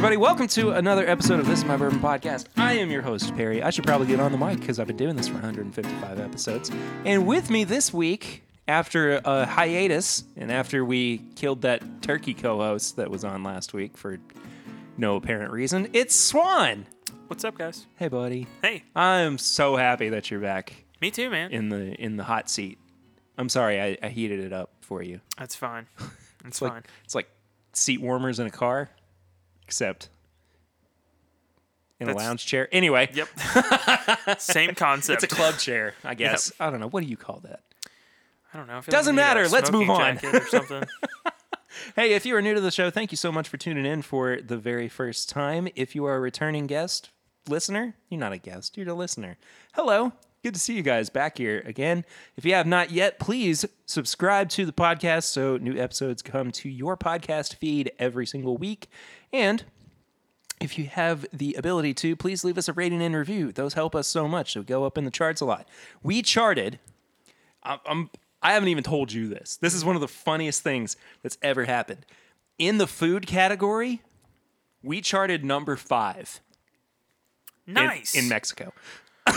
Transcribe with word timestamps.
Everybody. 0.00 0.16
Welcome 0.16 0.46
to 0.48 0.70
another 0.70 1.06
episode 1.06 1.40
of 1.40 1.46
This 1.46 1.58
Is 1.58 1.64
My 1.66 1.76
Bourbon 1.76 2.00
Podcast. 2.00 2.46
I 2.56 2.72
am 2.72 2.90
your 2.90 3.02
host, 3.02 3.36
Perry. 3.36 3.62
I 3.62 3.68
should 3.68 3.84
probably 3.84 4.06
get 4.06 4.18
on 4.18 4.32
the 4.32 4.38
mic 4.38 4.58
because 4.58 4.78
I've 4.78 4.86
been 4.86 4.96
doing 4.96 5.14
this 5.14 5.28
for 5.28 5.34
155 5.34 6.18
episodes. 6.18 6.70
And 7.04 7.26
with 7.26 7.50
me 7.50 7.64
this 7.64 7.92
week, 7.92 8.42
after 8.66 9.20
a 9.22 9.44
hiatus 9.44 10.24
and 10.38 10.50
after 10.50 10.86
we 10.86 11.18
killed 11.36 11.60
that 11.62 11.82
turkey 12.00 12.32
co 12.32 12.56
host 12.56 12.96
that 12.96 13.10
was 13.10 13.24
on 13.24 13.42
last 13.42 13.74
week 13.74 13.98
for 13.98 14.18
no 14.96 15.16
apparent 15.16 15.52
reason, 15.52 15.90
it's 15.92 16.16
Swan. 16.16 16.86
What's 17.26 17.44
up, 17.44 17.58
guys? 17.58 17.86
Hey, 17.96 18.08
buddy. 18.08 18.46
Hey, 18.62 18.84
I'm 18.96 19.36
so 19.36 19.76
happy 19.76 20.08
that 20.08 20.30
you're 20.30 20.40
back 20.40 20.72
me 21.02 21.10
too, 21.10 21.28
man. 21.28 21.50
in 21.50 21.68
the 21.68 21.92
in 22.02 22.16
the 22.16 22.24
hot 22.24 22.48
seat. 22.48 22.78
I'm 23.36 23.50
sorry 23.50 23.78
I, 23.78 23.98
I 24.02 24.08
heated 24.08 24.40
it 24.40 24.54
up 24.54 24.70
for 24.80 25.02
you. 25.02 25.20
That's 25.38 25.54
fine. 25.56 25.88
That's 25.98 26.12
It's 26.46 26.62
like 26.62 26.72
fine. 26.72 26.82
it's 27.04 27.14
like 27.14 27.28
seat 27.74 28.00
warmers 28.00 28.40
in 28.40 28.46
a 28.46 28.50
car, 28.50 28.88
except 29.70 30.08
in 32.00 32.08
a 32.08 32.14
lounge 32.14 32.44
chair. 32.44 32.68
Anyway, 32.72 33.08
Yep. 33.14 33.28
Same 34.40 34.74
concept. 34.74 35.22
it's 35.22 35.32
a 35.32 35.36
club 35.36 35.58
chair, 35.58 35.94
I 36.02 36.14
guess. 36.14 36.52
I 36.58 36.70
don't 36.70 36.80
know. 36.80 36.88
What 36.88 37.04
do 37.04 37.08
you 37.08 37.16
call 37.16 37.38
that? 37.44 37.60
I 38.52 38.58
don't 38.58 38.66
know. 38.66 38.78
I 38.78 38.90
Doesn't 38.90 39.14
like 39.14 39.24
matter. 39.24 39.48
Let's 39.48 39.70
move 39.70 39.88
on. 39.88 40.16
jacket 40.16 40.34
Or 40.34 40.46
something. 40.48 40.82
Hey, 41.96 42.12
if 42.14 42.26
you 42.26 42.34
are 42.36 42.42
new 42.42 42.52
to 42.52 42.60
the 42.60 42.72
show, 42.72 42.90
thank 42.90 43.12
you 43.12 43.16
so 43.16 43.30
much 43.32 43.48
for 43.48 43.56
tuning 43.56 43.86
in 43.86 44.02
for 44.02 44.40
the 44.40 44.58
very 44.58 44.88
first 44.88 45.28
time. 45.30 45.68
If 45.76 45.94
you 45.94 46.04
are 46.04 46.16
a 46.16 46.20
returning 46.20 46.66
guest, 46.66 47.10
listener, 47.48 47.94
you're 48.10 48.20
not 48.20 48.32
a 48.32 48.38
guest, 48.38 48.76
you're 48.76 48.88
a 48.88 48.92
listener. 48.94 49.38
Hello. 49.74 50.12
Good 50.42 50.54
to 50.54 50.60
see 50.60 50.74
you 50.74 50.82
guys 50.82 51.10
back 51.10 51.36
here 51.36 51.62
again. 51.66 52.04
If 52.36 52.46
you 52.46 52.54
have 52.54 52.66
not 52.66 52.90
yet, 52.90 53.18
please 53.18 53.66
subscribe 53.84 54.48
to 54.50 54.64
the 54.64 54.72
podcast 54.72 55.24
so 55.24 55.58
new 55.58 55.76
episodes 55.78 56.22
come 56.22 56.50
to 56.52 56.68
your 56.70 56.96
podcast 56.96 57.56
feed 57.56 57.92
every 57.98 58.26
single 58.26 58.56
week. 58.56 58.88
And 59.34 59.64
if 60.58 60.78
you 60.78 60.86
have 60.86 61.26
the 61.30 61.54
ability 61.58 61.92
to, 61.94 62.16
please 62.16 62.42
leave 62.42 62.56
us 62.56 62.68
a 62.68 62.72
rating 62.72 63.02
and 63.02 63.14
review. 63.14 63.52
Those 63.52 63.74
help 63.74 63.94
us 63.94 64.06
so 64.08 64.26
much. 64.26 64.52
So 64.54 64.62
go 64.62 64.84
up 64.84 64.96
in 64.96 65.04
the 65.04 65.10
charts 65.10 65.42
a 65.42 65.44
lot. 65.44 65.68
We 66.02 66.22
charted. 66.22 66.78
I'm, 67.62 67.78
I'm 67.84 68.10
I 68.42 68.54
haven't 68.54 68.70
even 68.70 68.84
told 68.84 69.12
you 69.12 69.28
this. 69.28 69.58
This 69.58 69.74
is 69.74 69.84
one 69.84 69.94
of 69.94 70.00
the 70.00 70.08
funniest 70.08 70.62
things 70.62 70.96
that's 71.22 71.36
ever 71.42 71.66
happened. 71.66 72.06
In 72.58 72.78
the 72.78 72.86
food 72.86 73.26
category, 73.26 74.00
we 74.82 75.02
charted 75.02 75.44
number 75.44 75.76
five 75.76 76.40
in- 77.66 77.74
Nice. 77.74 78.14
in, 78.14 78.26
Mexico. 78.30 78.72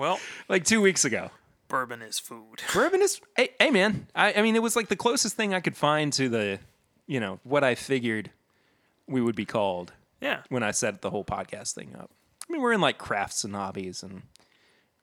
well, 0.00 0.18
Like 0.48 0.64
two 0.64 0.80
weeks 0.80 1.04
ago. 1.04 1.30
bourbon 1.68 2.00
is 2.02 2.18
food. 2.18 2.62
Bourbon 2.74 3.02
is 3.02 3.20
hey, 3.36 3.50
hey 3.60 3.70
man. 3.70 4.06
I, 4.14 4.32
I 4.32 4.42
mean 4.42 4.56
it 4.56 4.62
was 4.62 4.74
like 4.74 4.88
the 4.88 4.96
closest 4.96 5.36
thing 5.36 5.52
I 5.54 5.60
could 5.60 5.76
find 5.76 6.12
to 6.14 6.28
the 6.28 6.58
you 7.06 7.20
know, 7.20 7.38
what 7.44 7.62
I 7.64 7.74
figured 7.74 8.30
we 9.06 9.20
would 9.20 9.36
be 9.36 9.44
called. 9.44 9.92
Yeah. 10.20 10.42
when 10.48 10.62
I 10.62 10.70
set 10.70 11.00
the 11.02 11.10
whole 11.10 11.24
podcast 11.24 11.72
thing 11.74 11.94
up. 11.98 12.10
I 12.48 12.52
mean, 12.52 12.60
we're 12.62 12.72
in 12.74 12.80
like 12.80 12.98
crafts 12.98 13.42
and 13.44 13.54
hobbies 13.54 14.02
and 14.02 14.22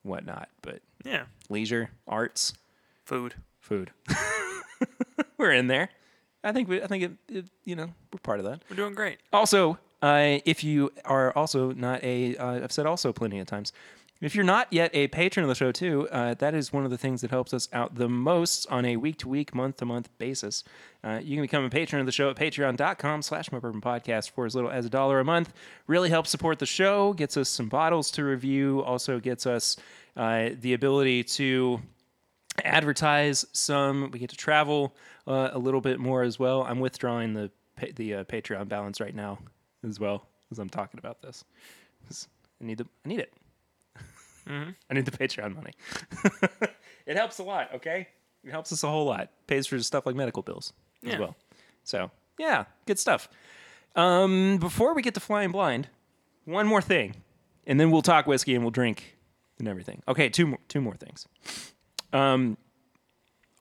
whatnot, 0.03 0.49
but 0.61 0.81
Yeah. 1.05 1.23
leisure, 1.49 1.89
arts, 2.07 2.53
Food. 3.05 3.33
food, 3.59 3.91
we're 5.37 5.51
in 5.51 5.67
there. 5.67 5.89
I 6.43 6.51
think 6.51 6.69
we, 6.69 6.81
I 6.81 6.87
think 6.87 7.03
it, 7.03 7.11
it, 7.29 7.45
you 7.65 7.75
know, 7.75 7.89
we're 8.13 8.19
part 8.21 8.39
of 8.39 8.45
that. 8.45 8.61
We're 8.69 8.75
doing 8.75 8.93
great. 8.93 9.17
Also, 9.33 9.77
uh, 10.01 10.37
if 10.45 10.63
you 10.63 10.91
are 11.05 11.31
also 11.35 11.71
not 11.71 12.03
a, 12.03 12.37
uh, 12.37 12.63
I've 12.63 12.71
said 12.71 12.85
also 12.85 13.11
plenty 13.11 13.39
of 13.39 13.47
times, 13.47 13.73
if 14.21 14.35
you're 14.35 14.43
not 14.43 14.71
yet 14.71 14.91
a 14.93 15.07
patron 15.07 15.43
of 15.43 15.49
the 15.49 15.55
show 15.55 15.71
too, 15.71 16.07
uh, 16.09 16.33
that 16.35 16.53
is 16.53 16.73
one 16.73 16.85
of 16.85 16.91
the 16.91 16.97
things 16.97 17.21
that 17.21 17.29
helps 17.29 17.53
us 17.53 17.69
out 17.71 17.95
the 17.95 18.09
most 18.09 18.65
on 18.69 18.85
a 18.85 18.97
week 18.97 19.17
to 19.19 19.29
week, 19.29 19.53
month 19.53 19.77
to 19.77 19.85
month 19.85 20.09
basis. 20.17 20.63
Uh, 21.03 21.19
you 21.21 21.35
can 21.35 21.43
become 21.43 21.63
a 21.63 21.69
patron 21.69 21.99
of 21.99 22.05
the 22.05 22.11
show 22.11 22.29
at 22.29 22.35
patreon.com 22.35 23.21
slash 23.21 23.49
podcast 23.49 24.31
for 24.31 24.45
as 24.45 24.55
little 24.55 24.71
as 24.71 24.85
a 24.85 24.89
dollar 24.89 25.19
a 25.19 25.25
month. 25.25 25.53
Really 25.85 26.09
helps 26.09 26.29
support 26.29 26.59
the 26.59 26.65
show, 26.65 27.13
gets 27.13 27.37
us 27.37 27.49
some 27.49 27.69
bottles 27.69 28.11
to 28.11 28.23
review, 28.23 28.83
also 28.83 29.19
gets 29.19 29.45
us 29.45 29.77
uh, 30.15 30.49
the 30.59 30.73
ability 30.73 31.23
to 31.23 31.81
advertise 32.63 33.45
some. 33.51 34.09
We 34.11 34.19
get 34.19 34.29
to 34.31 34.35
travel 34.35 34.95
uh, 35.27 35.49
a 35.53 35.59
little 35.59 35.81
bit 35.81 35.99
more 35.99 36.23
as 36.23 36.39
well. 36.39 36.63
I'm 36.63 36.79
withdrawing 36.79 37.33
the 37.33 37.51
the 37.95 38.15
uh, 38.15 38.23
Patreon 38.23 38.67
balance 38.67 38.99
right 38.99 39.13
now 39.13 39.37
as 39.87 39.99
well 39.99 40.25
as 40.51 40.57
I'm 40.57 40.69
talking 40.69 40.97
about 40.97 41.21
this. 41.21 41.45
I 42.59 42.65
need 42.65 42.79
the 42.79 42.87
I 43.05 43.09
need 43.09 43.19
it. 43.19 43.33
I 44.89 44.93
need 44.93 45.05
the 45.05 45.11
Patreon 45.17 45.55
money. 45.55 45.73
it 47.05 47.17
helps 47.17 47.39
a 47.39 47.43
lot. 47.43 47.73
Okay, 47.75 48.07
it 48.43 48.51
helps 48.51 48.71
us 48.71 48.83
a 48.83 48.87
whole 48.87 49.05
lot. 49.05 49.29
Pays 49.47 49.67
for 49.67 49.79
stuff 49.79 50.05
like 50.05 50.15
medical 50.15 50.43
bills 50.43 50.73
as 51.05 51.17
well. 51.17 51.35
So 51.83 52.11
yeah, 52.37 52.65
good 52.85 52.99
stuff. 52.99 53.29
Um, 53.95 54.57
before 54.57 54.93
we 54.93 55.01
get 55.01 55.13
to 55.15 55.19
flying 55.19 55.51
blind, 55.51 55.89
one 56.45 56.67
more 56.67 56.81
thing, 56.81 57.15
and 57.65 57.79
then 57.79 57.91
we'll 57.91 58.01
talk 58.01 58.27
whiskey 58.27 58.53
and 58.53 58.63
we'll 58.63 58.71
drink 58.71 59.17
and 59.59 59.67
everything. 59.67 60.01
Okay, 60.07 60.29
two 60.29 60.47
more 60.47 60.59
two 60.67 60.81
more 60.81 60.95
things. 60.95 61.27
Um, 62.13 62.57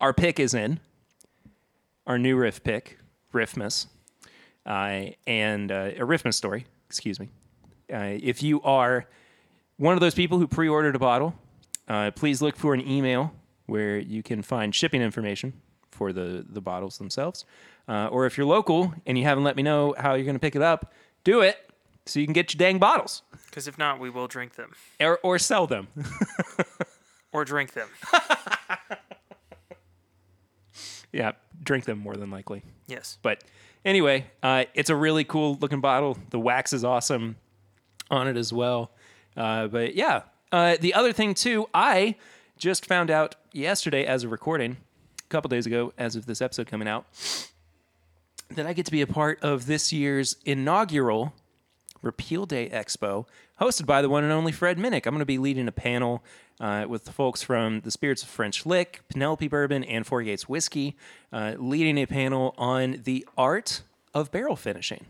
our 0.00 0.12
pick 0.12 0.38
is 0.38 0.54
in. 0.54 0.80
Our 2.06 2.18
new 2.18 2.36
riff 2.36 2.62
pick, 2.62 2.98
Riffmas, 3.34 3.86
uh, 4.64 5.06
and 5.26 5.72
uh, 5.72 5.90
a 5.96 6.02
Riffmas 6.02 6.34
story. 6.34 6.66
Excuse 6.88 7.18
me. 7.18 7.30
Uh, 7.92 8.14
if 8.20 8.44
you 8.44 8.62
are 8.62 9.08
one 9.76 9.94
of 9.94 10.00
those 10.00 10.14
people 10.14 10.38
who 10.38 10.46
pre-ordered 10.46 10.96
a 10.96 10.98
bottle, 10.98 11.34
uh, 11.88 12.10
please 12.12 12.42
look 12.42 12.56
for 12.56 12.74
an 12.74 12.86
email 12.86 13.32
where 13.66 13.98
you 13.98 14.22
can 14.22 14.42
find 14.42 14.74
shipping 14.74 15.02
information 15.02 15.52
for 15.90 16.12
the 16.12 16.44
the 16.48 16.60
bottles 16.60 16.98
themselves. 16.98 17.44
Uh, 17.88 18.08
or 18.08 18.26
if 18.26 18.36
you're 18.36 18.46
local 18.46 18.92
and 19.06 19.16
you 19.16 19.24
haven't 19.24 19.44
let 19.44 19.56
me 19.56 19.62
know 19.62 19.94
how 19.98 20.14
you're 20.14 20.24
going 20.24 20.34
to 20.34 20.40
pick 20.40 20.56
it 20.56 20.62
up, 20.62 20.92
do 21.24 21.40
it 21.40 21.70
so 22.04 22.20
you 22.20 22.26
can 22.26 22.32
get 22.32 22.52
your 22.52 22.58
dang 22.58 22.78
bottles 22.78 23.22
Because 23.46 23.68
if 23.68 23.78
not, 23.78 24.00
we 24.00 24.10
will 24.10 24.26
drink 24.26 24.54
them 24.54 24.72
or, 25.00 25.18
or 25.22 25.38
sell 25.38 25.66
them. 25.66 25.88
or 27.32 27.44
drink 27.44 27.72
them. 27.72 27.88
yeah, 31.12 31.32
drink 31.62 31.84
them 31.84 31.98
more 31.98 32.14
than 32.14 32.30
likely. 32.30 32.62
Yes. 32.86 33.18
But 33.22 33.44
anyway, 33.84 34.26
uh, 34.42 34.64
it's 34.74 34.90
a 34.90 34.96
really 34.96 35.24
cool 35.24 35.56
looking 35.60 35.80
bottle. 35.80 36.18
The 36.30 36.40
wax 36.40 36.72
is 36.72 36.84
awesome 36.84 37.36
on 38.10 38.28
it 38.28 38.36
as 38.36 38.52
well. 38.52 38.90
Uh, 39.36 39.66
but 39.66 39.94
yeah, 39.94 40.22
uh, 40.52 40.76
the 40.80 40.94
other 40.94 41.12
thing 41.12 41.34
too, 41.34 41.68
I 41.74 42.16
just 42.56 42.86
found 42.86 43.10
out 43.10 43.34
yesterday 43.52 44.04
as 44.04 44.24
a 44.24 44.28
recording, 44.28 44.78
a 45.18 45.28
couple 45.28 45.48
days 45.48 45.66
ago, 45.66 45.92
as 45.98 46.16
of 46.16 46.26
this 46.26 46.40
episode 46.40 46.66
coming 46.66 46.88
out, 46.88 47.04
that 48.50 48.66
I 48.66 48.72
get 48.72 48.86
to 48.86 48.92
be 48.92 49.02
a 49.02 49.06
part 49.06 49.42
of 49.42 49.66
this 49.66 49.92
year's 49.92 50.36
inaugural 50.44 51.34
Repeal 52.02 52.46
Day 52.46 52.68
Expo, 52.68 53.26
hosted 53.60 53.86
by 53.86 54.00
the 54.00 54.08
one 54.08 54.22
and 54.22 54.32
only 54.32 54.52
Fred 54.52 54.78
Minnick. 54.78 55.06
I'm 55.06 55.12
going 55.12 55.18
to 55.18 55.26
be 55.26 55.38
leading 55.38 55.66
a 55.66 55.72
panel 55.72 56.22
uh, 56.60 56.86
with 56.88 57.04
the 57.04 57.12
folks 57.12 57.42
from 57.42 57.80
the 57.80 57.90
Spirits 57.90 58.22
of 58.22 58.28
French 58.28 58.64
Lick, 58.64 59.00
Penelope 59.08 59.48
Bourbon, 59.48 59.82
and 59.84 60.06
Four 60.06 60.22
Gates 60.22 60.48
Whiskey, 60.48 60.96
uh, 61.32 61.54
leading 61.58 61.98
a 61.98 62.06
panel 62.06 62.54
on 62.56 63.02
the 63.04 63.26
art 63.36 63.82
of 64.14 64.30
barrel 64.30 64.56
finishing. 64.56 65.06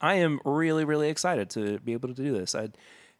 I 0.00 0.14
am 0.14 0.40
really, 0.44 0.84
really 0.84 1.08
excited 1.08 1.48
to 1.50 1.78
be 1.78 1.94
able 1.94 2.08
to 2.08 2.14
do 2.14 2.32
this. 2.32 2.54
I 2.54 2.68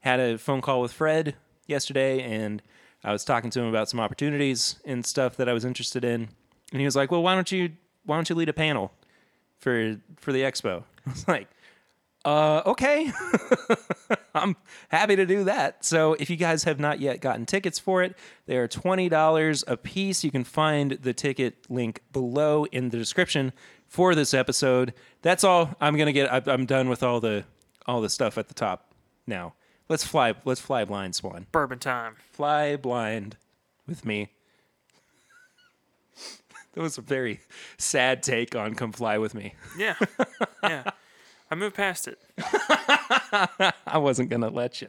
had 0.04 0.20
a 0.20 0.36
phone 0.36 0.60
call 0.60 0.82
with 0.82 0.92
Fred 0.92 1.34
yesterday, 1.66 2.20
and 2.20 2.62
I 3.02 3.10
was 3.10 3.24
talking 3.24 3.48
to 3.50 3.60
him 3.60 3.66
about 3.66 3.88
some 3.88 4.00
opportunities 4.00 4.78
and 4.84 5.04
stuff 5.04 5.36
that 5.38 5.48
I 5.48 5.54
was 5.54 5.64
interested 5.64 6.04
in. 6.04 6.28
And 6.72 6.80
he 6.80 6.84
was 6.84 6.94
like, 6.94 7.10
"Well, 7.10 7.22
why 7.22 7.34
don't 7.34 7.50
you 7.50 7.72
why 8.04 8.16
don't 8.16 8.28
you 8.28 8.36
lead 8.36 8.50
a 8.50 8.52
panel 8.52 8.92
for 9.58 9.96
for 10.16 10.32
the 10.32 10.42
expo?" 10.42 10.84
I 11.06 11.10
was 11.10 11.26
like, 11.26 11.48
uh, 12.24 12.62
okay. 12.66 13.10
I'm 14.34 14.56
happy 14.88 15.16
to 15.16 15.26
do 15.26 15.44
that. 15.44 15.84
So 15.84 16.14
if 16.14 16.28
you 16.28 16.36
guys 16.36 16.64
have 16.64 16.80
not 16.80 17.00
yet 17.00 17.20
gotten 17.20 17.46
tickets 17.46 17.78
for 17.78 18.02
it, 18.02 18.16
they 18.46 18.56
are 18.56 18.66
$20 18.66 19.64
a 19.66 19.76
piece. 19.76 20.24
You 20.24 20.30
can 20.30 20.44
find 20.44 20.92
the 20.92 21.12
ticket 21.12 21.70
link 21.70 22.00
below 22.12 22.64
in 22.66 22.88
the 22.88 22.96
description 22.96 23.52
for 23.86 24.14
this 24.14 24.34
episode. 24.34 24.94
That's 25.22 25.44
all 25.44 25.76
I'm 25.80 25.96
to 25.96 26.12
get. 26.12 26.48
I'm 26.48 26.66
done 26.66 26.88
with 26.88 27.02
all 27.02 27.20
the, 27.20 27.44
all 27.86 28.00
the 28.00 28.08
stuff 28.08 28.38
at 28.38 28.48
the 28.48 28.54
top 28.54 28.92
now. 29.26 29.54
Let's 29.88 30.04
fly. 30.04 30.34
Let's 30.44 30.60
fly 30.60 30.84
blind 30.84 31.14
swan. 31.14 31.46
Bourbon 31.52 31.78
time. 31.78 32.16
Fly 32.32 32.76
blind 32.76 33.36
with 33.86 34.04
me. 34.04 34.28
That 36.74 36.80
was 36.80 36.98
a 36.98 37.02
very 37.02 37.38
sad 37.78 38.20
take 38.24 38.56
on 38.56 38.74
come 38.74 38.90
fly 38.90 39.16
with 39.18 39.32
me. 39.32 39.54
Yeah. 39.78 39.94
yeah. 40.60 40.90
I 41.48 41.54
moved 41.54 41.76
past 41.76 42.08
it. 42.08 42.18
I 43.86 43.98
wasn't 43.98 44.28
going 44.28 44.40
to 44.40 44.48
let 44.48 44.82
you. 44.82 44.88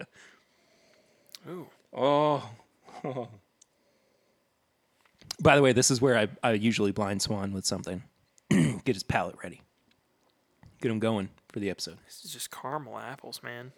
Ooh. 1.47 1.67
Oh. 1.93 2.49
By 5.39 5.55
the 5.55 5.61
way, 5.61 5.73
this 5.73 5.91
is 5.91 6.01
where 6.01 6.17
I, 6.17 6.27
I 6.41 6.53
usually 6.53 6.91
blind 6.91 7.21
swan 7.21 7.53
with 7.53 7.67
something. 7.67 8.01
Get 8.49 8.95
his 8.95 9.03
palate 9.03 9.35
ready. 9.43 9.61
Get 10.81 10.89
him 10.89 10.97
going 10.99 11.29
for 11.49 11.59
the 11.59 11.69
episode. 11.69 11.97
This 12.05 12.25
is 12.25 12.31
just 12.31 12.49
caramel 12.49 12.97
apples, 12.97 13.41
man. 13.43 13.73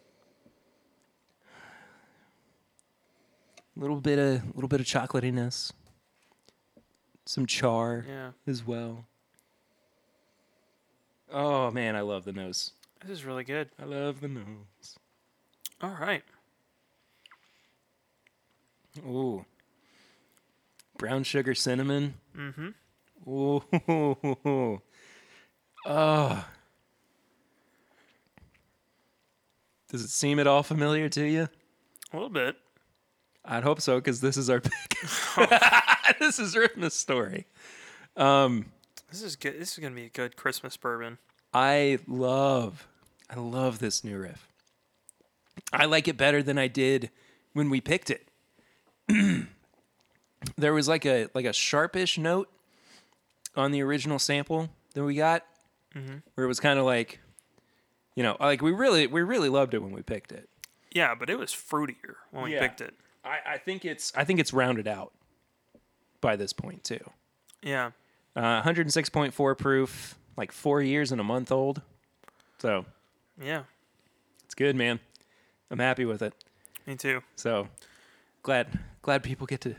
Little 3.80 4.00
bit 4.02 4.20
of 4.20 4.44
a 4.44 4.46
little 4.56 4.68
bit 4.68 4.80
of 4.80 4.86
chocolatiness. 4.86 5.72
Some 7.26 7.46
char 7.46 8.06
Yeah. 8.08 8.32
as 8.46 8.66
well. 8.66 9.06
Oh 11.32 11.72
man, 11.72 11.96
I 11.96 12.02
love 12.02 12.24
the 12.26 12.32
nose. 12.32 12.72
This 13.02 13.12
is 13.20 13.26
really 13.26 13.44
good. 13.44 13.70
I 13.82 13.86
love 13.86 14.22
the 14.22 14.28
nose. 14.30 14.98
All 15.82 15.96
right. 16.00 16.24
Ooh. 19.06 19.46
Brown 20.98 21.24
sugar 21.24 21.54
cinnamon. 21.54 22.16
Mm-hmm. 22.36 23.30
Ooh. 23.30 24.82
Oh. 25.86 26.44
Does 29.90 30.02
it 30.04 30.10
seem 30.10 30.38
at 30.40 30.48
all 30.48 30.64
familiar 30.64 31.08
to 31.08 31.24
you? 31.24 31.48
A 32.12 32.16
little 32.16 32.30
bit. 32.30 32.58
I'd 33.48 33.64
hope 33.64 33.80
so, 33.82 33.96
because 33.96 34.20
this 34.22 34.36
is 34.38 34.50
our 34.50 34.60
pick. 34.60 34.74
this 36.20 36.38
is 36.40 36.54
Riffmas 36.56 36.92
story. 36.92 37.46
Um, 38.18 38.66
This 39.10 39.22
is 39.22 39.36
good. 39.36 39.60
This 39.60 39.72
is 39.74 39.80
gonna 39.80 39.96
be 39.96 40.06
a 40.06 40.10
good 40.10 40.36
Christmas 40.36 40.76
bourbon. 40.76 41.18
I 41.54 42.00
love, 42.08 42.88
I 43.30 43.36
love 43.40 43.80
this 43.80 44.04
new 44.04 44.18
riff. 44.18 44.48
I 45.72 45.86
like 45.86 46.08
it 46.08 46.18
better 46.18 46.44
than 46.44 46.58
I 46.58 46.68
did 46.68 47.10
when 47.54 47.70
we 47.70 47.80
picked 47.82 48.10
it. 48.12 48.28
there 50.58 50.74
was 50.74 50.88
like 50.88 51.06
a 51.06 51.28
like 51.34 51.46
a 51.46 51.54
sharpish 51.54 52.18
note 52.18 52.50
on 53.56 53.72
the 53.72 53.82
original 53.82 54.20
sample 54.20 54.70
that 54.94 55.04
we 55.04 55.16
got, 55.16 55.46
where 56.36 56.46
it 56.46 56.48
was 56.48 56.60
kind 56.60 56.78
of 56.78 56.86
like, 56.86 57.20
you 58.16 58.24
know, 58.24 58.36
like 58.40 58.62
we 58.62 58.72
really 58.72 59.08
we 59.08 59.22
really 59.22 59.50
loved 59.50 59.74
it 59.74 59.82
when 59.82 59.92
we 59.94 60.02
picked 60.02 60.32
it. 60.32 60.50
Yeah, 60.92 61.16
but 61.16 61.30
it 61.30 61.38
was 61.40 61.52
fruitier 61.52 62.16
when 62.32 62.44
we 62.44 62.54
Yeah. 62.54 62.60
picked 62.60 62.82
it. 62.82 62.94
I, 63.28 63.54
I 63.54 63.58
think 63.58 63.86
it's 63.86 64.12
I 64.16 64.24
think 64.24 64.40
it's 64.40 64.54
rounded 64.54 64.88
out 64.88 65.12
by 66.22 66.36
this 66.36 66.54
point 66.54 66.84
too. 66.84 67.00
Yeah. 67.62 67.92
Uh, 68.36 68.62
106.4 68.62 69.58
proof, 69.58 70.16
like 70.38 70.52
four 70.52 70.82
years 70.82 71.12
and 71.12 71.20
a 71.20 71.24
month 71.24 71.52
old. 71.52 71.82
So 72.60 72.86
Yeah. 73.42 73.64
it's 74.46 74.56
good, 74.56 74.76
man. 74.76 75.00
I'm 75.72 75.80
happy 75.80 76.06
with 76.06 76.22
it. 76.22 76.34
Me 76.86 76.96
too. 76.96 77.22
So 77.36 77.68
glad 78.44 78.80
glad 79.02 79.24
people 79.24 79.46
get 79.48 79.62
to. 79.62 79.70
I'm 79.72 79.76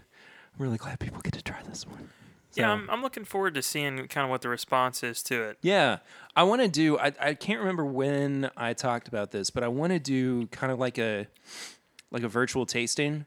really 0.58 0.78
glad 0.78 0.98
people 1.00 1.20
get 1.20 1.34
to 1.34 1.42
try 1.42 1.62
this 1.68 1.86
one. 1.86 2.10
So, 2.50 2.62
Yeah, 2.62 2.70
I'm, 2.72 2.88
I'm 2.90 3.02
looking 3.02 3.24
forward 3.24 3.54
to 3.54 3.62
seeing 3.62 4.08
kind 4.08 4.24
of 4.24 4.30
what 4.30 4.40
the 4.42 4.48
response 4.48 5.02
is 5.02 5.22
to 5.24 5.42
it. 5.42 5.58
yeah. 5.62 5.98
I 6.34 6.42
want 6.44 6.62
to 6.62 6.68
do. 6.68 6.98
I 6.98 7.12
I 7.20 7.34
can't 7.34 7.58
remember 7.60 7.84
when 7.84 8.50
I 8.56 8.72
talked 8.72 9.08
about 9.08 9.30
this, 9.32 9.50
but 9.50 9.62
I 9.64 9.68
want 9.68 9.92
to 9.92 9.98
do 9.98 10.46
kind 10.48 10.72
of 10.72 10.78
like 10.78 10.98
a 10.98 11.26
like 12.10 12.22
a 12.22 12.28
virtual 12.28 12.64
tasting 12.66 13.24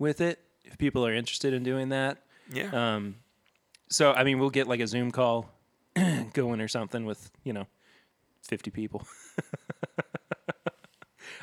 with 0.00 0.20
it. 0.20 0.40
If 0.64 0.76
people 0.78 1.06
are 1.06 1.14
interested 1.14 1.52
in 1.54 1.62
doing 1.62 1.90
that, 1.90 2.18
Yeah. 2.52 2.70
Um, 2.96 3.16
so 3.88 4.12
I 4.12 4.24
mean, 4.24 4.40
we'll 4.40 4.50
get 4.50 4.66
like 4.66 4.80
a 4.80 4.86
Zoom 4.88 5.12
call 5.12 5.48
going 6.32 6.60
or 6.60 6.66
something 6.68 7.04
with 7.04 7.30
you 7.44 7.52
know, 7.52 7.66
fifty 8.42 8.70
people. 8.72 9.06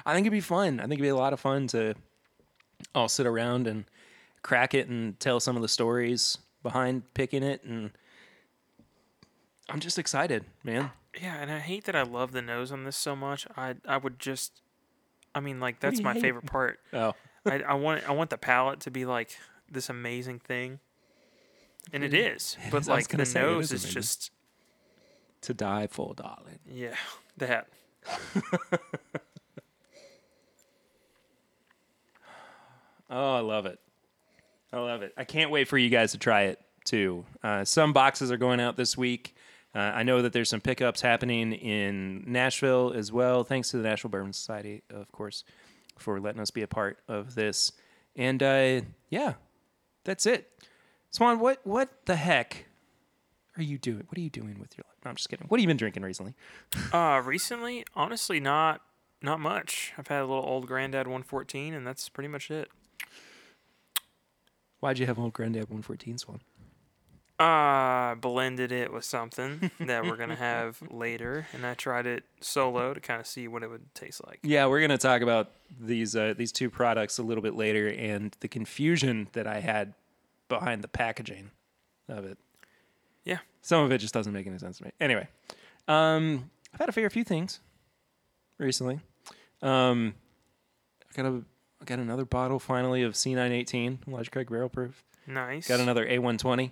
I 0.06 0.14
think 0.14 0.26
it'd 0.26 0.32
be 0.32 0.40
fun. 0.42 0.80
I 0.80 0.84
think 0.84 0.94
it'd 0.94 1.04
be 1.04 1.08
a 1.10 1.16
lot 1.16 1.34
of 1.34 1.40
fun 1.40 1.68
to 1.68 1.94
all 2.96 3.10
sit 3.10 3.26
around 3.28 3.68
and 3.68 3.84
crack 4.42 4.74
it 4.74 4.88
and 4.88 5.20
tell 5.20 5.40
some 5.40 5.56
of 5.58 5.62
the 5.62 5.68
stories 5.68 6.38
behind 6.64 7.14
picking 7.14 7.44
it, 7.44 7.64
and 7.64 7.92
I'm 9.70 9.80
just 9.82 10.00
excited, 10.00 10.46
man. 10.64 10.92
yeah, 11.22 11.36
and 11.42 11.52
I 11.52 11.60
hate 11.60 11.84
that 11.86 11.96
I 11.96 12.04
love 12.04 12.32
the 12.32 12.42
nose 12.42 12.72
on 12.72 12.86
this 12.86 12.96
so 12.96 13.16
much. 13.16 13.46
I 13.58 13.76
I 13.86 13.98
would 13.98 14.18
just, 14.20 14.62
I 15.36 15.42
mean, 15.42 15.60
like 15.60 15.82
that's 15.82 16.00
my 16.02 16.14
hate? 16.14 16.22
favorite 16.22 16.46
part. 16.46 16.80
Oh, 16.94 17.14
I, 17.48 17.60
I 17.62 17.74
want 17.76 18.08
I 18.08 18.12
want 18.12 18.30
the 18.30 18.38
palate 18.38 18.80
to 18.82 18.92
be 18.92 19.06
like 19.06 19.38
this 19.72 19.90
amazing 19.90 20.40
thing, 20.40 20.80
and 21.94 22.04
it 22.04 22.14
is. 22.14 22.36
is. 22.44 22.58
I 22.66 22.70
But 22.70 22.80
was 22.80 22.88
like 22.90 23.08
gonna 23.10 23.24
the 23.24 23.30
say, 23.30 23.40
it 23.42 23.44
nose 23.44 23.66
is 23.66 23.72
is 23.72 23.84
amazing. 23.86 24.02
just 24.02 24.32
to 25.42 25.54
die 25.54 25.88
for, 25.88 26.14
darling. 26.16 26.60
yeah 26.70 26.96
that. 27.38 27.68
Oh, 33.10 33.36
I 33.36 33.40
love 33.40 33.66
it. 33.66 33.80
I 34.74 34.80
love 34.80 35.02
it. 35.02 35.14
I 35.18 35.24
can't 35.24 35.50
wait 35.50 35.68
for 35.68 35.78
you 35.78 35.90
guys 35.90 36.12
to 36.12 36.18
try 36.18 36.44
it 36.44 36.60
too. 36.84 37.26
Uh, 37.42 37.64
some 37.64 37.94
boxes 37.94 38.32
are 38.32 38.38
going 38.38 38.60
out 38.60 38.76
this 38.76 38.98
week. 38.98 39.34
Uh, 39.74 39.80
I 39.80 40.04
know 40.04 40.22
that 40.22 40.34
there's 40.34 40.50
some 40.50 40.60
pickups 40.62 41.02
happening 41.02 41.54
in 41.54 42.24
Nashville 42.28 42.92
as 42.94 43.12
well. 43.12 43.44
Thanks 43.44 43.72
to 43.72 43.78
the 43.78 43.84
National 43.84 44.10
Bourbon 44.10 44.34
Society, 44.34 44.84
of 44.90 45.12
course, 45.12 45.44
for 46.00 46.20
letting 46.20 46.42
us 46.42 46.52
be 46.52 46.62
a 46.62 46.68
part 46.68 47.00
of 47.08 47.36
this. 47.36 47.72
And 48.16 48.42
uh, 48.42 48.82
yeah, 49.10 49.34
that's 50.04 50.26
it. 50.26 50.52
Swan, 51.12 51.40
what 51.40 51.66
what 51.66 52.06
the 52.06 52.16
heck 52.16 52.66
are 53.58 53.64
you 53.64 53.78
doing? 53.78 54.04
What 54.08 54.18
are 54.18 54.22
you 54.22 54.30
doing 54.30 54.60
with 54.60 54.78
your 54.78 54.84
life? 54.88 54.98
No, 55.04 55.10
I'm 55.10 55.16
just 55.16 55.30
kidding. 55.30 55.48
What 55.48 55.60
have 55.60 55.64
you 55.64 55.68
been 55.68 55.78
drinking 55.78 56.04
recently? 56.04 56.34
Uh, 56.94 57.22
recently, 57.24 57.86
honestly, 57.96 58.40
not 58.40 58.82
not 59.22 59.40
much. 59.40 59.94
I've 59.98 60.08
had 60.08 60.22
a 60.22 60.26
little 60.26 60.44
old 60.44 60.68
Granddad 60.68 61.08
114, 61.08 61.74
and 61.74 61.86
that's 61.86 62.08
pretty 62.10 62.28
much 62.28 62.52
it. 62.52 62.70
Why'd 64.80 65.00
you 65.00 65.08
have 65.08 65.18
old 65.18 65.34
Granddad 65.34 65.64
114 65.64 66.20
Swan? 66.20 66.42
Uh, 67.40 68.16
blended 68.16 68.72
it 68.72 68.92
with 68.92 69.04
something 69.04 69.70
that 69.80 70.04
we're 70.04 70.16
gonna 70.18 70.36
have 70.38 70.82
later, 70.90 71.46
and 71.54 71.68
I 71.68 71.76
tried 71.76 72.08
it 72.08 72.24
solo 72.42 72.96
to 72.96 73.00
kind 73.00 73.22
of 73.22 73.28
see 73.28 73.48
what 73.48 73.62
it 73.62 73.70
would 73.70 73.94
taste 73.94 74.26
like. 74.26 74.40
Yeah, 74.42 74.66
we're 74.66 74.82
gonna 74.82 74.98
talk 74.98 75.22
about 75.22 75.52
these 75.80 76.16
uh, 76.16 76.34
these 76.36 76.52
two 76.52 76.72
products 76.72 77.20
a 77.20 77.24
little 77.24 77.44
bit 77.44 77.54
later 77.54 77.90
and 77.90 78.36
the 78.40 78.48
confusion 78.48 79.28
that 79.34 79.46
I 79.46 79.60
had 79.60 79.94
behind 80.50 80.84
the 80.84 80.88
packaging 80.88 81.52
of 82.10 82.26
it. 82.26 82.40
Yeah. 83.24 83.40
Some 83.62 83.84
of 83.84 83.92
it 83.92 84.00
just 84.00 84.14
doesn't 84.14 84.34
make 84.34 84.48
any 84.48 84.58
sense 84.58 84.80
to 84.80 84.86
me. 84.86 84.92
Anyway, 85.00 85.28
um, 85.88 86.50
I've 86.74 86.80
had 86.80 86.90
a 86.90 86.94
fair 86.94 87.10
few 87.10 87.24
things 87.24 87.60
recently. 88.58 89.00
Um, 89.62 90.16
I 91.12 91.22
got 91.22 91.28
a 91.28 91.44
I 91.82 91.86
got 91.86 92.00
another 92.00 92.26
bottle 92.26 92.58
finally 92.58 93.04
of 93.04 93.14
C918 93.14 94.08
Elijah 94.08 94.32
Craig 94.32 94.50
Barrel 94.50 94.70
Proof. 94.70 95.04
Nice. 95.28 95.68
Got 95.68 95.82
another 95.82 96.06
A120 96.06 96.72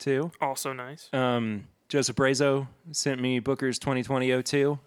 too. 0.00 0.32
Also 0.40 0.72
nice. 0.72 1.08
Um, 1.12 1.68
Joseph 1.88 2.16
Brazo 2.16 2.66
sent 2.92 3.20
me 3.20 3.38
Booker's 3.38 3.78
2020 3.78 4.42
02, 4.42 4.78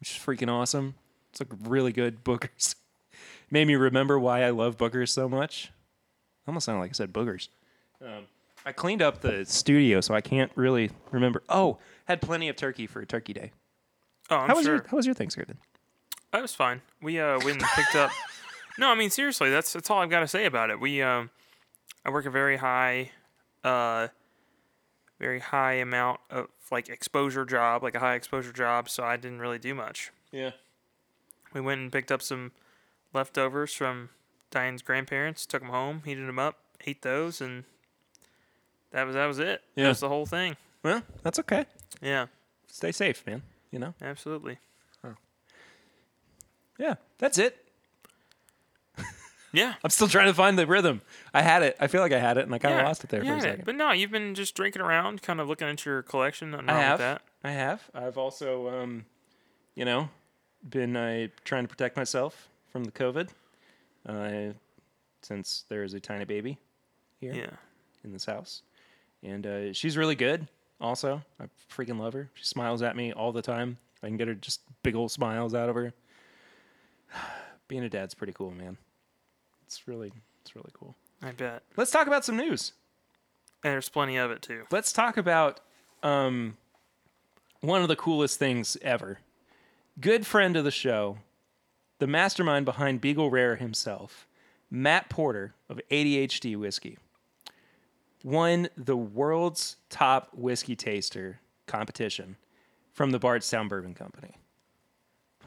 which 0.00 0.10
is 0.10 0.16
freaking 0.16 0.50
awesome. 0.50 0.94
It's 1.30 1.40
like 1.40 1.50
really 1.64 1.92
good 1.92 2.24
Booker's. 2.24 2.74
Made 3.50 3.66
me 3.68 3.76
remember 3.76 4.18
why 4.18 4.42
I 4.42 4.50
love 4.50 4.76
Booker's 4.76 5.12
so 5.12 5.28
much. 5.28 5.70
Almost 6.48 6.66
sounded 6.66 6.80
like 6.80 6.90
I 6.90 6.92
said 6.94 7.12
boogers. 7.12 7.48
Um, 8.02 8.24
I 8.64 8.72
cleaned 8.72 9.02
up 9.02 9.20
the 9.20 9.44
studio, 9.44 10.00
so 10.00 10.14
I 10.14 10.20
can't 10.20 10.50
really 10.56 10.90
remember. 11.12 11.42
Oh, 11.48 11.78
had 12.06 12.20
plenty 12.20 12.48
of 12.48 12.56
turkey 12.56 12.86
for 12.86 13.04
Turkey 13.04 13.32
Day. 13.32 13.52
Oh, 14.30 14.36
I'm 14.36 14.48
how 14.48 14.56
was 14.56 14.64
sure. 14.64 14.76
your 14.76 14.86
How 14.88 14.96
was 14.96 15.06
your 15.06 15.14
Thanksgiving? 15.14 15.58
That 16.32 16.42
was 16.42 16.54
fine. 16.54 16.82
We 17.00 17.20
uh 17.20 17.38
went 17.38 17.62
and 17.62 17.70
picked 17.74 17.94
up. 17.94 18.10
No, 18.78 18.90
I 18.90 18.94
mean 18.94 19.08
seriously, 19.08 19.48
that's 19.48 19.72
that's 19.72 19.88
all 19.88 20.00
I've 20.00 20.10
got 20.10 20.20
to 20.20 20.28
say 20.28 20.44
about 20.44 20.68
it. 20.68 20.78
We 20.78 21.00
um, 21.00 21.30
I 22.04 22.10
work 22.10 22.26
a 22.26 22.30
very 22.30 22.58
high, 22.58 23.10
uh, 23.64 24.08
very 25.18 25.40
high 25.40 25.74
amount 25.74 26.20
of 26.30 26.48
like 26.70 26.88
exposure 26.88 27.44
job, 27.44 27.82
like 27.82 27.94
a 27.94 28.00
high 28.00 28.14
exposure 28.14 28.52
job. 28.52 28.88
So 28.88 29.04
I 29.04 29.16
didn't 29.16 29.40
really 29.40 29.58
do 29.58 29.74
much. 29.74 30.10
Yeah. 30.32 30.50
We 31.54 31.60
went 31.60 31.80
and 31.80 31.92
picked 31.92 32.12
up 32.12 32.22
some 32.22 32.52
leftovers 33.12 33.72
from 33.72 34.10
Diane's 34.50 34.82
grandparents, 34.82 35.46
took 35.46 35.62
them 35.62 35.70
home, 35.70 36.02
heated 36.04 36.28
them 36.28 36.38
up, 36.38 36.58
ate 36.86 37.02
those, 37.02 37.40
and 37.40 37.64
that 38.90 39.04
was 39.06 39.14
that 39.14 39.26
was 39.26 39.38
it. 39.38 39.62
Yeah. 39.74 39.84
That 39.84 39.88
was 39.90 40.00
the 40.00 40.08
whole 40.08 40.26
thing. 40.26 40.56
Well, 40.82 41.02
that's 41.22 41.38
okay. 41.40 41.66
Yeah, 42.02 42.26
Stay 42.68 42.92
safe, 42.92 43.26
man. 43.26 43.42
You 43.70 43.78
know. 43.78 43.94
absolutely. 44.02 44.58
Yeah, 46.78 46.96
that's 47.18 47.38
it. 47.38 47.56
Yeah. 49.52 49.74
I'm 49.82 49.90
still 49.90 50.08
trying 50.08 50.26
to 50.26 50.34
find 50.34 50.58
the 50.58 50.66
rhythm. 50.66 51.00
I 51.32 51.42
had 51.42 51.62
it. 51.62 51.76
I 51.80 51.86
feel 51.86 52.00
like 52.00 52.12
I 52.12 52.18
had 52.18 52.36
it, 52.36 52.44
and 52.44 52.54
I 52.54 52.58
kind 52.58 52.74
of 52.74 52.80
yeah, 52.80 52.86
lost 52.86 53.04
it 53.04 53.10
there 53.10 53.24
yeah, 53.24 53.32
for 53.32 53.36
a 53.38 53.40
second. 53.40 53.64
But 53.64 53.74
no, 53.76 53.92
you've 53.92 54.10
been 54.10 54.34
just 54.34 54.54
drinking 54.54 54.82
around, 54.82 55.22
kind 55.22 55.40
of 55.40 55.48
looking 55.48 55.68
at 55.68 55.84
your 55.84 56.02
collection. 56.02 56.50
Nothing 56.50 56.68
I 56.68 56.80
have. 56.80 56.98
that. 56.98 57.22
I 57.44 57.52
have. 57.52 57.82
I've 57.94 58.18
also, 58.18 58.68
um, 58.68 59.06
you 59.74 59.84
know, 59.84 60.08
been 60.68 60.96
uh, 60.96 61.28
trying 61.44 61.64
to 61.64 61.68
protect 61.68 61.96
myself 61.96 62.48
from 62.70 62.84
the 62.84 62.92
COVID, 62.92 63.28
uh, 64.08 64.52
since 65.22 65.64
there 65.68 65.82
is 65.84 65.94
a 65.94 66.00
tiny 66.00 66.24
baby 66.24 66.58
here 67.20 67.32
Yeah. 67.34 67.50
in 68.04 68.12
this 68.12 68.24
house, 68.26 68.62
and 69.22 69.46
uh, 69.46 69.72
she's 69.72 69.96
really 69.96 70.16
good. 70.16 70.48
Also, 70.80 71.22
I 71.40 71.44
freaking 71.74 71.98
love 71.98 72.12
her. 72.12 72.28
She 72.34 72.44
smiles 72.44 72.82
at 72.82 72.96
me 72.96 73.12
all 73.12 73.32
the 73.32 73.40
time. 73.42 73.78
I 74.02 74.08
can 74.08 74.16
get 74.18 74.28
her 74.28 74.34
just 74.34 74.60
big 74.82 74.94
old 74.94 75.10
smiles 75.10 75.54
out 75.54 75.68
of 75.70 75.74
her. 75.76 75.94
Being 77.68 77.82
a 77.84 77.88
dad's 77.88 78.14
pretty 78.14 78.32
cool, 78.32 78.50
man. 78.50 78.76
It's 79.66 79.86
really, 79.88 80.12
it's 80.42 80.54
really 80.54 80.70
cool. 80.72 80.94
I 81.22 81.32
bet. 81.32 81.62
Let's 81.76 81.90
talk 81.90 82.06
about 82.06 82.24
some 82.24 82.36
news. 82.36 82.72
And 83.64 83.72
there's 83.72 83.88
plenty 83.88 84.16
of 84.16 84.30
it 84.30 84.42
too. 84.42 84.64
let's 84.70 84.92
talk 84.92 85.16
about 85.16 85.60
um, 86.02 86.56
one 87.60 87.82
of 87.82 87.88
the 87.88 87.96
coolest 87.96 88.38
things 88.38 88.76
ever. 88.82 89.18
Good 90.00 90.26
friend 90.26 90.56
of 90.56 90.64
the 90.64 90.70
show, 90.70 91.18
the 91.98 92.06
mastermind 92.06 92.64
behind 92.64 93.00
Beagle 93.00 93.30
Rare 93.30 93.56
himself, 93.56 94.26
Matt 94.70 95.08
Porter 95.08 95.54
of 95.68 95.80
ADHD 95.90 96.56
Whiskey, 96.56 96.98
won 98.22 98.68
the 98.76 98.96
world's 98.96 99.76
top 99.88 100.28
whiskey 100.34 100.76
taster 100.76 101.40
competition 101.66 102.36
from 102.92 103.10
the 103.10 103.18
Bardstown 103.18 103.68
Bourbon 103.68 103.94
Company. 103.94 104.34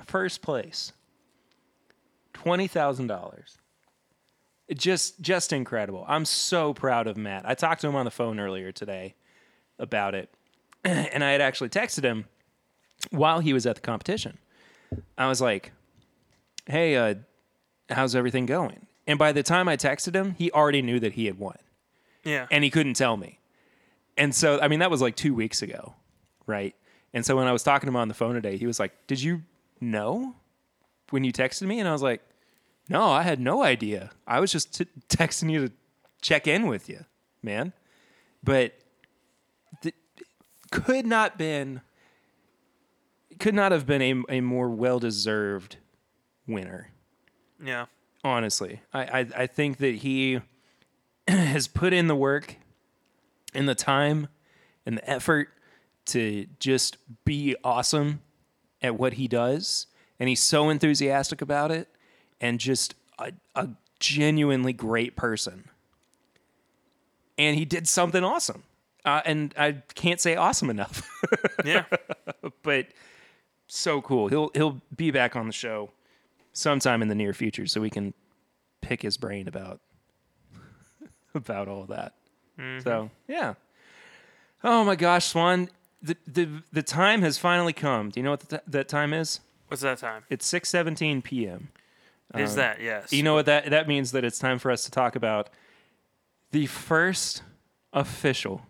First 0.05 0.41
place, 0.41 0.93
twenty 2.33 2.67
thousand 2.67 3.07
dollars. 3.07 3.57
Just 4.75 5.19
just 5.21 5.51
incredible. 5.51 6.05
I'm 6.07 6.25
so 6.25 6.73
proud 6.73 7.07
of 7.07 7.17
Matt. 7.17 7.47
I 7.47 7.55
talked 7.55 7.81
to 7.81 7.87
him 7.87 7.95
on 7.95 8.05
the 8.05 8.11
phone 8.11 8.39
earlier 8.39 8.71
today 8.71 9.15
about 9.79 10.13
it, 10.13 10.29
and 10.83 11.23
I 11.23 11.31
had 11.31 11.41
actually 11.41 11.69
texted 11.69 12.03
him 12.03 12.25
while 13.09 13.39
he 13.39 13.51
was 13.53 13.65
at 13.65 13.75
the 13.75 13.81
competition. 13.81 14.37
I 15.17 15.27
was 15.27 15.41
like, 15.41 15.71
"Hey, 16.67 16.95
uh, 16.97 17.15
how's 17.89 18.15
everything 18.15 18.45
going?" 18.45 18.85
And 19.07 19.17
by 19.17 19.31
the 19.31 19.41
time 19.41 19.67
I 19.67 19.75
texted 19.75 20.13
him, 20.13 20.35
he 20.37 20.51
already 20.51 20.83
knew 20.83 20.99
that 20.99 21.13
he 21.13 21.25
had 21.25 21.39
won, 21.39 21.57
Yeah. 22.23 22.45
and 22.51 22.63
he 22.63 22.69
couldn't 22.69 22.93
tell 22.93 23.17
me. 23.17 23.39
And 24.17 24.35
so, 24.35 24.59
I 24.61 24.67
mean, 24.67 24.79
that 24.79 24.91
was 24.91 25.01
like 25.01 25.15
two 25.15 25.33
weeks 25.33 25.63
ago, 25.63 25.95
right? 26.45 26.75
And 27.11 27.25
so 27.25 27.35
when 27.35 27.47
I 27.47 27.51
was 27.53 27.63
talking 27.63 27.87
to 27.87 27.91
him 27.91 27.95
on 27.95 28.07
the 28.07 28.13
phone 28.13 28.35
today, 28.35 28.57
he 28.57 28.67
was 28.67 28.79
like, 28.79 28.91
"Did 29.07 29.19
you 29.19 29.41
know 29.81 30.35
when 31.09 31.23
you 31.23 31.33
texted 31.33 31.63
me?" 31.63 31.79
And 31.79 31.89
I 31.89 31.91
was 31.91 32.03
like, 32.03 32.21
"No, 32.89 33.03
I 33.03 33.21
had 33.21 33.39
no 33.39 33.63
idea. 33.63 34.11
I 34.27 34.39
was 34.39 34.51
just 34.51 34.75
t- 34.75 34.87
texting 35.07 35.51
you 35.51 35.67
to 35.67 35.73
check 36.21 36.47
in 36.47 36.67
with 36.67 36.89
you, 36.89 37.05
man." 37.41 37.73
But 38.43 38.73
th- 39.81 39.95
could 40.71 41.05
not 41.05 41.37
been 41.37 41.81
could 43.39 43.55
not 43.55 43.71
have 43.71 43.85
been 43.85 44.01
a, 44.01 44.37
a 44.37 44.41
more 44.41 44.69
well 44.69 44.99
deserved 44.99 45.77
winner 46.45 46.89
yeah. 47.63 47.85
honestly. 48.23 48.81
I, 48.93 49.01
I, 49.03 49.27
I 49.35 49.47
think 49.47 49.77
that 49.77 49.95
he 49.95 50.41
has 51.27 51.67
put 51.67 51.93
in 51.93 52.07
the 52.07 52.15
work 52.15 52.55
and 53.53 53.67
the 53.67 53.75
time 53.75 54.27
and 54.85 54.97
the 54.97 55.09
effort 55.09 55.49
to 56.07 56.47
just 56.59 56.97
be 57.25 57.55
awesome 57.63 58.21
at 58.81 58.97
what 58.97 59.13
he 59.13 59.27
does. 59.27 59.87
And 60.19 60.27
he's 60.29 60.41
so 60.41 60.69
enthusiastic 60.69 61.41
about 61.41 61.71
it 61.71 61.87
and 62.41 62.59
just 62.59 62.95
a, 63.17 63.31
a 63.55 63.69
genuinely 63.99 64.73
great 64.73 65.15
person. 65.15 65.65
And 67.37 67.57
he 67.57 67.65
did 67.65 67.87
something 67.87 68.23
awesome. 68.23 68.63
Uh, 69.05 69.21
and 69.25 69.53
I 69.57 69.77
can't 69.95 70.19
say 70.19 70.35
awesome 70.35 70.69
enough, 70.69 71.09
Yeah. 71.65 71.85
but 72.63 72.87
so 73.67 74.01
cool. 74.01 74.27
He'll 74.27 74.51
he'll 74.53 74.81
be 74.95 75.09
back 75.09 75.35
on 75.37 75.47
the 75.47 75.53
show 75.53 75.91
sometime 76.51 77.01
in 77.01 77.07
the 77.07 77.15
near 77.15 77.33
future, 77.33 77.65
so 77.65 77.79
we 77.79 77.89
can 77.89 78.13
pick 78.81 79.01
his 79.01 79.15
brain 79.15 79.47
about 79.47 79.79
about 81.33 81.67
all 81.69 81.85
that. 81.85 82.13
So 82.83 83.09
yeah. 83.27 83.53
Oh 84.65 84.83
my 84.83 84.97
gosh, 84.97 85.27
Swan, 85.27 85.69
the 86.01 86.17
the 86.27 86.49
the 86.73 86.83
time 86.83 87.21
has 87.21 87.37
finally 87.37 87.71
come. 87.73 88.09
Do 88.09 88.19
you 88.19 88.23
know 88.25 88.31
what 88.31 88.41
the 88.41 88.57
t- 88.57 88.63
that 88.67 88.89
time 88.89 89.13
is? 89.13 89.39
What's 89.69 89.81
that 89.83 89.99
time? 89.99 90.23
It's 90.29 90.45
six 90.45 90.67
seventeen 90.67 91.21
p.m. 91.21 91.69
Is 92.35 92.55
that 92.55 92.81
yes? 92.81 93.11
You 93.11 93.23
know 93.23 93.33
what 93.33 93.45
that 93.47 93.69
that 93.71 93.87
means? 93.87 94.11
That 94.11 94.23
it's 94.23 94.37
time 94.39 94.59
for 94.59 94.69
us 94.71 94.83
to 94.85 94.91
talk 94.91 95.15
about 95.15 95.49
the 96.51 96.67
first 96.67 97.41
official 97.93 98.61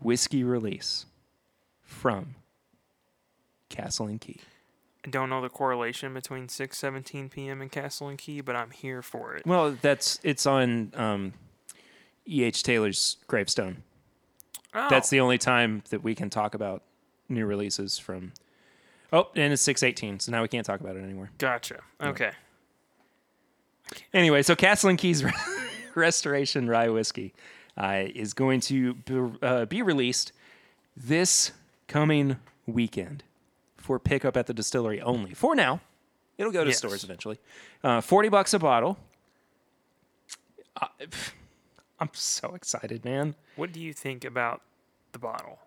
whiskey 0.00 0.44
release 0.44 1.06
from 1.82 2.36
Castle 3.68 4.06
and 4.06 4.20
Key. 4.20 4.40
I 5.04 5.08
don't 5.08 5.30
know 5.30 5.40
the 5.40 5.48
correlation 5.48 6.14
between 6.14 6.46
6:17 6.48 7.30
p.m. 7.30 7.60
and 7.60 7.70
Castle 7.70 8.08
and 8.08 8.18
Key, 8.18 8.40
but 8.40 8.56
I'm 8.56 8.70
here 8.70 9.02
for 9.02 9.34
it. 9.34 9.46
Well, 9.46 9.76
that's 9.80 10.18
it's 10.22 10.46
on 10.46 10.92
um, 10.94 11.32
E.H. 12.26 12.62
Taylor's 12.62 13.16
gravestone. 13.26 13.82
Oh, 14.74 14.88
That's 14.90 15.08
the 15.08 15.20
only 15.20 15.38
time 15.38 15.82
that 15.90 16.02
we 16.02 16.14
can 16.14 16.28
talk 16.28 16.54
about 16.54 16.82
new 17.28 17.46
releases 17.46 17.98
from. 17.98 18.32
Oh, 19.12 19.28
and 19.36 19.52
it's 19.52 19.62
six 19.62 19.82
eighteen, 19.82 20.18
so 20.20 20.32
now 20.32 20.42
we 20.42 20.48
can't 20.48 20.66
talk 20.66 20.80
about 20.80 20.96
it 20.96 21.02
anymore. 21.04 21.30
gotcha. 21.38 21.80
Okay. 22.02 22.32
Anyway, 24.12 24.42
so 24.42 24.56
Castle 24.56 24.90
and 24.90 24.98
Keys 24.98 25.24
Restoration 25.94 26.68
Rye 26.68 26.88
Whiskey 26.88 27.34
uh, 27.76 28.04
is 28.14 28.34
going 28.34 28.60
to 28.62 28.94
be, 28.94 29.30
uh, 29.42 29.64
be 29.66 29.82
released 29.82 30.32
this 30.96 31.52
coming 31.88 32.36
weekend 32.66 33.22
for 33.76 33.98
pickup 33.98 34.36
at 34.36 34.46
the 34.46 34.54
distillery 34.54 35.00
only. 35.00 35.34
For 35.34 35.54
now, 35.54 35.80
it'll 36.38 36.52
go 36.52 36.64
to 36.64 36.70
Yes. 36.70 36.78
stores 36.78 37.04
eventually. 37.04 37.38
Uh, 37.84 38.00
Forty 38.00 38.28
bucks 38.28 38.52
a 38.54 38.58
bottle. 38.58 38.98
Uh, 40.80 40.88
I'm 42.00 42.10
so 42.12 42.54
excited, 42.54 43.04
man. 43.04 43.34
What 43.56 43.72
do 43.72 43.80
you 43.80 43.92
think 43.94 44.24
about 44.24 44.60
the 45.12 45.18
bottle? 45.18 45.58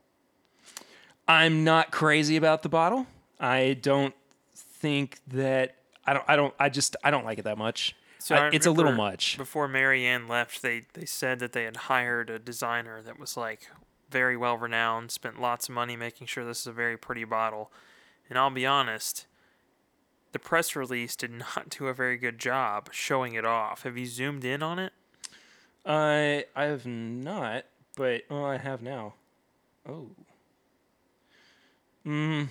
I'm 1.27 1.63
not 1.63 1.91
crazy 1.91 2.35
about 2.35 2.61
the 2.63 2.69
bottle. 2.69 3.07
I 3.39 3.77
don't 3.81 4.13
think 4.55 5.19
that 5.27 5.75
I 6.05 6.13
don't 6.13 6.25
I 6.27 6.35
don't 6.35 6.53
I 6.59 6.69
just 6.69 6.95
I 7.03 7.09
don't 7.11 7.25
like 7.25 7.39
it 7.39 7.43
that 7.43 7.57
much. 7.57 7.95
So 8.19 8.35
I- 8.35 8.47
I 8.47 8.49
it's 8.51 8.65
a 8.65 8.71
little 8.71 8.91
much. 8.91 9.37
Before 9.37 9.67
Marianne 9.67 10.27
left, 10.27 10.61
they 10.61 10.85
they 10.93 11.05
said 11.05 11.39
that 11.39 11.53
they 11.53 11.63
had 11.63 11.77
hired 11.77 12.29
a 12.29 12.37
designer 12.39 13.01
that 13.01 13.17
was 13.19 13.35
like 13.37 13.69
very 14.11 14.35
well 14.37 14.57
renowned, 14.57 15.11
spent 15.11 15.39
lots 15.39 15.69
of 15.69 15.75
money 15.75 15.95
making 15.95 16.27
sure 16.27 16.43
this 16.43 16.61
is 16.61 16.67
a 16.67 16.71
very 16.71 16.97
pretty 16.97 17.23
bottle. 17.23 17.71
And 18.29 18.37
I'll 18.37 18.49
be 18.49 18.65
honest, 18.65 19.25
the 20.33 20.39
press 20.39 20.75
release 20.75 21.15
did 21.15 21.31
not 21.55 21.69
do 21.69 21.87
a 21.87 21.93
very 21.93 22.17
good 22.17 22.39
job 22.39 22.89
showing 22.91 23.33
it 23.35 23.45
off. 23.45 23.83
Have 23.83 23.97
you 23.97 24.05
zoomed 24.05 24.43
in 24.45 24.61
on 24.61 24.79
it? 24.79 24.93
I 25.85 26.45
I 26.55 26.65
have 26.65 26.85
not, 26.85 27.65
but 27.95 28.23
well, 28.29 28.45
I 28.45 28.57
have 28.57 28.81
now. 28.81 29.13
Oh. 29.87 30.09
Mm. 32.05 32.49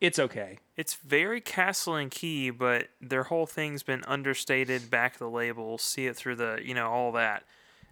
It's 0.00 0.18
okay. 0.18 0.58
It's 0.76 0.94
very 0.94 1.40
Castle 1.40 1.96
and 1.96 2.10
Key, 2.10 2.50
but 2.50 2.88
their 3.00 3.24
whole 3.24 3.46
thing's 3.46 3.82
been 3.82 4.04
understated, 4.06 4.90
back 4.90 5.18
the 5.18 5.28
label, 5.28 5.76
see 5.76 6.06
it 6.06 6.14
through 6.14 6.36
the, 6.36 6.60
you 6.62 6.72
know, 6.72 6.88
all 6.88 7.12
that. 7.12 7.42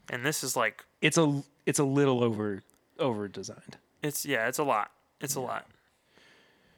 And 0.08 0.24
this 0.24 0.44
is 0.44 0.56
like 0.56 0.84
It's 1.00 1.18
a 1.18 1.42
it's 1.64 1.80
a 1.80 1.84
little 1.84 2.22
over 2.22 2.62
over 2.98 3.26
designed. 3.26 3.76
It's 4.02 4.24
yeah, 4.24 4.46
it's 4.46 4.58
a 4.58 4.64
lot. 4.64 4.92
It's 5.20 5.34
a 5.34 5.40
lot. 5.40 5.66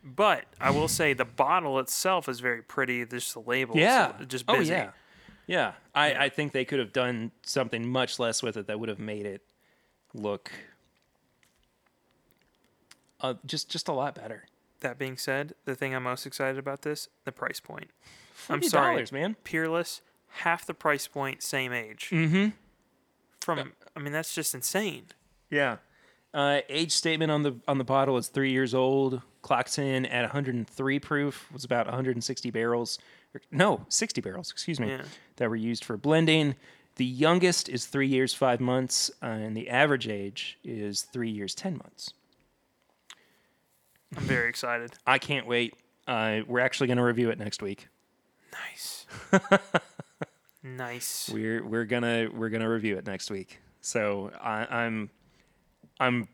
But 0.03 0.45
I 0.61 0.71
will 0.71 0.89
say 0.89 1.13
the 1.13 1.27
bottle 1.27 1.79
itself 1.79 2.29
is 2.29 2.41
very 2.41 2.63
pretty. 2.63 3.05
Just 3.05 3.35
the 3.35 3.41
label, 3.41 3.77
Yeah. 3.77 4.13
just 4.27 4.47
Oh 4.49 4.61
yeah. 4.61 4.93
Yeah. 5.47 5.73
I 5.95 6.11
Yeah. 6.13 6.23
I 6.23 6.29
think 6.31 6.53
they 6.53 6.65
could 6.65 6.79
have 6.79 6.95
done 6.95 7.33
something 7.43 7.87
much 7.87 8.19
less 8.19 8.43
with 8.43 8.57
it 8.57 8.67
that 8.69 8.81
would 8.81 8.89
have 8.89 8.99
made 8.99 9.27
it 9.27 9.43
look 10.15 10.51
uh, 13.21 13.35
just 13.45 13.69
just 13.69 13.89
a 13.89 13.93
lot 13.93 14.15
better. 14.15 14.45
That 14.81 14.99
being 14.99 15.17
said, 15.17 15.55
the 15.65 15.75
thing 15.75 15.95
I'm 15.95 16.05
most 16.05 16.25
excited 16.27 16.59
about 16.59 16.83
this, 16.83 17.09
the 17.25 17.33
price 17.33 17.59
point. 17.61 17.91
I'm 18.49 18.61
$40, 18.61 18.65
sorry, 18.65 19.07
man. 19.13 19.37
Peerless, 19.43 20.03
half 20.29 20.65
the 20.67 20.75
price 20.75 21.09
point, 21.09 21.43
same 21.43 21.73
age. 21.73 22.09
Mm-hmm. 22.13 22.51
From 23.41 23.73
I 23.97 24.01
mean, 24.01 24.13
that's 24.13 24.35
just 24.35 24.55
insane. 24.55 25.07
Yeah. 25.51 25.79
Uh, 26.35 26.61
age 26.69 26.93
statement 26.93 27.31
on 27.31 27.43
the 27.43 27.57
on 27.67 27.79
the 27.79 27.85
bottle 27.85 28.17
is 28.19 28.29
three 28.29 28.53
years 28.53 28.75
old. 28.75 29.23
Clocks 29.43 29.79
in 29.79 30.05
at 30.07 30.23
103 30.23 30.99
proof. 31.01 31.51
Was 31.53 31.65
about 31.65 31.87
160 31.87 32.51
barrels. 32.51 32.99
or- 33.35 33.41
No, 33.51 33.87
60 33.89 34.21
barrels. 34.21 34.51
Excuse 34.51 34.79
me. 34.79 34.89
Yeah. 34.89 35.03
That 35.37 35.49
were 35.49 35.57
used 35.57 35.85
for 35.85 35.97
blending. 35.97 36.55
The 36.97 37.05
youngest 37.07 37.69
is 37.69 37.87
three 37.87 38.09
years 38.09 38.35
five 38.35 38.61
months, 38.61 39.11
uh, 39.23 39.27
and 39.27 39.57
the 39.57 39.71
average 39.71 40.07
age 40.09 40.59
is 40.65 41.03
three 41.03 41.31
years 41.31 41.55
ten 41.55 41.75
months. 41.79 42.13
I'm 44.17 44.23
very 44.23 44.49
excited. 44.49 44.93
I 45.07 45.19
can't 45.19 45.47
wait. 45.47 45.75
Uh, 46.07 46.41
we're 46.47 46.61
actually 46.61 46.87
going 46.87 46.97
to 46.97 47.05
review 47.05 47.31
it 47.31 47.39
next 47.39 47.63
week. 47.63 47.89
Nice. 48.53 49.07
nice. 50.63 51.31
We're 51.33 51.65
we're 51.65 51.85
gonna 51.85 52.29
we're 52.33 52.49
gonna 52.49 52.69
review 52.69 52.97
it 52.97 53.07
next 53.07 53.31
week. 53.31 53.61
So 53.81 54.33
I, 54.41 54.65
I'm 54.65 55.11
I'm 56.01 56.29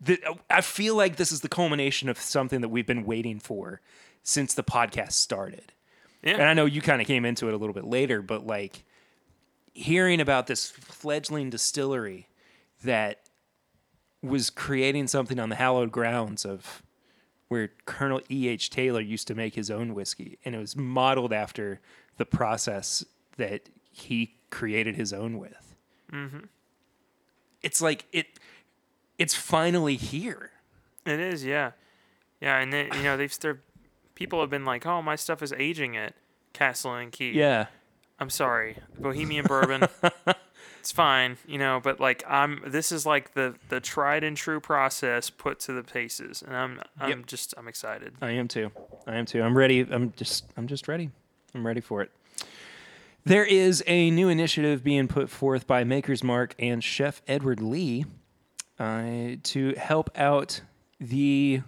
the, 0.00 0.18
I 0.48 0.60
feel 0.60 0.96
like 0.96 1.16
this 1.16 1.32
is 1.32 1.40
the 1.40 1.48
culmination 1.48 2.08
of 2.08 2.18
something 2.18 2.60
that 2.62 2.68
we've 2.68 2.86
been 2.86 3.04
waiting 3.04 3.38
for 3.38 3.80
since 4.22 4.54
the 4.54 4.62
podcast 4.62 5.12
started. 5.12 5.72
Yeah. 6.22 6.34
And 6.34 6.42
I 6.42 6.54
know 6.54 6.66
you 6.66 6.80
kind 6.80 7.00
of 7.00 7.06
came 7.06 7.24
into 7.24 7.48
it 7.48 7.54
a 7.54 7.56
little 7.56 7.74
bit 7.74 7.84
later, 7.84 8.22
but 8.22 8.46
like 8.46 8.84
hearing 9.72 10.20
about 10.20 10.46
this 10.46 10.70
fledgling 10.70 11.50
distillery 11.50 12.28
that 12.82 13.20
was 14.22 14.50
creating 14.50 15.06
something 15.06 15.38
on 15.38 15.48
the 15.48 15.56
hallowed 15.56 15.92
grounds 15.92 16.44
of 16.44 16.82
where 17.50 17.72
Colonel 17.84 18.20
E.H. 18.30 18.70
Taylor 18.70 19.00
used 19.00 19.26
to 19.26 19.34
make 19.34 19.56
his 19.56 19.72
own 19.72 19.92
whiskey, 19.92 20.38
and 20.44 20.54
it 20.54 20.58
was 20.58 20.76
modeled 20.76 21.32
after 21.32 21.80
the 22.16 22.24
process 22.24 23.04
that 23.38 23.68
he 23.90 24.36
created 24.50 24.94
his 24.94 25.12
own 25.12 25.36
with. 25.36 25.74
Mm-hmm. 26.12 26.44
It's 27.60 27.82
like 27.82 28.06
it. 28.12 28.38
It's 29.18 29.34
finally 29.34 29.96
here. 29.96 30.52
It 31.04 31.18
is, 31.18 31.44
yeah, 31.44 31.72
yeah, 32.40 32.56
and 32.60 32.72
then 32.72 32.88
you 32.94 33.02
know 33.02 33.16
they've 33.16 33.36
they're, 33.40 33.60
people 34.14 34.40
have 34.40 34.50
been 34.50 34.64
like, 34.64 34.86
oh, 34.86 35.02
my 35.02 35.16
stuff 35.16 35.42
is 35.42 35.52
aging 35.52 35.96
at 35.96 36.14
Castle 36.52 36.94
and 36.94 37.10
Key. 37.10 37.32
Yeah, 37.32 37.66
I'm 38.20 38.30
sorry, 38.30 38.76
Bohemian 38.96 39.46
Bourbon. 39.46 39.88
it's 40.80 40.90
fine, 40.92 41.36
you 41.46 41.58
know. 41.58 41.80
But 41.82 42.00
like 42.00 42.24
I'm, 42.28 42.62
this 42.66 42.90
is 42.90 43.04
like 43.06 43.34
the 43.34 43.54
the 43.68 43.80
tried 43.80 44.24
and 44.24 44.36
true 44.36 44.60
process 44.60 45.30
put 45.30 45.60
to 45.60 45.72
the 45.72 45.82
paces, 45.82 46.42
and 46.42 46.56
I'm 46.56 46.80
I'm 46.98 47.08
Yep. 47.20 47.26
just 47.26 47.54
I'm 47.56 47.68
excited. 47.68 48.14
I 48.20 48.30
am 48.32 48.48
too. 48.48 48.70
I 49.06 49.16
am 49.16 49.26
too. 49.26 49.42
I'm 49.42 49.56
ready. 49.56 49.80
I'm 49.80 50.12
just 50.16 50.44
I'm 50.56 50.66
just 50.66 50.88
ready. 50.88 51.10
I'm 51.54 51.66
ready 51.66 51.80
for 51.80 52.02
it. 52.02 52.10
There 53.24 53.44
is 53.44 53.84
a 53.86 54.10
new 54.10 54.28
initiative 54.30 54.82
being 54.82 55.06
put 55.06 55.28
forth 55.28 55.66
by 55.66 55.84
Maker's 55.84 56.24
Mark 56.24 56.54
and 56.58 56.82
Chef 56.82 57.20
Edward 57.28 57.60
Lee 57.60 58.06
uh, 58.78 59.36
to 59.42 59.74
help 59.76 60.10
out 60.16 60.62
the 60.98 61.60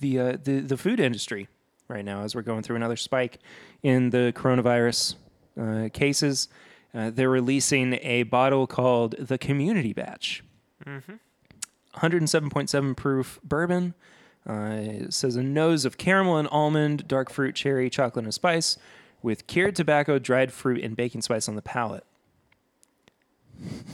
the, 0.00 0.18
uh, 0.18 0.36
the 0.42 0.60
the 0.60 0.76
food 0.76 1.00
industry 1.00 1.48
right 1.88 2.04
now 2.04 2.22
as 2.22 2.34
we're 2.34 2.42
going 2.42 2.62
through 2.62 2.76
another 2.76 2.96
spike 2.96 3.38
in 3.82 4.10
the 4.10 4.32
coronavirus 4.36 5.14
uh, 5.60 5.88
cases. 5.92 6.48
Uh, 6.94 7.10
they're 7.10 7.30
releasing 7.30 7.94
a 8.02 8.22
bottle 8.24 8.66
called 8.66 9.14
the 9.18 9.38
Community 9.38 9.92
Batch. 9.92 10.42
107.7 11.96 12.96
proof 12.96 13.40
bourbon. 13.42 13.94
Uh, 14.48 14.70
it 14.80 15.14
says 15.14 15.36
a 15.36 15.42
nose 15.42 15.84
of 15.84 15.96
caramel 15.98 16.36
and 16.36 16.48
almond, 16.50 17.06
dark 17.06 17.30
fruit, 17.30 17.54
cherry, 17.54 17.88
chocolate, 17.88 18.24
and 18.24 18.34
spice, 18.34 18.76
with 19.22 19.46
cured 19.46 19.76
tobacco, 19.76 20.18
dried 20.18 20.52
fruit, 20.52 20.82
and 20.82 20.96
baking 20.96 21.22
spice 21.22 21.48
on 21.48 21.54
the 21.54 21.62
palate. 21.62 22.04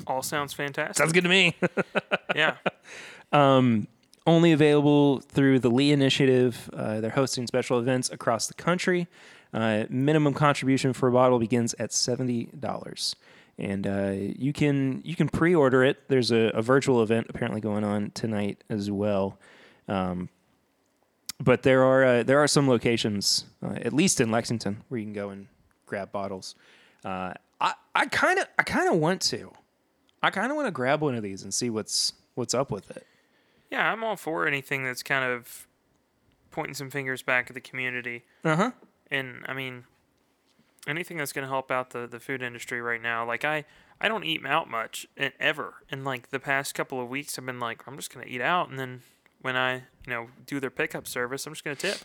All 0.06 0.22
sounds 0.22 0.54
fantastic. 0.54 0.96
Sounds 0.96 1.12
good 1.12 1.24
to 1.24 1.28
me. 1.28 1.54
yeah, 2.34 2.56
Only 4.26 4.52
available 4.52 5.20
through 5.20 5.58
the 5.58 5.70
Lee 5.70 5.92
Initiative. 5.92 6.70
Uh, 6.72 7.00
they're 7.00 7.10
hosting 7.10 7.46
special 7.46 7.78
events 7.78 8.10
across 8.10 8.46
the 8.46 8.54
country. 8.54 9.06
Uh, 9.52 9.84
minimum 9.88 10.34
contribution 10.34 10.92
for 10.92 11.08
a 11.08 11.12
bottle 11.12 11.38
begins 11.38 11.74
at 11.78 11.92
seventy 11.92 12.46
dollars, 12.58 13.16
and 13.58 13.86
uh, 13.86 14.12
you 14.14 14.52
can 14.52 15.00
you 15.04 15.16
can 15.16 15.28
pre-order 15.28 15.82
it. 15.84 16.08
There's 16.08 16.30
a, 16.30 16.50
a 16.54 16.60
virtual 16.62 17.02
event 17.02 17.26
apparently 17.30 17.60
going 17.60 17.82
on 17.84 18.10
tonight 18.10 18.62
as 18.68 18.90
well. 18.90 19.38
Um, 19.88 20.28
but 21.40 21.62
there 21.62 21.82
are 21.82 22.04
uh, 22.04 22.22
there 22.24 22.38
are 22.40 22.48
some 22.48 22.68
locations, 22.68 23.44
uh, 23.62 23.74
at 23.76 23.92
least 23.92 24.20
in 24.20 24.30
Lexington, 24.30 24.82
where 24.88 24.98
you 24.98 25.06
can 25.06 25.14
go 25.14 25.30
and 25.30 25.46
grab 25.86 26.12
bottles. 26.12 26.54
Uh, 27.04 27.32
I 27.60 27.74
I 27.94 28.06
kind 28.06 28.38
of 28.38 28.46
I 28.58 28.62
kind 28.64 28.88
of 28.92 28.96
want 28.98 29.22
to. 29.22 29.52
I 30.22 30.30
kind 30.30 30.50
of 30.50 30.56
want 30.56 30.66
to 30.66 30.72
grab 30.72 31.00
one 31.00 31.14
of 31.14 31.22
these 31.22 31.42
and 31.42 31.54
see 31.54 31.70
what's 31.70 32.12
what's 32.34 32.52
up 32.52 32.70
with 32.70 32.90
it. 32.90 33.06
yeah, 33.70 33.90
I'm 33.90 34.02
all 34.04 34.16
for 34.16 34.46
anything 34.46 34.84
that's 34.84 35.02
kind 35.02 35.24
of 35.24 35.66
pointing 36.50 36.74
some 36.74 36.90
fingers 36.90 37.22
back 37.22 37.48
at 37.48 37.54
the 37.54 37.60
community. 37.60 38.24
Uh 38.44 38.56
huh. 38.56 38.70
And 39.10 39.44
I 39.46 39.54
mean, 39.54 39.84
anything 40.86 41.16
that's 41.18 41.32
going 41.32 41.42
to 41.44 41.48
help 41.48 41.70
out 41.70 41.90
the, 41.90 42.06
the 42.06 42.20
food 42.20 42.42
industry 42.42 42.80
right 42.80 43.02
now. 43.02 43.26
Like 43.26 43.44
I, 43.44 43.64
I 44.00 44.08
don't 44.08 44.24
eat 44.24 44.44
out 44.46 44.70
much 44.70 45.06
and 45.16 45.32
ever. 45.40 45.74
And 45.90 46.04
like 46.04 46.30
the 46.30 46.40
past 46.40 46.74
couple 46.74 47.00
of 47.00 47.08
weeks, 47.08 47.38
I've 47.38 47.46
been 47.46 47.60
like, 47.60 47.82
I'm 47.86 47.96
just 47.96 48.12
going 48.14 48.26
to 48.26 48.32
eat 48.32 48.40
out, 48.40 48.68
and 48.70 48.78
then 48.78 49.02
when 49.42 49.56
I, 49.56 49.74
you 49.74 49.82
know, 50.08 50.28
do 50.46 50.60
their 50.60 50.70
pickup 50.70 51.06
service, 51.06 51.46
I'm 51.46 51.52
just 51.52 51.64
going 51.64 51.76
to 51.76 51.90
tip. 51.92 51.98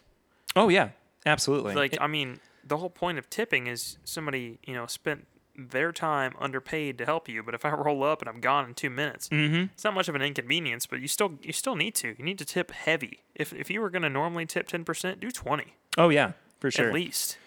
Oh 0.56 0.70
yeah, 0.70 0.90
absolutely. 1.26 1.74
Like 1.76 1.94
It- 1.94 2.02
I 2.02 2.08
mean, 2.08 2.40
the 2.66 2.78
whole 2.78 2.90
point 2.90 3.18
of 3.18 3.30
tipping 3.30 3.68
is 3.68 3.98
somebody, 4.04 4.60
you 4.66 4.74
know, 4.74 4.86
spent 4.88 5.28
their 5.56 5.92
time 5.92 6.34
underpaid 6.40 6.98
to 6.98 7.06
help 7.06 7.30
you. 7.30 7.44
But 7.44 7.54
if 7.54 7.64
I 7.66 7.70
roll 7.74 8.04
up 8.04 8.22
and 8.22 8.30
I'm 8.30 8.40
gone 8.42 8.66
in 8.70 8.74
two 8.74 8.90
minutes, 8.90 9.30
Mhm. 9.30 9.70
it's 9.74 9.84
not 9.84 9.94
much 9.94 10.08
of 10.08 10.16
an 10.16 10.22
inconvenience. 10.22 10.86
But 10.86 11.00
you 11.02 11.08
still, 11.08 11.34
you 11.42 11.54
still 11.54 11.76
need 11.76 11.94
to. 11.96 12.16
You 12.18 12.24
need 12.26 12.38
to 12.40 12.46
tip 12.46 12.72
heavy. 12.72 13.20
If 13.36 13.54
if 13.54 13.70
you 13.70 13.82
were 13.82 13.90
going 13.90 14.02
to 14.04 14.10
normally 14.10 14.46
tip 14.46 14.68
ten 14.68 14.84
percent, 14.84 15.20
do 15.20 15.30
twenty. 15.32 15.76
Oh 15.98 16.10
yeah, 16.10 16.32
for 16.72 16.72
sure. 16.72 16.88
at 16.88 16.94
least. 16.94 17.38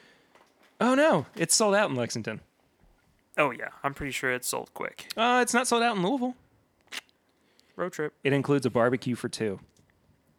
Oh 0.80 0.94
no, 0.94 1.24
it's 1.36 1.54
sold 1.54 1.74
out 1.74 1.88
in 1.88 1.96
Lexington. 1.96 2.40
Oh 3.38 3.50
yeah, 3.50 3.68
I'm 3.82 3.94
pretty 3.94 4.12
sure 4.12 4.30
it's 4.32 4.46
sold 4.48 4.72
quick. 4.74 5.08
Uh, 5.16 5.40
it's 5.42 5.54
not 5.54 5.66
sold 5.66 5.82
out 5.82 5.96
in 5.96 6.02
Louisville. 6.02 6.34
Road 7.76 7.92
trip. 7.92 8.12
It 8.24 8.32
includes 8.32 8.64
a 8.66 8.70
barbecue 8.70 9.14
for 9.14 9.28
two 9.28 9.60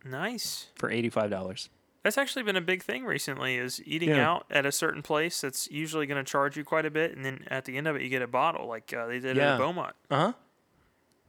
Nice. 0.05 0.67
for 0.75 0.89
eighty-five 0.91 1.29
dollars. 1.29 1.69
That's 2.03 2.17
actually 2.17 2.43
been 2.43 2.55
a 2.55 2.61
big 2.61 2.83
thing 2.83 3.03
recently 3.03 3.57
is 3.57 3.81
eating 3.85 4.09
Yeah. 4.09 4.29
out 4.29 4.45
at 4.49 4.65
a 4.65 4.71
certain 4.71 5.01
place 5.01 5.41
that's 5.41 5.69
usually 5.69 6.05
going 6.05 6.23
to 6.23 6.29
charge 6.31 6.55
you 6.55 6.63
quite 6.63 6.85
a 6.85 6.91
bit 6.91 7.13
and 7.17 7.25
then 7.25 7.45
at 7.49 7.65
the 7.65 7.75
end 7.77 7.85
of 7.87 7.95
it 7.97 8.01
you 8.03 8.09
get 8.09 8.21
a 8.21 8.27
bottle 8.27 8.65
like 8.67 8.93
uh, 8.93 9.07
they 9.07 9.19
did 9.19 9.35
Yeah. 9.37 9.53
at 9.55 9.57
Beaumont. 9.59 9.95
Uh 10.09 10.31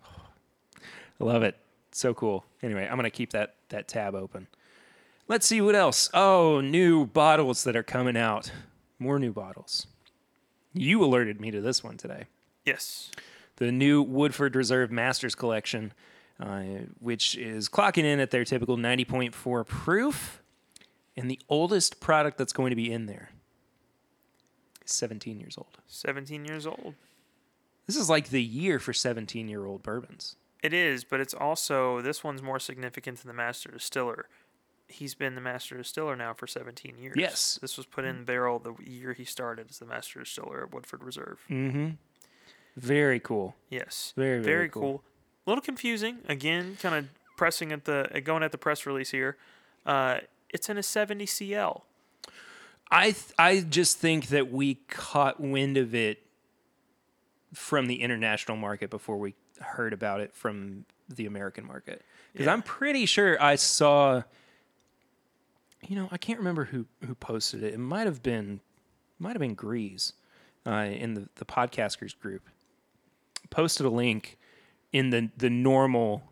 huh. 0.05 0.13
I 1.21 1.25
love 1.25 1.43
it. 1.43 1.57
So 1.93 2.15
cool. 2.15 2.45
Anyway, 2.63 2.87
I'm 2.89 2.97
gonna 2.97 3.11
keep 3.11 3.31
that 3.33 3.55
that 3.71 3.89
tab 3.89 4.15
open. 4.15 4.47
Let's 5.29 5.47
see 5.47 5.61
what 5.61 5.75
else. 5.75 6.09
Oh, 6.15 6.61
new 6.63 7.07
bottles 7.07 7.65
that 7.65 7.77
are 7.77 7.83
coming 7.83 8.17
out. 8.17 8.51
More 8.99 9.19
new 9.19 9.33
bottles. 9.33 9.87
You 10.73 11.05
alerted 11.05 11.39
me 11.41 11.51
to 11.51 11.61
this 11.61 11.85
one 11.85 11.97
today. 11.99 12.25
Yes. 12.65 13.11
the 13.57 13.73
new 13.73 14.03
Woodford 14.03 14.55
Reserve 14.55 14.91
Masters 14.91 15.35
Collection, 15.35 15.93
uh, 16.39 16.63
which 17.01 17.37
is 17.37 17.69
clocking 17.69 18.05
in 18.05 18.21
at 18.21 18.31
their 18.31 18.45
typical 18.45 18.77
90.4 18.77 19.67
proof. 19.67 20.43
And 21.17 21.31
the 21.31 21.41
oldest 21.49 21.99
product 22.01 22.39
that's 22.39 22.53
going 22.53 22.71
to 22.71 22.77
be 22.77 22.93
in 22.93 23.07
there 23.07 23.31
is 24.85 24.93
17 24.93 25.41
years 25.41 25.57
old. 25.59 25.79
17 25.89 26.45
years 26.45 26.67
old. 26.67 26.95
This 27.87 27.97
is 27.97 28.09
like 28.09 28.29
the 28.29 28.43
year 28.43 28.79
for 28.79 28.93
17 28.93 29.49
year 29.49 29.67
old 29.67 29.83
bourbons. 29.83 30.37
It 30.63 30.73
is, 30.73 31.05
but 31.05 31.21
it's 31.21 31.35
also 31.35 32.01
this 32.01 32.23
one's 32.23 32.43
more 32.43 32.59
significant 32.61 33.19
than 33.19 33.29
the 33.29 33.35
master 33.35 33.71
distiller. 33.71 34.29
He's 34.89 35.15
been 35.15 35.35
the 35.35 35.41
master 35.41 35.77
distiller 35.77 36.17
now 36.17 36.33
for 36.33 36.47
17 36.47 36.97
years. 36.99 37.15
Yes. 37.17 37.59
This 37.61 37.77
was 37.77 37.85
put 37.87 38.05
in 38.05 38.25
barrel 38.25 38.59
the 38.59 38.75
year 38.83 39.13
he 39.13 39.25
started 39.25 39.67
as 39.71 39.79
the 39.79 39.85
master 39.87 40.21
distiller 40.21 40.63
at 40.65 40.73
Woodford 40.75 41.05
Reserve. 41.05 41.41
Mm-hmm. 41.51 41.91
Very 42.77 43.21
cool. 43.21 43.55
Yes. 43.69 44.13
Very, 44.17 44.41
very 44.41 44.69
cool. 44.69 44.83
cool. 44.83 45.03
A 45.47 45.51
little 45.51 45.63
confusing. 45.63 46.19
Again, 46.29 46.79
kind 46.81 46.95
of 46.95 47.07
pressing 47.37 47.71
at 47.73 47.85
the 47.85 48.21
going 48.25 48.43
at 48.43 48.51
the 48.53 48.59
press 48.59 48.87
release 48.87 49.11
here. 49.11 49.37
Uh, 49.85 50.19
it's 50.49 50.69
in 50.69 50.79
a 50.79 50.83
70 50.83 51.27
CL. 51.27 51.85
I 52.91 53.05
th- 53.11 53.33
I 53.39 53.61
just 53.61 53.99
think 53.99 54.29
that 54.29 54.51
we 54.51 54.77
caught 54.89 55.39
wind 55.41 55.77
of 55.77 55.95
it 55.95 56.23
from 57.53 57.87
the 57.87 58.01
international 58.03 58.57
market 58.57 58.89
before 58.91 59.19
we 59.19 59.35
heard 59.61 59.93
about 59.93 60.21
it 60.21 60.35
from 60.35 60.85
the 61.09 61.27
American 61.27 61.67
market. 61.67 62.03
Because 62.33 62.47
Yeah. 62.47 62.53
I'm 62.53 62.63
pretty 62.63 63.05
sure 63.07 63.41
I 63.43 63.57
saw. 63.57 64.23
You 65.87 65.97
know, 65.97 66.09
I 66.11 66.19
can't 66.19 66.39
remember 66.39 66.65
who 66.65 66.87
who 67.07 67.15
posted 67.15 67.63
it. 67.63 67.75
It 67.75 67.79
might 67.79 68.07
have 68.07 68.23
been, 68.23 68.61
might 69.19 69.31
have 69.33 69.41
been 69.41 69.55
Grease, 69.55 70.13
uh, 70.67 70.71
in 70.91 71.15
the 71.15 71.29
the 71.37 71.45
podcasters 71.45 72.19
group. 72.19 72.43
Posted 73.51 73.87
a 73.87 73.91
link 73.91 74.39
in 74.93 75.11
the 75.11 75.31
the 75.37 75.49
normal 75.51 76.23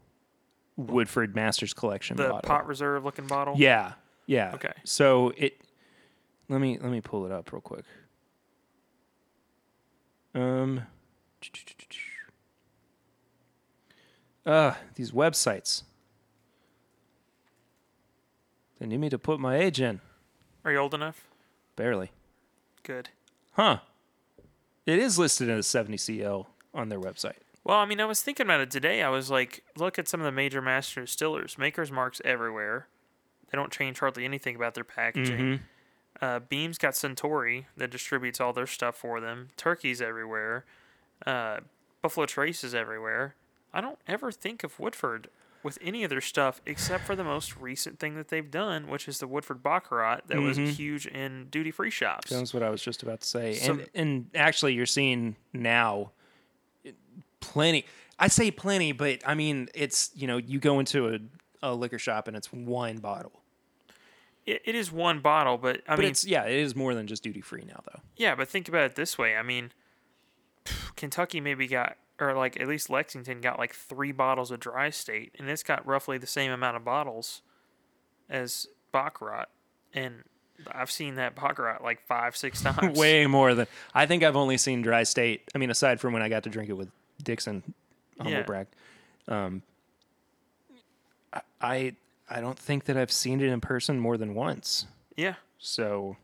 Woodford 0.77 1.35
Masters 1.35 1.73
Collection 1.73 2.17
The 2.17 2.25
bottle. 2.25 2.41
pot 2.41 2.67
reserve 2.67 3.05
looking 3.05 3.27
bottle. 3.27 3.55
Yeah, 3.57 3.93
yeah. 4.27 4.53
Okay. 4.55 4.73
So 4.85 5.33
it. 5.37 5.61
Let 6.49 6.61
me 6.61 6.79
let 6.81 6.91
me 6.91 7.01
pull 7.01 7.25
it 7.27 7.33
up 7.33 7.53
real 7.53 7.61
quick. 7.63 7.85
Um. 10.35 10.83
Uh, 14.45 14.75
these 14.95 15.11
websites. 15.11 15.83
They 18.79 18.87
need 18.87 19.01
me 19.01 19.09
to 19.11 19.19
put 19.19 19.41
my 19.41 19.57
age 19.57 19.81
in. 19.81 20.01
Are 20.65 20.73
you 20.73 20.79
old 20.79 20.95
enough? 20.95 21.27
Barely. 21.77 22.11
Good. 22.83 23.11
Huh. 23.53 23.79
It 24.85 24.99
is 24.99 25.19
listed 25.19 25.49
as 25.51 25.67
70 25.67 25.97
CL 25.97 26.49
on 26.75 26.89
their 26.89 27.01
website. 27.01 27.39
Well, 27.65 27.79
I 27.79 27.85
mean, 27.85 28.01
I 28.01 28.05
was 28.05 28.23
thinking 28.23 28.47
about 28.47 28.61
it 28.61 28.71
today. 28.71 29.03
I 29.03 29.09
was 29.09 29.31
like, 29.31 29.65
look 29.77 29.99
at 29.99 30.07
some 30.07 30.21
of 30.21 30.25
the 30.25 30.33
major 30.33 30.63
master 30.63 31.01
distillers. 31.01 31.59
Makers 31.59 31.91
marks 31.91 32.21
everywhere. 32.25 32.87
They 33.51 33.57
don't 33.57 33.73
change 33.73 33.99
hardly 33.99 34.25
anything 34.25 34.55
about 34.57 34.75
their 34.75 34.85
packaging. 34.85 35.39
Mhm. 35.39 35.61
Uh, 36.21 36.39
Beam's 36.41 36.79
got 36.79 36.95
Suntory 36.95 37.67
that 37.77 37.91
distributes 37.91 38.41
all 38.41 38.53
their 38.53 38.67
stuff 38.67 38.97
for 38.97 39.21
them. 39.21 39.49
Turkey's 39.57 40.01
everywhere. 40.01 40.65
Uh, 41.27 41.61
Buffalo 42.03 42.27
Trace 42.27 42.63
is 42.63 42.75
everywhere. 42.75 43.35
I 43.75 43.81
don't 43.81 43.99
ever 44.07 44.31
think 44.33 44.63
of 44.65 44.79
Woodford 44.79 45.29
with 45.67 45.79
any 45.83 46.03
of 46.05 46.09
their 46.11 46.21
stuff 46.23 46.63
except 46.65 47.05
for 47.05 47.15
the 47.15 47.25
most 47.25 47.57
recent 47.57 47.99
thing 47.99 48.15
that 48.15 48.29
they've 48.29 48.51
done, 48.51 48.87
which 48.89 49.07
is 49.09 49.19
the 49.19 49.27
Woodford 49.27 49.63
Baccarat 49.63 50.21
that 50.29 50.39
was 50.41 50.57
Mhm. 50.57 50.69
huge 50.69 51.07
in 51.07 51.49
duty 51.51 51.71
free 51.71 51.91
shops. 51.91 52.31
That's 52.31 52.55
what 52.55 52.63
I 52.63 52.71
was 52.71 52.81
just 52.83 53.03
about 53.03 53.21
to 53.21 53.27
say. 53.27 53.55
So- 53.55 53.73
and 53.73 53.91
and 53.95 54.31
actually, 54.35 54.73
you're 54.75 54.87
seeing 54.87 55.37
now 55.53 56.13
plenty. 57.41 57.85
I 58.19 58.29
say 58.29 58.51
plenty, 58.51 58.93
but 58.93 59.21
I 59.27 59.35
mean 59.35 59.69
it's 59.75 60.11
you 60.15 60.27
know 60.27 60.39
you 60.39 60.59
go 60.59 60.79
into 60.79 61.09
a, 61.15 61.19
a 61.63 61.75
liquor 61.75 61.99
shop 61.99 62.29
and 62.29 62.37
it's 62.37 62.53
one 62.53 62.99
bottle. 62.99 63.43
It, 64.47 64.63
it 64.65 64.75
is 64.77 64.93
one 64.93 65.19
bottle, 65.21 65.59
but 65.59 65.83
I 65.89 65.97
But 65.97 66.03
mean, 66.03 66.11
it's 66.13 66.25
yeah, 66.25 66.45
it 66.45 66.55
is 66.57 66.75
more 66.77 66.95
than 66.95 67.07
just 67.09 67.23
duty 67.25 67.41
free 67.41 67.65
now 67.67 67.83
though. 67.93 68.01
Yeah, 68.17 68.35
but 68.37 68.49
think 68.49 68.69
about 68.69 68.85
it 68.85 68.95
this 68.95 69.19
way. 69.19 69.37
I 69.37 69.43
mean, 69.43 69.73
Kentucky 70.97 71.41
maybe 71.41 71.67
got, 71.67 71.97
or 72.21 72.35
like 72.35 72.59
at 72.61 72.67
least 72.69 72.89
Lexington 72.91 73.41
got 73.41 73.59
like 73.59 73.75
three 73.75 74.13
bottles 74.13 74.51
of 74.51 74.61
dry 74.61 74.91
state, 74.91 75.33
and 75.39 75.49
it's 75.51 75.63
got 75.63 75.87
roughly 75.87 76.19
the 76.19 76.27
same 76.27 76.51
amount 76.51 76.77
of 76.77 76.85
bottles 76.85 77.43
as 78.31 78.67
Baccarat. 78.93 79.47
And 79.95 80.25
I've 80.73 80.91
seen 80.91 81.17
that 81.17 81.35
baccarat 81.37 81.83
like 81.83 82.01
five, 82.07 82.37
six 82.37 82.63
times. 82.63 82.99
Way 82.99 83.27
more 83.27 83.55
than 83.55 83.67
I 83.95 84.07
think 84.07 84.23
I've 84.23 84.37
only 84.37 84.57
seen 84.59 84.83
Dry 84.83 85.03
State. 85.03 85.43
I 85.55 85.59
mean, 85.59 85.71
aside 85.71 86.01
from 86.01 86.13
when 86.13 86.23
I 86.23 86.29
got 86.29 86.43
to 86.45 86.51
drink 86.51 86.71
it 86.71 86.75
with 86.75 86.89
Dixon, 87.23 87.63
humble 88.19 88.33
Yeah. 88.33 88.43
brag. 88.43 88.67
Um, 89.29 89.63
I- 91.33 91.41
I 91.61 91.95
I 92.29 92.41
don't 92.41 92.59
think 92.59 92.85
that 92.87 92.97
I've 92.97 93.13
seen 93.13 93.41
it 93.41 93.49
in 93.51 93.61
person 93.61 94.01
more 94.01 94.17
than 94.17 94.35
once. 94.35 94.87
Yeah. 95.17 95.35
So 95.59 96.17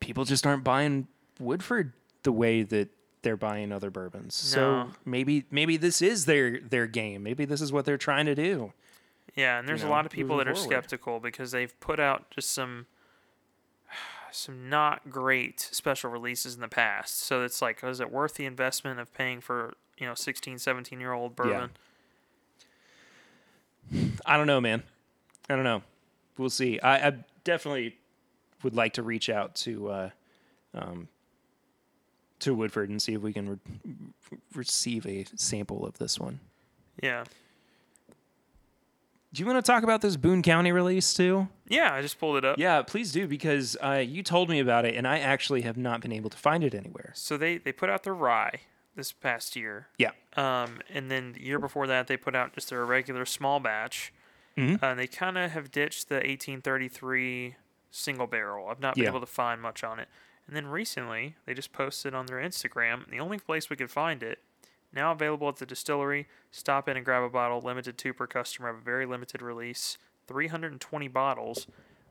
people 0.00 0.24
just 0.24 0.46
aren't 0.46 0.64
buying 0.64 1.06
Woodford 1.38 1.92
the 2.22 2.32
way 2.32 2.62
that 2.62 2.88
they're 3.22 3.36
buying 3.36 3.72
other 3.72 3.90
bourbons. 3.90 4.34
So 4.34 4.90
maybe 5.04 5.44
maybe 5.50 5.76
this 5.76 6.02
is 6.02 6.26
their 6.26 6.60
their 6.60 6.86
game. 6.86 7.22
Maybe 7.22 7.44
this 7.44 7.60
is 7.60 7.72
what 7.72 7.84
they're 7.84 7.98
trying 7.98 8.26
to 8.26 8.34
do. 8.34 8.72
Yeah, 9.36 9.58
and 9.58 9.68
there's 9.68 9.82
know, 9.82 9.88
a 9.88 9.92
lot 9.92 10.06
of 10.06 10.12
people 10.12 10.36
that 10.38 10.48
are 10.48 10.54
forward. 10.54 10.70
skeptical 10.70 11.20
because 11.20 11.52
they've 11.52 11.78
put 11.80 12.00
out 12.00 12.30
just 12.30 12.52
some 12.52 12.86
some 14.32 14.68
not 14.68 15.10
great 15.10 15.60
special 15.60 16.10
releases 16.10 16.54
in 16.54 16.60
the 16.60 16.68
past. 16.68 17.20
So 17.20 17.42
it's 17.42 17.62
like, 17.62 17.82
is 17.84 18.00
it 18.00 18.10
worth 18.10 18.34
the 18.34 18.46
investment 18.46 18.98
of 19.00 19.12
paying 19.14 19.40
for, 19.40 19.74
you 19.98 20.06
know, 20.06 20.14
16, 20.14 20.58
17 20.58 21.00
year 21.00 21.12
old 21.12 21.36
bourbon? 21.36 21.70
I 24.24 24.36
don't 24.36 24.46
know, 24.46 24.60
man. 24.60 24.82
I 25.48 25.54
don't 25.54 25.64
know. 25.64 25.82
We'll 26.38 26.50
see. 26.50 26.78
I, 26.80 27.08
I 27.08 27.12
definitely 27.44 27.96
would 28.62 28.74
like 28.74 28.94
to 28.94 29.02
reach 29.02 29.28
out 29.28 29.54
to 29.56 29.88
uh, 29.88 30.10
um, 30.74 31.08
to 32.40 32.54
Woodford 32.54 32.88
and 32.90 33.00
see 33.00 33.14
if 33.14 33.20
we 33.22 33.32
can 33.32 33.48
re- 33.50 34.38
receive 34.54 35.06
a 35.06 35.24
sample 35.36 35.84
of 35.86 35.98
this 35.98 36.18
one. 36.18 36.40
Yeah. 37.02 37.24
Do 39.32 39.40
you 39.40 39.46
want 39.46 39.64
to 39.64 39.70
talk 39.72 39.84
about 39.84 40.00
this 40.00 40.16
Boone 40.16 40.42
County 40.42 40.72
release 40.72 41.14
too? 41.14 41.46
Yeah, 41.68 41.94
I 41.94 42.02
just 42.02 42.18
pulled 42.18 42.36
it 42.36 42.44
up. 42.44 42.58
Yeah, 42.58 42.82
please 42.82 43.12
do 43.12 43.28
because 43.28 43.76
uh, 43.80 44.02
you 44.04 44.24
told 44.24 44.48
me 44.48 44.58
about 44.58 44.84
it 44.84 44.96
and 44.96 45.06
I 45.06 45.20
actually 45.20 45.62
have 45.62 45.76
not 45.76 46.00
been 46.00 46.10
able 46.12 46.30
to 46.30 46.36
find 46.36 46.64
it 46.64 46.74
anywhere. 46.74 47.12
So 47.14 47.36
they, 47.36 47.58
they 47.58 47.70
put 47.70 47.88
out 47.90 48.02
their 48.02 48.14
rye 48.14 48.60
this 48.96 49.12
past 49.12 49.54
year. 49.54 49.86
Yeah. 49.98 50.10
Um, 50.36 50.80
and 50.92 51.10
then 51.12 51.32
the 51.32 51.44
year 51.44 51.60
before 51.60 51.86
that, 51.86 52.08
they 52.08 52.16
put 52.16 52.34
out 52.34 52.54
just 52.54 52.70
their 52.70 52.84
regular 52.84 53.24
small 53.24 53.60
batch. 53.60 54.12
Mhm. 54.58 54.82
Uh, 54.82 54.94
they 54.96 55.06
kind 55.06 55.38
of 55.38 55.52
have 55.52 55.70
ditched 55.70 56.08
the 56.08 56.16
1833 56.16 57.54
single 57.92 58.26
barrel. 58.26 58.66
I've 58.68 58.80
not 58.80 58.96
been 58.96 59.04
Yeah. 59.04 59.10
able 59.10 59.20
to 59.20 59.26
find 59.26 59.60
much 59.62 59.84
on 59.84 60.00
it. 60.00 60.08
And 60.50 60.56
then 60.56 60.66
recently, 60.66 61.36
they 61.46 61.54
just 61.54 61.72
posted 61.72 62.12
on 62.12 62.26
their 62.26 62.38
Instagram. 62.38 63.08
The 63.08 63.20
only 63.20 63.38
place 63.38 63.70
we 63.70 63.76
could 63.76 63.88
find 63.88 64.20
it, 64.20 64.40
now 64.92 65.12
available 65.12 65.48
at 65.48 65.58
the 65.58 65.64
distillery. 65.64 66.26
Stop 66.50 66.88
in 66.88 66.96
and 66.96 67.06
grab 67.06 67.22
a 67.22 67.28
bottle. 67.28 67.60
Limited 67.60 67.96
two 67.96 68.12
per 68.12 68.26
customer 68.26 68.68
of 68.68 68.78
a 68.78 68.80
very 68.80 69.06
limited 69.06 69.42
release. 69.42 69.96
320 70.26 71.06
bottles. 71.06 71.68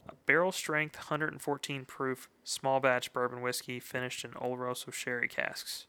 A 0.08 0.14
barrel 0.26 0.54
strength, 0.54 0.96
114 0.96 1.84
proof, 1.84 2.30
small 2.46 2.80
batch 2.80 3.12
bourbon 3.12 3.42
whiskey 3.42 3.78
finished 3.78 4.24
in 4.24 4.32
Oloroso 4.32 4.94
sherry 4.94 5.28
casks. 5.28 5.86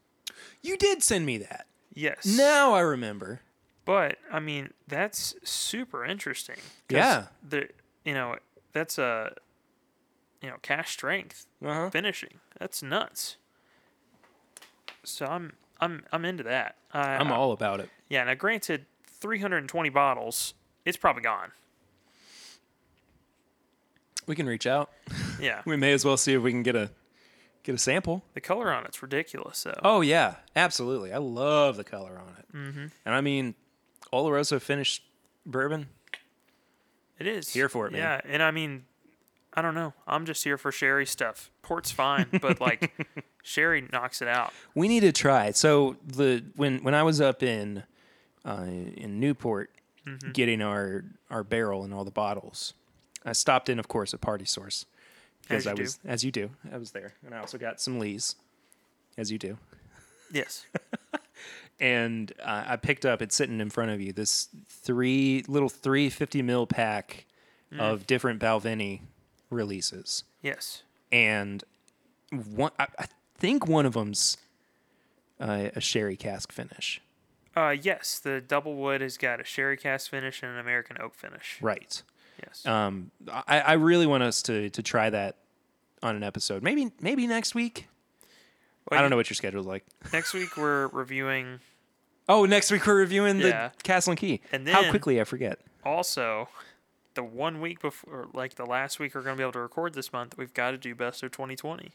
You 0.61 0.77
did 0.77 1.05
send 1.05 1.27
me 1.27 1.39
that. 1.39 1.67
Yes. 1.95 2.27
Now 2.27 2.75
I 2.75 2.81
remember. 2.81 3.43
But 3.85 4.19
I 4.33 4.41
mean, 4.41 4.71
that's 4.89 5.37
super 5.45 6.05
interesting. 6.05 6.59
Yeah. 6.89 7.27
The 7.49 7.69
you 8.05 8.13
know 8.13 8.39
that's 8.73 8.99
a 8.99 9.35
you 10.43 10.49
know 10.51 10.57
cask 10.63 10.89
strength 10.89 11.47
Uh-huh. 11.65 11.91
finishing. 11.91 12.41
That's 12.59 12.83
nuts. 12.83 13.37
So 15.05 15.27
I'm 15.27 15.55
I'm 15.81 16.05
I'm 16.13 16.25
into 16.25 16.43
that. 16.45 16.77
I, 16.93 17.15
I'm 17.17 17.29
I- 17.33 17.35
all 17.37 17.53
about 17.53 17.81
it. 17.81 17.89
yeah. 18.09 18.25
Now, 18.25 18.35
granted, 18.35 18.87
320 19.07 19.89
bottles, 19.91 20.55
it's 20.85 20.97
probably 20.97 21.23
gone. 21.23 21.53
We 24.27 24.35
can 24.37 24.47
reach 24.47 24.67
out. 24.67 24.91
Yeah. 25.41 25.63
We 25.65 25.75
may 25.79 25.95
as 25.95 26.05
well 26.05 26.19
see 26.19 26.35
if 26.35 26.43
we 26.43 26.51
can 26.51 26.63
get 26.63 26.77
a 26.77 26.91
get 27.63 27.75
a 27.75 27.79
sample. 27.79 28.23
the 28.35 28.43
color 28.43 28.71
on 28.71 28.85
it's 28.85 29.01
ridiculous 29.01 29.63
though. 29.63 29.81
Oh 29.83 30.03
yeah, 30.03 30.35
absolutely. 30.55 31.15
I 31.15 31.17
love 31.17 31.79
the 31.79 31.85
color 31.85 32.19
on 32.21 32.35
it. 32.39 32.55
Mm-hmm. 32.55 32.87
And 33.07 33.15
I 33.15 33.23
mean, 33.23 33.55
Oloroso 34.13 34.61
finished 34.61 35.03
bourbon. 35.47 35.89
It 37.19 37.27
is 37.27 37.49
Here 37.55 37.71
for 37.71 37.87
it, 37.87 37.93
man. 37.93 38.01
Yeah, 38.03 38.21
and 38.31 38.43
I 38.43 38.51
mean, 38.51 38.85
I 39.55 39.63
don't 39.63 39.75
know. 39.75 39.95
I'm 40.07 40.27
just 40.27 40.45
here 40.45 40.57
for 40.57 40.71
sherry 40.71 41.07
stuff. 41.07 41.51
Port's 41.63 41.91
fine, 41.91 42.27
but 42.41 42.61
like 42.61 42.93
sherry 43.43 43.87
knocks 43.93 44.23
it 44.23 44.29
out. 44.29 44.53
We 44.75 44.87
need 44.87 45.01
to 45.01 45.13
try. 45.13 45.51
So 45.51 45.97
the 46.07 46.45
when 46.57 46.83
when 46.83 46.95
I 46.95 47.03
was 47.03 47.21
up 47.21 47.43
in 47.43 47.83
uh, 48.45 48.67
in 48.67 49.19
Newport 49.19 49.71
getting 50.33 50.63
our 50.63 51.05
our 51.31 51.43
barrel 51.45 51.83
and 51.85 51.93
all 51.93 52.05
the 52.05 52.11
bottles, 52.11 52.75
I 53.25 53.33
stopped 53.33 53.69
in, 53.69 53.79
of 53.79 53.89
course, 53.89 54.15
at 54.15 54.21
Party 54.21 54.45
Source 54.45 54.87
because 55.43 55.67
I 55.67 55.75
do. 55.75 55.83
was 55.83 55.99
as 56.05 56.25
you 56.25 56.31
do. 56.31 56.51
I 56.73 56.79
was 56.79 56.93
there, 56.93 57.15
and 57.25 57.35
I 57.35 57.39
also 57.39 57.59
got 57.59 57.81
some 57.81 57.99
Lees, 57.99 58.37
as 59.19 59.33
you 59.33 59.39
do. 59.39 59.59
Yes. 60.33 60.65
and 61.81 62.33
uh, 62.41 62.65
I 62.69 62.77
picked 62.77 63.05
up. 63.05 63.21
It's 63.21 63.35
sitting 63.35 63.61
in 63.61 63.69
front 63.71 63.91
of 63.91 64.01
you. 64.01 64.13
This 64.13 64.49
three 64.69 65.45
little 65.49 65.69
three 65.69 66.09
fifty 66.09 66.41
mil 66.41 66.67
pack 66.69 67.27
of 67.79 68.07
different 68.07 68.41
Balvenie 68.41 69.01
releases, 69.51 70.25
Yes. 70.43 70.83
and 71.13 71.63
one 72.31 72.71
I, 72.79 72.87
I 72.99 73.07
think 73.39 73.67
one 73.67 73.87
of 73.87 73.95
them's 73.95 74.37
uh, 75.41 75.69
a 75.75 75.81
sherry 75.81 76.17
cask 76.17 76.53
finish. 76.53 77.01
Uh, 77.57 77.71
yes, 77.81 78.19
the 78.21 78.41
double 78.41 78.77
wood 78.77 79.01
has 79.01 79.17
got 79.19 79.41
a 79.41 79.45
sherry 79.45 79.77
cask 79.77 80.11
finish 80.11 80.43
and 80.43 80.53
an 80.53 80.59
American 80.59 80.97
oak 81.01 81.15
finish. 81.15 81.59
Right. 81.61 82.03
Yes. 82.47 82.65
Um, 82.65 83.11
I, 83.29 83.61
I 83.61 83.73
really 83.75 84.07
want 84.07 84.23
us 84.23 84.43
to 84.43 84.71
to 84.71 84.83
try 84.83 85.11
that 85.11 85.37
on 86.03 86.17
an 86.17 86.23
episode. 86.23 86.63
Maybe 86.63 86.91
maybe 87.01 87.27
next 87.27 87.55
week. 87.55 87.89
Well, 88.91 88.99
I 88.99 89.03
don't 89.03 89.11
know 89.11 89.17
what 89.17 89.29
your 89.29 89.35
schedule's 89.35 89.67
like. 89.67 89.85
Next 90.13 90.33
week 90.33 90.57
we're 90.57 90.87
reviewing 90.89 91.61
Oh, 92.29 92.45
next 92.47 92.71
week 92.71 92.87
we're 92.87 92.95
reviewing 92.97 93.39
the 93.39 93.73
Castle 93.83 94.13
and 94.13 94.19
Key. 94.19 94.41
And 94.53 94.67
then, 94.67 94.75
How 94.75 94.89
quickly 94.91 95.21
I 95.21 95.25
forget. 95.25 95.59
also 95.85 96.49
the 97.21 97.25
one 97.25 97.61
week 97.61 97.81
before, 97.81 98.29
like 98.33 98.55
the 98.55 98.65
last 98.65 98.99
week 98.99 99.15
we're 99.15 99.21
going 99.21 99.37
to 99.37 99.39
be 99.39 99.45
able 99.45 99.53
to 99.53 99.61
record 99.61 99.93
this 99.93 100.11
month. 100.11 100.39
We've 100.39 100.55
got 100.55 100.71
to 100.71 100.79
do 100.79 100.95
best 100.95 101.23
of 101.23 101.31
2020. 101.33 101.91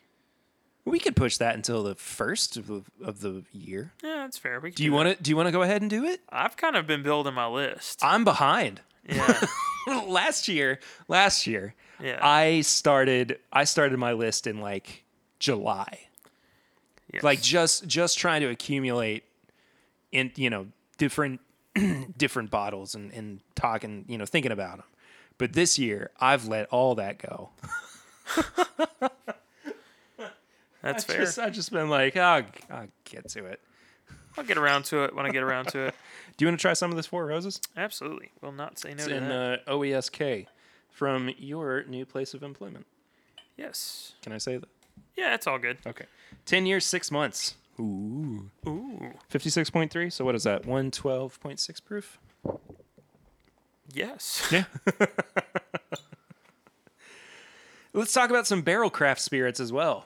We 0.85 0.99
could 0.99 1.15
push 1.15 1.37
that 1.37 1.55
until 1.55 1.81
the 1.81 1.95
first 1.95 2.57
of 2.57 2.67
the, 2.67 2.83
of 3.03 3.21
the 3.21 3.43
year. 3.51 3.93
Yeah, 4.03 4.17
that's 4.17 4.37
fair. 4.37 4.59
We 4.59 4.69
can 4.69 4.75
Do 4.75 4.83
you 4.83 4.91
want 4.91 5.17
to? 5.17 5.23
Do 5.23 5.31
you 5.31 5.35
want 5.35 5.47
to 5.47 5.51
go 5.51 5.63
ahead 5.63 5.81
and 5.81 5.89
do 5.89 6.05
it? 6.05 6.21
I've 6.29 6.55
kind 6.57 6.75
of 6.75 6.85
been 6.85 7.01
building 7.01 7.33
my 7.33 7.47
list. 7.47 8.01
I'm 8.03 8.23
behind. 8.23 8.81
Yeah. 9.09 9.45
last 10.05 10.47
year, 10.47 10.79
last 11.07 11.47
year, 11.47 11.73
Yeah. 11.99 12.19
I 12.21 12.61
started. 12.61 13.39
I 13.51 13.63
started 13.63 13.97
my 13.97 14.13
list 14.13 14.45
in 14.45 14.59
like 14.59 15.05
July, 15.39 16.01
yes. 17.11 17.23
like 17.23 17.41
just 17.41 17.87
just 17.87 18.19
trying 18.19 18.41
to 18.41 18.47
accumulate 18.49 19.23
in 20.11 20.31
you 20.35 20.51
know 20.51 20.67
different 20.99 21.41
different 22.17 22.51
bottles 22.51 22.93
and 22.93 23.11
and 23.11 23.39
talking 23.55 24.05
you 24.07 24.19
know 24.19 24.25
thinking 24.25 24.51
about 24.51 24.77
them. 24.77 24.85
But 25.37 25.53
this 25.53 25.77
year, 25.77 26.11
I've 26.19 26.47
let 26.47 26.67
all 26.69 26.95
that 26.95 27.17
go. 27.19 27.49
that's 30.81 31.03
I 31.03 31.13
fair. 31.13 31.17
Just, 31.25 31.39
I've 31.39 31.53
just 31.53 31.71
been 31.71 31.89
like, 31.89 32.15
oh, 32.15 32.43
I'll 32.69 32.87
get 33.03 33.27
to 33.29 33.45
it. 33.45 33.59
I'll 34.37 34.43
get 34.43 34.57
around 34.57 34.83
to 34.85 35.03
it 35.05 35.15
when 35.15 35.25
I 35.25 35.29
get 35.29 35.43
around 35.43 35.67
to 35.69 35.79
it. 35.87 35.95
Do 36.37 36.43
you 36.45 36.49
want 36.49 36.59
to 36.59 36.61
try 36.61 36.73
some 36.73 36.89
of 36.91 36.97
this 36.97 37.05
Four 37.05 37.25
Roses? 37.25 37.61
Absolutely. 37.77 38.31
We'll 38.41 38.51
not 38.51 38.77
say 38.77 38.89
no 38.89 38.95
It's 38.95 39.05
to 39.07 39.15
in 39.15 39.29
that. 39.29 39.61
uh, 39.67 39.71
OESK 39.71 40.47
from 40.89 41.31
your 41.37 41.83
new 41.85 42.05
place 42.05 42.33
of 42.33 42.43
employment. 42.43 42.85
yes. 43.57 44.13
Can 44.21 44.33
I 44.33 44.37
say 44.37 44.57
that? 44.57 44.69
Yeah, 45.17 45.33
it's 45.33 45.47
all 45.47 45.57
good. 45.59 45.77
Okay. 45.87 46.05
10 46.45 46.65
years, 46.65 46.85
6 46.85 47.11
months. 47.11 47.55
Ooh. 47.79 48.49
Ooh. 48.67 49.11
56.3. 49.31 50.11
So 50.11 50.25
what 50.25 50.35
is 50.35 50.43
that? 50.43 50.63
112.6 50.63 51.85
proof? 51.85 52.19
Yes. 53.93 54.47
Yeah. 54.51 54.65
Let's 57.93 58.11
talk 58.11 58.29
about 58.29 58.45
some 58.45 58.61
Barrell 58.61 58.89
Craft 58.89 59.21
Spirits 59.21 59.59
as 59.59 59.71
well. 59.71 60.05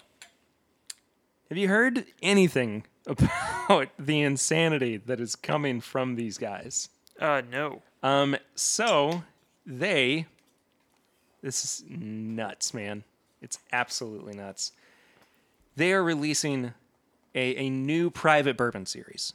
Have 1.49 1.57
you 1.57 1.67
heard 1.67 2.05
anything 2.21 2.83
about 3.07 3.89
the 3.99 4.21
insanity 4.21 4.97
that 4.97 5.19
is 5.19 5.35
coming 5.35 5.81
from 5.81 6.15
these 6.15 6.37
guys? 6.37 6.89
Uh, 7.19 7.41
no. 7.49 7.81
Um, 8.03 8.37
so 8.53 9.23
they, 9.65 10.27
this 11.41 11.63
is 11.63 11.83
nuts, 11.89 12.73
man. 12.73 13.03
It's 13.41 13.57
absolutely 13.71 14.35
nuts. 14.35 14.71
They 15.75 15.91
are 15.93 16.03
releasing 16.03 16.73
a, 17.33 17.55
a 17.55 17.69
new 17.69 18.11
private 18.11 18.55
bourbon 18.57 18.85
series, 18.85 19.33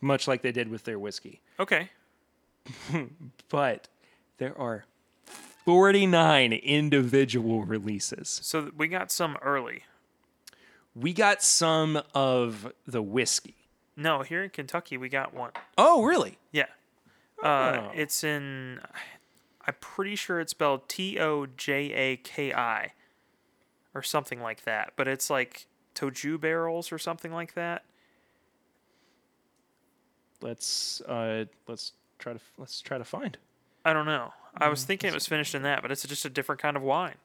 much 0.00 0.26
like 0.26 0.40
they 0.42 0.52
did 0.52 0.68
with 0.68 0.84
their 0.84 0.98
whiskey. 0.98 1.40
Okay. 1.60 1.90
But 3.48 3.88
there 4.38 4.58
are 4.60 4.84
49 5.64 6.52
individual 6.52 7.64
releases. 7.64 8.40
So 8.42 8.70
we 8.76 8.88
got 8.88 9.10
some 9.12 9.36
early. 9.42 9.84
We 10.94 11.12
got 11.12 11.42
some 11.42 12.02
of 12.14 12.72
the 12.86 13.02
whiskey. 13.02 13.54
No, 13.96 14.22
here 14.22 14.42
in 14.42 14.50
Kentucky 14.50 14.96
we 14.96 15.08
got 15.08 15.32
one. 15.34 15.50
Oh, 15.78 16.02
really? 16.04 16.38
Yeah. 16.52 16.66
Uh, 17.42 17.46
Oh. 17.88 17.90
it's 17.94 18.24
in. 18.24 18.80
I'm 19.66 19.74
pretty 19.80 20.16
sure 20.16 20.40
it's 20.40 20.52
spelled 20.52 20.88
T 20.88 21.18
O 21.18 21.46
J 21.46 21.92
A 21.92 22.16
K 22.16 22.52
I 22.52 22.92
or 23.94 24.02
something 24.02 24.40
like 24.40 24.62
that. 24.64 24.92
But 24.96 25.06
it's 25.08 25.28
like 25.30 25.66
Toju 25.94 26.40
barrels 26.40 26.92
or 26.92 26.98
something 26.98 27.32
like 27.32 27.54
that. 27.54 27.84
Let's 30.40 31.00
uh, 31.02 31.46
let's 31.66 31.92
try 32.18 32.32
to 32.32 32.40
let's 32.58 32.80
try 32.80 32.98
to 32.98 33.04
find. 33.04 33.36
I 33.84 33.92
don't 33.92 34.06
know. 34.06 34.32
I 34.56 34.66
Mm, 34.66 34.70
was 34.70 34.84
thinking 34.84 35.08
it 35.08 35.14
was 35.14 35.26
finished 35.26 35.54
in 35.54 35.62
that, 35.62 35.82
but 35.82 35.90
it's 35.92 36.02
just 36.06 36.24
a 36.24 36.30
different 36.30 36.60
kind 36.60 36.76
of 36.76 36.82
wine. 36.82 37.16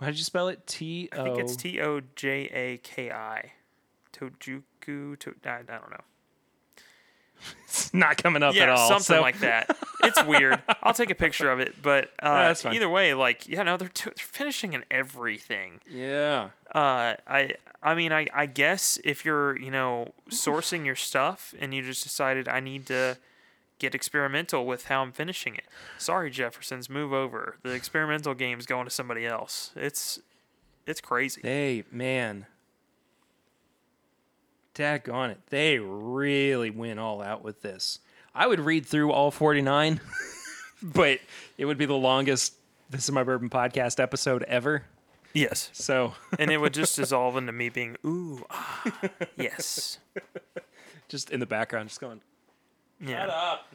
How 0.00 0.06
did 0.06 0.18
you 0.18 0.24
spell 0.24 0.48
it? 0.48 0.66
T 0.66 1.08
I 1.12 1.22
think 1.24 1.38
it's 1.38 1.56
T 1.56 1.80
O 1.80 2.00
J 2.14 2.48
A 2.52 2.76
K 2.78 3.10
I. 3.10 3.52
Tojuku. 4.12 5.18
To, 5.18 5.34
I, 5.44 5.48
I 5.50 5.62
don't 5.62 5.90
know. 5.90 6.00
It's 7.64 7.92
not 7.92 8.16
coming 8.22 8.42
up 8.42 8.50
at 8.50 8.56
yeah, 8.56 8.74
all. 8.74 8.88
something 8.88 9.16
so- 9.16 9.20
like 9.20 9.40
that. 9.40 9.76
It's 10.02 10.22
weird. 10.24 10.62
I'll 10.82 10.94
take 10.94 11.10
a 11.10 11.14
picture 11.14 11.50
of 11.50 11.58
it, 11.60 11.82
but 11.82 12.10
uh, 12.22 12.54
either 12.64 12.88
way, 12.88 13.12
like 13.14 13.48
yeah, 13.48 13.62
no, 13.62 13.76
they're, 13.76 13.88
t- 13.88 14.04
they're 14.04 14.12
finishing 14.16 14.72
in 14.72 14.84
everything. 14.90 15.80
Yeah. 15.88 16.50
Uh, 16.74 17.14
I 17.26 17.54
I 17.82 17.94
mean, 17.94 18.12
I 18.12 18.26
I 18.32 18.46
guess 18.46 18.98
if 19.04 19.24
you're 19.24 19.58
you 19.58 19.70
know 19.70 20.12
sourcing 20.30 20.84
your 20.86 20.94
stuff 20.94 21.54
and 21.58 21.74
you 21.74 21.82
just 21.82 22.02
decided 22.02 22.48
I 22.48 22.60
need 22.60 22.86
to 22.86 23.18
get 23.78 23.94
experimental 23.94 24.66
with 24.66 24.86
how 24.86 25.02
I'm 25.02 25.12
finishing 25.12 25.54
it. 25.54 25.64
Sorry, 25.98 26.30
Jeffersons, 26.30 26.88
move 26.88 27.12
over. 27.12 27.56
The 27.62 27.72
experimental 27.72 28.34
game's 28.34 28.66
going 28.66 28.84
to 28.84 28.90
somebody 28.90 29.26
else. 29.26 29.70
It's 29.76 30.20
it's 30.86 31.00
crazy. 31.00 31.40
They 31.42 31.84
man. 31.90 32.46
Daggone 34.74 35.30
it. 35.30 35.40
They 35.48 35.78
really 35.78 36.70
went 36.70 37.00
all 37.00 37.22
out 37.22 37.42
with 37.42 37.62
this. 37.62 38.00
I 38.34 38.46
would 38.46 38.60
read 38.60 38.84
through 38.84 39.10
all 39.10 39.30
49, 39.30 40.00
but 40.82 41.20
it 41.56 41.64
would 41.64 41.78
be 41.78 41.86
the 41.86 41.94
longest 41.94 42.52
This 42.90 43.04
is 43.04 43.10
My 43.10 43.24
Bourbon 43.24 43.48
podcast 43.48 43.98
episode 43.98 44.42
ever. 44.42 44.84
Yes, 45.32 45.70
So 45.72 46.14
and 46.38 46.50
it 46.50 46.58
would 46.58 46.74
just 46.74 46.96
dissolve 46.96 47.36
into 47.36 47.52
me 47.52 47.68
being 47.68 47.96
ooh 48.04 48.44
ah 48.50 48.82
yes 49.36 49.98
just 51.08 51.30
in 51.30 51.40
the 51.40 51.46
background, 51.46 51.88
just 51.88 52.00
going, 52.00 52.20
yeah. 53.00 53.26
up. 53.26 53.72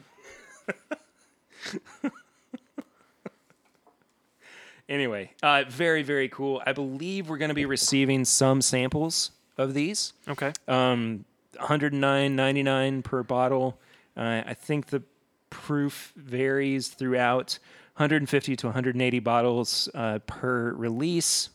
anyway, 4.88 5.30
uh, 5.42 5.64
very, 5.68 6.02
very 6.02 6.28
cool. 6.28 6.62
I 6.64 6.72
believe 6.72 7.28
we're 7.28 7.38
going 7.38 7.50
to 7.50 7.54
be 7.54 7.66
receiving 7.66 8.24
some 8.24 8.62
samples 8.62 9.30
of 9.58 9.74
these. 9.74 10.12
Okay. 10.28 10.52
Um, 10.68 11.24
109.99 11.56 13.04
per 13.04 13.22
bottle. 13.22 13.78
Uh, 14.16 14.42
I 14.46 14.54
think 14.54 14.86
the 14.86 15.02
proof 15.50 16.12
varies 16.16 16.88
throughout 16.88 17.58
150 17.96 18.56
to 18.56 18.66
180 18.66 19.18
bottles 19.20 19.88
uh, 19.94 20.18
per 20.26 20.72
release. 20.72 21.50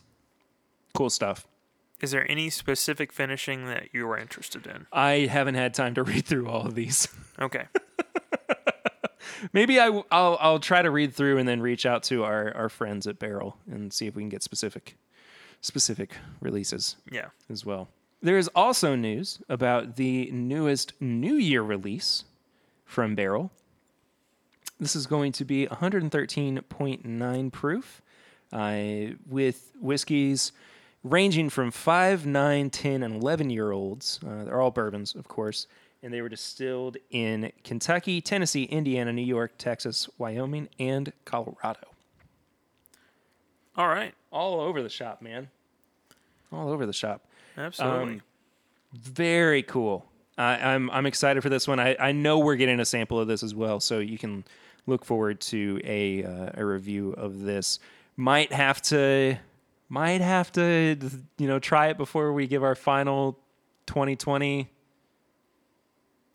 Cool 0.94 1.10
stuff. 1.10 1.46
Is 2.00 2.10
there 2.12 2.30
any 2.30 2.48
specific 2.50 3.12
finishing 3.12 3.66
that 3.66 3.88
you 3.92 4.08
are 4.08 4.16
interested 4.18 4.66
in? 4.66 4.86
I 4.92 5.26
haven't 5.30 5.56
had 5.56 5.74
time 5.74 5.94
to 5.94 6.02
read 6.04 6.24
through 6.26 6.48
all 6.48 6.66
of 6.66 6.74
these. 6.74 7.08
Okay. 7.40 7.66
Maybe 9.52 9.78
I, 9.78 9.88
will 9.90 10.06
I'll 10.10 10.58
try 10.58 10.82
to 10.82 10.90
read 10.90 11.14
through 11.14 11.38
and 11.38 11.48
then 11.48 11.60
reach 11.60 11.86
out 11.86 12.02
to 12.04 12.24
our, 12.24 12.52
our 12.56 12.68
friends 12.68 13.06
at 13.06 13.18
Barrell 13.18 13.56
and 13.70 13.92
see 13.92 14.06
if 14.06 14.16
we 14.16 14.22
can 14.22 14.28
get 14.28 14.42
specific 14.42 14.96
specific 15.60 16.12
releases 16.40 16.94
Yeah. 17.10 17.26
as 17.50 17.64
well. 17.66 17.88
There 18.22 18.38
is 18.38 18.48
also 18.54 18.94
news 18.94 19.40
about 19.48 19.96
the 19.96 20.30
newest 20.32 20.92
New 21.00 21.34
Year 21.34 21.62
release 21.62 22.24
from 22.84 23.16
Barrell. 23.16 23.50
This 24.78 24.94
is 24.94 25.06
going 25.08 25.32
to 25.32 25.44
be 25.44 25.66
113.9 25.66 27.52
proof 27.52 28.02
uh, 28.52 29.14
with 29.28 29.72
whiskeys 29.80 30.52
ranging 31.04 31.50
from 31.50 31.70
5, 31.70 32.26
9, 32.26 32.70
10, 32.70 33.02
and 33.02 33.22
11 33.22 33.50
year 33.50 33.72
olds. 33.72 34.20
Uh, 34.26 34.44
they're 34.44 34.60
all 34.60 34.70
bourbons, 34.70 35.14
of 35.14 35.28
course. 35.28 35.66
And 36.02 36.14
they 36.14 36.22
were 36.22 36.28
distilled 36.28 36.96
in 37.10 37.50
Kentucky, 37.64 38.20
Tennessee, 38.20 38.64
Indiana, 38.64 39.12
New 39.12 39.22
York, 39.22 39.52
Texas, 39.58 40.08
Wyoming, 40.16 40.68
and 40.78 41.12
Colorado. 41.24 41.88
All 43.76 43.88
right. 43.88 44.14
All 44.30 44.60
over 44.60 44.82
the 44.82 44.88
shop, 44.88 45.22
man. 45.22 45.48
All 46.52 46.68
over 46.70 46.86
the 46.86 46.92
shop. 46.92 47.26
Absolutely. 47.56 48.14
Um, 48.14 48.22
Very 48.92 49.62
cool. 49.62 50.06
I, 50.36 50.72
I'm 50.72 50.88
I'm 50.90 51.04
excited 51.06 51.42
for 51.42 51.48
this 51.48 51.66
one. 51.66 51.80
I, 51.80 51.96
I 51.98 52.12
know 52.12 52.38
we're 52.38 52.56
getting 52.56 52.78
a 52.78 52.84
sample 52.84 53.18
of 53.18 53.26
this 53.26 53.42
as 53.42 53.54
well, 53.54 53.80
so 53.80 53.98
you 53.98 54.18
can 54.18 54.44
look 54.86 55.04
forward 55.04 55.40
to 55.40 55.80
a 55.84 56.22
uh, 56.24 56.50
a 56.54 56.64
review 56.64 57.12
of 57.12 57.42
this. 57.42 57.80
Might 58.16 58.52
have 58.52 58.80
to 58.82 59.36
might 59.88 60.20
have 60.20 60.52
to 60.52 60.96
you 61.38 61.46
know 61.46 61.58
try 61.58 61.88
it 61.88 61.96
before 61.96 62.32
we 62.32 62.46
give 62.46 62.62
our 62.62 62.74
final 62.74 63.38
2020 63.86 64.68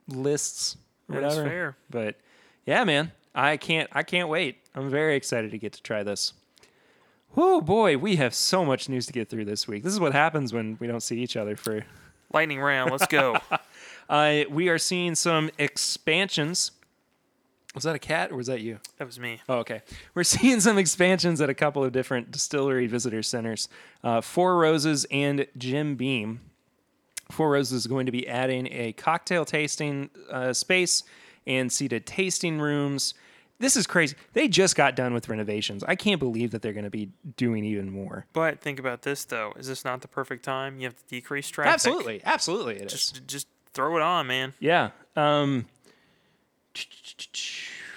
lists 0.08 0.78
or 1.10 1.22
That's 1.22 1.36
whatever. 1.36 1.50
fair. 1.50 1.78
But 1.90 2.16
yeah, 2.66 2.84
man, 2.84 3.12
I 3.34 3.58
can't 3.58 3.90
I 3.94 4.04
can't 4.04 4.30
wait. 4.30 4.58
I'm 4.76 4.90
very 4.90 5.16
excited 5.16 5.52
to 5.52 5.58
get 5.58 5.74
to 5.74 5.82
try 5.82 6.04
this. 6.04 6.34
Oh 7.36 7.62
boy, 7.62 7.98
we 7.98 8.18
have 8.18 8.34
so 8.34 8.64
much 8.64 8.90
news 8.90 9.06
to 9.08 9.14
get 9.14 9.30
through 9.30 9.46
this 9.46 9.68
week. 9.68 9.84
This 9.84 9.94
is 9.94 10.00
what 10.00 10.14
happens 10.14 10.54
when 10.54 10.78
we 10.80 10.88
don't 10.88 11.02
see 11.02 11.20
each 11.20 11.36
other 11.36 11.56
for. 11.56 11.86
Lightning 12.32 12.60
round. 12.60 12.92
Let's 12.92 13.08
go. 13.08 13.38
Uh, 14.10 14.44
we 14.50 14.68
are 14.68 14.78
seeing 14.78 15.16
some 15.16 15.50
expansions. 15.58 16.72
Was 17.76 17.84
that 17.86 17.96
a 17.96 18.00
cat 18.00 18.32
or 18.32 18.36
was 18.36 18.48
that 18.48 18.62
you? 18.62 18.80
that 18.98 19.06
was 19.06 19.20
me. 19.20 19.42
Oh, 19.50 19.58
okay. 19.60 19.82
We're 20.14 20.24
seeing 20.36 20.60
some 20.60 20.78
expansions 20.78 21.42
at 21.42 21.50
a 21.50 21.54
couple 21.56 21.84
of 21.84 21.92
different 21.92 22.32
distillery 22.32 22.88
visitor 22.88 23.24
centers. 23.24 23.68
Uh, 24.04 24.22
Four 24.22 24.58
Roses 24.58 25.06
and 25.10 25.48
Jim 25.58 25.96
Beam. 25.96 26.42
Four 27.32 27.52
Roses 27.52 27.74
is 27.74 27.88
going 27.88 28.06
to 28.06 28.12
be 28.12 28.28
adding 28.28 28.68
a 28.72 28.94
cocktail 28.94 29.44
tasting 29.44 30.10
uh, 30.30 30.54
space 30.54 31.04
and 31.48 31.72
seated 31.72 32.06
tasting 32.06 32.60
rooms. 32.60 33.16
This 33.60 33.76
is 33.78 33.88
crazy. 33.88 34.16
They 34.34 34.48
just 34.48 34.76
got 34.76 34.96
done 34.96 35.14
with 35.14 35.30
renovations. 35.30 35.84
I 35.84 35.96
can't 35.96 36.20
believe 36.20 36.52
that 36.52 36.62
they're 36.62 36.74
going 36.74 36.84
to 36.84 36.90
be 36.90 37.10
doing 37.38 37.64
even 37.64 37.90
more. 37.90 38.26
But 38.34 38.60
think 38.60 38.78
about 38.78 39.04
this 39.04 39.26
though. 39.26 39.54
Is 39.58 39.68
this 39.68 39.86
not 39.86 40.02
the 40.02 40.08
perfect 40.08 40.44
time? 40.44 40.80
You 40.80 40.86
have 40.86 40.96
to 40.96 41.04
decrease 41.08 41.48
traffic. 41.50 41.74
Absolutely, 41.74 42.22
absolutely, 42.26 42.76
it 42.76 42.86
is. 42.88 42.92
Just 42.92 43.28
just 43.28 43.48
throw 43.74 43.96
it 43.96 44.02
on, 44.02 44.28
man. 44.28 44.54
Yeah. 44.60 44.90
Um, 45.16 45.66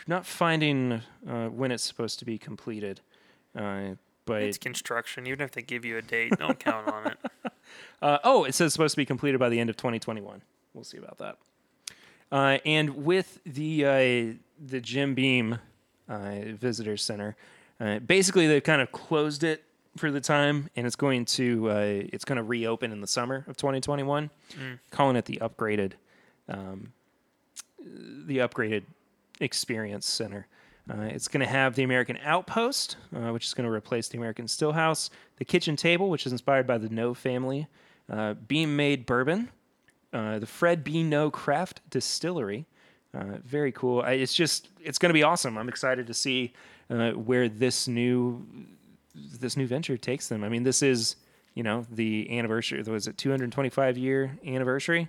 not 0.07 0.27
finding 0.27 1.03
uh, 1.29 1.47
when 1.49 1.71
it's 1.73 1.83
supposed 1.83 2.19
to 2.21 2.25
be 2.25 2.39
completed, 2.39 3.01
uh, 3.57 3.95
but 4.25 4.43
It's 4.43 4.59
construction. 4.59 5.27
Even 5.27 5.41
if 5.43 5.53
they 5.53 5.63
give 5.63 5.85
you 5.85 5.99
a 5.99 6.03
date, 6.03 6.33
don't 6.39 6.59
count 6.69 6.89
on 6.89 7.07
it. 7.09 7.19
uh, 8.03 8.19
oh, 8.25 8.45
it 8.45 8.55
says 8.55 8.73
supposed 8.73 8.95
to 8.95 8.97
be 8.99 9.07
completed 9.07 9.39
by 9.39 9.49
the 9.49 9.59
end 9.61 9.71
of 9.71 9.77
2021. 9.77 10.43
We'll 10.75 10.85
see 10.85 10.99
about 10.99 11.19
that. 11.19 11.39
Uh, 12.31 12.59
and 12.65 13.05
with 13.05 13.41
the 13.47 13.85
uh, 13.85 14.35
the 14.65 14.81
Jim 14.81 15.15
Beam 15.15 15.59
uh, 16.09 16.41
Visitor 16.55 16.97
Center, 16.97 17.37
uh, 17.81 18.01
basically 18.01 18.47
they've 18.49 18.63
kind 18.65 18.83
of 18.83 18.91
closed 18.91 19.45
it 19.45 19.63
for 19.97 20.11
the 20.11 20.21
time, 20.21 20.69
and 20.75 20.87
it's 20.87 20.97
going 20.97 21.25
to 21.25 21.71
uh, 21.71 21.75
it's 22.13 22.25
going 22.25 22.37
to 22.37 22.43
reopen 22.43 22.91
in 22.91 23.01
the 23.01 23.07
summer 23.07 23.45
of 23.47 23.57
2021. 23.57 24.31
Calling 24.91 25.15
it 25.17 25.25
the 25.27 25.37
upgraded 25.41 25.93
um, 26.49 26.93
the 28.27 28.39
upgraded 28.39 28.83
experience 29.41 30.07
center. 30.07 30.47
Uh, 30.91 31.01
it's 31.03 31.27
going 31.29 31.41
to 31.45 31.51
have 31.51 31.75
the 31.75 31.83
American 31.83 32.17
Outpost, 32.23 32.97
uh, 33.15 33.33
which 33.33 33.45
is 33.47 33.55
going 33.55 33.69
to 33.69 33.73
replace 33.73 34.09
the 34.09 34.19
American 34.19 34.47
Stillhouse, 34.47 35.11
the 35.37 35.45
kitchen 35.45 35.75
table, 35.75 36.11
which 36.11 36.27
is 36.27 36.33
inspired 36.33 36.67
by 36.67 36.79
the 36.79 36.89
Noe 36.89 37.13
family, 37.13 37.67
uh, 38.11 38.35
Beam 38.35 38.77
Made 38.77 39.05
Bourbon, 39.05 39.49
uh, 40.13 40.39
the 40.39 40.47
Fred 40.47 40.85
B. 40.85 41.03
Noe 41.03 41.31
Craft 41.31 41.81
Distillery. 41.91 42.67
Uh, 43.13 43.39
very 43.45 43.73
cool. 43.73 44.03
I, 44.03 44.13
it's 44.13 44.35
just 44.35 44.69
it's 44.81 44.99
going 44.99 45.11
to 45.11 45.15
be 45.15 45.23
awesome. 45.25 45.59
I'm 45.59 45.69
excited 45.69 46.07
to 46.07 46.15
see 46.15 46.53
uh, 46.91 47.11
where 47.13 47.49
this 47.49 47.89
new 47.89 48.47
this 49.15 49.57
new 49.57 49.67
venture 49.67 49.97
takes 49.97 50.29
them. 50.29 50.45
I 50.45 50.49
mean, 50.49 50.63
this 50.63 50.83
is 50.83 51.17
you 51.55 51.63
know 51.65 51.85
the 51.91 52.39
anniversary. 52.39 52.81
Was 52.83 53.09
it 53.09 53.17
225 53.19 53.97
year 53.99 54.39
anniversary 54.47 55.09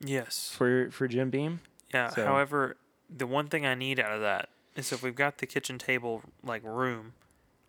Yes. 0.00 0.50
for 0.56 0.90
for 0.90 1.06
Jim 1.08 1.28
Beam? 1.30 1.60
Yeah. 1.92 2.08
So- 2.10 2.24
However, 2.24 2.76
the 3.14 3.26
one 3.26 3.46
thing 3.48 3.64
I 3.66 3.74
need 3.74 3.98
out 4.00 4.12
of 4.12 4.20
that 4.20 4.48
is 4.76 4.92
if 4.92 5.02
we've 5.02 5.14
got 5.14 5.38
the 5.38 5.46
kitchen 5.46 5.78
table 5.78 6.22
like 6.42 6.62
room, 6.64 7.14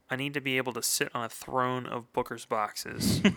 I 0.10 0.16
need 0.16 0.34
to 0.34 0.42
be 0.42 0.58
able 0.58 0.74
to 0.74 0.82
sit 0.84 1.10
on 1.16 1.24
a 1.26 1.30
throne 1.30 1.86
of 1.86 2.12
Booker's 2.14 2.46
boxes. 2.46 3.22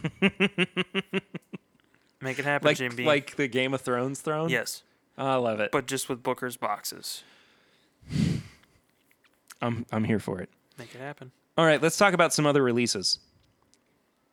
Make 2.20 2.38
it 2.38 2.44
happen, 2.44 2.66
Like 2.66 2.76
Jim 2.76 2.94
Beam. 2.94 3.06
like 3.06 3.34
the 3.36 3.48
Game 3.48 3.74
of 3.74 3.80
Thrones 3.80 4.20
throne. 4.20 4.48
yes, 4.48 4.82
Oh, 5.18 5.26
I 5.26 5.34
love 5.36 5.58
it. 5.60 5.72
but 5.72 5.86
just 5.86 6.08
with 6.08 6.22
Booker's 6.22 6.56
boxes. 6.56 7.24
I'm 9.60 9.86
I'm 9.92 10.04
here 10.04 10.18
for 10.20 10.40
it. 10.40 10.48
Make 10.78 10.94
it 10.94 11.00
happen. 11.00 11.32
All 11.58 11.66
right, 11.66 11.82
let's 11.82 11.96
talk 11.96 12.14
about 12.14 12.32
some 12.32 12.46
other 12.46 12.62
releases. 12.62 13.18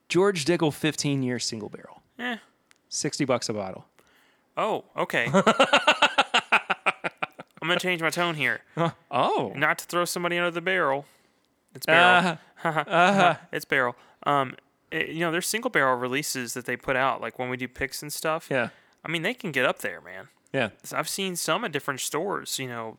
George 0.08 0.46
Dickel 0.46 0.72
15 0.74 1.24
year 1.24 1.40
single 1.40 1.70
barrel, 1.70 2.02
Eh. 2.20 2.38
60 2.90 3.26
bucks 3.26 3.50
a 3.50 3.54
bottle. 3.54 3.86
Oh, 4.58 4.86
okay. 4.96 5.28
I'm 7.70 7.76
gonna 7.76 7.80
change 7.80 8.02
my 8.02 8.10
tone 8.10 8.36
here. 8.36 8.62
Oh. 9.12 9.54
Not 9.56 9.80
to 9.80 9.86
throw 9.86 10.06
somebody 10.06 10.38
under 10.38 10.52
the 10.52 10.62
barrel. 10.62 11.06
It's 11.76 11.86
barrel. 11.86 12.38
Uh, 12.64 13.36
It's 13.52 13.66
barrel. 13.66 13.96
Um, 14.24 14.56
it- 14.92 15.10
you 15.10 15.20
know, 15.20 15.32
there's 15.32 15.48
single 15.48 15.70
barrel 15.70 15.96
releases 15.98 16.54
that 16.56 16.66
they 16.66 16.76
put 16.78 16.96
out, 16.96 17.22
like 17.22 17.38
when 17.40 17.50
we 17.50 17.58
do 17.58 17.68
picks 17.68 18.02
and 18.02 18.12
stuff. 18.12 18.48
yeah. 18.50 18.70
I 19.06 19.08
mean, 19.10 19.22
they 19.22 19.34
can 19.34 19.52
get 19.52 19.66
up 19.66 19.80
there, 19.80 20.02
man. 20.02 20.28
Yeah. 20.52 20.70
I've 20.92 21.08
seen 21.08 21.36
some 21.38 21.64
at 21.64 21.72
different 21.72 22.00
stores, 22.02 22.60
you 22.60 22.68
know, 22.68 22.98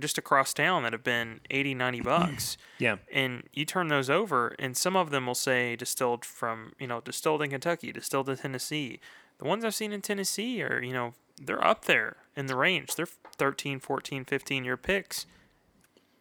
just 0.00 0.18
across 0.18 0.52
town 0.52 0.82
that 0.82 0.92
have 0.92 1.04
been 1.04 1.40
80, 1.50 1.74
90 1.74 2.00
bucks. 2.02 2.56
Yeah. 2.78 2.96
and 3.12 3.44
you 3.52 3.64
turn 3.64 3.88
those 3.88 4.10
over, 4.10 4.54
and 4.58 4.76
some 4.76 4.94
of 4.96 5.10
them 5.10 5.26
will 5.26 5.34
say 5.34 5.74
distilled 5.76 6.24
from, 6.24 6.72
you 6.78 6.86
know, 6.86 7.00
distilled 7.00 7.42
in 7.42 7.50
Kentucky, 7.50 7.92
distilled 7.92 8.28
in 8.28 8.36
Tennessee. 8.36 9.00
The 9.38 9.44
ones 9.46 9.64
I've 9.64 9.74
seen 9.74 9.92
in 9.92 10.00
Tennessee 10.02 10.62
are, 10.62 10.82
you 10.82 10.92
know, 10.92 11.14
they're 11.42 11.64
up 11.64 11.84
there 11.86 12.16
in 12.36 12.46
the 12.46 12.56
range. 12.56 12.94
They're 12.94 13.06
13, 13.36 13.80
14, 13.80 14.24
15 14.24 14.64
year 14.64 14.76
picks 14.76 15.26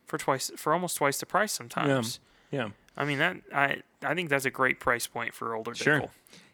for 0.06 0.18
twice, 0.18 0.52
for 0.56 0.74
almost 0.74 0.98
twice 0.98 1.20
the 1.20 1.26
price 1.26 1.52
sometimes. 1.52 2.20
Yeah. 2.52 2.70
I 2.96 3.06
mean, 3.06 3.20
that, 3.20 3.38
I, 3.54 3.82
I 4.02 4.16
think 4.16 4.30
that's 4.30 4.46
a 4.46 4.50
great 4.50 4.80
price 4.80 5.06
point 5.08 5.34
for 5.34 5.54
older 5.56 5.76
Sure. 5.76 6.02
Dickel. 6.02 6.10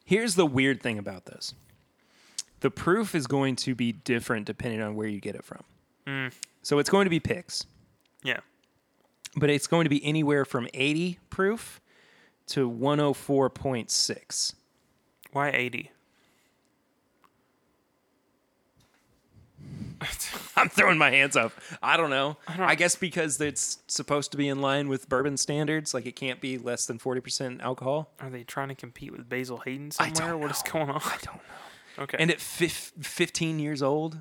Here's 0.05 0.35
the 0.35 0.45
weird 0.45 0.81
thing 0.81 0.97
about 0.99 1.25
this 1.25 1.53
the 2.59 2.71
proof 2.71 3.13
is 3.15 3.27
going 3.27 3.55
to 3.57 3.75
be 3.75 3.91
different 3.91 4.45
depending 4.45 4.81
on 4.81 4.95
where 4.95 5.07
you 5.07 5.19
get 5.19 5.35
it 5.35 5.43
from. 5.43 5.63
Mm. 6.07 6.33
So 6.61 6.79
it's 6.79 6.89
going 6.89 7.05
to 7.05 7.09
be 7.09 7.19
picks, 7.19 7.65
Yeah. 8.23 8.39
but 9.35 9.49
it's 9.49 9.67
going 9.67 9.83
to 9.83 9.89
be 9.89 10.03
anywhere 10.05 10.45
from 10.45 10.67
80 10.73 11.19
proof 11.29 11.81
to 12.47 12.69
104.6. 12.69 14.53
Why 15.31 15.49
80? 15.49 15.91
I'm 20.55 20.69
throwing 20.69 20.97
my 20.97 21.09
hands 21.09 21.35
up. 21.35 21.51
I 21.81 21.97
don't 21.97 22.09
know. 22.09 22.37
I, 22.47 22.75
guess 22.75 22.95
because 22.95 23.39
it's 23.41 23.79
supposed 23.87 24.31
to 24.31 24.37
be 24.37 24.47
in 24.47 24.61
line 24.61 24.87
with 24.87 25.09
bourbon 25.09 25.37
standards, 25.37 25.93
like 25.93 26.05
it 26.05 26.15
can't 26.15 26.39
be 26.39 26.57
less 26.57 26.85
than 26.85 26.99
40% 26.99 27.61
alcohol. 27.61 28.11
Are 28.19 28.29
they 28.29 28.43
trying 28.43 28.69
to 28.69 28.75
compete 28.75 29.11
with 29.11 29.27
Basil 29.27 29.57
Hayden 29.59 29.91
somewhere? 29.91 30.37
What 30.37 30.51
is 30.51 30.61
going 30.63 30.89
on? 30.89 31.01
I 31.03 31.17
don't 31.21 31.35
know. 31.35 32.03
Okay. 32.03 32.17
And 32.19 32.31
at 32.31 32.41
fif- 32.41 32.93
15 32.99 33.59
years 33.59 33.81
old, 33.81 34.19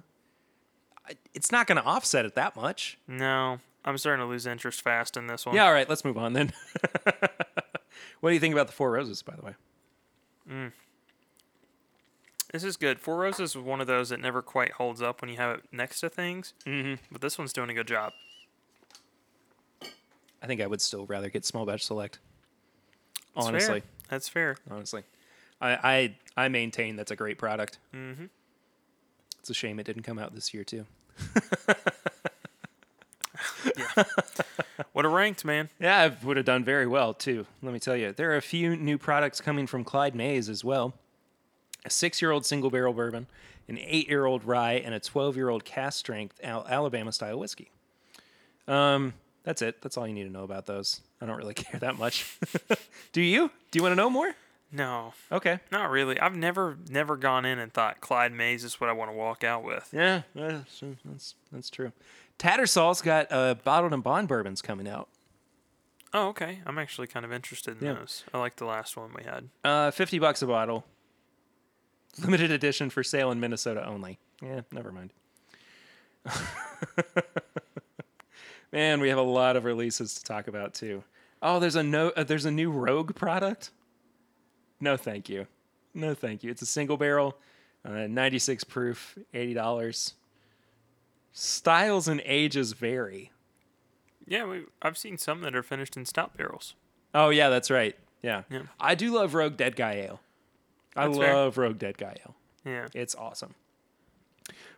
it's 1.34 1.50
not 1.50 1.66
going 1.66 1.80
to 1.80 1.84
offset 1.84 2.24
it 2.24 2.34
that 2.34 2.56
much. 2.56 2.98
no, 3.06 3.58
I'm 3.84 3.98
starting 3.98 4.24
to 4.24 4.28
lose 4.28 4.46
interest 4.46 4.80
fast 4.80 5.16
in 5.16 5.26
this 5.26 5.44
one. 5.44 5.56
Yeah, 5.56 5.64
all 5.66 5.72
right, 5.72 5.88
let's 5.88 6.04
move 6.04 6.16
on 6.16 6.34
then. 6.34 6.52
what 8.20 8.30
do 8.30 8.34
you 8.34 8.40
think 8.40 8.54
about 8.54 8.68
the 8.68 8.72
Four 8.72 8.92
Roses, 8.92 9.22
by 9.22 9.34
the 9.34 9.42
way? 9.42 9.54
Mm. 10.48 10.72
This 12.52 12.64
is 12.64 12.76
good. 12.76 13.00
Four 13.00 13.16
Roses 13.16 13.50
is 13.50 13.56
one 13.56 13.80
of 13.80 13.86
those 13.86 14.10
that 14.10 14.20
never 14.20 14.42
quite 14.42 14.72
holds 14.72 15.00
up 15.00 15.22
when 15.22 15.30
you 15.30 15.38
have 15.38 15.58
it 15.58 15.64
next 15.72 16.00
to 16.00 16.10
things. 16.10 16.52
Mm-hmm. 16.66 17.02
But 17.10 17.22
this 17.22 17.38
one's 17.38 17.52
doing 17.52 17.70
a 17.70 17.74
good 17.74 17.88
job. 17.88 18.12
I 20.42 20.46
think 20.46 20.60
I 20.60 20.66
would 20.66 20.80
still 20.82 21.06
rather 21.06 21.30
get 21.30 21.44
small 21.46 21.64
batch 21.64 21.84
select. 21.84 22.18
That's 23.34 23.46
fair. 23.46 23.54
Honestly, 23.54 23.82
That's 24.08 24.28
fair. 24.28 24.56
honestly, 24.70 25.02
I, 25.60 26.14
I 26.36 26.44
I 26.44 26.48
maintain 26.48 26.96
that's 26.96 27.10
a 27.10 27.16
great 27.16 27.38
product. 27.38 27.78
Mm-hmm. 27.94 28.26
It's 29.40 29.48
a 29.50 29.54
shame 29.54 29.78
it 29.80 29.86
didn't 29.86 30.02
come 30.02 30.18
out 30.18 30.34
this 30.34 30.52
year 30.52 30.64
too. 30.64 30.84
Would 34.94 35.04
have 35.06 35.14
ranked, 35.14 35.44
man. 35.44 35.70
Yeah, 35.80 35.98
I 36.02 36.24
would 36.24 36.36
have 36.36 36.46
done 36.46 36.64
very 36.64 36.86
well 36.86 37.14
too. 37.14 37.46
Let 37.62 37.72
me 37.72 37.78
tell 37.78 37.96
you, 37.96 38.12
there 38.12 38.30
are 38.32 38.36
a 38.36 38.42
few 38.42 38.76
new 38.76 38.98
products 38.98 39.40
coming 39.40 39.66
from 39.66 39.84
Clyde 39.84 40.14
Mays 40.14 40.48
as 40.48 40.62
well. 40.64 40.92
A 41.84 41.90
six-year-old 41.90 42.46
single 42.46 42.70
barrel 42.70 42.92
bourbon, 42.92 43.26
an 43.68 43.78
eight-year-old 43.80 44.44
rye, 44.44 44.74
and 44.74 44.94
a 44.94 45.00
twelve-year-old 45.00 45.64
cask 45.64 45.98
strength 45.98 46.38
Al- 46.42 46.66
Alabama 46.68 47.10
style 47.12 47.38
whiskey. 47.38 47.70
Um, 48.68 49.14
that's 49.42 49.62
it. 49.62 49.82
That's 49.82 49.96
all 49.96 50.06
you 50.06 50.14
need 50.14 50.24
to 50.24 50.30
know 50.30 50.44
about 50.44 50.66
those. 50.66 51.00
I 51.20 51.26
don't 51.26 51.36
really 51.36 51.54
care 51.64 51.80
that 51.80 51.98
much. 51.98 52.38
Do 53.12 53.20
you? 53.20 53.50
Do 53.70 53.78
you 53.78 53.82
want 53.82 53.92
to 53.92 53.96
know 53.96 54.10
more? 54.10 54.34
No, 54.74 55.12
Okay. 55.30 55.58
not 55.70 55.90
really. 55.90 56.18
I've 56.18 56.34
never 56.34 56.78
never 56.88 57.16
gone 57.18 57.44
in 57.44 57.58
and 57.58 57.70
thought 57.74 58.00
Clyde 58.00 58.32
Mays 58.32 58.64
is 58.64 58.80
what 58.80 58.88
I 58.88 58.94
want 58.94 59.10
to 59.10 59.14
walk 59.16 59.44
out 59.44 59.62
with. 59.64 59.90
Yeah, 59.92 60.22
that's 60.34 60.82
that's, 61.04 61.34
that's 61.52 61.68
true. 61.68 61.92
Tattersalls 62.38 63.02
got 63.02 63.26
uh, 63.30 63.54
bottled 63.62 63.92
and 63.92 64.02
bond 64.02 64.28
bourbons 64.28 64.62
coming 64.62 64.88
out. 64.88 65.08
Oh, 66.14 66.28
okay. 66.28 66.60
I'm 66.64 66.78
actually 66.78 67.06
kind 67.06 67.24
of 67.26 67.32
interested 67.32 67.80
in 67.82 67.86
Yeah. 67.86 67.92
those. 67.94 68.24
I 68.32 68.38
like 68.38 68.56
the 68.56 68.64
last 68.64 68.96
one 68.96 69.10
we 69.14 69.24
had. 69.24 69.48
Uh, 69.62 69.90
fifty 69.90 70.18
bucks 70.18 70.40
a 70.40 70.46
bottle. 70.46 70.84
Limited 72.22 72.50
edition 72.50 72.90
for 72.90 73.02
sale 73.02 73.30
in 73.30 73.40
Minnesota 73.40 73.86
only. 73.86 74.18
Yeah, 74.42 74.60
never 74.70 74.92
mind. 74.92 75.12
Man, 78.72 79.00
we 79.00 79.08
have 79.08 79.18
a 79.18 79.22
lot 79.22 79.56
of 79.56 79.64
releases 79.64 80.14
to 80.14 80.24
talk 80.24 80.48
about 80.48 80.74
too. 80.74 81.04
Oh, 81.42 81.58
there's 81.58 81.76
a 81.76 81.82
no, 81.82 82.08
uh, 82.10 82.24
there's 82.24 82.44
a 82.44 82.50
new 82.50 82.70
Rogue 82.70 83.14
product. 83.14 83.70
No, 84.80 84.96
thank 84.96 85.28
you. 85.28 85.46
No, 85.94 86.14
thank 86.14 86.42
you. 86.42 86.50
It's 86.50 86.62
a 86.62 86.66
single 86.66 86.96
barrel, 86.96 87.36
uh, 87.84 88.06
96 88.06 88.64
proof, 88.64 89.18
eighty 89.34 89.54
dollars. 89.54 90.14
Styles 91.32 92.08
and 92.08 92.20
ages 92.24 92.72
vary. 92.72 93.30
Yeah, 94.26 94.44
we, 94.44 94.62
I've 94.80 94.98
seen 94.98 95.18
some 95.18 95.40
that 95.42 95.54
are 95.54 95.62
finished 95.62 95.96
in 95.96 96.04
stout 96.04 96.36
barrels. 96.36 96.74
Oh 97.14 97.30
yeah, 97.30 97.48
that's 97.48 97.70
right. 97.70 97.96
Yeah. 98.22 98.42
Yeah. 98.50 98.62
I 98.80 98.94
do 98.94 99.12
love 99.14 99.34
Rogue 99.34 99.56
Dead 99.56 99.76
Guy 99.76 99.94
Ale. 99.94 100.20
I 100.96 101.06
That's 101.06 101.18
fair. 101.18 101.34
love 101.34 101.58
Rogue 101.58 101.78
Dead 101.78 101.96
Guy 101.98 102.16
Yeah. 102.64 102.88
It's 102.94 103.14
awesome. 103.14 103.54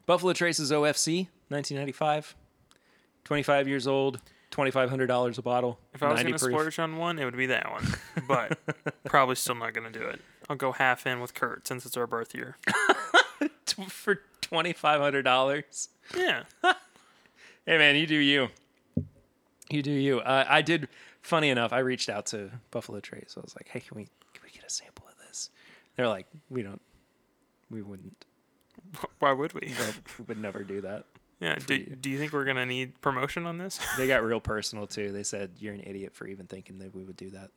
Buffalo 0.07 0.33
Traces 0.33 0.71
OFC, 0.71 1.29
1995. 1.49 2.35
25 3.25 3.69
years 3.69 3.87
old, 3.87 4.21
$2,500 4.51 5.39
a 5.39 5.43
bottle. 5.43 5.79
If 5.95 6.03
I 6.03 6.09
was 6.09 6.17
90 6.17 6.31
going 6.31 6.39
to 6.39 6.45
splurge 6.45 6.79
on 6.79 6.97
one, 6.99 7.19
it 7.19 7.25
would 7.25 7.37
be 7.37 7.47
that 7.47 7.71
one. 7.71 7.87
But 8.29 8.59
probably 9.05 9.35
still 9.35 9.55
not 9.55 9.73
going 9.73 9.91
to 9.91 9.99
do 9.99 10.05
it. 10.07 10.21
I'll 10.49 10.57
go 10.57 10.73
half 10.73 11.07
in 11.07 11.21
with 11.21 11.33
Kurt 11.35 11.67
since 11.67 11.87
it's 11.87 11.97
our 11.97 12.07
birth 12.07 12.35
year. 12.35 12.59
for 13.89 14.21
$2,500. 14.43 15.89
Yeah. 16.17 16.43
Hey, 17.67 17.79
man, 17.79 17.97
you 17.97 18.07
do 18.07 18.17
you. 18.17 18.49
You 19.71 19.83
do 19.83 19.91
you. 19.91 20.21
Uh, 20.21 20.45
I 20.47 20.61
did, 20.61 20.87
funny 21.23 21.49
enough, 21.49 21.73
I 21.73 21.79
reached 21.79 22.11
out 22.11 22.27
to 22.27 22.51
Buffalo 22.71 23.01
Trace. 23.01 23.37
I 23.39 23.41
was 23.41 23.57
like, 23.57 23.69
hey, 23.69 23.81
can 23.81 23.97
we, 23.97 24.05
can 24.35 24.43
we 24.45 24.51
get 24.51 24.65
a 24.67 24.71
sample 24.71 25.07
of? 25.09 25.14
They're 25.97 26.09
like, 26.09 26.27
we 26.51 26.63
don't, 26.63 26.81
we 27.71 27.83
wouldn't, 27.83 28.25
Why 29.19 29.33
would 29.33 29.53
we? 29.55 29.73
we 30.19 30.25
would 30.27 30.39
never 30.39 30.63
do 30.65 30.81
that. 30.83 31.05
Yeah. 31.41 31.57
Do, 31.67 31.79
do 31.79 32.11
you 32.11 32.19
think 32.19 32.33
we're 32.33 32.45
going 32.45 32.57
to 32.57 32.67
need 32.67 33.01
promotion 33.01 33.45
on 33.47 33.59
this? 33.59 33.79
They 33.97 34.07
got 34.07 34.23
real 34.25 34.41
personal 34.41 34.87
too. 34.87 35.13
They 35.13 35.23
said 35.23 35.53
you're 35.59 35.75
an 35.75 35.83
idiot 35.85 36.15
for 36.15 36.27
even 36.27 36.47
thinking 36.47 36.79
that 36.79 36.95
we 36.95 37.05
would 37.05 37.17
do 37.17 37.31
that. 37.31 37.51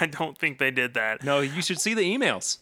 I 0.00 0.06
don't 0.06 0.38
think 0.38 0.58
they 0.58 0.70
did 0.70 0.94
that. 0.94 1.22
no, 1.22 1.40
you 1.40 1.60
should 1.60 1.80
see 1.80 1.92
the 1.92 2.02
emails. 2.02 2.58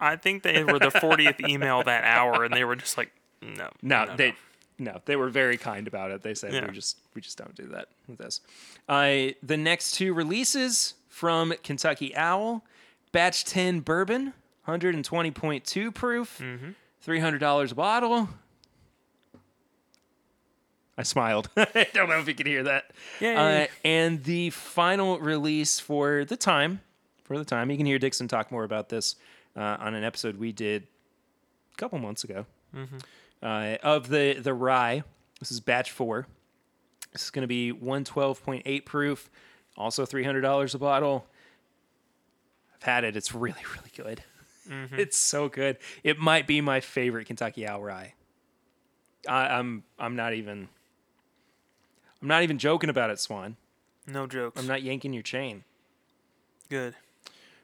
I 0.00 0.16
think 0.16 0.42
they 0.42 0.64
were 0.64 0.78
the 0.78 0.90
40th 0.90 1.48
email 1.48 1.82
that 1.84 2.04
hour 2.04 2.44
and 2.44 2.52
they 2.52 2.64
were 2.64 2.76
just 2.76 2.98
like, 2.98 3.12
no. 3.40 3.68
No, 3.80 4.14
they 4.16 4.34
no, 4.78 5.00
they 5.04 5.16
were 5.16 5.28
very 5.28 5.56
kind 5.56 5.86
about 5.86 6.10
it. 6.10 6.22
They 6.22 6.34
said 6.34 6.52
Yeah. 6.52 6.66
we 6.66 6.72
just 6.72 6.98
we 7.14 7.20
just 7.20 7.38
don't 7.38 7.54
do 7.54 7.66
that 7.68 7.88
with 8.08 8.18
this. 8.18 8.40
Uh, 8.88 9.28
the 9.42 9.56
next 9.56 9.92
two 9.92 10.12
releases 10.12 10.94
from 11.08 11.54
Kentucky 11.62 12.14
Owl, 12.16 12.64
Batch 13.12 13.44
10 13.44 13.80
Bourbon, 13.80 14.32
120.2 14.66 15.94
proof, 15.94 16.40
$300 17.06 17.72
a 17.72 17.74
bottle. 17.74 18.28
I 20.96 21.02
smiled. 21.04 21.48
I 21.56 21.86
don't 21.94 22.08
know 22.08 22.18
if 22.20 22.28
you 22.28 22.34
can 22.34 22.46
hear 22.46 22.62
that. 22.64 22.90
Uh, 23.38 23.66
and 23.84 24.22
the 24.24 24.50
final 24.50 25.18
release 25.18 25.78
for 25.80 26.24
the 26.24 26.36
time, 26.36 26.80
for 27.24 27.38
the 27.38 27.44
time, 27.44 27.70
you 27.70 27.76
can 27.76 27.86
hear 27.86 27.98
Dixon 27.98 28.28
talk 28.28 28.50
more 28.52 28.64
about 28.64 28.88
this 28.88 29.16
uh, 29.56 29.76
on 29.80 29.94
an 29.94 30.04
episode 30.04 30.36
we 30.38 30.52
did 30.52 30.86
a 31.72 31.76
couple 31.76 31.98
months 31.98 32.24
ago 32.24 32.44
uh, 33.42 33.76
of 33.82 34.08
the 34.08 34.34
the 34.34 34.52
rye. 34.54 35.02
This 35.40 35.50
is 35.50 35.60
batch 35.60 35.90
four. 35.90 36.26
This 37.12 37.24
is 37.24 37.30
going 37.30 37.42
to 37.42 37.48
be 37.48 37.72
one 37.72 38.04
twelve 38.04 38.42
point 38.44 38.62
eight 38.66 38.84
proof, 38.86 39.30
also 39.76 40.04
three 40.06 40.24
hundred 40.24 40.42
dollars 40.42 40.74
a 40.74 40.78
bottle. 40.78 41.26
It. 43.04 43.16
It's 43.16 43.34
really 43.34 43.62
really 43.76 43.90
good. 43.96 44.22
It's 44.96 45.16
so 45.16 45.48
good. 45.48 45.76
It 46.04 46.18
might 46.18 46.46
be 46.46 46.60
my 46.60 46.78
favorite 46.80 47.26
Kentucky 47.26 47.66
Owl 47.66 47.82
rye. 47.82 48.14
I, 49.28 49.48
I'm 49.48 49.82
I'm 49.98 50.14
not 50.16 50.34
even. 50.34 50.68
I'm 52.20 52.28
not 52.28 52.42
even 52.44 52.58
joking 52.58 52.88
about 52.88 53.10
it, 53.10 53.18
Swan. 53.18 53.56
no 54.06 54.26
jokes. 54.26 54.60
I'm 54.60 54.66
not 54.68 54.82
yanking 54.82 55.12
your 55.12 55.24
chain. 55.24 55.64
Good. 56.70 56.94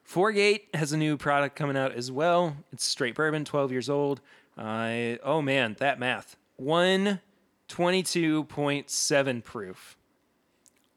Four 0.03 0.33
Gate 0.33 0.69
has 0.75 0.93
a 0.93 0.97
new 0.97 1.17
product 1.17 1.55
coming 1.55 1.77
out 1.77 1.93
as 1.93 2.11
well. 2.11 2.57
It's 2.73 2.85
straight 2.85 3.15
bourbon, 3.15 3.45
12 3.45 3.71
years 3.71 3.89
old. 3.91 4.21
Uh, 4.57 5.17
oh 5.23 5.41
man, 5.43 5.77
that 5.79 6.01
math. 6.01 6.37
122.7 6.61 9.45
proof. 9.45 9.97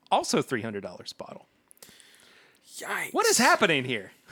Also 0.09 0.41
$300 0.41 1.17
bottle. 1.17 1.45
Yikes. 2.81 3.13
What 3.13 3.25
is 3.27 3.37
happening 3.37 3.85
here? 3.85 4.11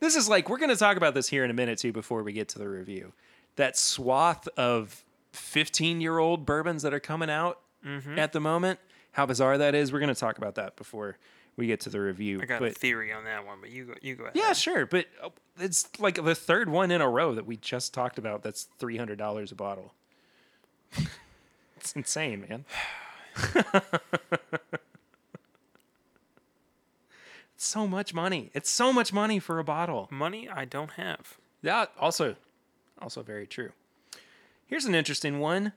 This 0.00 0.16
is 0.16 0.28
like, 0.28 0.48
we're 0.48 0.58
going 0.58 0.68
to 0.68 0.74
talk 0.74 0.96
about 0.96 1.14
this 1.14 1.28
here 1.28 1.44
in 1.44 1.50
a 1.52 1.54
minute 1.54 1.78
too 1.78 1.92
before 1.92 2.24
we 2.24 2.32
get 2.32 2.48
to 2.48 2.58
the 2.58 2.68
review. 2.68 3.12
That 3.54 3.76
swath 3.78 4.48
of 4.56 5.04
15 5.30 6.00
year 6.00 6.18
old 6.18 6.44
bourbons 6.44 6.82
that 6.82 6.92
are 6.92 6.98
coming 6.98 7.30
out 7.30 7.60
at 8.16 8.32
the 8.32 8.40
moment. 8.40 8.80
How 9.12 9.26
bizarre 9.26 9.58
that 9.58 9.76
is. 9.76 9.92
We're 9.92 10.00
going 10.00 10.12
to 10.12 10.18
talk 10.18 10.38
about 10.38 10.56
that 10.56 10.74
before 10.74 11.18
we 11.56 11.68
get 11.68 11.78
to 11.82 11.88
the 11.88 12.00
review. 12.00 12.40
I 12.42 12.46
got 12.46 12.58
but 12.58 12.72
a 12.72 12.74
theory 12.74 13.12
on 13.12 13.22
that 13.26 13.46
one, 13.46 13.58
but 13.60 13.70
you 13.70 13.84
go. 13.84 13.94
You 14.02 14.16
go 14.16 14.24
ahead. 14.24 14.34
yeah, 14.34 14.52
sure. 14.54 14.86
But 14.86 15.06
uh, 15.22 15.28
it's 15.60 15.88
like 16.00 16.16
the 16.16 16.34
third 16.34 16.68
one 16.68 16.90
in 16.90 17.00
a 17.00 17.08
row 17.08 17.36
that 17.36 17.46
we 17.46 17.56
just 17.56 17.94
talked 17.94 18.18
about 18.18 18.42
that's 18.42 18.66
$300 18.80 19.52
a 19.52 19.54
bottle. 19.54 19.94
it's 21.76 21.92
insane, 21.92 22.44
man. 22.48 22.64
it's 27.62 27.68
so 27.68 27.86
much 27.86 28.12
money. 28.12 28.50
It's 28.54 28.68
so 28.68 28.92
much 28.92 29.12
money 29.12 29.38
for 29.38 29.60
a 29.60 29.64
bottle. 29.64 30.08
Money 30.10 30.48
I 30.48 30.64
don't 30.64 30.90
have. 30.94 31.38
Yeah, 31.62 31.84
also, 31.96 32.34
also 33.00 33.22
very 33.22 33.46
true. 33.46 33.70
Here's 34.66 34.84
an 34.84 34.96
interesting 34.96 35.38
one: 35.38 35.72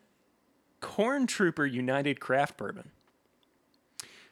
Corn 0.82 1.28
Trooper 1.28 1.64
United 1.64 2.20
Craft 2.20 2.58
Bourbon. 2.58 2.90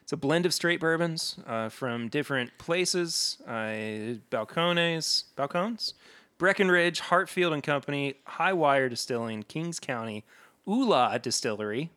It's 0.02 0.12
a 0.12 0.16
blend 0.16 0.46
of 0.46 0.52
straight 0.52 0.80
bourbons 0.80 1.36
uh, 1.46 1.68
from 1.68 2.08
different 2.08 2.58
places: 2.58 3.38
uh, 3.46 4.18
Balcones, 4.32 5.26
Balcones, 5.38 5.92
Breckenridge, 6.38 6.98
Hartfield 6.98 7.52
and 7.52 7.62
Company, 7.62 8.14
High 8.24 8.52
Wire 8.52 8.88
Distilling, 8.88 9.44
Kings 9.44 9.78
County, 9.78 10.24
Ula 10.66 11.20
Distillery. 11.22 11.92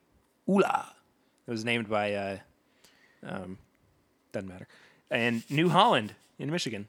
Ula. 0.46 0.94
It 1.48 1.50
was 1.50 1.64
named 1.64 1.88
by. 1.88 2.14
Uh, 2.14 2.38
um, 3.26 3.58
doesn't 4.30 4.48
matter. 4.48 4.68
And 5.10 5.48
New 5.50 5.68
Holland 5.70 6.14
in 6.38 6.50
Michigan. 6.50 6.86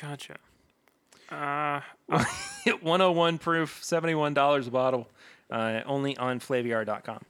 Gotcha. 0.00 0.36
Uh, 1.30 1.80
101 2.80 3.38
proof, 3.38 3.80
$71 3.82 4.66
a 4.66 4.70
bottle, 4.70 5.08
uh, 5.50 5.80
only 5.86 6.16
on 6.16 6.38
flaviar.com. 6.40 7.22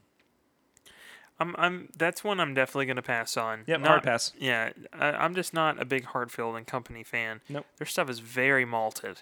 I'm. 1.39 1.55
I'm. 1.59 1.89
That's 1.97 2.25
one 2.25 2.41
I'm 2.41 2.55
definitely 2.55 2.87
gonna 2.87 3.03
pass 3.03 3.37
on. 3.37 3.65
Yep, 3.67 3.81
Not- 3.81 3.89
hard 3.89 4.03
pass. 4.03 4.33
Yeah, 4.39 4.71
I, 4.93 5.11
I'm 5.11 5.35
just 5.35 5.53
not 5.53 5.81
a 5.81 5.85
big 5.85 6.07
Hartfield 6.07 6.57
and 6.57 6.67
Company 6.67 7.03
fan. 7.03 7.43
Nope. 7.51 7.67
Their 7.77 7.87
stuff 7.87 8.09
is 8.09 8.21
very 8.21 8.65
malted. 8.65 9.21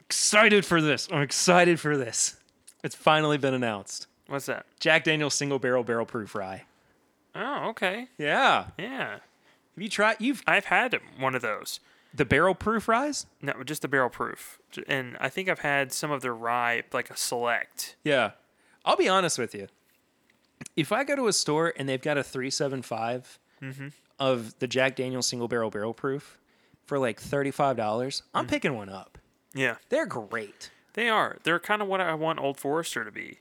Excited 0.00 0.64
for 0.64 0.80
this. 0.80 1.08
I'm 1.12 1.20
excited 1.22 1.80
for 1.80 1.96
this. 1.96 2.36
It's 2.82 2.94
finally 2.94 3.38
been 3.38 3.54
announced. 3.54 4.06
What's 4.28 4.46
that? 4.46 4.66
Jack 4.80 5.04
Daniel's 5.04 5.34
single 5.34 5.58
barrel 5.58 5.82
barrel 5.82 6.06
proof 6.06 6.34
rye. 6.34 6.62
Oh, 7.38 7.68
okay. 7.70 8.08
Yeah. 8.18 8.66
Yeah, 8.78 9.10
Have 9.12 9.20
you 9.76 9.88
tried 9.88 10.16
you've 10.18 10.42
I've 10.46 10.66
had 10.66 10.98
one 11.18 11.34
of 11.34 11.42
those. 11.42 11.78
the 12.12 12.24
barrel 12.24 12.54
proof 12.54 12.88
ryes? 12.88 13.26
No, 13.40 13.54
just 13.64 13.82
the 13.82 13.88
barrel 13.88 14.10
proof, 14.10 14.58
J- 14.72 14.82
and 14.88 15.16
I 15.20 15.28
think 15.28 15.48
I've 15.48 15.60
had 15.60 15.92
some 15.92 16.10
of 16.10 16.20
their 16.20 16.34
rye, 16.34 16.82
like 16.92 17.10
a 17.10 17.16
select. 17.16 17.96
Yeah. 18.04 18.32
I'll 18.84 18.96
be 18.96 19.08
honest 19.08 19.38
with 19.38 19.54
you. 19.54 19.68
If 20.76 20.90
I 20.92 21.04
go 21.04 21.14
to 21.14 21.28
a 21.28 21.32
store 21.32 21.72
and 21.76 21.88
they've 21.88 22.02
got 22.02 22.18
a 22.18 22.24
375 22.24 23.38
mm-hmm. 23.62 23.88
of 24.18 24.58
the 24.58 24.66
Jack 24.66 24.96
Daniel's 24.96 25.26
single 25.28 25.46
barrel 25.48 25.70
barrel 25.70 25.94
proof 25.94 26.38
for 26.86 26.98
like 26.98 27.20
$35, 27.22 28.22
I'm 28.34 28.44
mm-hmm. 28.44 28.50
picking 28.50 28.74
one 28.74 28.88
up. 28.88 29.18
Yeah, 29.54 29.76
They're 29.88 30.06
great. 30.06 30.70
they 30.94 31.08
are. 31.08 31.38
They're 31.44 31.58
kind 31.60 31.82
of 31.82 31.88
what 31.88 32.00
I 32.00 32.14
want 32.14 32.40
Old 32.40 32.58
Forester 32.58 33.04
to 33.04 33.12
be. 33.12 33.38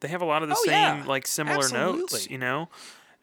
They 0.00 0.08
have 0.08 0.22
a 0.22 0.24
lot 0.24 0.42
of 0.42 0.48
the 0.48 0.54
Oh, 0.58 0.62
same, 0.64 0.98
yeah. 0.98 1.04
like 1.06 1.26
similar 1.26 1.68
notes, 1.68 1.72
Absolutely. 2.14 2.32
you 2.32 2.38
know, 2.38 2.68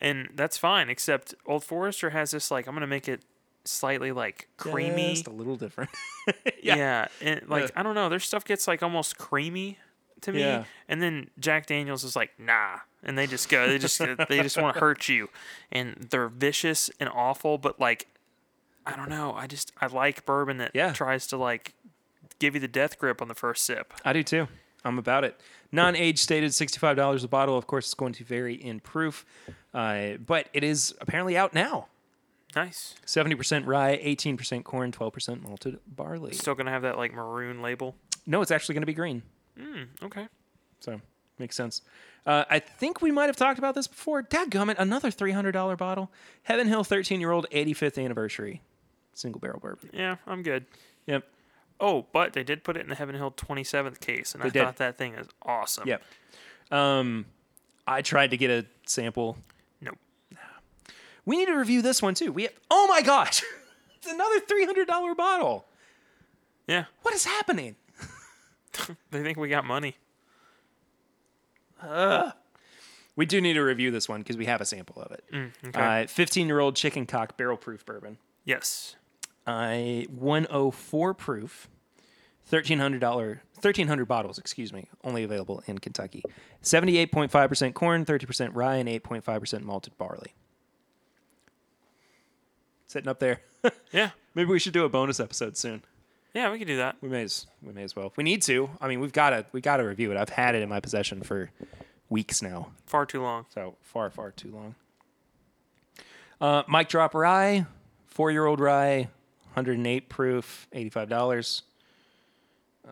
and 0.01 0.29
that's 0.35 0.57
fine. 0.57 0.89
Except 0.89 1.33
Old 1.45 1.63
Forester 1.63 2.11
has 2.11 2.31
this, 2.31 2.51
like, 2.51 2.67
I'm 2.67 2.73
gonna 2.75 2.87
make 2.87 3.07
it 3.07 3.21
slightly 3.65 4.11
like 4.11 4.47
creamy. 4.57 5.09
Just 5.15 5.27
a 5.27 5.31
little 5.31 5.55
different. 5.57 5.89
Yeah, 6.61 7.07
and 7.21 7.47
like 7.47 7.63
Yeah. 7.63 7.69
I 7.77 7.83
don't 7.83 7.95
know, 7.95 8.09
their 8.09 8.19
stuff 8.19 8.43
gets 8.43 8.67
like 8.67 8.83
almost 8.83 9.17
creamy 9.17 9.77
to 10.21 10.31
me, 10.33 10.39
Yeah. 10.41 10.63
and 10.89 11.01
then 11.01 11.29
Jack 11.39 11.65
Daniels 11.67 12.03
is 12.03 12.15
like 12.15 12.31
nah, 12.39 12.79
and 13.03 13.17
they 13.17 13.27
just 13.27 13.47
go, 13.49 13.67
they 13.67 13.77
just 13.77 13.97
they 14.29 14.41
just 14.41 14.57
want 14.57 14.73
to 14.73 14.79
hurt 14.81 15.07
you, 15.07 15.29
and 15.71 16.07
they're 16.09 16.27
vicious 16.27 16.89
and 16.99 17.07
awful, 17.09 17.57
but 17.57 17.79
like 17.79 18.07
I 18.85 18.95
don't 18.97 19.09
know, 19.09 19.33
I 19.33 19.47
just 19.47 19.71
I 19.79 19.87
like 19.87 20.25
bourbon 20.25 20.57
that 20.57 20.71
Yeah. 20.73 20.91
tries 20.93 21.27
to 21.27 21.37
like 21.37 21.73
give 22.39 22.53
you 22.55 22.59
the 22.59 22.67
death 22.67 22.97
grip 22.99 23.21
on 23.21 23.27
the 23.29 23.35
first 23.35 23.63
sip. 23.65 23.93
I 24.03 24.11
do 24.13 24.23
too. 24.23 24.47
I'm 24.83 24.97
about 24.99 25.23
it. 25.23 25.39
Non-age 25.71 26.19
stated 26.19 26.51
$65 26.51 27.23
a 27.23 27.27
bottle. 27.27 27.57
Of 27.57 27.67
course, 27.67 27.85
it's 27.87 27.93
going 27.93 28.13
to 28.13 28.23
vary 28.23 28.55
in 28.55 28.79
proof, 28.79 29.25
uh, 29.73 30.11
but 30.25 30.47
it 30.53 30.63
is 30.63 30.95
apparently 31.01 31.37
out 31.37 31.53
now. 31.53 31.87
Nice. 32.55 32.95
70% 33.05 33.65
rye, 33.65 33.99
18% 34.03 34.63
corn, 34.63 34.91
12% 34.91 35.41
malted 35.43 35.79
barley. 35.85 36.33
Still 36.33 36.55
gonna 36.55 36.71
have 36.71 36.81
that 36.83 36.97
like 36.97 37.13
maroon 37.13 37.61
label. 37.61 37.95
No, 38.25 38.41
it's 38.41 38.51
actually 38.51 38.73
going 38.73 38.81
to 38.81 38.87
be 38.87 38.93
green. 38.93 39.21
Okay. 40.03 40.27
So 40.79 41.01
makes 41.39 41.55
sense. 41.55 41.81
Uh, 42.25 42.43
I 42.49 42.59
think 42.59 43.01
we 43.01 43.11
might 43.11 43.27
have 43.27 43.37
talked 43.37 43.57
about 43.57 43.73
this 43.73 43.87
before. 43.87 44.21
Dadgummit, 44.21 44.75
another 44.77 45.09
$300 45.09 45.77
bottle. 45.77 46.11
Heaven 46.43 46.67
Hill 46.67 46.83
13 46.83 47.19
year 47.21 47.31
old 47.31 47.47
85th 47.51 48.03
anniversary 48.03 48.61
single 49.13 49.39
barrel 49.39 49.59
bourbon. 49.59 49.89
Yeah, 49.93 50.17
I'm 50.27 50.43
good. 50.43 50.65
Yep. 51.07 51.23
Oh, 51.79 52.07
but 52.11 52.33
they 52.33 52.43
did 52.43 52.63
put 52.63 52.75
it 52.77 52.81
in 52.81 52.89
the 52.89 52.95
Heaven 52.95 53.15
Hill 53.15 53.31
27th 53.31 53.99
case, 53.99 54.33
and 54.33 54.43
I 54.43 54.49
did. 54.49 54.63
thought 54.63 54.77
that 54.77 54.97
thing 54.97 55.13
is 55.13 55.27
awesome. 55.43 55.87
Yep. 55.87 56.01
Um, 56.71 57.25
I 57.85 58.01
tried 58.01 58.31
to 58.31 58.37
get 58.37 58.49
a 58.49 58.65
sample. 58.85 59.37
Nope. 59.81 59.97
We 61.25 61.37
need 61.37 61.45
to 61.45 61.53
review 61.55 61.81
this 61.81 62.01
one 62.01 62.13
too. 62.15 62.31
We 62.31 62.43
have, 62.43 62.53
oh 62.71 62.87
my 62.87 63.01
gosh, 63.01 63.43
it's 63.97 64.07
another 64.11 64.39
$300 64.41 65.15
bottle. 65.15 65.65
Yeah, 66.67 66.85
What 67.03 67.13
is 67.13 67.23
happening? 67.23 67.75
they 69.11 69.23
think 69.23 69.37
we 69.37 69.47
got 69.47 69.63
money. 69.63 69.95
We 73.15 73.25
do 73.25 73.39
need 73.39 73.53
to 73.53 73.61
review 73.61 73.89
this 73.89 74.09
one 74.09 74.19
because 74.21 74.35
we 74.35 74.45
have 74.47 74.59
a 74.61 74.65
sample 74.65 75.01
of 75.01 75.11
it. 75.13 75.23
okay. 75.67 76.05
15 76.07 76.47
year 76.47 76.59
old 76.59 76.75
chicken 76.75 77.05
cock 77.05 77.37
barrel 77.37 77.55
proof 77.57 77.85
bourbon. 77.85 78.17
Yes. 78.43 78.96
Uh, 79.47 80.01
104 80.09 81.13
proof, 81.13 81.69
$1,300, 82.51 82.99
1,300 83.01 84.05
bottles, 84.05 84.37
excuse 84.37 84.73
me, 84.73 84.87
only 85.03 85.23
available 85.23 85.63
in 85.67 85.79
Kentucky. 85.79 86.23
78.5% 86.61 87.73
corn, 87.73 88.05
30% 88.05 88.51
rye, 88.53 88.75
and 88.75 88.89
8.5% 88.89 89.61
malted 89.63 89.97
barley. 89.97 90.33
Sitting 92.87 93.07
up 93.09 93.19
there. 93.19 93.41
Yeah. 93.91 94.11
Maybe 94.33 94.49
we 94.49 94.59
should 94.59 94.71
do 94.71 94.85
a 94.85 94.89
bonus 94.89 95.19
episode 95.19 95.57
soon. 95.57 95.81
Yeah, 96.33 96.51
we 96.51 96.59
could 96.59 96.67
do 96.67 96.77
that. 96.77 96.95
We 97.01 97.09
may 97.09 97.23
as 97.23 97.47
we 97.63 97.73
may 97.73 97.83
as 97.83 97.95
well. 97.95 98.13
We 98.15 98.23
need 98.23 98.41
to. 98.43 98.69
I 98.79 98.87
mean, 98.87 98.99
we've 98.99 99.11
got 99.11 99.31
to 99.31 99.45
we 99.51 99.59
got 99.59 99.77
to 99.77 99.83
review 99.83 100.11
it. 100.11 100.17
I've 100.17 100.29
had 100.29 100.55
it 100.55 100.61
in 100.61 100.69
my 100.69 100.79
possession 100.79 101.21
for 101.23 101.49
weeks 102.09 102.41
now. 102.41 102.69
Far 102.85 103.05
too 103.05 103.21
long. 103.21 103.45
So 103.53 103.75
far, 103.81 104.09
far 104.09 104.31
too 104.31 104.51
long. 104.53 104.75
Uh, 106.39 106.63
Mike 106.67 106.87
Drop 106.87 107.13
Rye, 107.15 107.65
four 108.05 108.29
year 108.31 108.45
old 108.45 108.59
rye, 108.59 109.09
108 109.53 110.09
proof, 110.09 110.67
$85. 110.73 111.61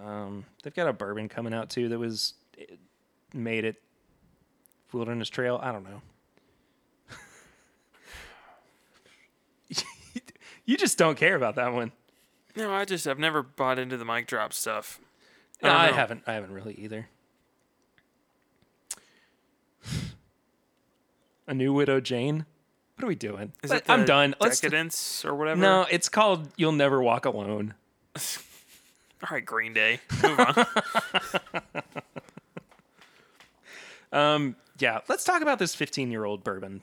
Um, 0.03 0.45
they've 0.63 0.73
got 0.73 0.87
a 0.87 0.93
bourbon 0.93 1.29
coming 1.29 1.53
out 1.53 1.69
too 1.69 1.89
that 1.89 1.99
was 1.99 2.33
made 3.33 3.65
at 3.65 3.75
Wilderness 4.91 5.29
Trail. 5.29 5.59
I 5.61 5.71
don't 5.71 5.83
know. 5.83 6.01
you 10.65 10.77
just 10.77 10.97
don't 10.97 11.17
care 11.17 11.35
about 11.35 11.55
that 11.55 11.73
one. 11.73 11.91
No, 12.55 12.73
I 12.73 12.85
just 12.85 13.05
I've 13.07 13.19
never 13.19 13.43
bought 13.43 13.77
into 13.79 13.97
the 13.97 14.05
mic 14.05 14.27
drop 14.27 14.53
stuff. 14.53 14.99
No, 15.61 15.71
I 15.71 15.91
haven't. 15.91 16.23
I 16.25 16.33
haven't 16.33 16.51
really 16.53 16.73
either. 16.75 17.09
A 21.47 21.53
new 21.53 21.73
widow 21.73 21.99
Jane. 21.99 22.45
What 22.95 23.03
are 23.03 23.07
we 23.07 23.15
doing? 23.15 23.51
Is 23.63 23.71
Let- 23.71 23.81
it 23.83 23.89
I'm 23.89 24.05
done. 24.05 24.35
Let's 24.39 24.59
Decadence 24.61 25.25
or 25.25 25.35
whatever. 25.35 25.59
no. 25.59 25.85
It's 25.91 26.07
called 26.09 26.47
"You'll 26.55 26.71
Never 26.71 27.01
Walk 27.01 27.25
Alone." 27.25 27.73
All 29.23 29.29
right, 29.31 29.45
Green 29.45 29.73
Day. 29.73 29.99
Move 30.23 30.39
on. 30.39 30.65
Yeah, 34.77 34.99
let's 35.07 35.23
talk 35.23 35.41
about 35.41 35.57
this 35.59 35.73
15 35.73 36.11
year 36.11 36.25
old 36.25 36.43
bourbon 36.43 36.81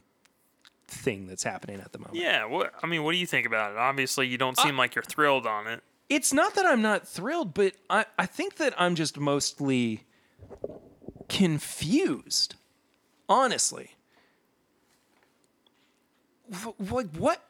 thing 0.89 1.27
that's 1.27 1.43
happening 1.43 1.79
at 1.81 1.93
the 1.93 1.99
moment. 1.99 2.17
yeah. 2.17 2.45
What 2.47 2.73
I 2.83 2.87
mean, 2.87 3.03
what 3.05 3.13
do 3.13 3.19
you 3.19 3.27
think 3.27 3.47
about 3.47 3.73
it? 3.73 3.79
Obviously, 3.79 4.27
you 4.29 4.39
don't 4.39 4.59
Uh, 4.59 4.63
seem 4.63 4.77
like 4.79 4.95
you're 4.95 5.03
thrilled 5.03 5.47
on 5.47 5.67
it. 5.67 5.83
It's 6.09 6.33
not 6.33 6.55
that 6.55 6.65
I'm 6.67 6.81
not 6.83 7.07
thrilled, 7.07 7.55
but 7.55 7.75
I, 7.91 8.07
I 8.19 8.27
think 8.27 8.57
that 8.57 8.75
I'm 8.79 8.95
just 8.95 9.19
mostly 9.19 10.05
confused. 11.29 12.55
Honestly. 13.29 13.93
Like, 16.78 17.09
what? 17.16 17.42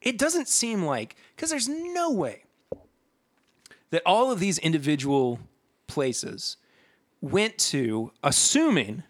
It 0.00 0.18
doesn't 0.18 0.48
seem 0.48 0.84
like, 0.84 1.16
because 1.36 1.50
there's 1.50 1.68
no 1.68 2.10
way 2.10 2.42
that 3.90 4.02
all 4.04 4.32
of 4.32 4.40
these 4.40 4.58
individual 4.58 5.38
places 5.86 6.56
went 7.20 7.56
to, 7.58 8.10
assuming 8.24 9.04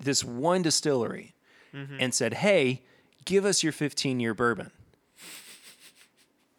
this 0.00 0.24
one 0.24 0.62
distillery, 0.62 1.34
mm-hmm. 1.72 1.96
and 2.00 2.14
said, 2.14 2.34
hey, 2.34 2.82
give 3.24 3.44
us 3.44 3.62
your 3.62 3.72
15 3.72 4.18
year 4.18 4.34
bourbon. 4.34 4.70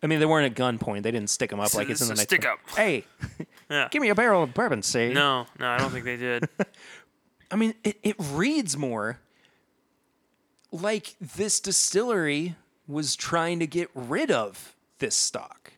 I 0.01 0.07
mean, 0.07 0.20
they 0.20 0.26
weren't 0.26 0.49
at 0.49 0.57
gunpoint. 0.57 1.03
They 1.03 1.12
didn't 1.12 1.30
stick 1.30 1.49
them 1.49 1.60
up 1.60 1.74
like 1.74 1.89
it's 1.89 2.01
in 2.01 2.07
the 2.07 2.14
next 2.14 2.30
stick 2.30 2.43
one. 2.43 2.53
up. 2.53 2.60
Hey, 2.78 3.05
Yeah. 3.70 3.88
Give 3.91 4.01
me 4.01 4.10
a 4.10 4.16
barrel 4.16 4.43
of 4.43 4.53
bourbon, 4.53 4.82
say. 4.82 5.14
No, 5.14 5.45
no, 5.60 5.68
I 5.68 5.78
don't 5.78 5.91
think 5.91 6.03
they 6.03 6.18
did. 6.18 6.49
I 7.51 7.55
mean, 7.55 7.76
it, 7.84 7.97
it 8.01 8.16
reads 8.32 8.76
more 8.76 9.20
like 10.72 11.16
this 11.20 11.60
distillery 11.60 12.56
was 12.88 13.16
trying 13.16 13.60
to 13.60 13.68
get 13.68 13.90
rid 13.94 14.32
of 14.32 14.76
this 15.00 15.16
stock. 15.16 15.74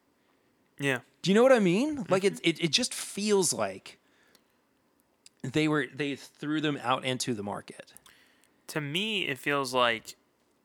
yeah. 0.80 1.00
Do 1.22 1.30
you 1.30 1.36
know 1.36 1.44
what 1.44 1.52
I 1.52 1.60
mean? 1.60 1.98
Mm-hmm. 1.98 2.12
Like 2.12 2.24
it, 2.24 2.40
it, 2.44 2.64
it 2.64 2.72
just 2.72 2.94
feels 2.94 3.54
like 3.54 4.00
they 5.44 5.68
were 5.68 5.86
they 5.94 6.16
threw 6.16 6.62
them 6.62 6.80
out 6.82 7.06
into 7.06 7.34
the 7.34 7.44
market. 7.44 7.94
To 8.68 8.82
me, 8.82 9.28
it 9.28 9.38
feels 9.38 9.74
like 9.74 10.16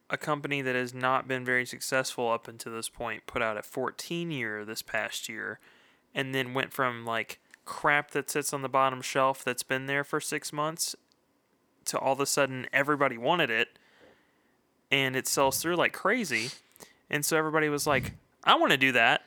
a 0.09 0.17
company 0.17 0.61
that 0.61 0.75
has 0.75 0.93
not 0.93 1.27
been 1.27 1.43
very 1.43 1.65
successful 1.65 2.31
up 2.31 2.47
until 2.47 2.73
this 2.73 2.89
point 2.89 3.27
put 3.27 3.41
out 3.41 3.57
a 3.57 3.61
14 3.61 4.31
year 4.31 4.63
this 4.63 4.81
past 4.81 5.27
year 5.27 5.59
and 6.15 6.33
then 6.33 6.53
went 6.53 6.73
from 6.73 7.05
like 7.05 7.39
crap 7.65 8.11
that 8.11 8.29
sits 8.29 8.53
on 8.53 8.61
the 8.61 8.69
bottom 8.69 9.01
shelf 9.01 9.43
that's 9.43 9.63
been 9.63 9.85
there 9.85 10.05
for 10.05 10.21
six 10.21 10.53
months 10.53 10.95
to 11.83 11.99
all 11.99 12.13
of 12.13 12.21
a 12.21 12.25
sudden 12.25 12.65
everybody 12.71 13.17
wanted 13.17 13.49
it 13.49 13.77
and 14.91 15.15
it 15.15 15.27
sells 15.27 15.61
through 15.61 15.75
like 15.75 15.93
crazy. 15.93 16.49
And 17.09 17.25
so 17.25 17.37
everybody 17.37 17.69
was 17.69 17.87
like, 17.87 18.13
I 18.43 18.55
want 18.55 18.71
to 18.71 18.77
do 18.77 18.91
that. 18.93 19.23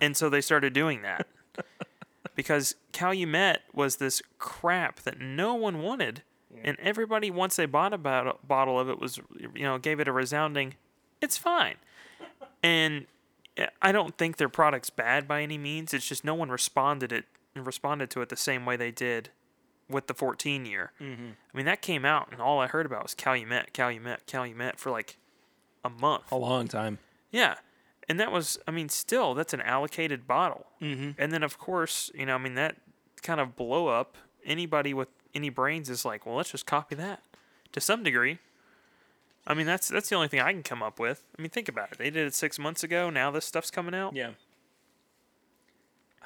And 0.00 0.16
so 0.16 0.30
they 0.30 0.40
started 0.40 0.72
doing 0.72 1.02
that. 1.02 1.26
because 2.34 2.74
Calumet 2.92 3.60
was 3.74 3.96
this 3.96 4.22
crap 4.38 5.00
that 5.00 5.20
no 5.20 5.54
one 5.54 5.82
wanted. 5.82 6.22
And 6.64 6.78
everybody, 6.80 7.30
once 7.30 7.56
they 7.56 7.66
bought 7.66 7.92
a 7.92 7.98
bottle, 7.98 8.38
bottle 8.46 8.78
of 8.78 8.88
it, 8.88 8.98
was, 8.98 9.20
you 9.54 9.62
know, 9.62 9.78
gave 9.78 10.00
it 10.00 10.08
a 10.08 10.12
resounding, 10.12 10.74
it's 11.20 11.38
fine. 11.38 11.76
And 12.62 13.06
eh, 13.56 13.66
I 13.80 13.92
don't 13.92 14.16
think 14.18 14.36
their 14.36 14.48
product's 14.48 14.90
bad 14.90 15.28
by 15.28 15.42
any 15.42 15.58
means. 15.58 15.94
It's 15.94 16.08
just 16.08 16.24
no 16.24 16.34
one 16.34 16.50
responded 16.50 17.12
it 17.12 17.24
responded 17.54 18.08
to 18.10 18.22
it 18.22 18.28
the 18.28 18.36
same 18.36 18.64
way 18.64 18.76
they 18.76 18.90
did 18.90 19.28
with 19.90 20.06
the 20.06 20.14
14 20.14 20.64
year. 20.64 20.92
Mm-hmm. 21.00 21.30
I 21.52 21.56
mean, 21.56 21.66
that 21.66 21.82
came 21.82 22.04
out, 22.04 22.28
and 22.32 22.40
all 22.40 22.60
I 22.60 22.66
heard 22.66 22.86
about 22.86 23.02
was 23.02 23.14
Calumet, 23.14 23.72
Calumet, 23.72 24.26
Calumet 24.26 24.78
for 24.78 24.90
like 24.90 25.18
a 25.84 25.90
month. 25.90 26.30
A 26.30 26.36
long 26.36 26.68
time. 26.68 26.98
Yeah. 27.30 27.56
And 28.08 28.18
that 28.18 28.32
was, 28.32 28.58
I 28.66 28.70
mean, 28.70 28.88
still, 28.88 29.34
that's 29.34 29.52
an 29.52 29.60
allocated 29.60 30.26
bottle. 30.26 30.66
Mm-hmm. 30.80 31.10
And 31.20 31.32
then, 31.32 31.42
of 31.42 31.58
course, 31.58 32.10
you 32.14 32.26
know, 32.26 32.34
I 32.34 32.38
mean, 32.38 32.54
that 32.56 32.76
kind 33.22 33.40
of 33.40 33.56
blow 33.56 33.88
up, 33.88 34.16
anybody 34.44 34.92
with 34.94 35.08
any 35.34 35.48
brains 35.48 35.88
is 35.88 36.04
like, 36.04 36.26
well, 36.26 36.36
let's 36.36 36.50
just 36.50 36.66
copy 36.66 36.94
that 36.96 37.22
to 37.72 37.80
some 37.80 38.02
degree. 38.02 38.38
I 39.46 39.54
mean, 39.54 39.66
that's 39.66 39.88
that's 39.88 40.08
the 40.08 40.16
only 40.16 40.28
thing 40.28 40.40
I 40.40 40.52
can 40.52 40.62
come 40.62 40.82
up 40.82 40.98
with. 40.98 41.24
I 41.38 41.42
mean, 41.42 41.50
think 41.50 41.68
about 41.68 41.92
it. 41.92 41.98
They 41.98 42.10
did 42.10 42.26
it 42.26 42.34
six 42.34 42.58
months 42.58 42.84
ago. 42.84 43.10
Now 43.10 43.30
this 43.30 43.44
stuff's 43.44 43.70
coming 43.70 43.94
out. 43.94 44.14
Yeah. 44.14 44.30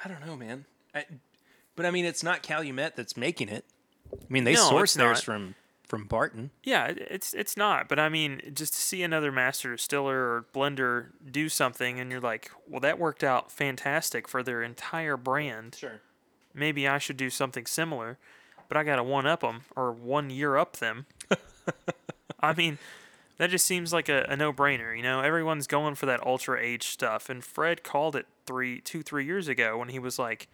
I 0.03 0.09
don't 0.09 0.25
know, 0.25 0.35
man. 0.35 0.65
I, 0.93 1.05
but 1.75 1.85
I 1.85 1.91
mean, 1.91 2.05
it's 2.05 2.23
not 2.23 2.41
Calumet 2.43 2.95
that's 2.95 3.15
making 3.17 3.49
it. 3.49 3.65
I 4.13 4.17
mean, 4.29 4.43
they 4.43 4.53
No, 4.53 4.69
source 4.69 4.93
theirs 4.93 5.21
from 5.21 5.55
from 5.87 6.05
Barton. 6.05 6.51
Yeah, 6.63 6.93
it's 6.95 7.33
it's 7.33 7.55
not. 7.57 7.87
But 7.87 7.99
I 7.99 8.09
mean, 8.09 8.41
just 8.53 8.73
to 8.73 8.79
see 8.79 9.03
another 9.03 9.31
master 9.31 9.75
distiller 9.75 10.17
or 10.17 10.45
blender 10.53 11.07
do 11.29 11.49
something, 11.49 11.99
and 11.99 12.11
you're 12.11 12.21
like, 12.21 12.51
well, 12.67 12.79
that 12.81 12.97
worked 12.99 13.23
out 13.23 13.51
fantastic 13.51 14.27
for 14.27 14.41
their 14.43 14.61
entire 14.63 15.17
brand. 15.17 15.75
Sure. 15.75 16.01
maybe 16.53 16.87
I 16.87 16.97
should 16.97 17.17
do 17.17 17.29
something 17.29 17.65
similar, 17.65 18.17
but 18.67 18.77
I 18.77 18.83
got 18.83 18.95
to 18.97 19.03
one 19.03 19.27
up 19.27 19.41
them 19.41 19.61
or 19.75 19.91
one 19.91 20.29
year 20.29 20.57
up 20.57 20.77
them. 20.77 21.05
I 22.39 22.53
mean, 22.53 22.77
that 23.37 23.49
just 23.49 23.65
seems 23.65 23.91
like 23.91 24.07
a, 24.09 24.25
a 24.29 24.35
no 24.37 24.53
brainer. 24.53 24.95
You 24.95 25.03
know, 25.03 25.19
everyone's 25.21 25.67
going 25.67 25.95
for 25.95 26.05
that 26.05 26.25
ultra 26.25 26.59
age 26.61 26.87
stuff, 26.87 27.29
and 27.29 27.43
Fred 27.43 27.83
called 27.83 28.15
it 28.15 28.25
three, 28.45 28.79
two, 28.81 29.03
three 29.03 29.25
years 29.25 29.47
ago 29.47 29.77
when 29.77 29.89
he 29.89 29.99
was 29.99 30.17
like, 30.17 30.47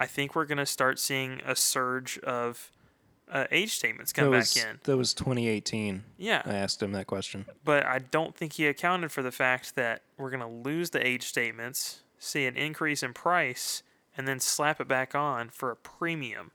"I 0.00 0.06
think 0.06 0.34
we're 0.34 0.46
gonna 0.46 0.66
start 0.66 0.98
seeing 0.98 1.40
a 1.44 1.54
surge 1.54 2.18
of 2.20 2.72
uh, 3.30 3.44
age 3.52 3.72
statements 3.72 4.12
come 4.12 4.24
that 4.24 4.30
back 4.30 4.40
was, 4.40 4.56
in." 4.56 4.80
That 4.84 4.96
was 4.96 5.14
2018. 5.14 6.02
Yeah, 6.18 6.42
I 6.44 6.54
asked 6.54 6.82
him 6.82 6.92
that 6.92 7.06
question. 7.06 7.44
but 7.64 7.86
I 7.86 8.00
don't 8.00 8.34
think 8.34 8.54
he 8.54 8.66
accounted 8.66 9.12
for 9.12 9.22
the 9.22 9.30
fact 9.30 9.76
that 9.76 10.02
we're 10.18 10.30
going 10.30 10.40
to 10.40 10.68
lose 10.68 10.90
the 10.90 11.06
age 11.06 11.24
statements, 11.24 12.00
see 12.18 12.46
an 12.46 12.56
increase 12.56 13.02
in 13.02 13.12
price, 13.12 13.82
and 14.16 14.26
then 14.26 14.40
slap 14.40 14.80
it 14.80 14.88
back 14.88 15.14
on 15.14 15.48
for 15.50 15.70
a 15.70 15.76
premium. 15.76 16.50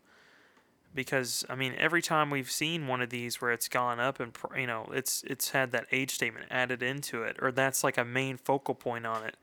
Because 0.94 1.46
I 1.50 1.56
mean, 1.56 1.74
every 1.78 2.02
time 2.02 2.30
we've 2.30 2.50
seen 2.50 2.88
one 2.88 3.02
of 3.02 3.10
these 3.10 3.42
where 3.42 3.52
it's 3.52 3.68
gone 3.68 4.00
up 4.00 4.20
and 4.20 4.36
you 4.58 4.66
know 4.66 4.90
it's 4.94 5.24
it's 5.28 5.50
had 5.50 5.72
that 5.72 5.86
age 5.92 6.12
statement 6.12 6.46
added 6.50 6.82
into 6.82 7.22
it, 7.24 7.38
or 7.42 7.52
that's 7.52 7.84
like 7.84 7.98
a 7.98 8.06
main 8.06 8.38
focal 8.38 8.76
point 8.76 9.06
on 9.06 9.24
it, 9.24 9.36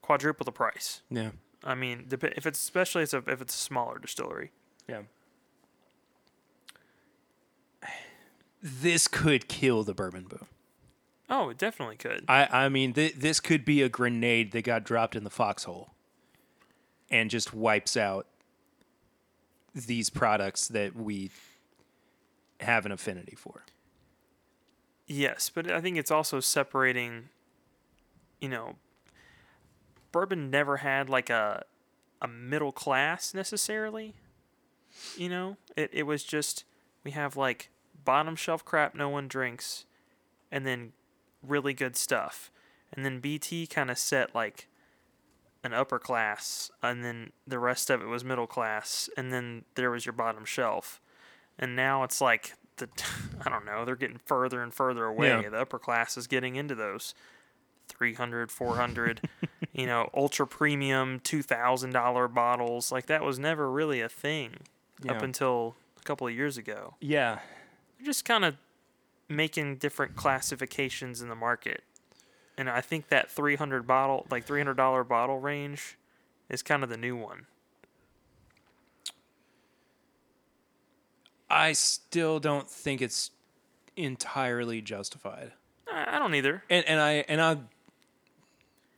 quadruple 0.00 0.44
the 0.44 0.52
price. 0.52 1.02
Yeah. 1.10 1.30
I 1.64 1.74
mean, 1.74 2.04
dep- 2.08 2.24
if 2.24 2.46
it's 2.46 2.60
especially 2.60 3.02
if 3.02 3.14
it's 3.14 3.26
a, 3.26 3.30
if 3.30 3.40
it's 3.42 3.54
a 3.54 3.58
smaller 3.58 3.98
distillery. 3.98 4.50
Yeah. 4.88 5.02
This 8.62 9.06
could 9.08 9.48
kill 9.48 9.84
the 9.84 9.94
bourbon 9.94 10.24
boom. 10.24 10.46
Oh, 11.28 11.50
it 11.50 11.58
definitely 11.58 11.96
could. 11.96 12.24
I, 12.28 12.46
I 12.50 12.68
mean, 12.68 12.92
th- 12.92 13.14
this 13.14 13.40
could 13.40 13.64
be 13.64 13.82
a 13.82 13.88
grenade 13.88 14.52
that 14.52 14.62
got 14.62 14.84
dropped 14.84 15.16
in 15.16 15.24
the 15.24 15.30
foxhole 15.30 15.90
and 17.10 17.30
just 17.30 17.52
wipes 17.52 17.96
out 17.96 18.26
these 19.74 20.08
products 20.08 20.68
that 20.68 20.96
we 20.96 21.30
have 22.60 22.86
an 22.86 22.92
affinity 22.92 23.36
for. 23.36 23.62
Yes, 25.06 25.50
but 25.52 25.70
I 25.70 25.80
think 25.80 25.96
it's 25.96 26.10
also 26.10 26.40
separating. 26.40 27.28
You 28.40 28.48
know, 28.50 28.76
bourbon 30.16 30.50
never 30.50 30.78
had 30.78 31.10
like 31.10 31.28
a 31.28 31.62
a 32.22 32.26
middle 32.26 32.72
class 32.72 33.34
necessarily. 33.34 34.14
You 35.14 35.28
know, 35.28 35.58
it 35.76 35.90
it 35.92 36.04
was 36.04 36.24
just 36.24 36.64
we 37.04 37.10
have 37.10 37.36
like 37.36 37.68
bottom 38.02 38.34
shelf 38.34 38.64
crap 38.64 38.94
no 38.94 39.10
one 39.10 39.28
drinks, 39.28 39.84
and 40.50 40.64
then 40.66 40.92
really 41.42 41.74
good 41.74 41.98
stuff, 41.98 42.50
and 42.94 43.04
then 43.04 43.20
BT 43.20 43.66
kind 43.66 43.90
of 43.90 43.98
set 43.98 44.34
like 44.34 44.68
an 45.62 45.74
upper 45.74 45.98
class, 45.98 46.70
and 46.82 47.04
then 47.04 47.32
the 47.46 47.58
rest 47.58 47.90
of 47.90 48.00
it 48.00 48.06
was 48.06 48.24
middle 48.24 48.46
class, 48.46 49.10
and 49.18 49.30
then 49.30 49.66
there 49.74 49.90
was 49.90 50.06
your 50.06 50.14
bottom 50.14 50.46
shelf, 50.46 50.98
and 51.58 51.76
now 51.76 52.04
it's 52.04 52.22
like 52.22 52.54
the 52.78 52.88
I 53.44 53.50
don't 53.50 53.66
know 53.66 53.84
they're 53.84 53.96
getting 53.96 54.20
further 54.24 54.62
and 54.62 54.72
further 54.72 55.04
away. 55.04 55.28
Yeah. 55.28 55.50
The 55.50 55.60
upper 55.60 55.78
class 55.78 56.16
is 56.16 56.26
getting 56.26 56.56
into 56.56 56.74
those 56.74 57.14
300, 57.88 58.50
400, 58.50 59.28
you 59.72 59.86
know, 59.86 60.10
ultra 60.14 60.46
premium 60.46 61.20
$2,000 61.20 62.34
bottles. 62.34 62.92
Like 62.92 63.06
that 63.06 63.22
was 63.22 63.38
never 63.38 63.70
really 63.70 64.00
a 64.00 64.08
thing 64.08 64.54
up 65.08 65.22
until 65.22 65.76
a 66.00 66.02
couple 66.02 66.26
of 66.26 66.34
years 66.34 66.56
ago. 66.56 66.94
Yeah. 67.00 67.40
They're 67.98 68.06
just 68.06 68.24
kind 68.24 68.44
of 68.44 68.56
making 69.28 69.76
different 69.76 70.16
classifications 70.16 71.20
in 71.20 71.28
the 71.28 71.34
market. 71.34 71.82
And 72.58 72.70
I 72.70 72.80
think 72.80 73.08
that 73.08 73.30
300 73.30 73.86
bottle, 73.86 74.26
like 74.30 74.46
$300 74.46 75.08
bottle 75.08 75.38
range 75.38 75.98
is 76.48 76.62
kind 76.62 76.82
of 76.82 76.88
the 76.88 76.96
new 76.96 77.16
one. 77.16 77.46
I 81.48 81.72
still 81.72 82.40
don't 82.40 82.68
think 82.68 83.00
it's 83.00 83.30
entirely 83.96 84.80
justified. 84.80 85.52
I 85.90 86.16
I 86.16 86.18
don't 86.18 86.34
either. 86.34 86.62
And 86.68 86.84
and 86.86 87.00
I 87.00 87.24
and 87.28 87.40
I 87.40 87.58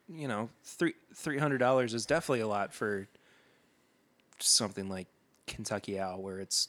you 0.08 0.28
know, 0.28 0.50
three 0.64 0.94
three 1.14 1.38
hundred 1.38 1.58
dollars 1.58 1.94
is 1.94 2.06
definitely 2.06 2.40
a 2.40 2.48
lot 2.48 2.72
for 2.72 3.08
something 4.38 4.88
like 4.88 5.06
Kentucky 5.46 5.98
Owl 5.98 6.22
where 6.22 6.38
it's 6.38 6.68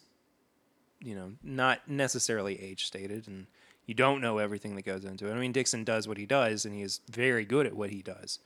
you 1.02 1.16
know, 1.16 1.32
not 1.42 1.88
necessarily 1.88 2.62
age 2.62 2.86
stated 2.86 3.28
and 3.28 3.48
you 3.86 3.94
don't 3.94 4.22
know 4.22 4.38
everything 4.38 4.76
that 4.76 4.86
goes 4.86 5.06
into 5.06 5.28
it. 5.28 5.34
I 5.34 5.40
mean 5.40 5.52
Dixon 5.52 5.84
does 5.84 6.08
what 6.08 6.18
he 6.18 6.26
does 6.26 6.66
and 6.66 6.76
he 6.76 6.82
is 6.82 7.00
very 7.10 7.46
good 7.46 7.66
at 7.66 7.74
what 7.74 7.90
he 7.90 8.02
does. 8.02 8.40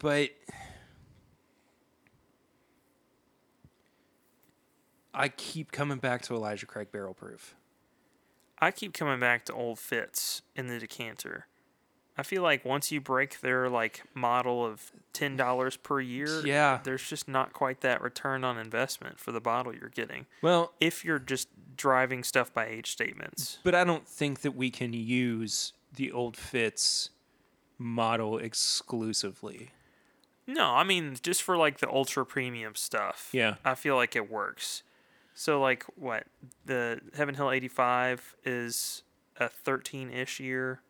But 0.00 0.30
I 5.12 5.28
keep 5.28 5.70
coming 5.70 5.98
back 5.98 6.22
to 6.22 6.34
Elijah 6.34 6.66
Craig 6.66 6.88
Barrel 6.90 7.14
Proof. 7.14 7.54
I 8.58 8.70
keep 8.70 8.92
coming 8.92 9.20
back 9.20 9.44
to 9.46 9.52
old 9.52 9.78
Fitz 9.78 10.42
in 10.56 10.66
the 10.66 10.78
decanter. 10.78 11.46
I 12.16 12.22
feel 12.22 12.42
like 12.42 12.64
once 12.64 12.92
you 12.92 13.00
break 13.00 13.40
their 13.40 13.68
like 13.68 14.02
model 14.14 14.64
of 14.64 14.92
ten 15.12 15.36
dollars 15.36 15.76
per 15.76 16.00
year, 16.00 16.46
Yeah. 16.46 16.80
there's 16.84 17.08
just 17.08 17.26
not 17.28 17.52
quite 17.52 17.80
that 17.80 18.00
return 18.00 18.44
on 18.44 18.56
investment 18.58 19.18
for 19.18 19.32
the 19.32 19.40
bottle 19.40 19.74
you're 19.74 19.88
getting. 19.88 20.26
Well, 20.40 20.72
If 20.80 21.04
you're 21.04 21.18
just 21.18 21.48
driving 21.76 22.22
stuff 22.22 22.54
by 22.54 22.66
age 22.66 22.90
statements. 22.92 23.58
But 23.64 23.74
I 23.74 23.82
don't 23.82 24.06
think 24.06 24.42
that 24.42 24.52
we 24.52 24.70
can 24.70 24.92
use 24.92 25.72
the 25.92 26.12
old 26.12 26.36
Fitz 26.36 27.10
model 27.78 28.38
exclusively. 28.38 29.70
No, 30.46 30.70
I 30.74 30.84
mean 30.84 31.16
just 31.22 31.42
for 31.42 31.56
like 31.56 31.78
the 31.78 31.88
ultra 31.90 32.24
premium 32.24 32.74
stuff. 32.76 33.30
Yeah. 33.32 33.54
I 33.64 33.74
feel 33.74 33.96
like 33.96 34.14
it 34.14 34.30
works. 34.30 34.82
So 35.34 35.60
like 35.60 35.84
what 35.96 36.26
the 36.64 37.00
Heaven 37.16 37.34
Hill 37.34 37.50
85 37.50 38.36
is 38.44 39.02
a 39.40 39.48
13-ish 39.48 40.38
year, 40.38 40.80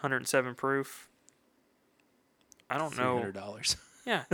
107 0.00 0.54
proof. 0.54 1.08
I 2.68 2.78
don't 2.78 2.96
know. 2.96 3.18
$300. 3.32 3.76
Yeah. 4.06 4.24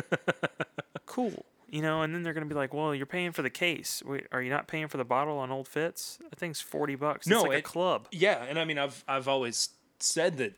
cool. 1.07 1.45
You 1.69 1.83
know, 1.83 2.03
and 2.03 2.15
then 2.15 2.23
they're 2.23 2.33
gonna 2.33 2.47
be 2.47 2.55
like, 2.55 2.73
"Well, 2.73 2.95
you're 2.95 3.07
paying 3.07 3.33
for 3.33 3.43
the 3.43 3.51
case. 3.51 4.01
Wait, 4.07 4.27
are 4.31 4.41
you 4.41 4.51
not 4.51 4.69
paying 4.69 4.87
for 4.87 4.99
the 4.99 5.05
bottle 5.05 5.39
on 5.39 5.51
Old 5.51 5.67
Fitz? 5.67 6.19
That 6.31 6.39
thing's 6.39 6.61
forty 6.61 6.95
bucks. 6.95 7.27
No, 7.27 7.39
it's 7.41 7.49
like 7.49 7.57
it- 7.57 7.59
a 7.59 7.63
club. 7.63 8.07
Yeah, 8.13 8.45
and 8.45 8.57
I 8.59 8.65
mean, 8.65 8.79
I've 8.79 9.03
I've 9.09 9.27
always 9.27 9.71
said 9.99 10.37
that 10.39 10.55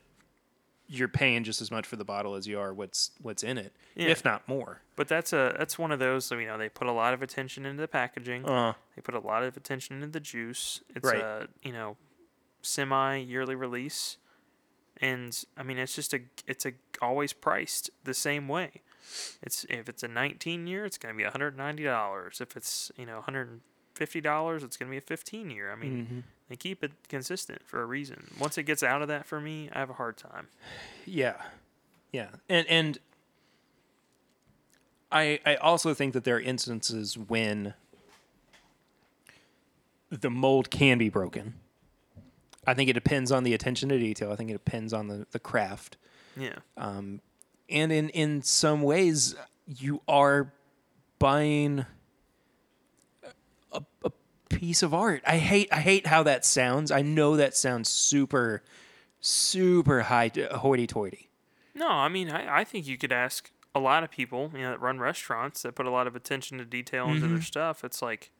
you're 0.87 1.07
paying 1.07 1.43
just 1.43 1.61
as 1.61 1.71
much 1.71 1.87
for 1.87 1.95
the 1.95 2.05
bottle 2.05 2.35
as 2.35 2.47
you 2.47 2.59
are 2.59 2.71
what's 2.73 3.09
what's 3.21 3.41
in 3.41 3.57
it, 3.57 3.73
Yeah. 3.95 4.09
if 4.09 4.23
not 4.23 4.47
more. 4.47 4.81
But 4.95 5.07
that's 5.07 5.33
a 5.33 5.55
that's 5.57 5.79
one 5.79 5.91
of 5.91 5.97
those. 5.97 6.29
You 6.29 6.45
know, 6.45 6.59
they 6.59 6.69
put 6.69 6.85
a 6.87 6.91
lot 6.91 7.15
of 7.15 7.23
attention 7.23 7.65
into 7.65 7.81
the 7.81 7.87
packaging. 7.87 8.45
Uh, 8.47 8.73
They 8.95 9.01
put 9.01 9.15
a 9.15 9.19
lot 9.19 9.41
of 9.43 9.57
attention 9.57 9.95
into 9.95 10.07
the 10.09 10.19
juice. 10.19 10.81
It's 10.95 11.07
Right. 11.07 11.19
a 11.21 11.47
you 11.63 11.71
know, 11.73 11.97
semi 12.61 13.17
yearly 13.17 13.55
release, 13.55 14.17
and 15.01 15.43
I 15.57 15.63
mean 15.63 15.77
it's 15.77 15.95
just 15.95 16.13
a 16.13 16.21
it's 16.47 16.65
a 16.65 16.73
always 17.01 17.33
priced 17.33 17.89
the 18.03 18.13
same 18.13 18.47
way. 18.47 18.81
It's 19.41 19.65
if 19.69 19.89
it's 19.89 20.03
a 20.03 20.07
19 20.07 20.67
year, 20.67 20.85
it's 20.85 20.97
gonna 20.97 21.15
be 21.15 21.23
190 21.23 21.83
dollars. 21.83 22.41
If 22.41 22.55
it's 22.55 22.91
you 22.97 23.05
know 23.05 23.15
150 23.15 24.21
dollars, 24.21 24.63
it's 24.63 24.77
gonna 24.77 24.91
be 24.91 24.97
a 24.97 25.01
15 25.01 25.49
year. 25.49 25.71
I 25.71 25.75
mean, 25.75 26.05
Mm-hmm. 26.05 26.19
they 26.49 26.55
keep 26.55 26.83
it 26.83 26.91
consistent 27.07 27.61
for 27.65 27.81
a 27.81 27.85
reason. 27.85 28.27
Once 28.39 28.57
it 28.57 28.63
gets 28.63 28.83
out 28.83 29.01
of 29.01 29.07
that 29.07 29.25
for 29.25 29.39
me, 29.41 29.69
I 29.73 29.79
have 29.79 29.89
a 29.89 29.93
hard 29.93 30.17
time. 30.17 30.47
yeah, 31.05 31.41
yeah, 32.11 32.27
and 32.47 32.67
and 32.67 32.97
I 35.11 35.39
I 35.45 35.55
also 35.55 35.93
think 35.95 36.13
that 36.13 36.23
there 36.23 36.35
are 36.35 36.41
instances 36.41 37.17
when 37.17 37.73
the 40.11 40.29
mold 40.29 40.69
can 40.69 40.97
be 40.97 41.09
broken. 41.09 41.53
I 42.69 42.73
think 42.73 42.89
it 42.89 42.93
depends 42.93 43.31
on 43.31 43.43
the 43.43 43.53
attention 43.53 43.89
to 43.89 43.97
detail. 43.99 44.31
I 44.31 44.35
think 44.35 44.49
it 44.49 44.53
depends 44.63 44.93
on 44.93 45.07
the, 45.07 45.25
the 45.31 45.39
craft. 45.39 45.97
Yeah, 46.37 46.59
Um, 46.77 47.21
and 47.69 47.91
in 47.91 48.09
in 48.09 48.41
some 48.43 48.81
ways 48.81 49.35
you 49.67 50.01
are 50.07 50.53
buying 51.19 51.85
a, 53.71 53.81
a 54.03 54.11
piece 54.49 54.81
of 54.81 54.93
art 54.93 55.21
i 55.27 55.37
hate 55.37 55.67
i 55.71 55.79
hate 55.79 56.07
how 56.07 56.23
that 56.23 56.43
sounds 56.45 56.91
i 56.91 57.01
know 57.01 57.35
that 57.35 57.55
sounds 57.55 57.87
super 57.89 58.63
super 59.19 60.01
high 60.03 60.31
hoity-toity 60.55 61.29
No, 61.75 61.87
I 61.89 62.07
mean, 62.09 62.29
I, 62.31 62.59
I 62.61 62.63
think 62.63 62.87
you 62.87 62.97
could 62.97 63.11
ask 63.11 63.51
a 63.75 63.79
lot 63.79 64.03
of 64.03 64.09
people, 64.09 64.49
you 64.53 64.61
know, 64.61 64.71
that 64.71 64.81
run 64.81 64.97
restaurants 64.99 65.61
that 65.61 65.75
put 65.75 65.85
a 65.85 65.91
lot 65.91 66.07
of 66.07 66.15
attention 66.15 66.57
to 66.57 66.65
detail 66.65 67.07
into 67.07 67.21
Mm-hmm. 67.25 67.33
their 67.35 67.41
stuff. 67.43 67.83
It's 67.83 68.01
like, 68.01 68.31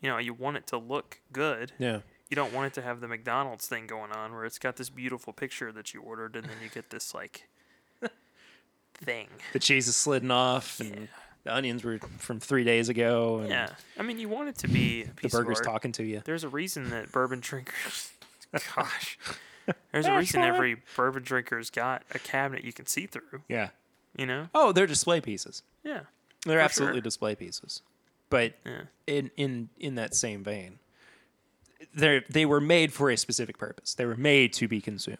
you 0.00 0.08
know, 0.08 0.18
you 0.18 0.32
want 0.34 0.56
it 0.58 0.66
to 0.68 0.78
look 0.78 1.20
good. 1.32 1.72
yeah 1.78 2.00
You 2.30 2.34
don't 2.34 2.52
want 2.52 2.66
it 2.68 2.74
to 2.74 2.82
have 2.82 3.00
the 3.00 3.08
McDonald's 3.08 3.66
thing 3.68 3.86
going 3.86 4.10
on 4.12 4.32
where 4.34 4.44
it's 4.44 4.58
got 4.58 4.76
this 4.76 4.88
beautiful 4.90 5.32
picture 5.32 5.70
that 5.72 5.94
you 5.94 6.00
ordered 6.02 6.34
and 6.36 6.44
then 6.44 6.56
you 6.62 6.68
get 6.68 6.90
this 6.90 7.14
like 7.14 7.48
thing. 8.94 9.28
the 9.52 9.58
cheese 9.58 9.88
is 9.88 9.96
slidden 9.96 10.30
off 10.30 10.80
and 10.80 11.08
the 11.44 11.54
onions 11.54 11.84
were 11.84 11.98
from 12.18 12.40
three 12.40 12.64
days 12.64 12.88
ago 12.88 13.38
and 13.38 13.50
Yeah. 13.50 13.68
I 13.98 14.02
mean, 14.02 14.18
you 14.18 14.28
want 14.28 14.48
it 14.48 14.58
to 14.58 14.68
be 14.68 15.02
a 15.02 15.06
the 15.22 15.28
burger's 15.28 15.60
talking 15.60 15.92
to 15.92 16.02
you 16.04 16.22
There's 16.24 16.44
a 16.44 16.48
reason 16.48 16.90
that 16.90 17.12
bourbon 17.12 17.40
drinkers, 17.40 18.10
gosh, 18.74 19.18
there's 19.92 20.06
a 20.06 20.16
reason 20.16 20.42
every 20.42 20.76
bourbon 20.96 21.22
drinker's 21.22 21.70
got 21.70 22.02
a 22.12 22.18
cabinet 22.18 22.64
you 22.64 22.72
can 22.72 22.86
see 22.86 23.06
through, 23.06 23.42
yeah 23.48 23.68
you 24.16 24.24
know? 24.26 24.48
oh 24.54 24.72
they're 24.72 24.86
display 24.86 25.20
pieces 25.20 25.62
Yeah. 25.84 26.00
they're 26.46 26.60
absolutely 26.60 26.96
sure. 26.96 27.02
display 27.02 27.34
pieces 27.34 27.82
but 28.30 28.54
Yeah. 28.64 28.82
in 29.06 29.30
in 29.36 29.68
in 29.78 29.94
that 29.96 30.14
same 30.14 30.42
vein 30.42 30.78
they 31.94 32.22
they 32.28 32.44
were 32.46 32.60
made 32.60 32.92
for 32.92 33.10
a 33.10 33.16
specific 33.16 33.58
purpose 33.58 33.94
they 33.94 34.04
were 34.06 34.16
made 34.16 34.52
to 34.52 34.66
be 34.68 34.80
consumed 34.80 35.18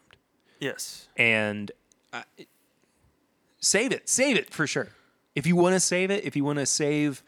Yes. 0.61 1.09
and 1.16 1.70
uh, 2.12 2.22
save 3.61 3.92
it 3.92 4.09
save 4.09 4.36
it 4.36 4.52
for 4.52 4.66
sure 4.66 4.88
if 5.34 5.46
you 5.46 5.57
want 5.57 5.74
to 5.74 5.80
save 5.80 6.11
it 6.11 6.24
if 6.24 6.34
you 6.36 6.44
want 6.44 6.59
to 6.59 6.66
save 6.66 7.22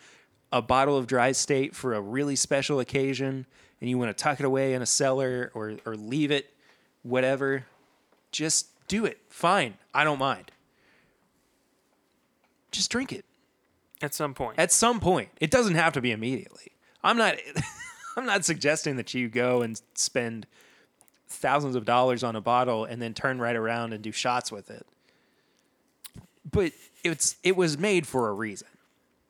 a 0.53 0.63
bottle 0.63 0.97
of 0.97 1.07
dry 1.07 1.33
state 1.33 1.75
for 1.77 1.93
a 1.95 2.01
really 2.01 2.37
special 2.37 2.81
occasion 2.81 3.45
and 3.81 3.91
you 3.91 3.99
want 3.99 4.17
to 4.17 4.23
tuck 4.23 4.41
it 4.41 4.47
away 4.47 4.73
in 4.75 4.83
a 4.83 4.87
cellar 4.87 5.51
or 5.55 5.75
or 5.85 5.95
leave 5.97 6.31
it 6.31 6.55
whatever 7.03 7.65
just 8.33 8.69
do 8.89 9.05
it 9.05 9.19
fine 9.29 9.75
i 9.95 10.05
don't 10.05 10.19
mind 10.19 10.51
just 12.71 12.91
drink 12.91 13.13
it 13.13 13.25
At 14.03 14.15
some 14.15 14.35
point. 14.35 14.59
at 14.59 14.71
some 14.73 15.01
point. 15.01 15.31
It 15.41 15.51
doesn't 15.51 15.75
have 15.75 15.95
to 15.95 16.01
be 16.03 16.11
immediately. 16.13 16.73
I'm 17.03 17.17
not 17.17 17.37
I'm 18.19 18.27
not 18.27 18.45
suggesting 18.45 18.97
that 18.97 19.15
you 19.15 19.29
go 19.29 19.63
and 19.63 19.81
spend 19.95 20.47
thousands 21.29 21.77
of 21.77 21.85
dollars 21.85 22.23
on 22.25 22.37
a 22.37 22.41
bottle 22.41 22.85
and 22.85 23.01
then 23.01 23.15
turn 23.15 23.39
right 23.41 23.57
around 23.57 23.93
and 23.93 24.03
do 24.03 24.13
shots 24.13 24.51
with 24.51 24.71
it. 24.71 24.87
But 26.51 26.73
it's 27.05 27.37
it 27.43 27.57
was 27.57 27.79
made 27.79 28.07
for 28.07 28.29
a 28.29 28.33
reason. 28.33 28.69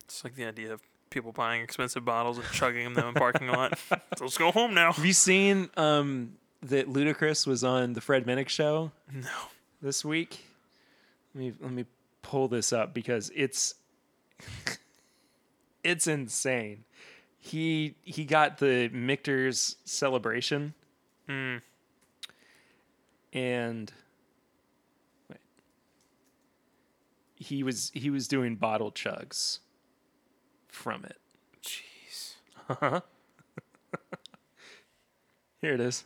It's 0.04 0.24
like 0.24 0.34
the 0.36 0.44
idea 0.46 0.72
of 0.72 0.80
people 1.10 1.32
buying 1.32 1.62
expensive 1.62 2.04
bottles 2.04 2.38
and 2.38 2.46
chugging 2.52 2.92
them 2.94 3.08
in 3.08 3.14
the 3.14 3.18
parking 3.20 3.48
lot. 3.48 3.78
So 4.16 4.24
let's 4.24 4.38
go 4.38 4.50
home 4.50 4.74
now. 4.74 4.92
Have 4.92 5.04
you 5.04 5.12
seen 5.12 5.68
um, 5.76 6.32
that 6.62 6.88
Ludacris 6.88 7.46
was 7.46 7.62
on 7.62 7.92
the 7.92 8.00
Fred 8.00 8.26
Minnick 8.26 8.48
show 8.48 8.90
No. 9.12 9.28
this 9.82 10.04
week? 10.04 10.44
Let 11.34 11.40
me 11.40 11.52
let 11.60 11.72
me 11.72 11.84
pull 12.22 12.48
this 12.48 12.72
up 12.72 12.94
because 12.94 13.30
it's 13.34 13.74
it's 15.84 16.06
insane. 16.06 16.84
He 17.40 17.94
he 18.02 18.24
got 18.24 18.58
the 18.58 18.88
Michter's 18.92 19.76
celebration 19.84 20.74
Mm. 21.28 21.60
and 23.34 23.92
wait. 25.28 25.38
he 27.36 27.62
was 27.62 27.90
he 27.94 28.08
was 28.10 28.26
doing 28.28 28.56
bottle 28.56 28.90
chugs 28.90 29.58
from 30.68 31.04
it. 31.04 31.18
Jeez. 31.62 32.34
Here 35.60 35.74
it 35.74 35.80
is. 35.80 36.04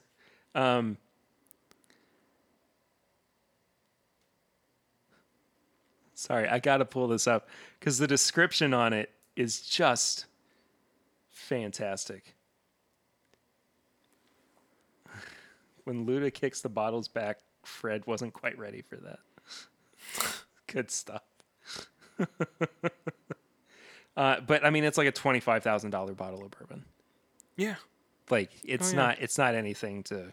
Um, 0.55 0.97
sorry, 6.15 6.49
I 6.49 6.59
got 6.59 6.79
to 6.79 6.85
pull 6.85 7.09
this 7.09 7.27
up 7.27 7.49
because 7.79 7.99
the 7.99 8.07
description 8.07 8.75
on 8.75 8.93
it 8.93 9.11
is 9.37 9.61
just 9.61 10.27
fantastic. 11.53 12.35
When 15.85 16.07
Luda 16.07 16.33
kicks 16.33 16.61
the 16.61 16.69
bottles 16.69 17.09
back, 17.09 17.39
Fred 17.65 18.07
wasn't 18.07 18.33
quite 18.33 18.57
ready 18.57 18.83
for 18.83 18.97
that. 18.97 19.19
Good 20.69 20.91
stuff. 20.93 21.23
uh, 24.17 24.41
but 24.47 24.65
I 24.65 24.71
mean, 24.71 24.85
it's 24.85 24.97
like 24.97 25.09
a 25.09 25.13
twenty-five 25.13 25.63
thousand 25.65 25.91
dollar 25.91 26.13
bottle 26.15 26.45
of 26.45 26.51
bourbon. 26.53 26.85
Yeah. 27.57 27.75
Like 28.31 28.51
it's 28.65 28.91
Oh, 28.93 28.97
yeah. 28.97 29.03
not 29.07 29.19
it's 29.21 29.37
not 29.39 29.55
anything 29.57 30.03
to 30.05 30.33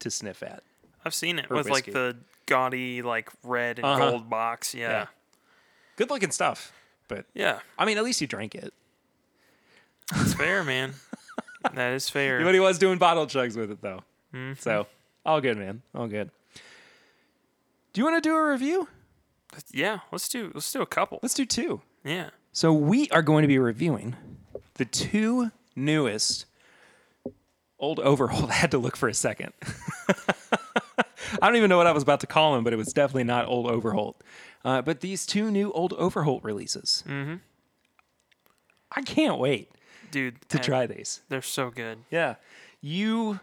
to 0.00 0.10
sniff 0.10 0.42
at. 0.42 0.64
I've 1.04 1.14
seen 1.14 1.38
it 1.38 1.48
with 1.48 1.68
whiskey. 1.68 1.92
like 1.92 1.94
the 1.94 2.16
gaudy, 2.46 3.02
like 3.02 3.30
red 3.44 3.78
and 3.78 3.86
Uh-huh. 3.86 4.10
gold 4.10 4.28
box. 4.28 4.74
Yeah. 4.74 4.90
Yeah. 4.90 5.06
Good 5.96 6.10
looking 6.10 6.32
stuff. 6.32 6.72
But 7.06 7.26
Yeah. 7.34 7.60
I 7.78 7.84
mean, 7.84 7.96
at 7.96 8.02
least 8.04 8.20
you 8.20 8.26
drank 8.26 8.54
it. 8.56 8.74
It's 10.16 10.34
fair, 10.34 10.64
man. 10.64 10.94
that 11.74 11.92
is 11.92 12.08
fair. 12.08 12.42
But 12.44 12.54
he 12.54 12.60
was 12.60 12.78
doing 12.78 12.98
bottle 12.98 13.26
chugs 13.26 13.56
with 13.56 13.70
it 13.70 13.80
though. 13.80 14.02
Mm-hmm. 14.34 14.60
So 14.60 14.86
all 15.24 15.40
good, 15.40 15.56
man. 15.56 15.82
All 15.94 16.08
good. 16.08 16.30
Do 17.92 18.00
you 18.00 18.04
want 18.04 18.22
to 18.22 18.28
do 18.28 18.34
a 18.34 18.50
review? 18.50 18.88
Yeah. 19.72 20.00
Let's 20.10 20.28
do 20.28 20.50
let's 20.54 20.70
do 20.72 20.82
a 20.82 20.86
couple. 20.86 21.18
Let's 21.22 21.34
do 21.34 21.44
two. 21.44 21.82
Yeah. 22.04 22.30
So 22.52 22.72
we 22.72 23.08
are 23.10 23.22
going 23.22 23.42
to 23.42 23.48
be 23.48 23.58
reviewing 23.58 24.16
the 24.74 24.84
two 24.84 25.50
newest 25.76 26.46
old 27.78 28.00
Overholt. 28.00 28.50
I 28.50 28.54
had 28.54 28.70
to 28.72 28.78
look 28.78 28.96
for 28.96 29.08
a 29.08 29.14
second. 29.14 29.52
I 31.40 31.46
don't 31.46 31.56
even 31.56 31.70
know 31.70 31.78
what 31.78 31.86
I 31.86 31.92
was 31.92 32.02
about 32.02 32.20
to 32.20 32.26
call 32.26 32.54
them, 32.54 32.64
but 32.64 32.72
it 32.72 32.76
was 32.76 32.92
definitely 32.92 33.24
not 33.24 33.46
old 33.46 33.66
Overholt. 33.66 34.22
Uh, 34.64 34.82
but 34.82 35.00
these 35.00 35.26
two 35.26 35.50
new 35.50 35.72
old 35.72 35.92
Overholt 35.94 36.44
releases. 36.44 37.02
Mm-hmm. 37.06 37.36
I 38.94 39.02
can't 39.02 39.38
wait 39.38 39.70
Dude. 40.12 40.36
to 40.50 40.58
uh, 40.58 40.62
try 40.62 40.86
these. 40.86 41.22
They're 41.28 41.42
so 41.42 41.70
good. 41.70 41.98
Yeah, 42.10 42.36
you 42.80 43.40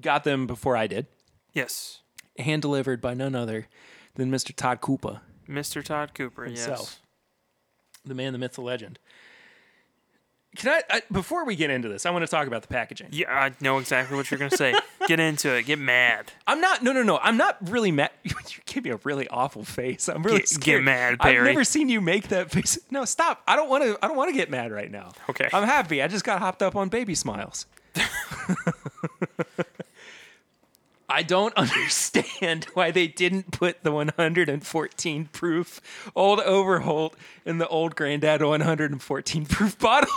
got 0.00 0.22
them 0.24 0.46
before 0.46 0.76
I 0.76 0.86
did, 0.86 1.06
Yes. 1.52 2.00
hand 2.38 2.62
delivered 2.62 3.00
by 3.00 3.14
none 3.14 3.34
other 3.34 3.66
than 4.14 4.30
Mr. 4.30 4.54
Todd 4.54 4.80
Koopa, 4.80 5.20
Mr. 5.48 5.82
Todd 5.82 6.12
Cooper. 6.14 6.44
Himself. 6.44 7.00
the 8.04 8.14
man, 8.14 8.32
the 8.32 8.38
myth, 8.38 8.52
the 8.52 8.60
legend. 8.62 8.98
Can 10.56 10.70
I, 10.70 10.82
I 10.96 11.02
before 11.12 11.44
we 11.44 11.54
get 11.56 11.70
into 11.70 11.88
this, 11.88 12.06
I 12.06 12.10
want 12.10 12.22
to 12.24 12.30
talk 12.30 12.46
about 12.46 12.62
the 12.62 12.68
packaging. 12.68 13.08
Yeah, 13.12 13.30
I 13.30 13.52
know 13.60 13.78
exactly 13.78 14.16
what 14.16 14.30
you're 14.30 14.38
gonna 14.38 14.50
say. 14.50 14.74
Get 15.06 15.20
into 15.20 15.54
it. 15.54 15.66
Get 15.66 15.78
mad. 15.78 16.32
I'm 16.46 16.60
not. 16.60 16.82
No, 16.82 16.92
no, 16.92 17.02
no. 17.04 17.18
I'm 17.18 17.36
not 17.36 17.56
really 17.70 17.92
mad. 17.92 18.10
You 18.24 18.34
give 18.66 18.84
me 18.84 18.90
a 18.90 18.98
really 19.04 19.26
awful 19.28 19.64
face. 19.64 20.08
I'm 20.08 20.22
really 20.22 20.38
Get- 20.38 20.48
get 20.48 20.60
scared. 20.62 20.84
mad, 20.84 21.16
I've 21.20 21.42
never 21.44 21.64
seen 21.64 21.88
you 21.88 22.00
make 22.00 22.28
that 22.28 22.50
face. 22.50 22.78
No, 22.90 23.04
stop. 23.04 23.42
I 23.46 23.56
don't 23.56 23.68
want 23.70 23.84
to. 23.84 23.98
I 24.02 24.08
don't 24.08 24.16
want 24.16 24.30
to 24.30 24.36
get 24.36 24.50
mad 24.50 24.70
right 24.72 24.90
now. 24.90 25.12
Okay. 25.30 25.48
I'm 25.52 25.64
happy. 25.64 26.02
I 26.02 26.08
just 26.08 26.24
got 26.24 26.40
hopped 26.40 26.62
up 26.62 26.74
on 26.76 26.88
baby 26.88 27.14
smiles. 27.14 27.66
I 31.16 31.22
don't 31.22 31.54
understand 31.56 32.66
why 32.74 32.90
they 32.90 33.06
didn't 33.06 33.50
put 33.50 33.82
the 33.82 33.90
114 33.90 35.28
proof 35.32 36.10
old 36.14 36.40
Overholt 36.40 37.16
in 37.46 37.56
the 37.56 37.66
old 37.68 37.96
Granddad 37.96 38.42
114 38.42 39.46
proof 39.46 39.78
bottle. 39.80 40.10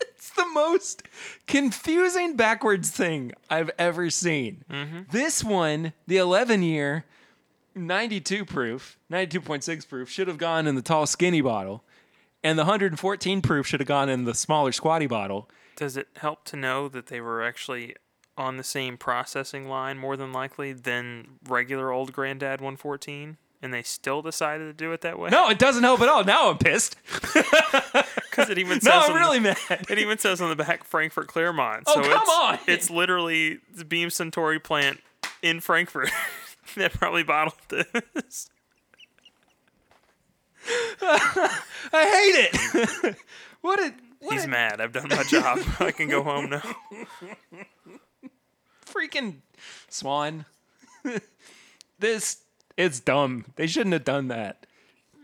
it's 0.00 0.30
the 0.30 0.46
most 0.54 1.02
confusing 1.48 2.36
backwards 2.36 2.92
thing 2.92 3.32
I've 3.50 3.72
ever 3.76 4.08
seen. 4.08 4.62
Mm-hmm. 4.70 5.00
This 5.10 5.42
one, 5.42 5.92
the 6.06 6.18
11 6.18 6.62
year 6.62 7.04
92 7.74 8.44
proof, 8.44 8.96
92.6 9.10 9.88
proof, 9.88 10.08
should 10.08 10.28
have 10.28 10.38
gone 10.38 10.68
in 10.68 10.76
the 10.76 10.82
tall, 10.82 11.06
skinny 11.06 11.40
bottle. 11.40 11.82
And 12.44 12.56
the 12.56 12.62
114 12.62 13.42
proof 13.42 13.66
should 13.66 13.80
have 13.80 13.88
gone 13.88 14.08
in 14.08 14.26
the 14.26 14.34
smaller, 14.34 14.70
squatty 14.70 15.08
bottle. 15.08 15.50
Does 15.74 15.96
it 15.96 16.06
help 16.18 16.44
to 16.44 16.56
know 16.56 16.86
that 16.88 17.08
they 17.08 17.20
were 17.20 17.42
actually 17.42 17.96
on 18.36 18.56
the 18.56 18.64
same 18.64 18.96
processing 18.96 19.68
line, 19.68 19.98
more 19.98 20.16
than 20.16 20.32
likely, 20.32 20.72
than 20.72 21.38
regular 21.48 21.90
old 21.90 22.12
Granddad 22.12 22.60
114? 22.60 23.36
And 23.62 23.72
they 23.72 23.82
still 23.82 24.20
decided 24.22 24.64
to 24.66 24.72
do 24.72 24.92
it 24.92 25.00
that 25.00 25.18
way? 25.18 25.30
No, 25.30 25.48
it 25.48 25.58
doesn't 25.58 25.82
help 25.82 26.00
at 26.00 26.08
all. 26.08 26.24
Now 26.24 26.50
I'm 26.50 26.58
pissed. 26.58 26.96
because 28.36 28.50
it 28.50 28.58
even 28.58 28.80
says 28.80 28.92
No, 28.92 29.00
I'm 29.00 29.12
the- 29.14 29.18
really 29.18 29.40
mad. 29.40 29.56
It 29.88 29.98
even 29.98 30.18
says 30.18 30.40
on 30.40 30.50
the 30.50 30.56
back 30.56 30.84
Frankfort 30.84 31.26
Clermont. 31.26 31.84
Oh, 31.86 31.94
so 31.94 32.02
come 32.02 32.20
it's, 32.20 32.30
on. 32.30 32.58
It's 32.66 32.90
literally 32.90 33.58
the 33.74 33.84
Beam 33.84 34.10
Centauri 34.10 34.58
plant 34.60 35.00
in 35.42 35.60
Frankfort 35.60 36.10
that 36.76 36.92
probably 36.92 37.22
bottled 37.22 37.54
this. 37.68 38.50
I 41.02 41.62
hate 41.92 42.58
it. 43.04 43.16
what 43.60 43.78
a 43.78 43.94
what 44.20 44.32
He's 44.32 44.44
a 44.44 44.48
mad. 44.48 44.80
I've 44.80 44.92
done 44.92 45.08
my 45.08 45.22
job. 45.22 45.60
I 45.78 45.92
can 45.92 46.08
go 46.08 46.22
home 46.22 46.50
now. 46.50 46.62
Freaking 48.96 49.36
swan. 49.88 50.44
this 51.98 52.38
it's 52.76 53.00
dumb. 53.00 53.44
They 53.56 53.66
shouldn't 53.66 53.92
have 53.94 54.04
done 54.04 54.28
that. 54.28 54.66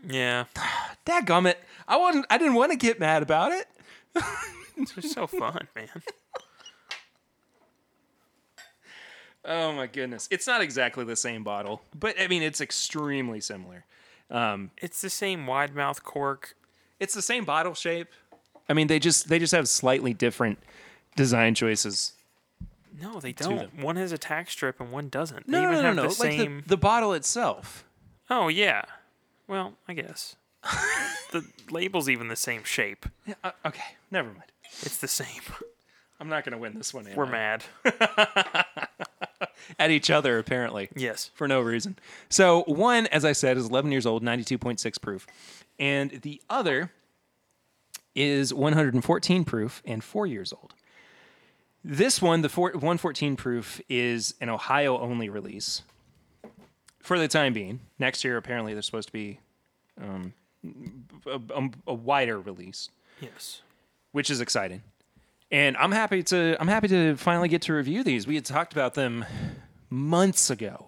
Yeah. 0.07 0.45
Dadgummit. 1.05 1.55
I 1.87 1.97
wasn't 1.97 2.25
I 2.29 2.37
didn't 2.37 2.55
want 2.55 2.71
to 2.71 2.77
get 2.77 2.99
mad 2.99 3.23
about 3.23 3.51
it. 3.51 3.67
It's 4.75 4.91
just 4.95 5.13
so 5.13 5.27
fun, 5.27 5.67
man. 5.75 5.87
Oh 9.45 9.73
my 9.73 9.87
goodness. 9.87 10.27
It's 10.31 10.47
not 10.47 10.61
exactly 10.61 11.03
the 11.03 11.15
same 11.17 11.43
bottle, 11.43 11.81
but 11.93 12.19
I 12.19 12.27
mean 12.27 12.41
it's 12.41 12.61
extremely 12.61 13.41
similar. 13.41 13.83
Um, 14.31 14.71
It's 14.81 15.01
the 15.01 15.09
same 15.09 15.45
wide 15.47 15.75
mouth 15.75 16.03
cork. 16.03 16.55
it's 16.99 17.13
the 17.13 17.21
same 17.21 17.43
bottle 17.43 17.73
shape. 17.73 18.07
I 18.69 18.73
mean 18.73 18.87
they 18.87 18.99
just 18.99 19.27
they 19.27 19.39
just 19.39 19.51
have 19.53 19.67
slightly 19.67 20.13
different 20.13 20.59
design 21.17 21.55
choices. 21.55 22.13
No, 23.01 23.19
they 23.19 23.33
don't. 23.33 23.79
One 23.79 23.95
has 23.95 24.11
a 24.11 24.17
tack 24.17 24.49
strip 24.49 24.79
and 24.79 24.91
one 24.91 25.09
doesn't. 25.09 25.47
They 25.47 25.57
even 25.61 25.71
no, 25.71 25.81
no, 25.81 25.87
have 25.87 25.95
no. 25.95 26.01
the 26.03 26.07
Like 26.09 26.15
same. 26.17 26.61
the, 26.61 26.69
the 26.69 26.77
bottle 26.77 27.13
itself. 27.13 27.85
Oh 28.29 28.47
yeah. 28.47 28.83
Well, 29.47 29.73
I 29.87 29.93
guess. 29.93 30.35
the 31.31 31.45
label's 31.69 32.07
even 32.07 32.27
the 32.29 32.35
same 32.35 32.63
shape. 32.63 33.05
Yeah, 33.25 33.33
uh, 33.43 33.51
okay, 33.65 33.83
never 34.11 34.29
mind. 34.29 34.51
It's 34.81 34.97
the 34.97 35.07
same. 35.07 35.41
I'm 36.19 36.29
not 36.29 36.45
going 36.45 36.53
to 36.53 36.57
win 36.57 36.75
this 36.75 36.93
one. 36.93 37.05
We're 37.15 37.25
I? 37.25 37.31
mad. 37.31 37.63
At 39.79 39.91
each 39.91 40.09
other, 40.09 40.39
apparently. 40.39 40.89
Yes. 40.95 41.31
for 41.33 41.47
no 41.47 41.59
reason. 41.59 41.97
So 42.29 42.63
one, 42.65 43.07
as 43.07 43.25
I 43.25 43.33
said, 43.33 43.57
is 43.57 43.65
11 43.67 43.91
years 43.91 44.05
old, 44.05 44.23
92.6 44.23 45.01
proof, 45.01 45.27
and 45.79 46.11
the 46.21 46.41
other 46.49 46.91
is 48.15 48.53
114 48.53 49.43
proof 49.43 49.81
and 49.85 50.03
four 50.03 50.25
years 50.25 50.53
old. 50.53 50.73
This 51.83 52.21
one, 52.21 52.41
the 52.41 52.49
four, 52.49 52.69
114 52.71 53.35
proof, 53.35 53.81
is 53.89 54.35
an 54.39 54.49
Ohio 54.49 54.97
only 54.99 55.29
release 55.29 55.81
for 57.01 57.19
the 57.19 57.27
time 57.27 57.51
being. 57.53 57.81
Next 57.99 58.23
year, 58.23 58.37
apparently, 58.37 58.73
there's 58.73 58.85
supposed 58.85 59.09
to 59.09 59.13
be 59.13 59.39
um, 60.01 60.33
a, 61.27 61.39
a- 61.53 61.69
a 61.87 61.93
wider 61.93 62.39
release, 62.39 62.89
Yes. 63.19 63.61
which 64.13 64.29
is 64.29 64.39
exciting. 64.39 64.81
And 65.51 65.75
I'm 65.77 65.91
happy 65.91 66.23
to 66.23 66.55
I'm 66.59 66.67
happy 66.69 66.87
to 66.87 67.15
finally 67.15 67.47
get 67.49 67.61
to 67.63 67.73
review 67.73 68.03
these. 68.03 68.25
We 68.25 68.35
had 68.35 68.45
talked 68.45 68.73
about 68.73 68.93
them 68.95 69.23
months 69.89 70.49
ago, 70.49 70.87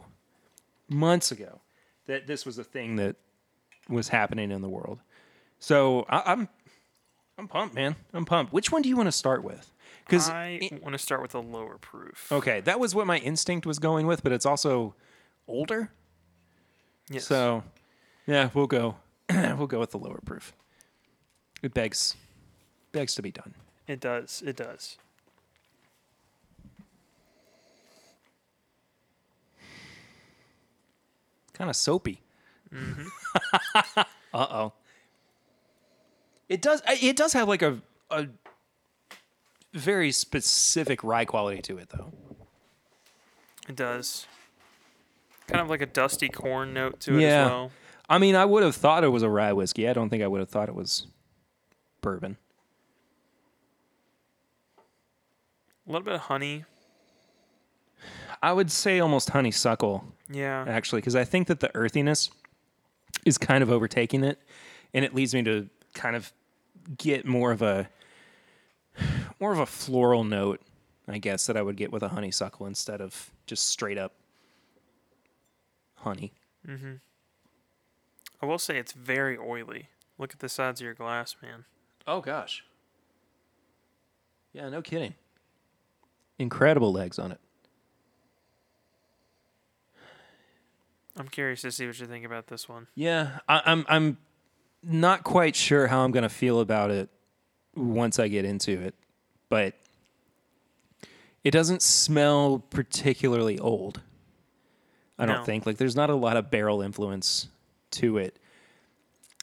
months 0.90 1.30
ago, 1.32 1.60
that 2.08 2.26
this 2.26 2.46
was 2.48 2.58
a 2.58 2.64
thing 2.64 2.96
that 2.96 3.16
was 3.90 4.08
happening 4.10 4.50
in 4.50 4.62
the 4.62 4.70
world. 4.70 5.00
So 5.60 6.06
I, 6.10 6.32
I'm 6.32 6.48
I'm 7.38 7.48
pumped, 7.48 7.76
man. 7.76 7.96
I'm 8.14 8.26
pumped. 8.26 8.54
Which 8.54 8.72
one 8.72 8.82
do 8.82 8.90
you 8.90 8.96
want 8.98 9.08
to 9.08 9.12
start 9.12 9.44
with? 9.44 9.70
Because 10.06 10.30
I 10.30 10.70
want 10.84 10.94
to 10.94 11.00
start 11.00 11.22
with 11.22 11.34
a 11.34 11.40
lower 11.40 11.78
proof. 11.80 12.32
okay, 12.32 12.62
that 12.62 12.80
was 12.80 12.94
what 12.94 13.08
my 13.08 13.18
instinct 13.18 13.66
was 13.66 13.80
going 13.80 14.06
with, 14.06 14.22
but 14.24 14.32
it's 14.32 14.46
also 14.46 14.94
older. 15.48 15.92
Yes. 17.10 17.26
So 17.26 17.64
yeah, 18.28 18.50
we'll 18.54 18.68
go 18.68 18.98
we'll 19.30 19.68
go 19.68 19.80
with 19.80 19.92
the 19.92 19.98
lower 19.98 20.20
proof. 20.24 20.54
It 21.64 21.74
begs 21.74 22.16
begs 22.92 23.16
to 23.16 23.22
be 23.22 23.32
done. 23.32 23.56
It 23.88 24.00
does. 24.00 24.44
It 24.46 24.56
does. 24.56 24.98
kind 31.56 31.70
of 31.70 31.76
soapy. 31.76 32.22
uh 32.76 34.04
oh. 34.34 34.74
It 36.50 36.62
does. 36.62 36.84
It 36.88 37.16
does 37.16 37.34
have 37.34 37.48
like 37.48 37.62
a 37.62 37.80
a 38.12 38.28
very 39.76 40.12
specific 40.12 41.04
rye 41.04 41.26
quality 41.26 41.62
to 41.64 41.78
it, 41.78 41.90
though. 41.90 42.12
It 43.68 43.76
does. 43.76 44.26
Kind 45.48 45.62
of 45.62 45.70
like 45.70 45.82
a 45.82 45.86
dusty 45.86 46.30
corn 46.30 46.74
note 46.74 47.00
to 47.02 47.18
it 47.18 47.22
Yeah. 47.22 47.46
as 47.46 47.50
well. 47.52 47.72
I 48.10 48.18
mean, 48.20 48.36
I 48.36 48.46
would 48.46 48.64
have 48.64 48.76
thought 48.76 49.04
it 49.04 49.08
was 49.10 49.24
a 49.24 49.30
rye 49.30 49.54
whiskey. 49.54 49.88
I 49.90 49.94
don't 49.94 50.10
think 50.10 50.22
I 50.24 50.28
would 50.28 50.40
have 50.40 50.50
thought 50.50 50.70
it 50.70 50.76
was 50.76 51.08
bourbon. 52.02 52.38
A 55.88 55.92
little 55.92 56.06
bit 56.06 56.14
of 56.16 56.22
honey. 56.22 56.66
I 58.42 58.54
would 58.54 58.72
say 58.72 59.00
almost 59.00 59.30
honeysuckle, 59.32 60.04
Yeah. 60.30 60.66
actually, 60.68 61.02
because 61.02 61.16
I 61.16 61.24
think 61.24 61.48
that 61.48 61.60
the 61.60 61.76
earthiness 61.76 62.30
is 63.26 63.38
kind 63.38 63.64
of 63.64 63.72
overtaking 63.72 64.24
it, 64.24 64.40
and 64.94 65.04
it 65.06 65.14
leads 65.16 65.34
me 65.34 65.42
to 65.44 65.70
kind 65.94 66.16
of 66.16 66.32
get 66.98 67.26
more 67.26 67.52
of 67.52 67.62
a 67.62 67.90
more 69.40 69.52
of 69.52 69.60
a 69.60 69.66
floral 69.66 70.24
note, 70.24 70.62
I 71.08 71.18
guess, 71.18 71.46
that 71.48 71.58
I 71.58 71.62
would 71.62 71.78
get 71.78 71.92
with 71.92 72.04
a 72.04 72.10
honeysuckle 72.10 72.66
instead 72.66 73.02
of 73.02 73.32
just 73.46 73.68
straight 73.68 73.98
up 73.98 74.14
honey. 75.96 76.34
Mm-hmm. 76.68 76.94
I 78.42 78.46
will 78.46 78.60
say 78.60 78.78
it's 78.78 78.94
very 78.94 79.38
oily. 79.38 79.90
Look 80.18 80.34
at 80.34 80.40
the 80.40 80.50
sides 80.50 80.80
of 80.80 80.86
your 80.86 80.94
glass, 80.94 81.36
man. 81.42 81.66
Oh 82.08 82.22
gosh. 82.22 82.64
Yeah, 84.54 84.70
no 84.70 84.82
kidding. 84.82 85.16
Incredible 86.38 86.92
legs 86.92 87.20
on 87.20 87.32
it. 87.32 87.40
I'm 91.18 91.28
curious 91.28 91.62
to 91.62 91.72
see 91.72 91.88
what 91.88 92.00
you 92.00 92.06
think 92.06 92.26
about 92.26 92.48
this 92.48 92.68
one. 92.68 92.88
Yeah, 92.94 93.40
I, 93.48 93.62
I'm 93.66 93.86
I'm 93.88 94.18
not 94.84 95.24
quite 95.24 95.56
sure 95.56 95.88
how 95.88 96.02
I'm 96.02 96.12
gonna 96.12 96.30
feel 96.30 96.60
about 96.60 96.92
it 96.92 97.10
once 97.76 98.20
I 98.20 98.28
get 98.28 98.46
into 98.46 98.82
it, 98.82 98.96
but 99.56 99.74
it 101.46 101.52
doesn't 101.52 101.82
smell 101.82 102.60
particularly 102.70 103.58
old. 103.58 104.02
I 105.18 105.26
don't 105.26 105.38
No. 105.38 105.44
think 105.46 105.66
like 105.66 105.78
there's 105.78 105.96
not 105.96 106.10
a 106.10 106.16
lot 106.16 106.36
of 106.36 106.52
barrel 106.52 106.82
influence 106.82 107.48
to 107.92 108.18
it, 108.18 108.38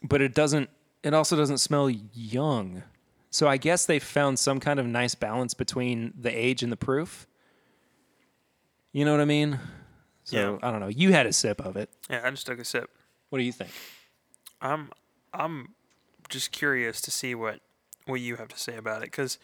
but 0.03 0.21
it 0.21 0.35
doesn't. 0.35 0.69
It 1.03 1.15
also 1.15 1.35
doesn't 1.35 1.59
smell 1.59 1.89
young. 1.89 2.83
So 3.31 3.49
I 3.49 3.57
guess 3.57 3.87
they 3.87 3.99
found 3.99 4.39
some 4.39 4.61
kind 4.61 4.79
of 4.79 4.85
nice 4.87 5.15
balance 5.15 5.55
between 5.55 6.13
the 6.21 6.29
age 6.31 6.63
and 6.63 6.71
the 6.71 6.77
proof. 6.77 7.27
You 8.93 9.07
know 9.07 9.13
what 9.13 9.23
I 9.23 9.25
mean? 9.25 9.59
So 10.25 10.37
Yeah. 10.37 10.69
I 10.69 10.71
don't 10.71 10.81
know. 10.81 10.89
You 10.89 11.13
had 11.13 11.25
a 11.25 11.33
sip 11.33 11.59
of 11.65 11.79
it. 11.79 11.89
Yeah, 12.11 12.21
I 12.23 12.31
just 12.31 12.45
took 12.47 12.59
a 12.59 12.65
sip. 12.67 12.91
What 13.31 13.39
do 13.39 13.45
you 13.45 13.53
think? 13.53 13.71
I'm 14.61 14.91
I'm 15.33 15.75
just 16.29 16.53
curious 16.53 17.01
to 17.01 17.11
see 17.11 17.35
what 17.35 17.61
what 18.05 18.21
you 18.21 18.37
have 18.37 18.49
to 18.49 18.59
say 18.59 18.77
about 18.77 18.99
it 19.03 19.07
because 19.13 19.39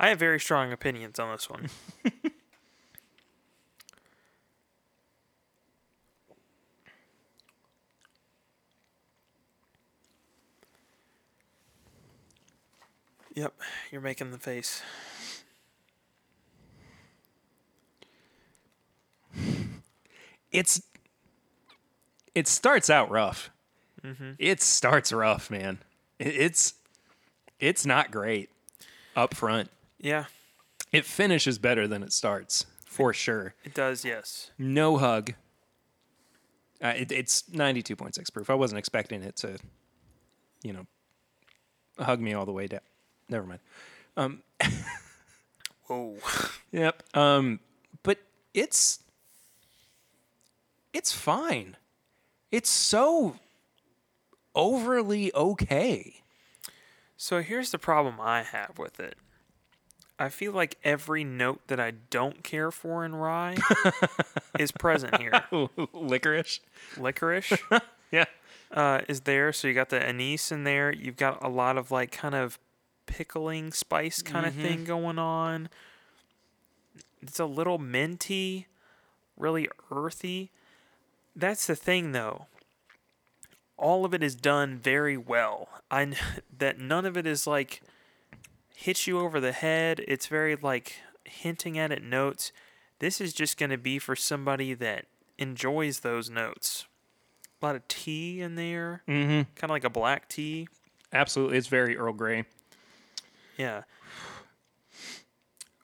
I 0.00 0.08
have 0.08 0.18
very 0.18 0.40
strong 0.40 0.72
opinions 0.72 1.18
on 1.18 1.30
this 1.30 1.50
one. 1.50 1.68
yep, 13.34 13.52
you're 13.92 14.00
making 14.00 14.30
the 14.30 14.38
face. 14.38 14.82
it's 20.50 20.82
it 22.34 22.48
starts 22.48 22.88
out 22.88 23.10
rough. 23.10 23.50
Mm-hmm. 24.02 24.30
It 24.38 24.62
starts 24.62 25.12
rough, 25.12 25.50
man. 25.50 25.80
It's 26.18 26.72
it's 27.58 27.84
not 27.84 28.10
great 28.10 28.48
up 29.14 29.34
front. 29.34 29.70
Yeah, 30.00 30.24
It 30.92 31.04
finishes 31.04 31.58
better 31.58 31.86
than 31.86 32.02
it 32.02 32.12
starts 32.12 32.64
for 32.86 33.12
sure. 33.12 33.54
It 33.64 33.74
does, 33.74 34.04
yes. 34.04 34.50
No 34.58 34.96
hug. 34.96 35.34
Uh, 36.82 36.94
it, 36.96 37.12
it's 37.12 37.42
92.6 37.52 38.32
proof. 38.32 38.48
I 38.48 38.54
wasn't 38.54 38.78
expecting 38.78 39.22
it 39.22 39.36
to, 39.36 39.58
you 40.62 40.72
know, 40.72 40.86
hug 41.98 42.20
me 42.20 42.32
all 42.32 42.46
the 42.46 42.52
way 42.52 42.66
down. 42.66 42.80
Never 43.28 43.46
mind. 44.16 44.40
Whoa. 45.86 46.16
Yep. 46.72 47.02
Um, 47.16 47.58
but 48.04 48.18
it's 48.54 49.00
it's 50.92 51.10
fine. 51.10 51.76
It's 52.52 52.70
so 52.70 53.36
overly 54.54 55.34
okay. 55.34 56.22
So 57.16 57.42
here's 57.42 57.72
the 57.72 57.78
problem 57.78 58.20
I 58.20 58.42
have 58.44 58.78
with 58.78 59.00
it. 59.00 59.16
I 60.20 60.28
feel 60.28 60.52
like 60.52 60.76
every 60.84 61.24
note 61.24 61.62
that 61.68 61.80
I 61.80 61.92
don't 62.10 62.44
care 62.44 62.70
for 62.70 63.06
in 63.06 63.14
rye 63.14 63.56
is 64.58 64.70
present 64.70 65.18
here. 65.18 65.32
Licorice. 65.94 66.60
Licorice 66.98 67.58
Yeah. 68.12 68.26
uh, 68.70 69.00
is 69.08 69.22
there, 69.22 69.50
so 69.52 69.66
you 69.66 69.72
got 69.72 69.88
the 69.88 70.00
anise 70.06 70.52
in 70.52 70.64
there. 70.64 70.92
You've 70.92 71.16
got 71.16 71.42
a 71.42 71.48
lot 71.48 71.78
of 71.78 71.90
like 71.90 72.12
kind 72.12 72.34
of 72.34 72.58
pickling 73.06 73.72
spice 73.72 74.20
kind 74.20 74.44
of 74.44 74.52
thing 74.54 74.84
going 74.84 75.18
on. 75.18 75.70
It's 77.22 77.40
a 77.40 77.46
little 77.46 77.78
minty, 77.78 78.66
really 79.38 79.68
earthy. 79.90 80.50
That's 81.34 81.66
the 81.66 81.76
thing, 81.76 82.12
though. 82.12 82.46
All 83.78 84.04
of 84.04 84.12
it 84.12 84.22
is 84.22 84.34
done 84.34 84.76
very 84.76 85.16
well. 85.16 85.68
I 85.90 86.12
that 86.58 86.78
none 86.78 87.06
of 87.06 87.16
it 87.16 87.26
is 87.26 87.46
like 87.46 87.80
hits 88.80 89.06
you 89.06 89.18
over 89.20 89.40
the 89.40 89.52
head. 89.52 90.02
It's 90.08 90.26
very 90.26 90.56
like 90.56 90.96
hinting 91.24 91.78
at 91.78 91.92
it 91.92 92.02
notes. 92.02 92.52
This 92.98 93.20
is 93.20 93.32
just 93.32 93.58
going 93.58 93.70
to 93.70 93.78
be 93.78 93.98
for 93.98 94.14
somebody 94.16 94.74
that 94.74 95.06
enjoys 95.38 96.00
those 96.00 96.28
notes. 96.30 96.86
A 97.62 97.66
lot 97.66 97.76
of 97.76 97.86
tea 97.88 98.40
in 98.40 98.54
there, 98.54 99.02
Mm-hmm. 99.08 99.42
kind 99.54 99.64
of 99.64 99.70
like 99.70 99.84
a 99.84 99.90
black 99.90 100.28
tea. 100.28 100.68
Absolutely. 101.12 101.58
It's 101.58 101.66
very 101.66 101.96
Earl 101.96 102.12
Grey. 102.14 102.44
Yeah. 103.58 103.82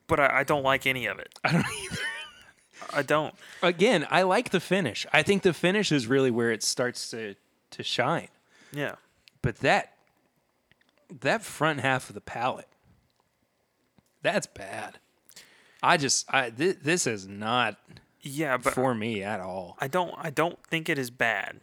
But 0.06 0.20
I, 0.20 0.38
I 0.40 0.44
don't 0.44 0.62
like 0.62 0.86
any 0.86 1.06
of 1.06 1.18
it. 1.18 1.38
I 1.44 1.52
don't 1.52 1.64
either. 1.84 1.96
I 2.92 3.02
don't. 3.02 3.34
Again, 3.62 4.06
I 4.10 4.22
like 4.22 4.50
the 4.50 4.60
finish. 4.60 5.06
I 5.12 5.22
think 5.22 5.42
the 5.42 5.52
finish 5.52 5.90
is 5.90 6.06
really 6.06 6.30
where 6.30 6.50
it 6.52 6.62
starts 6.62 7.10
to 7.10 7.34
to 7.72 7.82
shine. 7.82 8.28
Yeah. 8.72 8.94
But 9.42 9.56
that 9.58 9.94
that 11.20 11.42
front 11.42 11.80
half 11.80 12.08
of 12.08 12.14
the 12.14 12.20
palate, 12.20 12.68
that's 14.26 14.46
bad. 14.46 14.98
I 15.82 15.96
just 15.96 16.26
I 16.32 16.50
th- 16.50 16.78
this 16.82 17.06
is 17.06 17.26
not 17.28 17.76
Yeah, 18.22 18.56
but 18.56 18.74
for 18.74 18.94
me 18.94 19.22
at 19.22 19.40
all. 19.40 19.76
I 19.80 19.88
don't 19.88 20.14
I 20.18 20.30
don't 20.30 20.58
think 20.66 20.88
it 20.88 20.98
is 20.98 21.10
bad. 21.10 21.60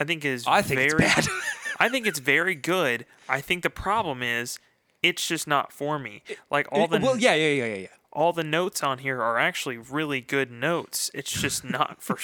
I 0.00 0.04
think 0.04 0.24
it 0.24 0.28
is 0.30 0.44
I 0.46 0.62
think 0.62 0.80
very 0.80 1.04
it's 1.04 1.14
bad. 1.14 1.28
I 1.78 1.88
think 1.88 2.06
it's 2.06 2.18
very 2.18 2.54
good. 2.54 3.06
I 3.28 3.40
think 3.40 3.62
the 3.62 3.70
problem 3.70 4.22
is 4.22 4.58
it's 5.02 5.26
just 5.26 5.46
not 5.46 5.72
for 5.72 5.98
me. 5.98 6.22
Like 6.50 6.66
all 6.72 6.88
the 6.88 6.98
well, 6.98 7.16
yeah, 7.18 7.34
yeah, 7.34 7.50
yeah, 7.50 7.64
yeah, 7.66 7.74
yeah. 7.82 7.86
all 8.12 8.32
the 8.32 8.42
notes 8.44 8.82
on 8.82 8.98
here 8.98 9.20
are 9.22 9.38
actually 9.38 9.76
really 9.76 10.20
good 10.20 10.50
notes. 10.50 11.10
It's 11.14 11.30
just 11.30 11.62
not 11.78 12.02
for 12.02 12.18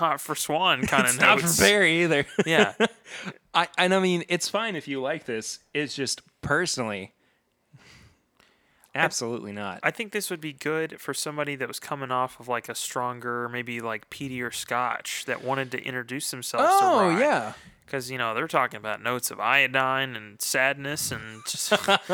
not 0.00 0.20
for 0.20 0.34
Swan 0.34 0.86
kind 0.86 1.04
It's 1.04 1.14
of 1.14 1.20
not 1.20 1.40
notes. 1.40 1.56
for 1.56 1.62
Barry 1.62 2.02
either. 2.02 2.26
Yeah. 2.44 2.74
I 3.54 3.68
and 3.78 3.94
I 3.94 4.00
mean 4.00 4.24
it's 4.28 4.48
fine 4.48 4.76
if 4.76 4.86
you 4.86 5.00
like 5.00 5.24
this. 5.24 5.60
It's 5.72 5.94
just 5.94 6.20
personally, 6.42 7.12
absolutely 8.98 9.52
not. 9.52 9.80
I 9.82 9.90
think 9.90 10.12
this 10.12 10.30
would 10.30 10.40
be 10.40 10.52
good 10.52 11.00
for 11.00 11.14
somebody 11.14 11.54
that 11.56 11.68
was 11.68 11.78
coming 11.78 12.10
off 12.10 12.38
of 12.40 12.48
like 12.48 12.68
a 12.68 12.74
stronger, 12.74 13.48
maybe 13.48 13.80
like 13.80 14.10
peatier 14.10 14.52
Scotch 14.52 15.24
that 15.26 15.42
wanted 15.44 15.70
to 15.72 15.82
introduce 15.82 16.30
themselves 16.30 16.66
to 16.80 16.84
oh 16.84 17.08
rye. 17.08 17.20
yeah, 17.20 17.52
because 17.86 18.10
you 18.10 18.18
know 18.18 18.34
they're 18.34 18.46
talking 18.48 18.76
about 18.78 19.02
notes 19.02 19.30
of 19.30 19.40
iodine 19.40 20.14
and 20.16 20.40
sadness 20.42 21.10
and 21.12 21.42
just 21.46 21.72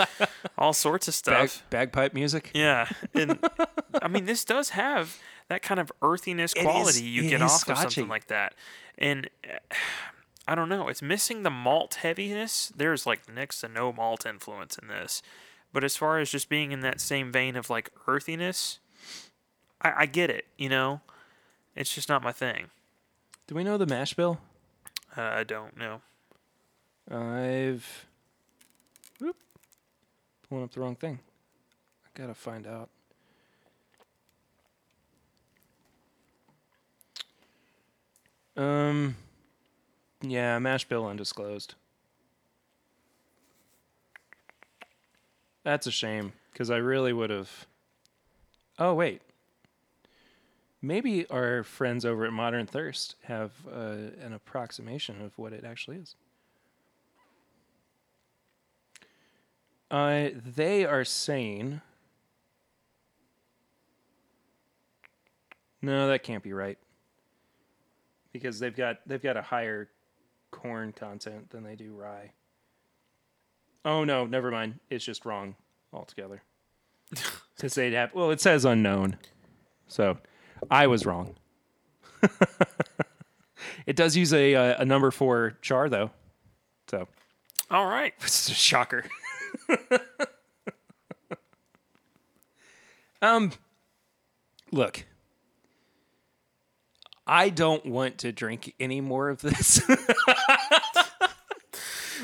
all 0.58 0.72
sorts 0.72 1.08
of 1.08 1.14
Bag, 1.24 1.48
stuff. 1.48 1.62
bagpipe 1.70 2.14
music. 2.14 2.50
Yeah, 2.54 2.88
and 3.14 3.38
I 4.02 4.08
mean 4.08 4.26
this 4.26 4.44
does 4.44 4.70
have 4.70 5.18
that 5.48 5.62
kind 5.62 5.78
of 5.80 5.90
earthiness 6.02 6.52
It 6.54 6.60
is- 6.60 6.64
quality 6.64 7.04
you 7.04 7.28
get 7.28 7.42
off 7.42 7.68
of 7.68 7.78
something 7.78 8.08
like 8.08 8.26
that, 8.28 8.54
and 8.98 9.28
uh, 9.48 9.58
I 10.46 10.54
don't 10.54 10.68
know, 10.68 10.88
it's 10.88 11.00
missing 11.00 11.42
the 11.42 11.48
malt 11.50 11.94
heaviness. 12.02 12.70
There's 12.76 13.06
like 13.06 13.32
next 13.32 13.60
to 13.62 13.68
no 13.68 13.94
malt 13.94 14.26
influence 14.26 14.76
in 14.76 14.88
this, 14.88 15.22
but 15.74 15.82
as 15.82 15.96
far 15.96 16.20
as 16.20 16.30
just 16.30 16.48
being 16.48 16.70
in 16.70 16.80
that 16.80 17.00
same 17.00 17.32
vein 17.32 17.56
of 17.56 17.68
like 17.68 17.90
earthiness, 18.06 18.78
I, 19.82 19.92
I 19.98 20.06
get 20.06 20.30
it. 20.30 20.46
You 20.56 20.68
know, 20.68 21.00
it's 21.74 21.92
just 21.92 22.08
not 22.08 22.22
my 22.22 22.30
thing. 22.32 22.70
Do 23.48 23.56
we 23.56 23.64
know 23.64 23.76
the 23.76 23.84
mash 23.84 24.14
bill? 24.14 24.38
Uh, 25.16 25.22
I 25.22 25.42
don't 25.42 25.76
know. 25.76 26.00
I've 27.10 28.06
whoop, 29.18 29.36
pulling 30.48 30.64
up 30.64 30.70
the 30.70 30.80
wrong 30.80 30.94
thing. 30.94 31.18
I 32.06 32.18
gotta 32.18 32.34
find 32.34 32.66
out. 32.68 32.88
Um, 38.56 39.16
yeah, 40.22 40.56
mash 40.60 40.84
bill 40.84 41.04
undisclosed. 41.04 41.74
That's 45.64 45.86
a 45.86 45.90
shame 45.90 46.34
because 46.52 46.70
I 46.70 46.76
really 46.76 47.12
would 47.12 47.30
have. 47.30 47.66
Oh 48.78 48.92
wait, 48.94 49.22
maybe 50.82 51.26
our 51.30 51.62
friends 51.62 52.04
over 52.04 52.26
at 52.26 52.32
Modern 52.32 52.66
Thirst 52.66 53.16
have 53.24 53.52
uh, 53.66 54.12
an 54.20 54.32
approximation 54.34 55.22
of 55.22 55.36
what 55.38 55.52
it 55.52 55.64
actually 55.64 55.96
is. 55.96 56.16
Uh, 59.90 60.28
they 60.44 60.84
are 60.84 61.04
saying. 61.04 61.80
No, 65.80 66.08
that 66.08 66.22
can't 66.22 66.42
be 66.42 66.52
right. 66.52 66.78
Because 68.32 68.58
they've 68.58 68.74
got 68.74 68.98
they've 69.06 69.22
got 69.22 69.36
a 69.36 69.42
higher 69.42 69.88
corn 70.50 70.92
content 70.92 71.50
than 71.50 71.62
they 71.62 71.76
do 71.76 71.94
rye. 71.94 72.32
Oh 73.84 74.04
no, 74.04 74.26
never 74.26 74.50
mind. 74.50 74.80
It's 74.90 75.04
just 75.04 75.24
wrong 75.24 75.56
altogether. 75.92 76.42
Because 77.56 77.74
they'd 77.76 77.92
have 77.92 78.12
well, 78.12 78.32
it 78.32 78.40
says 78.40 78.64
unknown, 78.64 79.16
so 79.86 80.18
I 80.68 80.88
was 80.88 81.06
wrong. 81.06 81.36
it 83.86 83.94
does 83.94 84.16
use 84.16 84.32
a 84.32 84.56
uh, 84.56 84.82
a 84.82 84.84
number 84.84 85.12
four 85.12 85.56
char 85.62 85.88
though, 85.88 86.10
so 86.90 87.06
All 87.70 87.86
right. 87.86 88.12
it's 88.20 88.48
a 88.48 88.54
shocker. 88.54 89.04
um, 93.22 93.52
look, 94.72 95.04
I 97.24 97.50
don't 97.50 97.86
want 97.86 98.18
to 98.18 98.32
drink 98.32 98.74
any 98.80 99.00
more 99.00 99.28
of 99.28 99.42
this, 99.42 99.80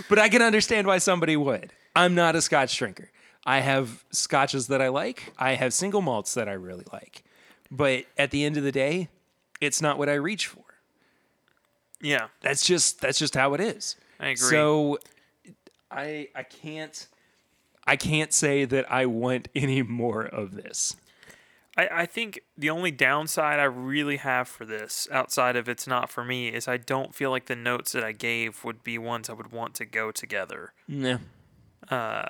but 0.09 0.19
I 0.19 0.29
can 0.29 0.43
understand 0.43 0.87
why 0.87 0.99
somebody 0.99 1.37
would. 1.37 1.73
I'm 1.95 2.15
not 2.15 2.37
a 2.37 2.43
Scotch 2.43 2.77
drinker. 2.77 3.11
I 3.45 3.61
have 3.61 4.05
scotches 4.11 4.67
that 4.69 4.83
I 4.83 4.89
like. 4.89 5.33
I 5.39 5.55
have 5.55 5.73
single 5.73 6.03
malts 6.03 6.35
that 6.35 6.49
I 6.49 6.53
really 6.53 6.85
like, 6.93 7.25
but 7.71 8.05
at 8.19 8.31
the 8.31 8.45
end 8.45 8.57
of 8.57 8.63
the 8.63 8.73
day, 8.73 9.09
it's 9.61 9.81
not 9.81 9.99
what 9.99 10.09
I 10.09 10.15
reach 10.15 10.47
for. 10.47 10.65
Yeah, 12.03 12.29
That's 12.41 12.67
just 12.67 13.01
that's 13.01 13.19
just 13.19 13.35
how 13.35 13.55
it 13.55 13.61
is. 13.61 13.97
I 14.19 14.29
agree. 14.29 14.37
So 14.37 14.99
I 15.91 16.29
I 16.35 16.43
can't 16.45 17.07
I 17.87 17.97
can't 17.97 18.33
say 18.33 18.65
that 18.65 18.91
I 18.91 19.07
want 19.07 19.49
any 19.55 19.83
more 19.83 20.25
of 20.25 20.55
this. 20.55 20.97
I, 21.77 21.89
I 22.03 22.07
think 22.07 22.41
the 22.59 22.71
only 22.71 22.91
downside 22.91 23.59
I 23.61 23.65
really 23.65 24.17
have 24.19 24.49
for 24.49 24.65
this, 24.65 25.07
outside 25.13 25.57
of 25.57 25.69
it's 25.69 25.87
not 25.87 26.11
for 26.11 26.25
me, 26.25 26.49
is 26.49 26.67
I 26.67 26.77
don't 26.77 27.15
feel 27.15 27.31
like 27.31 27.47
the 27.47 27.57
notes 27.57 27.93
that 27.93 28.05
I 28.05 28.13
gave 28.13 28.65
would 28.65 28.83
be 28.83 28.99
ones 28.99 29.31
I 29.31 29.35
would 29.35 29.53
want 29.53 29.75
to 29.77 29.85
go 29.85 30.11
together. 30.11 30.73
Yeah. 30.89 31.19
Uh, 31.89 32.29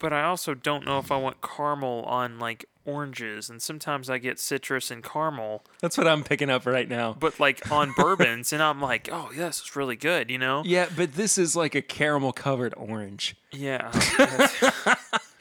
but 0.00 0.12
I 0.12 0.22
also 0.24 0.54
don't 0.54 0.84
know 0.84 0.98
if 0.98 1.10
I 1.10 1.16
want 1.16 1.40
caramel 1.42 2.04
on 2.04 2.38
like 2.38 2.66
oranges, 2.84 3.50
and 3.50 3.60
sometimes 3.60 4.08
I 4.08 4.18
get 4.18 4.38
citrus 4.38 4.90
and 4.90 5.02
caramel, 5.04 5.62
That's 5.80 5.98
what 5.98 6.08
I'm 6.08 6.24
picking 6.24 6.48
up 6.48 6.64
right 6.64 6.88
now. 6.88 7.14
but 7.18 7.38
like 7.38 7.70
on 7.70 7.92
bourbons, 7.96 8.52
and 8.52 8.62
I'm 8.62 8.80
like, 8.80 9.08
oh, 9.12 9.30
yeah, 9.34 9.46
this 9.46 9.60
is 9.60 9.76
really 9.76 9.96
good, 9.96 10.30
you 10.30 10.38
know? 10.38 10.62
Yeah, 10.64 10.88
but 10.96 11.14
this 11.14 11.36
is 11.36 11.54
like 11.54 11.74
a 11.74 11.82
caramel 11.82 12.32
covered 12.32 12.74
orange. 12.76 13.36
Yeah. 13.52 13.90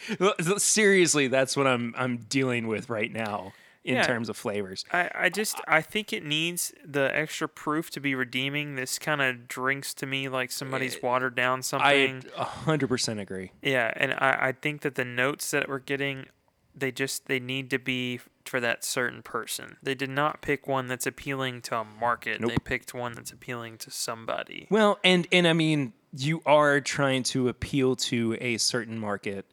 Seriously, 0.57 1.27
that's 1.27 1.55
what 1.57 1.67
I'm 1.67 1.93
I'm 1.97 2.17
dealing 2.17 2.67
with 2.67 2.89
right 2.89 3.11
now 3.11 3.53
in 3.83 3.95
Yeah. 3.95 4.03
terms 4.03 4.27
of 4.29 4.35
flavors. 4.35 4.83
I, 4.91 5.09
I 5.15 5.29
just 5.29 5.61
I 5.67 5.81
think 5.81 6.11
it 6.11 6.25
needs 6.25 6.73
the 6.85 7.09
extra 7.15 7.47
proof 7.47 7.89
to 7.91 7.99
be 7.99 8.15
redeeming. 8.15 8.75
This 8.75 8.99
kind 8.99 9.21
of 9.21 9.47
drinks 9.47 9.93
to 9.95 10.05
me 10.05 10.27
like 10.29 10.51
somebody's 10.51 10.95
eh, 10.95 10.99
watered 11.03 11.35
down 11.35 11.59
I 11.59 11.61
something. 11.61 12.21
100% 12.37 13.19
agree. 13.21 13.51
Yeah, 13.61 13.91
and 13.95 14.13
I, 14.13 14.37
I 14.47 14.51
think 14.51 14.81
that 14.81 14.95
the 14.95 15.05
notes 15.05 15.51
that 15.51 15.69
we're 15.69 15.79
getting 15.79 16.27
they 16.75 16.91
just 16.91 17.25
they 17.25 17.39
need 17.39 17.69
to 17.71 17.79
be 17.79 18.19
for 18.45 18.59
that 18.59 18.83
certain 18.83 19.21
person. 19.23 19.77
They 19.81 19.95
did 19.95 20.09
not 20.11 20.41
pick 20.41 20.67
one 20.67 20.87
that's 20.87 21.07
appealing 21.07 21.61
to 21.63 21.77
a 21.79 21.83
market. 21.83 22.39
They 22.45 22.57
picked 22.57 22.93
one 22.93 23.13
that's 23.13 23.31
appealing 23.31 23.77
to 23.79 23.91
somebody. 23.91 24.67
Well, 24.69 24.99
and 25.03 25.27
and 25.31 25.47
I 25.47 25.53
mean, 25.53 25.93
you 26.15 26.41
are 26.45 26.79
trying 26.81 27.23
to 27.23 27.47
appeal 27.49 27.95
to 27.95 28.37
a 28.39 28.57
certain 28.57 28.99
market 28.99 29.45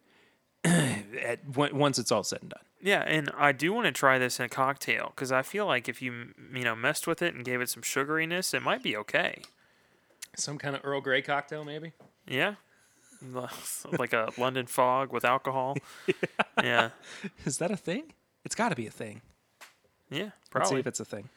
at 1.23 1.41
once 1.57 1.99
it's 1.99 2.11
all 2.12 2.25
said 2.25 2.41
and 2.43 2.51
done. 2.51 2.61
Yeah, 2.81 3.03
and 3.07 3.31
I 3.37 3.53
do 3.53 3.73
want 3.73 3.87
to 3.87 3.93
try 3.93 4.19
this 4.19 4.39
in 4.39 4.45
a 4.47 4.49
cocktail 4.49 5.12
because 5.15 5.33
I 5.33 5.43
feel 5.43 5.67
like 5.67 5.89
if 5.89 6.03
you 6.03 6.35
you 6.55 6.65
know 6.65 6.75
messed 6.77 7.07
with 7.07 7.23
it 7.23 7.35
and 7.35 7.45
gave 7.45 7.61
it 7.61 7.69
some 7.71 7.83
sugariness, 7.83 8.53
it 8.55 8.62
might 8.62 8.83
be 8.83 8.97
okay. 8.97 9.43
Some 10.37 10.59
kind 10.59 10.75
of 10.75 10.83
Earl 10.85 11.01
Grey 11.01 11.23
cocktail, 11.23 11.65
maybe. 11.65 11.93
Yeah, 12.27 12.55
like 13.99 14.12
a 14.12 14.31
London 14.37 14.67
fog 14.67 15.12
with 15.12 15.25
alcohol. 15.25 15.77
yeah, 16.62 16.91
Is 17.45 17.59
that 17.59 17.71
a 17.71 17.77
thing? 17.77 18.12
It's 18.45 18.55
got 18.55 18.69
to 18.71 18.77
be 18.77 18.87
a 18.87 18.91
thing. 18.91 19.23
yeah, 20.11 20.23
Let's 20.23 20.33
see 20.35 20.51
probably 20.51 20.81
if 20.81 20.87
it's 20.87 21.01
a 21.01 21.05
thing. 21.05 21.29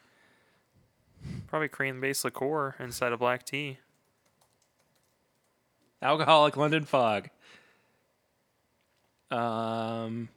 probably 1.48 1.68
cream 1.70 2.02
based 2.02 2.26
liqueur 2.26 2.76
inside 2.80 3.14
of 3.14 3.20
black 3.20 3.46
tea. 3.46 3.78
Alcoholic 6.02 6.58
London 6.58 6.84
Fog. 6.86 7.30
Um, 9.32 10.30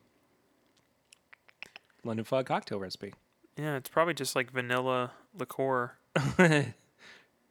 London 2.04 2.24
Fog 2.24 2.46
cocktail 2.46 2.78
recipe. 2.80 3.14
Yeah, 3.56 3.76
it's 3.76 3.88
probably 3.88 4.14
just 4.14 4.34
like 4.34 4.50
vanilla 4.50 5.12
liqueur. 5.38 5.92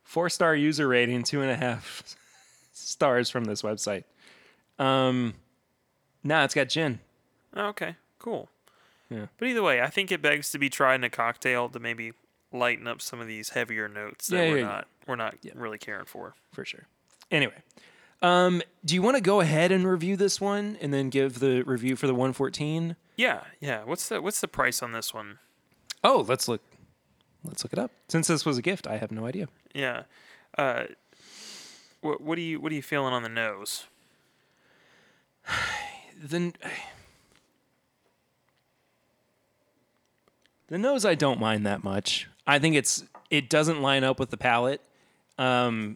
Four 0.03 0.29
star 0.29 0.55
user 0.55 0.87
rating, 0.87 1.23
two 1.23 1.41
and 1.41 1.51
a 1.51 1.55
half 1.55 2.03
stars 2.73 3.29
from 3.29 3.45
this 3.45 3.61
website. 3.61 4.03
Um, 4.79 5.35
nah, 6.23 6.43
it's 6.45 6.55
got 6.55 6.69
gin. 6.69 6.99
Oh, 7.55 7.67
okay, 7.67 7.95
cool. 8.17 8.49
Yeah. 9.09 9.27
But 9.37 9.47
either 9.47 9.61
way, 9.63 9.81
I 9.81 9.87
think 9.87 10.11
it 10.11 10.21
begs 10.21 10.51
to 10.51 10.59
be 10.59 10.69
tried 10.69 10.95
in 10.95 11.03
a 11.03 11.09
cocktail 11.09 11.69
to 11.69 11.79
maybe 11.79 12.13
lighten 12.51 12.87
up 12.87 13.01
some 13.01 13.19
of 13.19 13.27
these 13.27 13.49
heavier 13.49 13.87
notes 13.87 14.27
that 14.27 14.35
Yeah, 14.45 14.51
we're 14.51 14.57
yeah, 14.57 14.65
not 14.65 14.87
we're 15.07 15.15
not 15.15 15.35
really 15.55 15.77
caring 15.77 16.05
for. 16.05 16.33
for 16.51 16.65
sure. 16.65 16.87
Anyway, 17.31 17.53
um, 18.21 18.61
do 18.83 18.95
you 18.95 19.01
want 19.01 19.17
to 19.17 19.21
go 19.21 19.39
ahead 19.39 19.71
and 19.71 19.87
review 19.87 20.17
this 20.17 20.41
one 20.41 20.77
and 20.81 20.93
then 20.93 21.09
give 21.09 21.39
the 21.39 21.63
review 21.63 21.95
for 21.95 22.07
the 22.07 22.13
114? 22.13 22.95
Yeah, 23.15 23.41
yeah. 23.59 23.83
What's 23.83 24.09
the 24.09 24.21
what's 24.21 24.41
the 24.41 24.47
price 24.47 24.81
on 24.81 24.91
this 24.91 25.13
one? 25.13 25.39
Oh, 26.03 26.25
let's 26.27 26.47
look. 26.47 26.61
Let's 27.43 27.63
look 27.63 27.73
it 27.73 27.79
up. 27.79 27.91
Since 28.07 28.27
this 28.27 28.45
was 28.45 28.57
a 28.57 28.61
gift, 28.61 28.87
I 28.87 28.97
have 28.97 29.11
no 29.11 29.25
idea. 29.25 29.47
Yeah. 29.73 30.03
Uh, 30.57 30.85
what 32.01 32.21
what 32.21 32.35
do 32.35 32.41
you 32.41 32.59
what 32.59 32.71
are 32.71 32.75
you 32.75 32.81
feeling 32.81 33.13
on 33.13 33.23
the 33.23 33.29
nose? 33.29 33.85
Then 36.21 36.51
the 40.67 40.77
nose, 40.77 41.05
I 41.05 41.15
don't 41.15 41.39
mind 41.39 41.65
that 41.65 41.81
much. 41.81 42.27
I 42.45 42.59
think 42.59 42.75
it's 42.75 43.05
it 43.29 43.49
doesn't 43.49 43.81
line 43.81 44.03
up 44.03 44.19
with 44.19 44.29
the 44.29 44.37
palate, 44.37 44.81
um, 45.37 45.95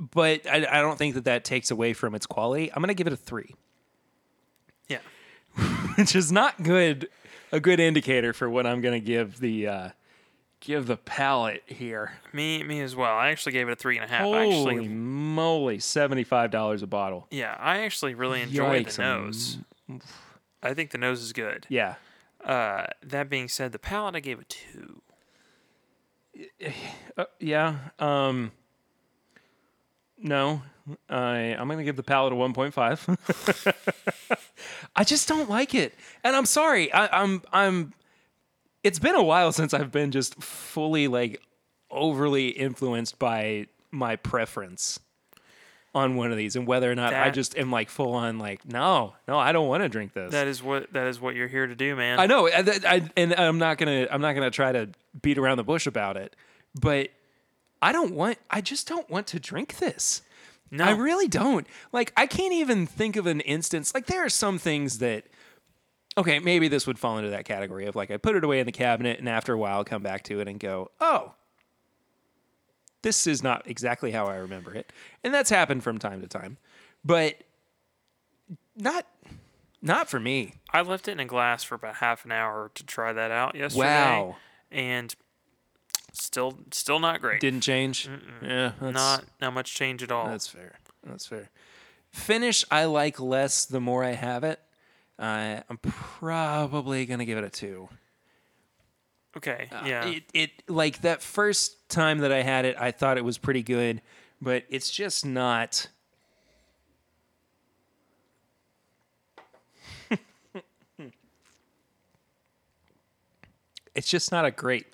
but 0.00 0.46
I, 0.46 0.66
I 0.66 0.80
don't 0.80 0.96
think 0.96 1.14
that 1.14 1.24
that 1.24 1.44
takes 1.44 1.70
away 1.70 1.92
from 1.92 2.14
its 2.14 2.26
quality. 2.26 2.72
I'm 2.72 2.80
gonna 2.82 2.94
give 2.94 3.06
it 3.06 3.12
a 3.12 3.16
three. 3.16 3.54
Yeah. 4.88 4.98
which 5.96 6.16
is 6.16 6.32
not 6.32 6.62
good 6.62 7.08
a 7.52 7.60
good 7.60 7.78
indicator 7.80 8.32
for 8.32 8.48
what 8.48 8.66
I'm 8.66 8.80
gonna 8.80 9.00
give 9.00 9.38
the 9.40 9.66
uh, 9.66 9.88
give 10.60 10.86
the 10.86 10.96
palate 10.96 11.62
here. 11.66 12.12
Me 12.32 12.62
me 12.62 12.80
as 12.80 12.96
well. 12.96 13.12
I 13.14 13.28
actually 13.30 13.52
gave 13.52 13.68
it 13.68 13.72
a 13.72 13.76
three 13.76 13.96
and 13.96 14.04
a 14.04 14.08
half. 14.08 14.22
I 14.22 14.24
Holy 14.24 14.48
actually 14.48 14.88
moly, 14.88 15.78
seventy 15.78 16.24
five 16.24 16.50
dollars 16.50 16.82
a 16.82 16.86
bottle. 16.86 17.26
yeah, 17.30 17.56
I 17.58 17.80
actually 17.80 18.14
really 18.14 18.40
enjoyed 18.40 18.86
Yikes, 18.86 18.96
the 18.96 19.02
nose. 19.02 19.58
I 20.62 20.74
think 20.74 20.90
the 20.90 20.98
nose 20.98 21.20
is 21.22 21.32
good. 21.32 21.66
Yeah, 21.68 21.96
Uh, 22.44 22.86
that 23.02 23.28
being 23.28 23.48
said, 23.48 23.72
the 23.72 23.78
palate 23.78 24.14
I 24.14 24.20
gave 24.20 24.38
a 24.40 24.44
two. 24.44 25.02
uh, 27.18 27.24
yeah. 27.38 27.76
Um, 27.98 28.52
no, 30.22 30.62
I 31.08 31.56
I'm 31.58 31.68
gonna 31.68 31.84
give 31.84 31.96
the 31.96 32.02
palate 32.02 32.32
a 32.32 32.36
one 32.36 32.52
point 32.52 32.74
five. 32.74 33.04
I 34.96 35.04
just 35.04 35.28
don't 35.28 35.48
like 35.48 35.74
it, 35.74 35.94
and 36.24 36.34
I'm 36.36 36.46
sorry. 36.46 36.92
I, 36.92 37.22
I'm 37.22 37.42
I'm. 37.52 37.92
It's 38.82 38.98
been 38.98 39.14
a 39.14 39.22
while 39.22 39.52
since 39.52 39.74
I've 39.74 39.92
been 39.92 40.10
just 40.10 40.42
fully 40.42 41.08
like 41.08 41.42
overly 41.90 42.48
influenced 42.48 43.18
by 43.18 43.66
my 43.90 44.16
preference 44.16 44.98
on 45.94 46.14
one 46.14 46.30
of 46.30 46.36
these, 46.38 46.56
and 46.56 46.66
whether 46.66 46.90
or 46.90 46.94
not 46.94 47.12
I 47.12 47.30
just 47.30 47.56
am 47.58 47.70
like 47.70 47.90
full 47.90 48.14
on 48.14 48.38
like 48.38 48.66
no, 48.66 49.14
no, 49.26 49.38
I 49.38 49.52
don't 49.52 49.68
want 49.68 49.82
to 49.82 49.88
drink 49.88 50.12
this. 50.12 50.32
That 50.32 50.46
is 50.46 50.62
what 50.62 50.92
that 50.92 51.06
is 51.08 51.20
what 51.20 51.34
you're 51.34 51.48
here 51.48 51.66
to 51.66 51.74
do, 51.74 51.96
man. 51.96 52.18
I 52.20 52.26
know, 52.26 52.48
I, 52.48 52.78
I, 52.86 53.10
and 53.16 53.34
I'm 53.34 53.58
not 53.58 53.78
gonna 53.78 54.06
I'm 54.10 54.20
not 54.20 54.34
gonna 54.34 54.50
try 54.50 54.72
to 54.72 54.90
beat 55.20 55.38
around 55.38 55.56
the 55.56 55.64
bush 55.64 55.86
about 55.86 56.16
it, 56.16 56.36
but 56.80 57.10
I 57.82 57.92
don't 57.92 58.14
want 58.14 58.38
I 58.50 58.60
just 58.60 58.86
don't 58.88 59.08
want 59.10 59.26
to 59.28 59.40
drink 59.40 59.78
this. 59.78 60.22
no, 60.70 60.84
I 60.84 60.90
really 60.90 61.28
don't. 61.28 61.66
Like 61.92 62.12
I 62.16 62.26
can't 62.26 62.52
even 62.52 62.86
think 62.86 63.16
of 63.16 63.26
an 63.26 63.40
instance. 63.40 63.94
Like 63.94 64.06
there 64.06 64.24
are 64.24 64.28
some 64.30 64.58
things 64.58 64.98
that 64.98 65.24
okay, 66.18 66.38
maybe 66.38 66.68
this 66.68 66.86
would 66.86 66.98
fall 66.98 67.18
into 67.18 67.30
that 67.30 67.44
category 67.44 67.86
of 67.86 67.96
like 67.96 68.10
I 68.10 68.16
put 68.16 68.36
it 68.36 68.44
away 68.44 68.60
in 68.60 68.66
the 68.66 68.72
cabinet 68.72 69.18
and 69.18 69.28
after 69.28 69.52
a 69.52 69.58
while 69.58 69.84
come 69.84 70.02
back 70.02 70.22
to 70.24 70.40
it 70.40 70.48
and 70.48 70.58
go, 70.58 70.90
"Oh, 71.00 71.34
this 73.02 73.26
is 73.26 73.42
not 73.42 73.66
exactly 73.66 74.10
how 74.10 74.26
I 74.26 74.36
remember 74.36 74.74
it." 74.74 74.92
And 75.24 75.32
that's 75.32 75.50
happened 75.50 75.82
from 75.82 75.98
time 75.98 76.20
to 76.20 76.28
time. 76.28 76.58
But 77.04 77.36
not 78.76 79.06
not 79.82 80.10
for 80.10 80.20
me. 80.20 80.54
I 80.72 80.82
left 80.82 81.08
it 81.08 81.12
in 81.12 81.20
a 81.20 81.24
glass 81.24 81.64
for 81.64 81.74
about 81.74 81.96
half 81.96 82.24
an 82.24 82.32
hour 82.32 82.70
to 82.74 82.84
try 82.84 83.12
that 83.12 83.30
out 83.30 83.54
yesterday. 83.54 83.86
Wow. 83.86 84.36
And 84.70 85.14
still 86.12 86.58
still 86.72 86.98
not 86.98 87.20
great. 87.20 87.40
Didn't 87.40 87.60
change. 87.60 88.08
Yeah, 88.42 88.72
that's, 88.80 88.94
not 88.94 89.24
not 89.40 89.52
much 89.54 89.74
change 89.74 90.02
at 90.02 90.10
all. 90.10 90.26
That's 90.26 90.48
fair. 90.48 90.78
That's 91.04 91.26
fair. 91.26 91.50
Finish 92.10 92.64
I 92.70 92.84
like 92.86 93.20
less 93.20 93.64
the 93.64 93.80
more 93.80 94.04
I 94.04 94.12
have 94.12 94.44
it. 94.44 94.60
Uh, 95.18 95.60
I'm 95.68 95.78
probably 95.78 97.04
gonna 97.06 97.24
give 97.24 97.38
it 97.38 97.44
a 97.44 97.50
two. 97.50 97.88
okay. 99.36 99.68
yeah. 99.84 100.06
It, 100.06 100.24
it 100.32 100.50
like 100.68 101.02
that 101.02 101.22
first 101.22 101.88
time 101.88 102.18
that 102.18 102.32
I 102.32 102.42
had 102.42 102.64
it, 102.64 102.76
I 102.78 102.90
thought 102.90 103.18
it 103.18 103.24
was 103.24 103.36
pretty 103.38 103.62
good, 103.62 104.00
but 104.40 104.64
it's 104.70 104.90
just 104.90 105.26
not. 105.26 105.88
it's 113.94 114.08
just 114.08 114.32
not 114.32 114.44
a 114.46 114.50
great. 114.50 114.86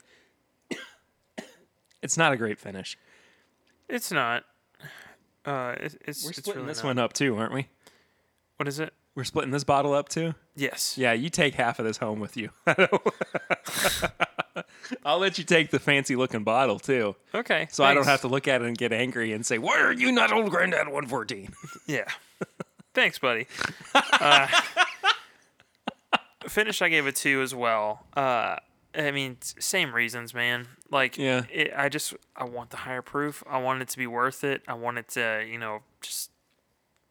It's 2.06 2.16
not 2.16 2.32
a 2.32 2.36
great 2.36 2.58
finish. 2.60 2.96
it's 3.88 4.12
not. 4.12 4.44
Uh, 5.44 5.74
it, 5.80 5.96
it's 6.06 6.24
We're 6.24 6.30
it's 6.30 6.38
splitting 6.38 6.62
really 6.62 6.68
this 6.68 6.78
not. 6.84 6.88
one 6.90 6.98
up 7.00 7.12
too, 7.12 7.36
aren't 7.36 7.52
we? 7.52 7.66
What 8.56 8.68
is 8.68 8.78
it? 8.78 8.94
We're 9.16 9.24
splitting 9.24 9.50
this 9.50 9.64
bottle 9.64 9.92
up 9.92 10.08
too. 10.08 10.34
Yes. 10.54 10.96
Yeah, 10.96 11.12
you 11.14 11.30
take 11.30 11.54
half 11.54 11.78
of 11.80 11.84
this 11.84 11.96
home 11.98 12.20
with 12.20 12.36
you. 12.36 12.50
I'll 15.04 15.18
let 15.18 15.36
you 15.38 15.42
take 15.44 15.70
the 15.70 15.78
fancy 15.80 16.14
looking 16.16 16.44
bottle 16.44 16.78
too. 16.78 17.16
Okay. 17.34 17.66
So 17.72 17.82
I 17.82 17.92
don't 17.92 18.06
have 18.06 18.20
to 18.20 18.28
look 18.28 18.46
at 18.46 18.62
it 18.62 18.66
and 18.68 18.78
get 18.78 18.92
angry 18.92 19.32
and 19.32 19.44
say, 19.44 19.58
Why 19.58 19.80
are 19.80 19.92
you 19.92 20.12
not 20.12 20.32
old 20.32 20.50
granddad 20.50 20.86
114? 20.86 21.52
Yeah. 21.86 22.04
Thanks, 22.94 23.18
buddy. 23.18 23.46
Uh, 23.94 24.46
finish, 26.48 26.80
I 26.82 26.88
gave 26.88 27.06
it 27.06 27.16
two 27.16 27.42
as 27.42 27.54
well. 27.54 28.06
Uh, 28.16 28.56
I 28.96 29.10
mean, 29.10 29.36
same 29.40 29.94
reasons, 29.94 30.32
man. 30.32 30.68
Like, 30.90 31.18
Yeah. 31.18 31.42
it, 31.52 31.72
I 31.76 31.88
just 31.88 32.14
I 32.34 32.44
want 32.44 32.70
the 32.70 32.78
higher 32.78 33.02
proof. 33.02 33.42
I 33.48 33.58
want 33.58 33.82
it 33.82 33.88
to 33.88 33.98
be 33.98 34.06
worth 34.06 34.42
it. 34.44 34.62
I 34.66 34.74
want 34.74 34.98
it 34.98 35.08
to, 35.10 35.44
you 35.48 35.58
know, 35.58 35.80
just 36.00 36.30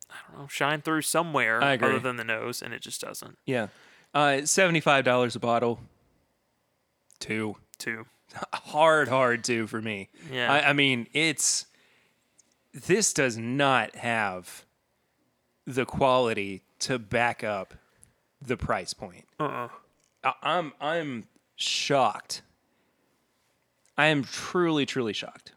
I 0.10 0.16
don't 0.32 0.42
know, 0.42 0.48
shine 0.48 0.82
through 0.82 1.02
somewhere 1.04 1.62
other 1.62 2.00
than 2.00 2.16
the 2.18 2.24
nose, 2.24 2.62
and 2.62 2.74
it 2.74 2.82
just 2.82 3.02
doesn't. 3.02 3.38
Yeah. 3.46 3.68
Uh, 4.14 4.40
$75 4.44 5.36
a 5.36 5.40
bottle. 5.40 5.80
Two. 7.20 7.58
Two. 7.78 8.06
Hard, 8.54 9.08
hard 9.08 9.44
two 9.44 9.68
for 9.68 9.82
me. 9.82 10.10
Yeah. 10.32 10.52
I, 10.52 10.70
I 10.70 10.74
mean, 10.74 11.08
it's. 11.14 11.68
This 12.74 13.14
does 13.14 13.38
not 13.38 13.96
have 13.96 14.66
the 15.66 15.86
quality 15.86 16.64
to 16.80 17.00
back 17.00 17.44
up 17.44 17.74
the 18.42 18.58
price 18.58 18.94
point. 18.94 19.26
Uh-uh. 19.40 19.70
I- 20.24 20.34
I'm 20.44 20.74
I'm 20.82 21.28
shocked. 21.56 22.42
I 23.98 24.08
am 24.08 24.24
truly 24.24 24.86
truly 24.86 25.14
shocked 25.14 25.54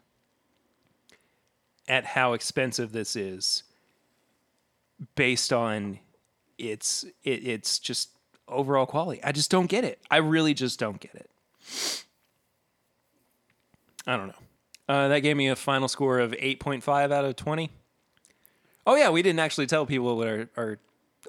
at 1.87 2.05
how 2.05 2.33
expensive 2.33 2.91
this 2.91 3.15
is 3.15 3.63
based 5.15 5.51
on 5.51 5.99
its 6.57 7.03
it, 7.23 7.47
it's 7.47 7.79
just 7.79 8.09
overall 8.47 8.85
quality. 8.85 9.21
I 9.23 9.31
just 9.31 9.51
don't 9.51 9.67
get 9.67 9.83
it. 9.83 9.99
I 10.09 10.17
really 10.17 10.53
just 10.53 10.79
don't 10.79 10.99
get 10.99 11.15
it. 11.15 12.05
I 14.07 14.17
don't 14.17 14.27
know. 14.27 14.33
Uh, 14.87 15.07
that 15.09 15.19
gave 15.19 15.37
me 15.37 15.49
a 15.49 15.55
final 15.55 15.87
score 15.87 16.19
of 16.19 16.31
8.5 16.31 17.11
out 17.11 17.25
of 17.25 17.35
20. 17.35 17.69
Oh 18.87 18.95
yeah, 18.95 19.09
we 19.09 19.21
didn't 19.21 19.39
actually 19.39 19.67
tell 19.67 19.85
people 19.85 20.17
what 20.17 20.27
our, 20.27 20.49
our 20.57 20.79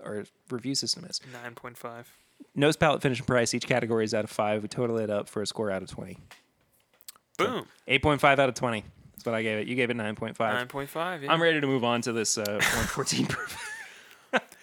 our 0.04 0.24
review 0.50 0.74
system 0.74 1.04
is. 1.04 1.20
Nine 1.32 1.54
point 1.54 1.76
five. 1.76 2.10
Nose, 2.54 2.76
palate, 2.76 3.00
finish, 3.02 3.18
and 3.18 3.26
price. 3.26 3.54
Each 3.54 3.66
category 3.66 4.04
is 4.04 4.12
out 4.14 4.24
of 4.24 4.30
five. 4.30 4.62
We 4.62 4.68
total 4.68 4.98
it 4.98 5.10
up 5.10 5.28
for 5.28 5.42
a 5.42 5.46
score 5.46 5.70
out 5.70 5.82
of 5.82 5.88
twenty. 5.90 6.18
Boom. 7.38 7.66
Eight 7.86 8.02
point 8.02 8.20
five 8.20 8.38
out 8.38 8.48
of 8.48 8.54
twenty. 8.54 8.84
That's 9.12 9.24
what 9.26 9.34
I 9.34 9.42
gave 9.42 9.58
it. 9.58 9.68
You 9.68 9.76
gave 9.76 9.90
it 9.90 9.94
nine 9.94 10.14
point 10.16 10.36
five. 10.36 10.54
Nine 10.54 10.66
point 10.66 10.88
five. 10.90 11.22
Yeah. 11.22 11.32
I'm 11.32 11.40
ready 11.42 11.60
to 11.60 11.66
move 11.66 11.84
on 11.84 12.00
to 12.02 12.12
this 12.12 12.38
uh, 12.38 12.42
114 12.46 13.26
proof. 13.28 13.66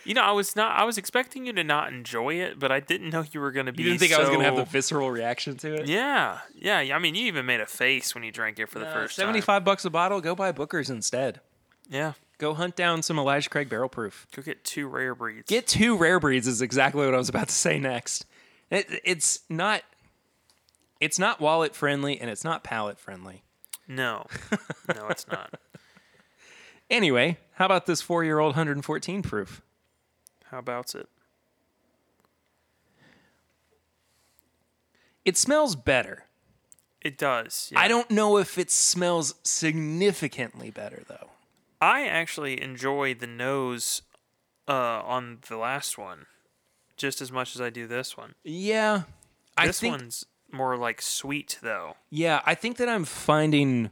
You 0.05 0.13
know, 0.13 0.21
I 0.21 0.31
was 0.31 0.55
not. 0.55 0.79
I 0.79 0.85
was 0.85 0.97
expecting 0.97 1.45
you 1.45 1.51
to 1.53 1.63
not 1.65 1.91
enjoy 1.91 2.35
it, 2.35 2.57
but 2.59 2.71
I 2.71 2.79
didn't 2.79 3.09
know 3.09 3.25
you 3.33 3.41
were 3.41 3.51
going 3.51 3.65
to 3.65 3.73
be. 3.73 3.83
You 3.83 3.89
didn't 3.89 3.99
think 3.99 4.13
I 4.13 4.19
was 4.19 4.29
going 4.29 4.39
to 4.39 4.45
have 4.45 4.55
the 4.55 4.63
visceral 4.63 5.11
reaction 5.11 5.57
to 5.57 5.73
it? 5.73 5.87
Yeah, 5.87 6.39
yeah. 6.55 6.77
I 6.95 6.99
mean, 6.99 7.13
you 7.13 7.25
even 7.25 7.45
made 7.45 7.59
a 7.59 7.65
face 7.65 8.15
when 8.15 8.23
you 8.23 8.31
drank 8.31 8.57
it 8.57 8.67
for 8.69 8.79
the 8.79 8.87
Uh, 8.87 8.93
first 8.93 9.17
time. 9.17 9.23
75 9.23 9.65
bucks 9.65 9.83
a 9.83 9.89
bottle. 9.89 10.21
Go 10.21 10.33
buy 10.33 10.53
Booker's 10.53 10.89
instead. 10.89 11.41
Yeah, 11.89 12.13
Go 12.37 12.53
hunt 12.53 12.75
down 12.75 13.01
some 13.01 13.17
Elijah 13.17 13.49
Craig 13.49 13.67
barrel 13.67 13.89
proof. 13.89 14.27
go 14.35 14.41
get 14.41 14.63
two 14.63 14.87
rare 14.87 15.15
breeds. 15.15 15.47
Get 15.49 15.65
two 15.67 15.97
rare 15.97 16.19
breeds 16.19 16.47
is 16.47 16.61
exactly 16.61 17.03
what 17.05 17.15
I 17.15 17.17
was 17.17 17.29
about 17.29 17.47
to 17.47 17.53
say 17.53 17.79
next. 17.79 18.25
It, 18.69 18.87
it's 19.03 19.39
not 19.49 19.81
it's 20.99 21.17
not 21.17 21.39
wallet 21.39 21.75
friendly 21.75 22.19
and 22.19 22.29
it's 22.29 22.43
not 22.43 22.63
palate 22.63 22.99
friendly. 22.99 23.43
no, 23.87 24.27
no, 24.95 25.07
it's 25.07 25.27
not. 25.27 25.53
Anyway, 26.89 27.37
how 27.53 27.65
about 27.65 27.85
this 27.85 28.01
4-year-old 28.01 28.51
114 28.51 29.21
proof? 29.21 29.61
How 30.45 30.59
about 30.59 30.95
it? 30.95 31.09
It 35.25 35.37
smells 35.37 35.75
better. 35.75 36.23
It 37.01 37.17
does. 37.17 37.69
Yeah. 37.73 37.79
I 37.79 37.87
don't 37.87 38.09
know 38.09 38.37
if 38.37 38.57
it 38.57 38.71
smells 38.71 39.35
significantly 39.43 40.71
better 40.71 41.03
though. 41.07 41.29
I 41.81 42.07
actually 42.07 42.61
enjoy 42.61 43.13
the 43.13 43.27
nose 43.27 44.01
uh, 44.67 44.71
on 45.03 45.39
the 45.47 45.57
last 45.57 45.97
one 45.97 46.25
just 46.97 47.21
as 47.21 47.31
much 47.31 47.55
as 47.55 47.61
I 47.61 47.69
do 47.69 47.87
this 47.87 48.17
one. 48.17 48.33
Yeah. 48.43 49.03
I 49.55 49.67
This 49.67 49.79
think 49.79 49.97
one's 49.99 50.25
more 50.51 50.75
like 50.75 51.01
sweet 51.01 51.59
though. 51.61 51.95
Yeah, 52.09 52.41
I 52.45 52.55
think 52.55 52.77
that 52.77 52.89
I'm 52.89 53.05
finding 53.05 53.91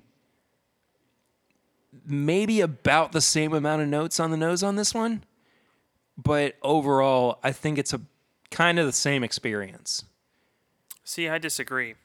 maybe 2.05 2.61
about 2.61 3.11
the 3.11 3.21
same 3.21 3.53
amount 3.53 3.81
of 3.81 3.87
notes 3.87 4.19
on 4.19 4.31
the 4.31 4.37
nose 4.37 4.63
on 4.63 4.75
this 4.75 4.93
one, 4.93 5.23
but 6.17 6.55
overall, 6.61 7.39
I 7.43 7.51
think 7.51 7.77
it's 7.77 7.93
a 7.93 8.01
kind 8.51 8.79
of 8.79 8.85
the 8.85 8.91
same 8.91 9.23
experience. 9.23 10.03
See, 11.03 11.29
I 11.29 11.37
disagree. 11.37 11.95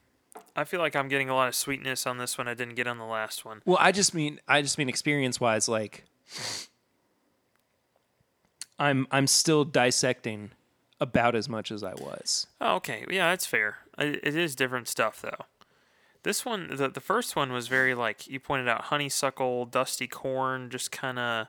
I 0.56 0.64
feel 0.64 0.80
like 0.80 0.96
I'm 0.96 1.08
getting 1.08 1.28
a 1.30 1.34
lot 1.34 1.48
of 1.48 1.54
sweetness 1.54 2.06
on 2.06 2.18
this 2.18 2.36
one 2.36 2.48
I 2.48 2.54
didn't 2.54 2.74
get 2.74 2.86
on 2.86 2.98
the 2.98 3.04
last 3.04 3.44
one. 3.44 3.62
Well, 3.64 3.78
I 3.80 3.92
just 3.92 4.14
mean 4.14 4.40
I 4.48 4.62
just 4.62 4.78
mean 4.78 4.88
experience 4.88 5.40
wise, 5.40 5.68
like 5.68 6.04
I'm 8.78 9.06
I'm 9.10 9.26
still 9.26 9.64
dissecting 9.64 10.50
about 11.00 11.34
as 11.34 11.48
much 11.48 11.70
as 11.70 11.82
I 11.82 11.94
was. 11.94 12.46
Oh, 12.60 12.76
okay. 12.76 13.04
Yeah, 13.10 13.30
that's 13.30 13.46
fair. 13.46 13.78
It 13.98 14.36
is 14.36 14.54
different 14.54 14.88
stuff 14.88 15.20
though. 15.22 15.46
This 16.22 16.44
one, 16.44 16.68
the 16.74 16.88
the 16.88 17.00
first 17.00 17.36
one 17.36 17.52
was 17.52 17.68
very 17.68 17.94
like 17.94 18.26
you 18.26 18.40
pointed 18.40 18.68
out, 18.68 18.84
honeysuckle, 18.84 19.66
dusty 19.66 20.06
corn, 20.06 20.70
just 20.70 20.90
kind 20.90 21.18
of 21.18 21.46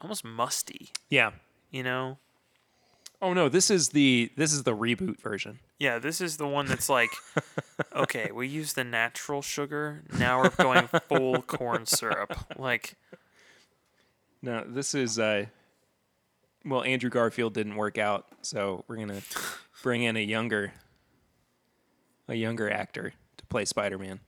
almost 0.00 0.24
musty. 0.24 0.90
Yeah. 1.08 1.32
You 1.70 1.82
know? 1.82 2.18
Oh 3.22 3.34
no, 3.34 3.48
this 3.50 3.70
is 3.70 3.90
the 3.90 4.30
this 4.36 4.52
is 4.52 4.62
the 4.62 4.74
reboot 4.74 5.20
version. 5.20 5.58
Yeah, 5.78 5.98
this 5.98 6.20
is 6.20 6.38
the 6.38 6.46
one 6.46 6.66
that's 6.66 6.88
like, 6.88 7.10
okay, 7.94 8.30
we 8.32 8.48
use 8.48 8.72
the 8.72 8.84
natural 8.84 9.42
sugar. 9.42 10.02
Now 10.18 10.42
we're 10.42 10.50
going 10.50 10.88
full 11.08 11.42
corn 11.46 11.84
syrup. 11.86 12.32
Like, 12.58 12.94
No, 14.40 14.64
this 14.66 14.94
is 14.94 15.18
uh 15.18 15.46
well, 16.64 16.82
Andrew 16.82 17.08
Garfield 17.10 17.54
didn't 17.54 17.76
work 17.76 17.96
out, 17.98 18.26
so 18.42 18.84
we're 18.88 18.96
gonna 18.96 19.20
bring 19.82 20.02
in 20.02 20.16
a 20.16 20.20
younger 20.24 20.72
a 22.28 22.34
younger 22.34 22.70
actor 22.70 23.12
to 23.36 23.46
play 23.46 23.64
Spider 23.66 23.98
Man. 23.98 24.20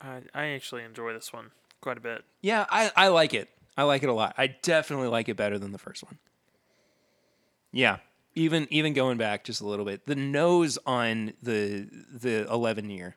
I 0.00 0.22
I 0.34 0.46
actually 0.48 0.84
enjoy 0.84 1.12
this 1.12 1.30
one 1.30 1.50
quite 1.82 1.98
a 1.98 2.00
bit. 2.00 2.24
Yeah, 2.40 2.64
I, 2.70 2.90
I 2.96 3.08
like 3.08 3.34
it. 3.34 3.50
I 3.76 3.82
like 3.84 4.02
it 4.02 4.08
a 4.08 4.12
lot. 4.14 4.34
I 4.38 4.46
definitely 4.46 5.08
like 5.08 5.28
it 5.28 5.36
better 5.36 5.58
than 5.58 5.72
the 5.72 5.78
first 5.78 6.02
one. 6.04 6.18
Yeah. 7.72 7.98
Even 8.34 8.66
even 8.70 8.92
going 8.92 9.18
back 9.18 9.44
just 9.44 9.60
a 9.60 9.66
little 9.66 9.84
bit. 9.84 10.06
The 10.06 10.14
nose 10.14 10.78
on 10.86 11.32
the 11.42 11.88
the 12.12 12.46
eleven 12.50 12.90
year 12.90 13.16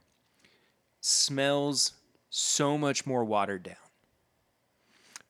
smells 1.02 1.94
so 2.30 2.78
much 2.78 3.06
more 3.06 3.24
watered 3.24 3.64
down. 3.64 3.76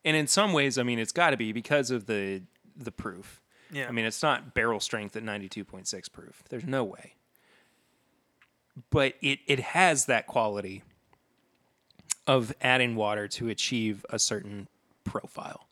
And 0.05 0.15
in 0.15 0.27
some 0.27 0.53
ways, 0.53 0.77
I 0.77 0.83
mean 0.83 0.99
it's 0.99 1.11
gotta 1.11 1.37
be 1.37 1.51
because 1.51 1.91
of 1.91 2.05
the 2.05 2.43
the 2.75 2.91
proof. 2.91 3.41
Yeah. 3.73 3.87
I 3.87 3.91
mean, 3.91 4.05
it's 4.05 4.21
not 4.21 4.53
barrel 4.53 4.79
strength 4.79 5.15
at 5.15 5.23
92.6 5.23 6.11
proof. 6.11 6.43
There's 6.49 6.65
no 6.65 6.83
way. 6.83 7.15
But 8.91 9.15
it, 9.21 9.39
it 9.47 9.59
has 9.59 10.05
that 10.05 10.27
quality 10.27 10.83
of 12.27 12.53
adding 12.61 12.95
water 12.95 13.27
to 13.27 13.49
achieve 13.49 14.05
a 14.09 14.19
certain 14.19 14.67
profile. 15.03 15.67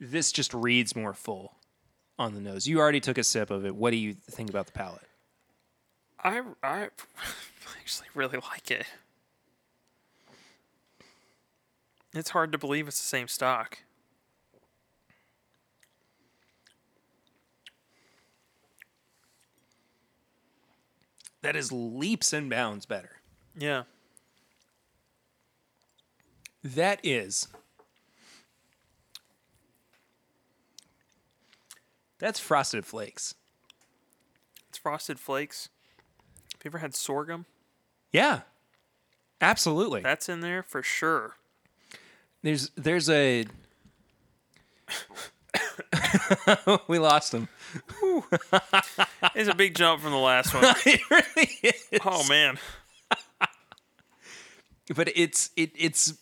This 0.00 0.32
just 0.32 0.54
reads 0.54 0.96
more 0.96 1.12
full 1.12 1.56
on 2.18 2.34
the 2.34 2.40
nose. 2.40 2.66
You 2.66 2.80
already 2.80 3.00
took 3.00 3.18
a 3.18 3.24
sip 3.24 3.50
of 3.50 3.66
it. 3.66 3.76
What 3.76 3.90
do 3.90 3.98
you 3.98 4.14
think 4.14 4.48
about 4.48 4.66
the 4.66 4.72
palate? 4.72 5.06
I 6.18 6.42
I 6.62 6.88
actually 7.78 8.08
really 8.14 8.38
like 8.38 8.70
it. 8.70 8.86
It's 12.14 12.30
hard 12.30 12.50
to 12.52 12.58
believe 12.58 12.88
it's 12.88 12.98
the 12.98 13.06
same 13.06 13.28
stock. 13.28 13.78
That 21.42 21.56
is 21.56 21.72
leaps 21.72 22.32
and 22.32 22.50
bounds 22.50 22.84
better. 22.84 23.20
Yeah. 23.56 23.84
That 26.62 27.00
is. 27.02 27.48
That's 32.20 32.38
frosted 32.38 32.86
flakes. 32.86 33.34
It's 34.68 34.78
frosted 34.78 35.18
flakes. 35.18 35.70
Have 36.54 36.64
you 36.64 36.68
ever 36.68 36.78
had 36.78 36.94
sorghum? 36.94 37.46
Yeah. 38.12 38.42
Absolutely. 39.40 40.02
That's 40.02 40.28
in 40.28 40.40
there 40.40 40.62
for 40.62 40.82
sure. 40.82 41.36
There's 42.42 42.70
there's 42.76 43.08
a 43.08 43.46
we 46.88 46.98
lost 46.98 47.32
him. 47.32 47.48
It's 49.34 49.48
a 49.48 49.54
big 49.54 49.74
jump 49.74 50.02
from 50.02 50.10
the 50.12 50.18
last 50.18 50.54
one. 50.54 50.64
it 50.86 51.00
really 51.10 51.50
is. 51.62 52.00
Oh 52.04 52.26
man. 52.28 52.58
But 54.94 55.10
it's 55.16 55.50
it 55.56 55.72
it's 55.74 56.14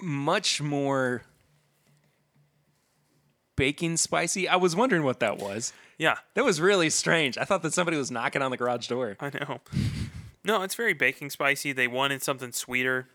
much 0.00 0.60
more 0.60 1.22
baking 3.56 3.96
spicy. 3.96 4.48
I 4.48 4.56
was 4.56 4.76
wondering 4.76 5.02
what 5.02 5.20
that 5.20 5.38
was. 5.38 5.72
Yeah, 5.98 6.16
That 6.34 6.44
was 6.44 6.60
really 6.60 6.90
strange. 6.90 7.38
I 7.38 7.44
thought 7.44 7.62
that 7.62 7.72
somebody 7.72 7.96
was 7.96 8.10
knocking 8.10 8.42
on 8.42 8.50
the 8.50 8.56
garage 8.56 8.86
door. 8.86 9.16
I 9.18 9.30
know. 9.30 9.60
No, 10.44 10.62
it's 10.62 10.74
very 10.74 10.92
baking 10.92 11.30
spicy. 11.30 11.72
They 11.72 11.88
wanted 11.88 12.22
something 12.22 12.52
sweeter. 12.52 13.08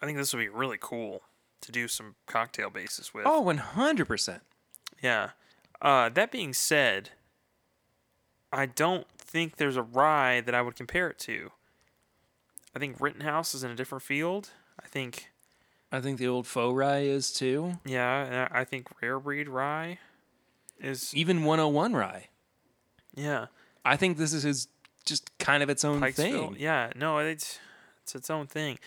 I 0.00 0.06
think 0.06 0.16
this 0.16 0.32
would 0.32 0.40
be 0.40 0.48
really 0.48 0.78
cool 0.80 1.22
to 1.60 1.72
do 1.72 1.88
some 1.88 2.14
cocktail 2.26 2.70
bases 2.70 3.12
with. 3.12 3.26
Oh, 3.26 3.42
100%. 3.44 4.40
Yeah. 5.02 5.30
Uh, 5.82 6.08
that 6.10 6.30
being 6.30 6.54
said, 6.54 7.10
I 8.52 8.66
don't 8.66 9.06
think 9.18 9.56
there's 9.56 9.76
a 9.76 9.82
rye 9.82 10.40
that 10.40 10.54
I 10.54 10.62
would 10.62 10.76
compare 10.76 11.08
it 11.10 11.18
to. 11.20 11.50
I 12.74 12.78
think 12.78 13.00
Rittenhouse 13.00 13.54
is 13.54 13.64
in 13.64 13.70
a 13.70 13.74
different 13.74 14.02
field. 14.02 14.50
I 14.82 14.86
think, 14.86 15.30
I 15.92 16.00
think 16.00 16.18
the 16.18 16.26
old 16.28 16.46
faux 16.46 16.74
rye 16.76 17.00
is 17.02 17.32
too. 17.32 17.78
yeah, 17.84 18.48
I 18.50 18.64
think 18.64 18.88
Rare 19.00 19.18
Breed 19.20 19.48
Rye 19.48 19.98
is, 20.80 21.14
Even 21.14 21.44
101 21.44 21.94
rye. 21.94 22.28
yeah, 23.14 23.46
I 23.84 23.96
think 23.96 24.16
this 24.18 24.32
is 24.32 24.42
his 24.42 24.68
just 25.04 25.36
kind 25.38 25.62
of 25.62 25.68
its 25.70 25.84
own 25.84 26.00
Pikesville. 26.00 26.14
thing. 26.14 26.56
Yeah, 26.58 26.90
no, 26.96 27.18
it's 27.18 27.58
it's 28.02 28.14
its 28.14 28.28
own 28.30 28.46
thing. 28.46 28.78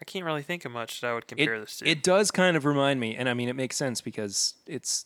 I 0.00 0.04
can't 0.04 0.24
really 0.24 0.42
think 0.42 0.64
of 0.64 0.72
much 0.72 1.00
that 1.00 1.08
I 1.10 1.14
would 1.14 1.24
It, 1.24 1.28
compare 1.28 1.60
this 1.60 1.76
to. 1.78 1.88
it 1.88 2.02
does 2.02 2.30
kind 2.30 2.56
of 2.56 2.64
remind 2.64 3.00
me, 3.00 3.14
and 3.16 3.28
I 3.28 3.34
mean, 3.34 3.48
it 3.48 3.56
makes 3.56 3.76
sense 3.76 4.00
because 4.00 4.54
it's 4.66 5.04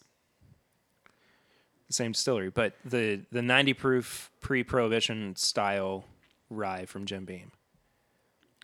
the 1.86 1.93
same 1.93 2.12
distillery, 2.12 2.51
but 2.51 2.74
the, 2.85 3.20
the 3.31 3.43
90 3.43 3.73
proof 3.74 4.31
pre 4.40 4.62
prohibition 4.64 5.36
style 5.36 6.05
rye 6.51 6.85
from 6.86 7.05
Jim 7.06 7.24
Beam. 7.24 7.52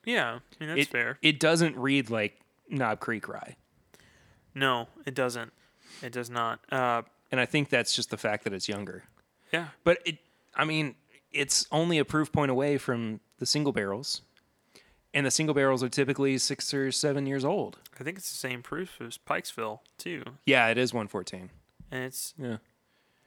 yeah, 0.05 0.39
I 0.61 0.65
mean, 0.65 0.69
that's 0.75 0.89
it, 0.89 0.89
fair. 0.89 1.19
It 1.23 1.39
doesn't 1.39 1.77
read 1.77 2.11
like 2.11 2.39
Knob 2.73 2.99
Creek 2.99 3.29
rye. 3.29 3.55
No, 4.55 4.89
it 5.07 5.15
doesn't. 5.15 5.53
It 6.03 6.13
does 6.13 6.29
not. 6.31 6.61
Uh, 6.73 7.03
And 7.31 7.41
I 7.41 7.47
think 7.47 7.69
that's 7.69 7.95
just 7.95 8.11
the 8.11 8.17
fact 8.17 8.45
that 8.45 8.53
it's 8.53 8.69
younger. 8.69 9.05
yeah, 9.53 9.69
But 9.85 9.99
it, 10.05 10.19
I 10.55 10.65
mean, 10.65 10.95
it's 11.31 11.67
only 11.71 11.99
a 11.99 12.05
proof 12.05 12.33
point 12.33 12.51
away 12.51 12.79
from 12.79 13.21
the 13.39 13.47
single 13.47 13.73
barrels. 13.73 14.23
and 15.15 15.25
the 15.27 15.31
single 15.31 15.55
barrels 15.55 15.83
are 15.83 15.89
typically 15.91 16.39
six 16.39 16.73
or 16.75 16.91
seven 16.91 17.27
years 17.27 17.45
old. 17.45 17.79
I 18.01 18.05
think 18.05 18.17
it's 18.19 18.31
the 18.31 18.37
same 18.49 18.63
proof 18.63 18.99
as 19.01 19.19
Pikesville 19.19 19.81
too, 19.99 20.23
Yeah, 20.47 20.69
it 20.69 20.79
is 20.79 20.93
114. 20.95 21.51
and 21.91 22.05
it's 22.05 22.33
Yeah, 22.39 22.57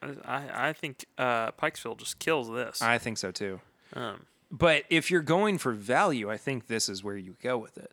I 0.02 0.70
I 0.70 0.74
think 0.74 1.06
uh, 1.18 1.52
Pikesville 1.52 1.98
just 1.98 2.18
kills 2.20 2.50
this. 2.50 2.82
I 2.82 2.98
think 2.98 3.18
so 3.20 3.32
too. 3.32 3.62
um, 3.94 4.26
But 4.52 4.84
if 4.90 5.10
you're 5.12 5.22
going 5.22 5.58
for 5.60 5.74
value, 5.74 6.30
I 6.32 6.38
think 6.38 6.68
this 6.68 6.90
is 6.90 7.04
where 7.04 7.18
you 7.18 7.36
go 7.42 7.58
with 7.58 7.78
it. 7.78 7.92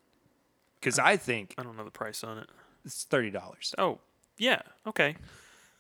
Because 0.83 0.99
I 0.99 1.17
think 1.17 1.55
I 1.57 1.63
don't 1.63 1.77
know 1.77 1.85
the 1.85 1.91
price 1.93 2.25
on 2.25 2.39
it. 2.39 2.49
it's 2.85 3.05
thirty 3.05 3.31
dollars. 3.31 3.73
Oh, 3.79 4.01
yeah, 4.37 4.63
okay, 4.87 5.15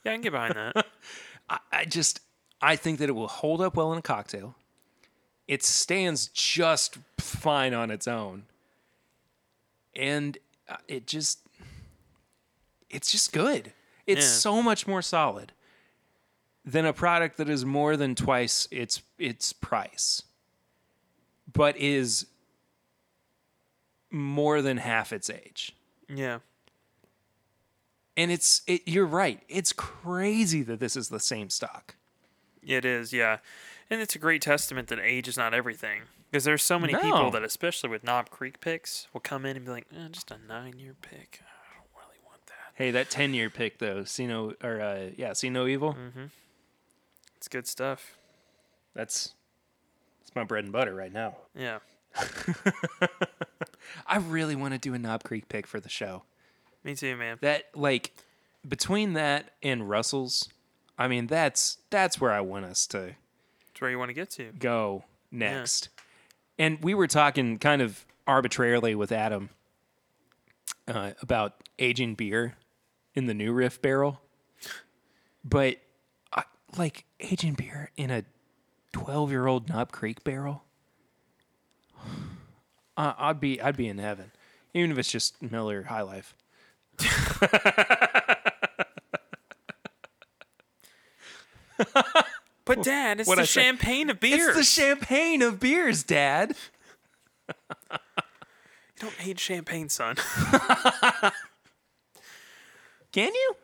yeah, 0.04 0.12
I 0.12 0.14
can 0.14 0.20
get 0.22 0.30
behind 0.32 0.54
that. 0.54 0.86
I, 1.50 1.58
I 1.72 1.84
just 1.84 2.20
I 2.60 2.76
think 2.76 3.00
that 3.00 3.08
it 3.08 3.12
will 3.12 3.26
hold 3.28 3.60
up 3.60 3.74
well 3.74 3.92
in 3.92 3.98
a 3.98 4.02
cocktail. 4.02 4.54
It 5.48 5.64
stands 5.64 6.28
just 6.28 6.98
fine 7.18 7.74
on 7.74 7.90
its 7.90 8.06
own, 8.06 8.44
and 9.96 10.38
uh, 10.68 10.76
it 10.86 11.06
just 11.08 11.40
it's 12.88 13.10
just 13.10 13.32
good. 13.32 13.72
It's 14.06 14.24
Yeah. 14.24 14.32
so 14.32 14.62
much 14.62 14.86
more 14.86 15.02
solid 15.02 15.52
than 16.64 16.84
a 16.86 16.92
product 16.92 17.38
that 17.38 17.48
is 17.48 17.64
more 17.64 17.96
than 17.96 18.14
twice 18.14 18.68
its 18.70 19.02
its 19.18 19.52
price, 19.52 20.22
but 21.52 21.76
is 21.76 22.26
more 24.12 24.60
than 24.62 24.76
half 24.76 25.12
its 25.12 25.28
age. 25.30 25.74
yeah, 26.08 26.38
And 28.16 28.30
it's 28.30 28.62
it, 28.66 28.82
you're 28.86 29.06
right. 29.06 29.42
It's 29.48 29.72
crazy 29.72 30.62
that 30.64 30.80
this 30.80 30.96
is 30.96 31.08
the 31.08 31.20
same 31.20 31.48
stock. 31.50 31.96
it 32.62 32.84
is. 32.84 33.12
Yeah, 33.12 33.38
and 33.90 34.00
it's 34.00 34.14
a 34.14 34.18
great 34.18 34.42
testament 34.42 34.88
that 34.88 34.98
age 35.00 35.28
is 35.28 35.36
not 35.36 35.54
everything. 35.54 36.02
Because 36.30 36.44
there's 36.44 36.62
so 36.62 36.78
many 36.78 36.92
No. 36.94 37.00
people 37.00 37.30
that, 37.32 37.42
especially 37.44 37.90
with 37.90 38.04
Knob 38.04 38.30
Creek 38.30 38.58
picks, 38.60 39.06
will 39.12 39.20
come 39.20 39.44
in 39.44 39.54
and 39.56 39.64
be 39.66 39.70
like, 39.72 39.86
eh, 39.94 40.08
"Just 40.10 40.30
a 40.30 40.38
nine-year 40.48 40.94
pick. 41.02 41.40
I 41.42 41.74
don't 41.74 41.86
really 41.94 42.18
want 42.24 42.46
that." 42.46 42.72
Hey, 42.74 42.90
that 42.90 43.10
ten 43.10 43.34
year 43.34 43.50
pick 43.50 43.78
though, 43.78 44.04
see 44.04 44.26
no 44.26 44.54
or 44.62 44.80
uh, 44.80 45.10
yeah, 45.16 45.32
see 45.34 45.50
no 45.50 45.66
evil. 45.66 45.94
It's 47.36 47.48
good 47.48 47.66
stuff. 47.66 48.16
That's 48.94 49.34
it's 50.22 50.34
my 50.34 50.44
bread 50.44 50.64
and 50.64 50.72
butter 50.72 50.94
right 50.94 51.12
now. 51.12 51.36
Yeah, 51.54 51.80
I 54.06 54.18
really 54.18 54.56
want 54.56 54.74
to 54.74 54.78
do 54.78 54.94
a 54.94 54.98
Knob 54.98 55.24
Creek 55.24 55.48
pick 55.48 55.66
for 55.66 55.80
the 55.80 55.88
show. 55.88 56.24
me 56.84 56.94
too, 56.94 57.16
man. 57.16 57.38
That 57.40 57.64
like 57.74 58.12
between 58.66 59.14
that 59.14 59.52
and 59.62 59.88
Russell's, 59.88 60.48
I 60.98 61.08
mean 61.08 61.26
that's 61.26 61.78
that's 61.90 62.20
where 62.20 62.30
I 62.32 62.40
want 62.40 62.64
us 62.64 62.86
to 62.88 63.14
It's 63.70 63.80
where 63.80 63.90
you 63.90 63.98
want 63.98 64.10
to 64.10 64.14
get 64.14 64.30
to. 64.30 64.52
go 64.58 65.04
next. 65.30 65.88
And 66.58 66.78
we 66.82 66.94
were 66.94 67.06
talking 67.06 67.58
kind 67.58 67.82
of 67.82 68.04
arbitrarily 68.26 68.94
with 68.94 69.10
Adam 69.10 69.48
uh, 70.86 71.12
about 71.20 71.54
aging 71.78 72.14
beer 72.14 72.56
in 73.14 73.26
the 73.26 73.34
New 73.34 73.52
Riff 73.52 73.80
barrel, 73.82 74.20
but 75.44 75.78
I, 76.32 76.44
like 76.76 77.04
aging 77.20 77.54
beer 77.54 77.90
in 77.96 78.10
a 78.10 78.24
twelve-year-old 78.92 79.68
Knob 79.68 79.90
Creek 79.92 80.22
barrel, 80.22 80.64
uh, 83.02 83.14
I'd 83.18 83.40
be 83.40 83.60
I'd 83.60 83.76
be 83.76 83.88
in 83.88 83.98
heaven, 83.98 84.30
even 84.74 84.92
if 84.92 84.98
it's 84.98 85.10
just 85.10 85.40
Miller 85.42 85.82
High 85.84 86.02
Life. 86.02 86.34
But 92.64 92.84
Dad, 92.84 93.18
it's 93.20 93.28
What'd 93.28 93.40
the 93.40 93.42
I 93.42 93.46
say? 93.46 93.62
champagne 93.62 94.08
of 94.08 94.20
beers. 94.20 94.56
It's 94.56 94.56
the 94.56 94.62
champagne 94.82 95.42
of 95.42 95.58
beers, 95.58 96.04
Dad. 96.04 96.54
you 97.48 97.54
don't 99.00 99.26
age 99.26 99.40
champagne, 99.40 99.88
son. 99.88 100.14
Can 103.12 103.34
you? 103.34 103.56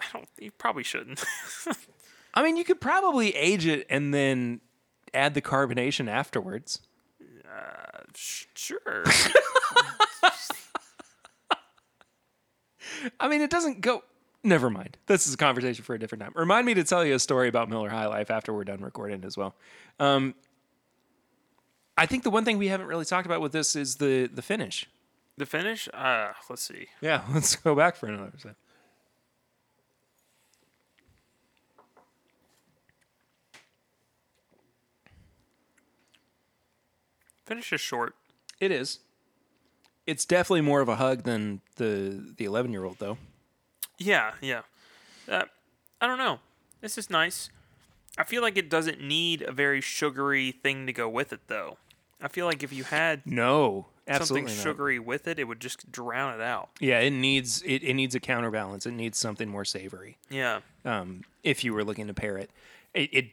I 0.00 0.04
don't. 0.12 0.28
You 0.38 0.50
probably 0.52 0.84
shouldn't. 0.84 1.22
I 2.34 2.42
mean, 2.42 2.56
you 2.56 2.64
could 2.64 2.80
probably 2.80 3.36
age 3.36 3.66
it 3.66 3.86
and 3.90 4.12
then 4.14 4.60
add 5.12 5.34
the 5.34 5.42
carbonation 5.42 6.08
afterwards. 6.08 6.80
Sh- 8.14 8.44
sure. 8.54 9.04
I 13.20 13.28
mean, 13.28 13.40
it 13.42 13.50
doesn't 13.50 13.80
go. 13.80 14.02
Never 14.42 14.70
mind. 14.70 14.96
This 15.06 15.26
is 15.26 15.34
a 15.34 15.36
conversation 15.36 15.84
for 15.84 15.94
a 15.94 15.98
different 15.98 16.22
time. 16.22 16.32
Remind 16.36 16.66
me 16.66 16.74
to 16.74 16.84
tell 16.84 17.04
you 17.04 17.14
a 17.14 17.18
story 17.18 17.48
about 17.48 17.68
Miller 17.68 17.88
High 17.88 18.06
Life 18.06 18.30
after 18.30 18.52
we're 18.52 18.64
done 18.64 18.80
recording 18.80 19.24
as 19.24 19.36
well. 19.36 19.54
Um, 19.98 20.34
I 21.98 22.06
think 22.06 22.22
the 22.22 22.30
one 22.30 22.44
thing 22.44 22.56
we 22.58 22.68
haven't 22.68 22.86
really 22.86 23.04
talked 23.04 23.26
about 23.26 23.40
with 23.40 23.52
this 23.52 23.74
is 23.74 23.96
the 23.96 24.28
the 24.32 24.42
finish. 24.42 24.86
the 25.36 25.46
finish. 25.46 25.88
Uh, 25.92 26.32
let's 26.48 26.62
see. 26.62 26.86
Yeah, 27.00 27.22
let's 27.34 27.56
go 27.56 27.74
back 27.74 27.96
for 27.96 28.06
another 28.06 28.32
second. 28.36 28.56
Finish 37.46 37.72
is 37.72 37.80
short. 37.80 38.14
It 38.60 38.70
is. 38.70 38.98
It's 40.06 40.24
definitely 40.24 40.60
more 40.60 40.80
of 40.80 40.88
a 40.88 40.96
hug 40.96 41.22
than 41.22 41.60
the 41.76 42.34
the 42.36 42.44
eleven 42.44 42.72
year 42.72 42.84
old 42.84 42.98
though. 42.98 43.18
Yeah, 43.98 44.32
yeah. 44.40 44.62
Uh, 45.28 45.44
I 46.00 46.06
don't 46.06 46.18
know. 46.18 46.40
This 46.80 46.98
is 46.98 47.08
nice. 47.08 47.48
I 48.18 48.24
feel 48.24 48.42
like 48.42 48.56
it 48.56 48.68
doesn't 48.70 49.00
need 49.00 49.42
a 49.42 49.52
very 49.52 49.80
sugary 49.80 50.50
thing 50.52 50.86
to 50.86 50.92
go 50.92 51.08
with 51.08 51.32
it, 51.32 51.40
though. 51.48 51.76
I 52.20 52.28
feel 52.28 52.46
like 52.46 52.62
if 52.62 52.72
you 52.72 52.84
had 52.84 53.22
No, 53.26 53.86
something 54.10 54.44
not. 54.44 54.52
sugary 54.54 54.98
with 54.98 55.26
it, 55.28 55.38
it 55.38 55.44
would 55.44 55.60
just 55.60 55.90
drown 55.92 56.34
it 56.34 56.42
out. 56.42 56.70
Yeah, 56.80 57.00
it 57.00 57.10
needs 57.10 57.62
it, 57.62 57.82
it 57.82 57.94
needs 57.94 58.14
a 58.14 58.20
counterbalance. 58.20 58.86
It 58.86 58.92
needs 58.92 59.18
something 59.18 59.48
more 59.48 59.64
savory. 59.64 60.16
Yeah. 60.30 60.60
um, 60.84 61.22
if 61.42 61.62
you 61.64 61.74
were 61.74 61.84
looking 61.84 62.06
to 62.06 62.14
pair 62.14 62.38
it. 62.38 62.50
It, 62.94 63.10
it 63.12 63.26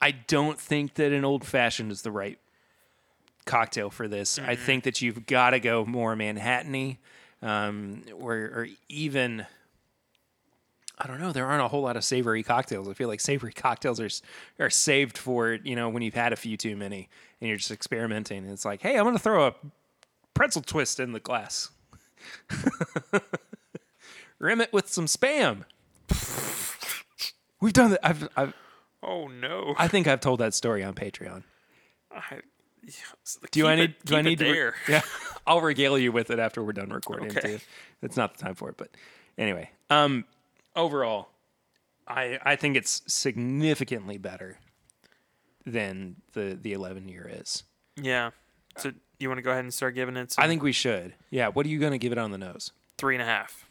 I 0.00 0.12
don't 0.12 0.58
think 0.58 0.94
that 0.94 1.10
an 1.12 1.24
old 1.24 1.44
fashioned 1.44 1.90
is 1.90 2.02
the 2.02 2.12
right 2.12 2.38
cocktail 3.50 3.90
for 3.90 4.08
this. 4.08 4.38
I 4.38 4.54
think 4.56 4.84
that 4.84 5.02
you've 5.02 5.26
got 5.26 5.50
to 5.50 5.60
go 5.60 5.84
more 5.84 6.14
Manhattan-y, 6.16 6.98
um, 7.42 8.02
or, 8.18 8.34
or 8.34 8.68
even. 8.88 9.46
I 11.02 11.06
don't 11.06 11.18
know. 11.18 11.32
There 11.32 11.46
aren't 11.46 11.62
a 11.62 11.68
whole 11.68 11.80
lot 11.80 11.96
of 11.96 12.04
savory 12.04 12.42
cocktails. 12.42 12.86
I 12.86 12.92
feel 12.92 13.08
like 13.08 13.20
savory 13.20 13.52
cocktails 13.52 13.98
are 14.00 14.10
are 14.62 14.68
saved 14.68 15.16
for 15.16 15.58
you 15.64 15.74
know 15.74 15.88
when 15.88 16.02
you've 16.02 16.14
had 16.14 16.34
a 16.34 16.36
few 16.36 16.58
too 16.58 16.76
many 16.76 17.08
and 17.40 17.48
you're 17.48 17.56
just 17.56 17.70
experimenting. 17.70 18.44
It's 18.44 18.66
like, 18.66 18.82
hey, 18.82 18.96
I'm 18.96 19.04
going 19.04 19.16
to 19.16 19.22
throw 19.22 19.46
a 19.46 19.54
pretzel 20.34 20.62
twist 20.62 21.00
in 21.00 21.12
the 21.12 21.20
glass. 21.20 21.70
Rim 24.38 24.60
it 24.60 24.72
with 24.72 24.88
some 24.88 25.06
spam. 25.06 25.64
We've 27.60 27.72
done 27.72 27.92
that. 27.92 28.00
I've, 28.06 28.28
I've, 28.36 28.54
Oh 29.02 29.28
no. 29.28 29.74
I 29.78 29.88
think 29.88 30.06
I've 30.06 30.20
told 30.20 30.40
that 30.40 30.54
story 30.54 30.84
on 30.84 30.94
Patreon. 30.94 31.42
I, 32.12 32.40
Do 33.50 33.66
I 33.66 33.76
need? 33.76 33.90
it- 33.90 34.04
do 34.04 34.16
I 34.16 34.22
keep 34.22 34.40
it 34.40 34.44
need 34.44 34.52
to? 34.54 34.64
re- 34.66 34.72
yeah, 34.88 35.02
I'll 35.46 35.60
regale 35.60 35.98
you 35.98 36.12
with 36.12 36.30
it 36.30 36.38
after 36.38 36.62
we're 36.62 36.72
done 36.72 36.90
recording. 36.90 37.30
Okay. 37.36 37.56
Too. 37.56 37.58
It's 38.02 38.16
not 38.16 38.36
the 38.36 38.42
time 38.44 38.54
for 38.54 38.68
it, 38.70 38.76
but 38.76 38.88
anyway. 39.38 39.70
Um, 39.90 40.24
overall, 40.74 41.28
I 42.08 42.38
I 42.42 42.56
think 42.56 42.76
it's 42.76 43.02
significantly 43.06 44.18
better 44.18 44.58
than 45.66 46.16
the 46.32 46.58
the 46.60 46.72
eleven 46.72 47.08
year 47.08 47.30
is. 47.32 47.62
Yeah. 48.00 48.30
So 48.76 48.92
you 49.18 49.28
want 49.28 49.38
to 49.38 49.42
go 49.42 49.50
ahead 49.50 49.64
and 49.64 49.74
start 49.74 49.94
giving 49.94 50.16
it 50.16 50.32
some 50.32 50.44
I 50.44 50.48
think 50.48 50.62
we 50.62 50.72
should. 50.72 51.14
Yeah. 51.30 51.48
What 51.48 51.66
are 51.66 51.68
you 51.68 51.78
going 51.78 51.92
to 51.92 51.98
give 51.98 52.12
it 52.12 52.18
on 52.18 52.30
the 52.30 52.38
nose? 52.38 52.72
three 52.98 53.14
and 53.14 53.22
a 53.22 53.26
half. 53.26 53.64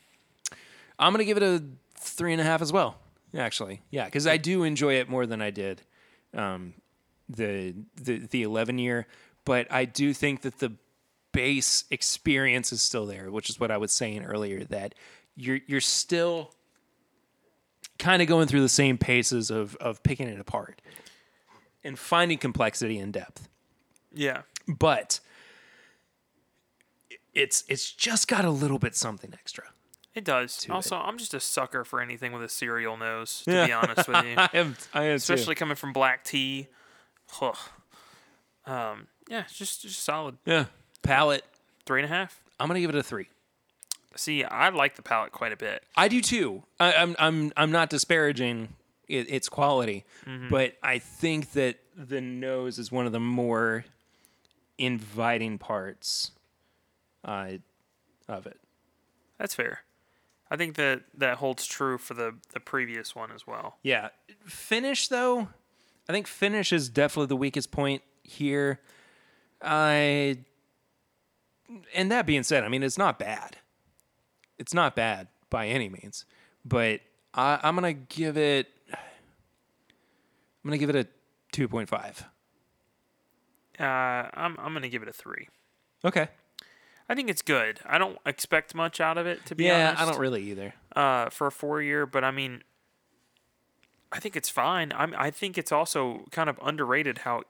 I'm 0.98 1.14
going 1.14 1.19
to 1.19 1.26
give 1.26 1.38
it 1.38 1.44
a 1.44 1.64
three 1.95 2.31
and 2.34 2.41
a 2.41 2.44
half 2.44 2.64
as 2.64 2.73
well. 2.73 2.98
Actually, 3.38 3.84
yeah, 3.91 4.06
because 4.06 4.26
I 4.26 4.38
do 4.38 4.64
enjoy 4.64 4.95
it 4.95 5.07
more 5.07 5.27
than 5.27 5.40
I 5.40 5.52
did 5.52 5.84
um, 6.34 6.73
the 7.30 7.76
the 7.96 8.26
the 8.28 8.44
11 8.44 8.78
year, 8.80 9.08
but 9.46 9.72
I 9.72 9.86
do 9.86 10.14
think 10.14 10.42
that 10.42 10.60
the 10.60 10.74
base 11.32 11.84
experience 11.92 12.74
is 12.74 12.82
still 12.82 13.06
there, 13.06 13.30
which 13.32 13.50
is 13.50 13.60
what 13.60 13.70
I 13.72 13.78
was 13.78 13.92
saying 13.92 14.24
earlier. 14.26 14.64
That 14.66 14.96
you're 15.36 15.60
you're 15.68 15.80
still 15.82 16.52
kind 18.00 18.22
of 18.22 18.28
going 18.28 18.48
through 18.48 18.62
the 18.62 18.70
same 18.70 18.98
paces 18.98 19.52
of 19.52 19.76
of 19.78 20.02
picking 20.04 20.28
it 20.28 20.40
apart 20.40 20.82
and 21.84 21.98
finding 22.00 22.38
complexity 22.38 22.98
and 22.98 23.12
depth 23.14 23.48
Yeah. 24.14 24.42
but 24.68 25.20
it's 27.34 27.64
it's 27.68 27.92
just 27.92 28.28
got 28.28 28.46
a 28.46 28.50
little 28.50 28.80
bit 28.80 28.96
something 28.96 29.32
extra. 29.34 29.66
It 30.16 30.24
does. 30.26 30.66
it. 30.66 30.72
Also, 30.72 30.98
I'm 30.98 31.18
just 31.18 31.34
a 31.34 31.40
sucker 31.40 31.86
for 31.86 32.02
anything 32.02 32.32
with 32.34 32.42
a 32.44 32.50
cereal 32.50 32.98
nose, 32.98 33.44
to 33.46 33.66
be 33.68 33.72
honest 33.72 34.08
with 34.08 34.26
you. 34.26 34.34
I 34.38 34.50
am 34.54 34.76
I 34.94 35.04
am 35.06 35.16
Especially 35.16 35.56
coming 35.56 35.76
from 35.76 35.94
black 35.94 36.24
tea. 36.24 36.68
Huh. 37.30 37.54
Um, 38.66 39.08
yeah, 39.30 39.42
it's 39.42 39.58
just 39.58 39.82
just 39.82 40.04
solid. 40.04 40.38
yeah 40.46 40.66
palate. 41.02 41.44
Three 41.86 42.02
and 42.04 42.12
a 42.12 42.16
half. 42.16 42.40
I'm 42.60 42.68
gonna 42.68 42.82
give 42.82 42.90
it 42.90 42.96
a 42.96 43.04
three. 43.04 43.28
See, 44.16 44.44
I 44.44 44.70
like 44.70 44.96
the 44.96 45.02
palate 45.02 45.32
quite 45.32 45.52
a 45.52 45.58
bit. 45.58 45.84
I 45.96 46.08
do 46.08 46.22
too. 46.22 46.64
I, 46.80 46.94
I'm 46.94 47.16
I'm 47.18 47.52
I'm 47.58 47.72
not 47.72 47.90
disparaging 47.90 48.70
it, 49.08 49.30
its 49.30 49.50
quality, 49.50 50.06
but 50.50 50.76
I 50.84 51.00
think 51.00 51.54
that 51.54 51.78
the 51.96 52.22
nose 52.22 52.78
is 52.80 52.92
one 52.92 53.06
of 53.06 53.12
the 53.12 53.20
more 53.20 53.86
inviting 54.78 55.58
parts 55.58 56.32
uh, 57.26 57.52
of 58.28 58.46
it. 58.46 58.60
That's 59.38 59.56
fair. 59.56 59.82
I 60.52 60.58
think 60.58 60.76
that 60.76 61.04
that 61.18 61.38
holds 61.38 61.66
true 61.66 61.98
for 61.98 62.14
the 62.14 62.36
the 62.54 62.60
previous 62.60 63.16
one 63.16 63.32
as 63.32 63.48
well. 63.48 63.78
Yeah. 63.84 64.10
Finish 64.46 65.08
though, 65.08 65.50
I 66.10 66.11
think 66.11 66.26
finish 66.27 66.73
is 66.73 66.90
definitely 66.90 67.27
the 67.27 67.36
weakest 67.38 67.69
point 67.72 68.02
here. 68.23 68.80
I 69.61 70.40
and 71.94 72.11
that 72.11 72.26
being 72.26 72.44
said, 72.44 72.64
I 72.64 72.68
mean 72.68 72.81
it's 72.84 72.98
not 72.98 73.19
bad. 73.19 73.57
It's 74.57 74.73
not 74.73 74.95
bad 74.95 75.27
by 75.49 75.68
any 75.68 75.88
means, 75.88 76.26
but 76.65 77.02
I, 77.34 77.60
I'm 77.64 77.76
gonna 77.76 77.94
give 77.94 78.38
it. 78.38 78.68
I'm 78.91 78.98
gonna 80.65 80.77
give 80.80 80.90
it 80.90 80.95
a 80.95 81.07
two 81.52 81.68
point 81.68 81.88
five. 81.90 82.26
Uh, 83.80 83.84
I'm 83.84 84.57
I'm 84.60 84.73
gonna 84.73 84.90
give 84.90 85.03
it 85.03 85.07
a 85.07 85.14
three. 85.14 85.48
Okay. 86.03 86.27
I 87.07 87.15
think 87.15 87.30
it's 87.30 87.41
good. 87.41 87.80
I 87.86 87.98
don't 87.98 88.19
expect 88.26 88.76
much 88.76 88.99
out 89.02 89.18
of 89.18 89.26
it 89.26 89.44
to 89.48 89.56
be 89.56 89.64
Yeah, 89.65 89.90
honest. 89.90 90.02
I 90.02 90.06
don't 90.11 90.19
really 90.19 90.44
either. 90.52 90.73
uh, 90.95 91.30
for 91.30 91.48
a 91.48 91.52
four 91.52 91.81
year, 91.81 92.06
but 92.06 92.23
I 92.23 92.30
mean, 92.31 92.61
I 94.11 94.19
think 94.19 94.36
it's 94.36 94.49
fine. 94.49 94.91
I'm, 94.95 95.14
I 95.18 95.30
think 95.31 95.57
it's 95.57 95.72
also 95.72 96.26
kind 96.31 96.49
of 96.49 96.60
underrated 96.64 97.19
how 97.19 97.44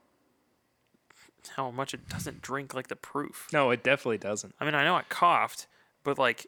how 1.56 1.72
much 1.72 1.94
it 1.94 2.10
doesn't 2.10 2.41
drink 2.41 2.73
like 2.73 2.88
the 2.90 2.95
proof. 2.98 3.48
No, 3.53 3.72
it 3.72 3.81
definitely 3.84 4.18
doesn't. 4.18 4.53
I 4.60 4.65
mean, 4.65 4.76
I 4.76 4.84
know 4.84 4.95
I 4.95 5.03
coughed, 5.03 5.68
but 6.03 6.18
like 6.19 6.48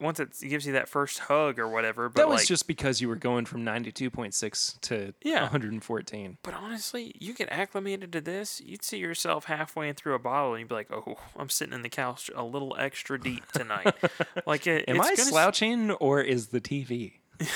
once 0.00 0.18
it 0.18 0.30
gives 0.40 0.64
you 0.66 0.72
that 0.72 0.88
first 0.88 1.18
hug 1.18 1.58
or 1.58 1.68
whatever, 1.68 2.08
but 2.08 2.22
That 2.22 2.28
was 2.28 2.40
like, 2.40 2.48
just 2.48 2.66
because 2.66 3.02
you 3.02 3.08
were 3.08 3.16
going 3.16 3.44
from 3.44 3.62
92.6 3.66 4.80
to 4.80 5.12
Yeah. 5.22 5.42
114. 5.42 6.38
But 6.42 6.54
honestly, 6.54 7.14
you 7.20 7.34
get 7.34 7.50
acclimated 7.50 8.10
to 8.14 8.22
this, 8.22 8.62
you'd 8.62 8.82
see 8.82 8.96
yourself 8.96 9.44
halfway 9.44 9.92
through 9.92 10.14
a 10.14 10.18
bottle, 10.18 10.54
and 10.54 10.60
you'd 10.60 10.68
be 10.70 10.74
like, 10.74 10.90
"Oh, 10.90 11.18
I'm 11.36 11.50
sitting 11.50 11.74
in 11.74 11.82
the 11.82 11.90
couch 11.90 12.30
a 12.34 12.42
little 12.42 12.74
extra 12.78 13.20
deep 13.20 13.46
tonight." 13.52 13.94
like, 14.46 14.66
it, 14.66 14.88
Am 14.88 14.96
it's 14.96 15.04
I 15.06 15.10
gonna 15.10 15.20
s- 15.20 15.28
slouching 15.28 15.90
or 15.90 16.22
is 16.22 16.46
the 16.46 16.62
TV? 16.62 17.16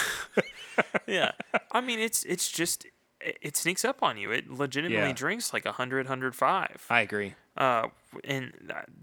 yeah. 1.06 1.32
I 1.72 1.80
mean, 1.80 1.98
it's 1.98 2.24
it's 2.24 2.50
just 2.50 2.86
it, 3.20 3.56
sneaks 3.56 3.84
up 3.84 4.02
on 4.02 4.16
you. 4.16 4.30
It 4.30 4.50
legitimately 4.50 5.08
Yeah. 5.08 5.12
drinks 5.12 5.52
like 5.52 5.64
100, 5.64 6.06
105. 6.06 6.86
I 6.90 7.00
agree. 7.00 7.34
Uh, 7.56 7.88
and 8.24 8.52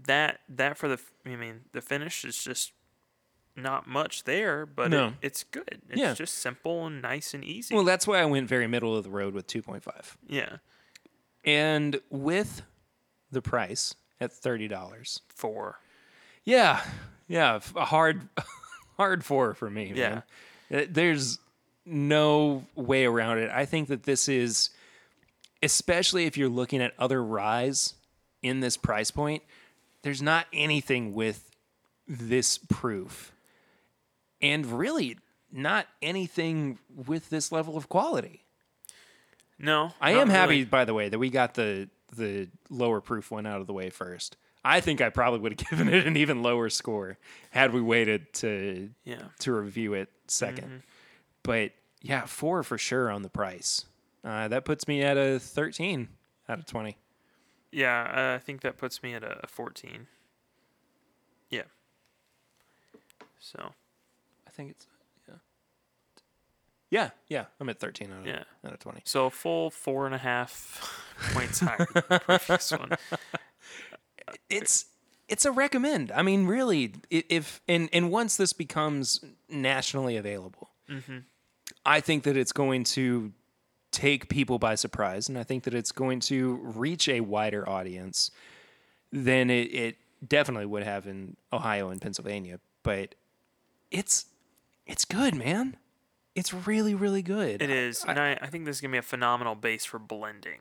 that- 0.04 0.40
that 0.48 0.76
for 0.78 0.88
the 0.88 1.00
I 1.26 1.36
mean, 1.36 1.62
the 1.72 1.80
finish 1.80 2.24
is 2.24 2.42
just 2.42 2.72
not 3.56 3.86
much 3.86 4.24
there, 4.24 4.64
but 4.64 4.90
No. 4.90 5.08
it, 5.08 5.14
it's 5.22 5.44
good. 5.44 5.82
It's 5.90 6.00
Yeah. 6.00 6.14
just 6.14 6.34
simple 6.36 6.86
and 6.86 7.02
nice 7.02 7.34
and 7.34 7.44
easy. 7.44 7.74
Well, 7.74 7.84
that's 7.84 8.06
why 8.06 8.18
I 8.20 8.24
went 8.24 8.48
very 8.48 8.66
middle 8.66 8.96
of 8.96 9.04
the 9.04 9.10
road 9.10 9.34
with 9.34 9.46
2.5. 9.46 10.16
yeah. 10.26 10.56
And 11.44 12.00
with 12.08 12.62
the 13.30 13.42
price 13.42 13.94
at 14.20 14.30
$30. 14.32 15.20
Four. 15.28 15.80
Yeah. 16.44 16.82
Yeah, 17.28 17.60
a 17.76 17.84
hard 17.86 18.28
hard 18.96 19.24
4 19.24 19.54
for 19.54 19.68
me, 19.70 19.92
Yeah. 19.94 20.22
man. 20.70 20.82
Uh, 20.82 20.86
There's 20.88 21.38
no 21.84 22.64
way 22.74 23.04
around 23.04 23.38
it. 23.38 23.50
I 23.50 23.64
think 23.64 23.88
that 23.88 24.04
this 24.04 24.28
is 24.28 24.70
especially 25.62 26.26
if 26.26 26.36
you're 26.36 26.48
looking 26.48 26.80
at 26.82 26.92
other 26.98 27.22
ryes 27.22 27.94
in 28.42 28.60
this 28.60 28.76
price 28.76 29.10
point, 29.12 29.42
there's 30.02 30.20
not 30.20 30.46
anything 30.52 31.14
with 31.14 31.50
this 32.08 32.58
proof. 32.58 33.32
And 34.40 34.66
really 34.66 35.18
not 35.52 35.86
anything 36.00 36.78
with 36.94 37.30
this 37.30 37.52
level 37.52 37.76
of 37.76 37.88
quality. 37.88 38.42
No. 39.58 39.92
I 40.00 40.12
am 40.12 40.28
happy, 40.28 40.50
really. 40.54 40.64
by 40.64 40.84
the 40.84 40.94
way, 40.94 41.08
that 41.08 41.18
we 41.18 41.30
got 41.30 41.54
the 41.54 41.88
the 42.14 42.48
lower 42.68 43.00
proof 43.00 43.30
one 43.30 43.46
out 43.46 43.60
of 43.62 43.66
the 43.66 43.72
way 43.72 43.88
first. 43.88 44.36
I 44.64 44.80
think 44.80 45.00
I 45.00 45.08
probably 45.08 45.40
would 45.40 45.52
have 45.60 45.70
given 45.70 45.88
it 45.88 46.06
an 46.06 46.16
even 46.16 46.42
lower 46.42 46.68
score 46.70 47.16
had 47.50 47.72
we 47.72 47.80
waited 47.80 48.32
to 48.34 48.90
Yeah. 49.04 49.22
to 49.40 49.52
review 49.52 49.94
it 49.94 50.08
2nd 50.28 50.82
But 51.42 51.72
yeah, 52.00 52.24
four 52.26 52.62
for 52.62 52.78
sure 52.78 53.10
on 53.10 53.22
the 53.22 53.28
price. 53.28 53.84
Uh, 54.24 54.48
that 54.48 54.64
puts 54.64 54.86
me 54.86 55.02
at 55.02 55.16
a 55.16 55.38
thirteen 55.38 56.08
out 56.48 56.58
of 56.58 56.66
twenty. 56.66 56.96
Yeah, 57.72 58.02
uh, 58.32 58.36
I 58.36 58.38
think 58.38 58.60
that 58.60 58.76
puts 58.76 59.02
me 59.02 59.14
at 59.14 59.24
a, 59.24 59.40
a 59.44 59.46
14. 59.46 60.06
Yeah. 61.48 61.62
So, 63.40 63.72
I 64.46 64.50
think 64.50 64.72
it's 64.72 64.86
yeah. 65.26 65.34
Yeah, 66.90 67.10
yeah. 67.28 67.44
I'm 67.58 67.68
at 67.70 67.80
thirteen 67.80 68.12
out 68.12 68.20
of 68.20 68.26
Yeah. 68.26 68.44
out 68.64 68.72
of 68.74 68.78
twenty. 68.78 69.00
so 69.04 69.26
a 69.26 69.30
full 69.30 69.70
four 69.70 70.06
and 70.06 70.14
a 70.14 70.18
half 70.18 71.08
points 71.32 71.60
higher 71.60 71.86
than 71.94 72.02
the 72.08 72.20
previous 72.20 72.70
one. 72.70 72.90
it's 74.50 74.86
it's 75.28 75.44
a 75.44 75.50
recommend. 75.50 76.12
I 76.12 76.22
mean, 76.22 76.46
really, 76.46 76.92
if 77.10 77.60
and 77.66 77.88
and 77.92 78.10
once 78.10 78.36
this 78.36 78.52
becomes 78.52 79.24
nationally 79.48 80.16
available, 80.16 80.68
I 81.84 82.00
think 82.00 82.24
that 82.24 82.36
it's 82.36 82.52
going 82.52 82.84
to 82.84 83.32
take 83.90 84.28
people 84.28 84.58
by 84.58 84.74
surprise, 84.74 85.28
and 85.28 85.38
I 85.38 85.42
think 85.42 85.64
that 85.64 85.74
it's 85.74 85.92
going 85.92 86.20
to 86.20 86.54
reach 86.62 87.08
a 87.08 87.20
wider 87.20 87.68
audience 87.68 88.30
than 89.12 89.50
it, 89.50 89.74
it 89.74 89.96
definitely 90.26 90.66
would 90.66 90.82
have 90.82 91.06
in 91.06 91.36
Ohio 91.52 91.90
and 91.90 92.00
Pennsylvania. 92.00 92.58
But 92.82 93.14
it's 93.90 94.26
it's 94.86 95.04
good, 95.04 95.34
man. 95.34 95.76
It's 96.34 96.52
really, 96.54 96.94
really 96.94 97.22
good. 97.22 97.60
It 97.60 97.70
is, 97.70 98.04
and 98.04 98.18
I, 98.18 98.38
I 98.40 98.46
think 98.46 98.64
this 98.64 98.76
is 98.76 98.80
gonna 98.80 98.92
be 98.92 98.98
a 98.98 99.02
phenomenal 99.02 99.54
base 99.54 99.84
for 99.84 99.98
blending. 99.98 100.60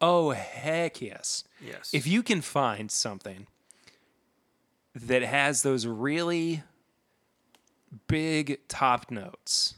Oh 0.00 0.30
heck 0.30 1.00
yes. 1.00 1.44
Yes. 1.64 1.90
if 1.92 2.06
you 2.06 2.22
can 2.22 2.40
find 2.40 2.90
something 2.90 3.46
that 4.94 5.22
has 5.22 5.62
those 5.62 5.86
really 5.86 6.62
big 8.06 8.66
top 8.68 9.10
notes 9.10 9.74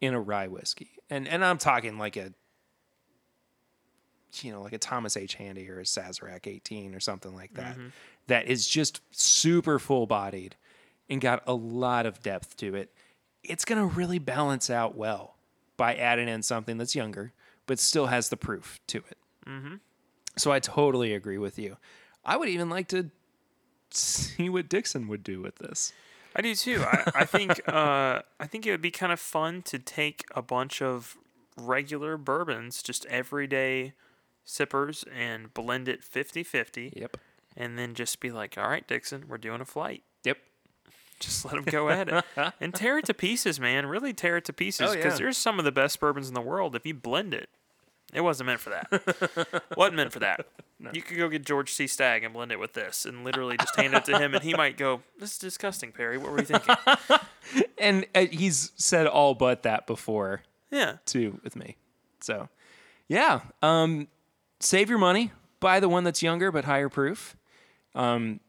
in 0.00 0.14
a 0.14 0.20
rye 0.20 0.48
whiskey, 0.48 0.90
and 1.10 1.26
and 1.28 1.44
I'm 1.44 1.58
talking 1.58 1.98
like 1.98 2.16
a 2.16 2.32
you 4.42 4.52
know 4.52 4.62
like 4.62 4.72
a 4.72 4.78
Thomas 4.78 5.16
H 5.16 5.34
Handy 5.34 5.68
or 5.68 5.80
a 5.80 5.84
Sazerac 5.84 6.46
18 6.46 6.94
or 6.94 7.00
something 7.00 7.34
like 7.34 7.54
that, 7.54 7.76
mm-hmm. 7.76 7.88
that 8.26 8.46
is 8.46 8.66
just 8.66 9.00
super 9.10 9.78
full 9.78 10.06
bodied 10.06 10.56
and 11.10 11.20
got 11.20 11.42
a 11.46 11.54
lot 11.54 12.06
of 12.06 12.22
depth 12.22 12.56
to 12.58 12.74
it. 12.74 12.92
It's 13.42 13.64
gonna 13.64 13.86
really 13.86 14.18
balance 14.18 14.70
out 14.70 14.96
well 14.96 15.36
by 15.76 15.94
adding 15.94 16.28
in 16.28 16.42
something 16.42 16.76
that's 16.76 16.94
younger 16.94 17.32
but 17.68 17.78
still 17.78 18.06
has 18.06 18.30
the 18.30 18.36
proof 18.36 18.80
to 18.88 18.98
it. 18.98 19.18
Mm-hmm. 19.46 19.74
So 20.36 20.50
I 20.50 20.58
totally 20.58 21.14
agree 21.14 21.38
with 21.38 21.58
you. 21.58 21.76
I 22.24 22.36
would 22.36 22.48
even 22.48 22.68
like 22.68 22.88
to 22.88 23.10
see 23.90 24.48
what 24.48 24.68
Dixon 24.68 25.06
would 25.06 25.22
do 25.22 25.40
with 25.40 25.56
this. 25.56 25.92
I 26.36 26.42
do 26.42 26.54
too. 26.54 26.82
I, 26.86 27.10
I 27.14 27.24
think 27.24 27.60
uh, 27.68 28.20
I 28.38 28.46
think 28.46 28.66
it 28.66 28.70
would 28.70 28.82
be 28.82 28.90
kind 28.90 29.12
of 29.12 29.20
fun 29.20 29.62
to 29.62 29.78
take 29.78 30.24
a 30.34 30.42
bunch 30.42 30.80
of 30.82 31.16
regular 31.56 32.16
bourbons, 32.16 32.82
just 32.82 33.04
everyday 33.06 33.92
sippers, 34.44 35.04
and 35.14 35.52
blend 35.52 35.88
it 35.88 36.00
50-50, 36.02 36.92
Yep. 36.96 37.16
and 37.56 37.78
then 37.78 37.94
just 37.94 38.20
be 38.20 38.30
like, 38.30 38.56
"All 38.56 38.68
right, 38.68 38.86
Dixon, 38.86 39.24
we're 39.28 39.38
doing 39.38 39.60
a 39.60 39.64
flight." 39.64 40.02
Yep. 40.24 40.38
Just 41.20 41.44
let 41.44 41.54
them 41.56 41.64
go 41.64 41.88
at 41.88 42.08
it 42.08 42.24
and 42.60 42.72
tear 42.72 42.98
it 42.98 43.06
to 43.06 43.14
pieces, 43.14 43.58
man. 43.58 43.86
Really 43.86 44.12
tear 44.14 44.36
it 44.36 44.44
to 44.44 44.52
pieces 44.52 44.90
Oh, 44.90 44.94
because 44.94 45.14
yeah. 45.14 45.24
there's 45.24 45.36
some 45.36 45.58
of 45.58 45.64
the 45.64 45.72
best 45.72 45.98
bourbons 45.98 46.28
in 46.28 46.34
the 46.34 46.40
world. 46.40 46.76
If 46.76 46.86
you 46.86 46.94
blend 46.94 47.34
it, 47.34 47.48
it 48.12 48.20
wasn't 48.20 48.46
meant 48.46 48.60
for 48.60 48.70
that. 48.70 49.62
wasn't 49.76 49.96
meant 49.96 50.12
for 50.12 50.20
that. 50.20 50.46
You 50.92 51.02
could 51.02 51.18
go 51.18 51.28
get 51.28 51.44
George 51.44 51.72
C. 51.72 51.86
Stagg 51.86 52.22
and 52.22 52.32
blend 52.32 52.52
it 52.52 52.58
with 52.60 52.72
this, 52.72 53.04
and 53.04 53.24
literally 53.24 53.56
just 53.56 53.74
hand 53.76 53.94
it 53.94 54.04
to 54.06 54.18
him, 54.18 54.34
and 54.34 54.44
he 54.44 54.54
might 54.54 54.76
go, 54.76 55.02
"This 55.18 55.32
is 55.32 55.38
disgusting, 55.38 55.90
Perry. 55.92 56.18
What 56.18 56.30
were 56.32 56.38
you 56.38 56.44
thinking?" 56.44 56.74
And 57.78 58.04
uh, 58.14 58.26
he's 58.30 58.72
said 58.76 59.06
all 59.06 59.34
but 59.34 59.62
that 59.62 59.86
before 59.86 60.42
yeah, 60.70 60.96
too 61.06 61.40
with 61.42 61.56
me. 61.56 61.76
So, 62.20 62.48
yeah. 63.06 63.40
Um, 63.62 64.08
save 64.60 64.90
your 64.90 64.98
money. 64.98 65.32
Buy 65.60 65.80
the 65.80 65.88
one 65.88 66.04
that's 66.04 66.22
younger 66.22 66.52
but 66.52 66.64
higher 66.66 66.88
proof. 66.88 67.36
Um, 67.94 68.40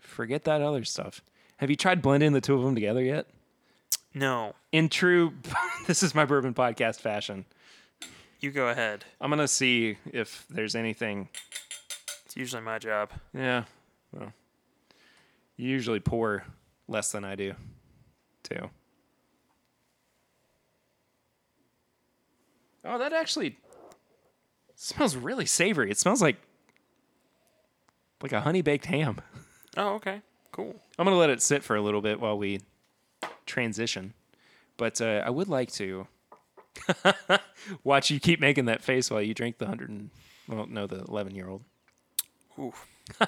forget 0.00 0.44
that 0.44 0.62
other 0.62 0.84
stuff. 0.84 1.22
Have 1.58 1.70
you 1.70 1.76
tried 1.76 2.02
blending 2.02 2.32
the 2.32 2.40
two 2.40 2.54
of 2.54 2.62
them 2.62 2.74
together 2.74 3.02
yet? 3.02 3.26
no, 4.14 4.54
In 4.72 4.88
true, 4.88 5.34
this 5.86 6.02
is 6.02 6.14
my 6.14 6.24
bourbon 6.24 6.54
podcast 6.54 7.00
fashion. 7.00 7.44
You 8.46 8.52
go 8.52 8.68
ahead. 8.68 9.04
I'm 9.20 9.28
gonna 9.30 9.48
see 9.48 9.98
if 10.12 10.46
there's 10.48 10.74
anything 10.76 11.28
It's 12.24 12.36
usually 12.36 12.62
my 12.62 12.78
job. 12.78 13.10
Yeah. 13.34 13.64
Well, 14.12 14.32
you 15.56 15.68
usually 15.68 16.00
pour 16.00 16.44
less 16.88 17.10
than 17.10 17.24
I 17.24 17.34
do, 17.34 17.54
too. 18.44 18.70
Oh, 22.84 22.98
that 22.98 23.12
actually 23.12 23.58
smells 24.76 25.16
really 25.16 25.46
savory. 25.46 25.90
It 25.90 25.98
smells 25.98 26.22
like 26.22 26.36
like 28.22 28.32
a 28.32 28.40
honey 28.40 28.62
baked 28.62 28.86
ham. 28.86 29.20
Oh, 29.76 29.94
okay, 29.94 30.22
cool. 30.52 30.76
I'm 30.98 31.04
gonna 31.04 31.16
let 31.16 31.30
it 31.30 31.42
sit 31.42 31.64
for 31.64 31.74
a 31.74 31.82
little 31.82 32.00
bit 32.00 32.20
while 32.20 32.38
we 32.38 32.60
transition, 33.44 34.14
but 34.76 35.00
uh, 35.00 35.22
I 35.26 35.30
would 35.30 35.48
like 35.48 35.72
to 35.72 36.06
watch 37.84 38.10
you 38.10 38.20
keep 38.20 38.40
making 38.40 38.66
that 38.66 38.82
face 38.82 39.10
while 39.10 39.22
you 39.22 39.34
drink 39.34 39.58
the 39.58 39.66
hundred 39.66 39.90
and 39.90 40.10
Well, 40.48 40.66
no, 40.66 40.86
the 40.86 41.04
11 41.04 41.34
year 41.34 41.48
old. 41.48 41.62
Ooh. 42.58 42.72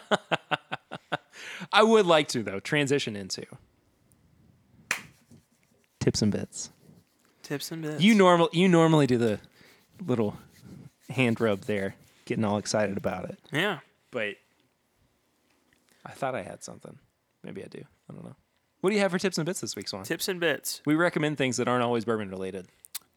I 1.72 1.82
would 1.82 2.06
like 2.06 2.28
to 2.28 2.42
though 2.42 2.60
transition 2.60 3.16
into 3.16 3.44
tips 6.00 6.22
and 6.22 6.32
bits. 6.32 6.70
Tips 7.42 7.70
and 7.72 7.82
bits. 7.82 8.02
You 8.02 8.14
normal 8.14 8.48
you 8.52 8.68
normally 8.68 9.06
do 9.06 9.18
the 9.18 9.40
little 10.04 10.36
hand 11.10 11.40
rub 11.40 11.62
there, 11.62 11.94
getting 12.24 12.44
all 12.44 12.58
excited 12.58 12.96
about 12.96 13.28
it. 13.28 13.38
Yeah. 13.52 13.78
But 14.10 14.36
I 16.04 16.12
thought 16.12 16.34
I 16.34 16.42
had 16.42 16.62
something. 16.64 16.98
Maybe 17.42 17.62
I 17.62 17.66
do. 17.66 17.82
I 18.10 18.14
don't 18.14 18.24
know. 18.24 18.36
What 18.80 18.90
do 18.90 18.96
you 18.96 19.02
have 19.02 19.10
for 19.10 19.18
tips 19.18 19.38
and 19.38 19.46
bits 19.46 19.60
this 19.60 19.74
week, 19.74 19.88
Swan? 19.88 20.04
Tips 20.04 20.28
and 20.28 20.38
bits. 20.38 20.80
We 20.86 20.94
recommend 20.94 21.36
things 21.36 21.56
that 21.56 21.68
aren't 21.68 21.82
always 21.82 22.04
bourbon 22.04 22.30
related. 22.30 22.68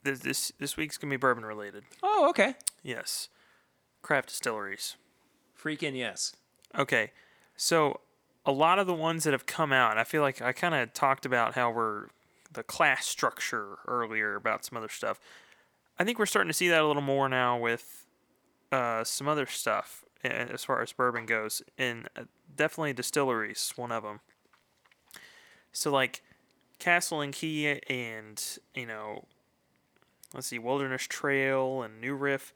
This 0.04 0.20
this, 0.20 0.52
this 0.60 0.78
week's 0.78 0.98
gonna 0.98 1.12
be 1.12 1.18
bourbon 1.18 1.46
related. 1.46 1.84
Oh, 2.02 2.28
okay. 2.30 2.56
Yes. 2.84 3.30
Craft 4.02 4.30
distilleries. 4.30 4.96
Freaking 5.60 5.96
yes. 5.96 6.36
Okay. 6.78 7.12
So 7.56 8.00
a 8.46 8.52
lot 8.52 8.80
of 8.80 8.88
the 8.88 8.94
ones 8.94 9.24
that 9.24 9.34
have 9.34 9.46
come 9.46 9.72
out, 9.72 9.98
I 9.98 10.04
feel 10.04 10.22
like 10.22 10.42
I 10.42 10.52
kind 10.52 10.74
of 10.74 10.94
talked 10.94 11.26
about 11.26 11.54
how 11.54 11.70
we're 11.72 12.08
the 12.52 12.64
class 12.64 13.06
structure 13.06 13.78
earlier 13.88 14.36
about 14.36 14.66
some 14.66 14.78
other 14.78 14.90
stuff. 14.90 15.20
I 16.00 16.04
think 16.04 16.18
we're 16.18 16.26
starting 16.26 16.50
to 16.50 16.54
see 16.54 16.68
that 16.70 16.82
a 16.82 16.88
little 16.88 17.02
more 17.02 17.30
now 17.30 17.58
with 17.58 18.08
uh, 18.72 19.04
some 19.04 19.28
other 19.28 19.46
stuff 19.46 20.04
as 20.24 20.64
far 20.64 20.82
as 20.82 20.92
bourbon 20.92 21.26
goes, 21.26 21.62
and 21.78 22.08
uh, 22.16 22.24
definitely 22.56 22.94
distilleries, 22.94 23.74
one 23.76 23.92
of 23.92 24.04
them. 24.04 24.20
So 25.72 25.92
like 25.92 26.22
Castle 26.80 27.22
and 27.22 27.34
Key 27.34 27.80
and 27.90 28.44
you 28.76 28.86
know, 28.86 29.26
let's 30.34 30.48
see, 30.48 30.60
Wilderness 30.60 31.04
Trail 31.04 31.82
and 31.82 32.00
New 32.00 32.16
Riff, 32.16 32.54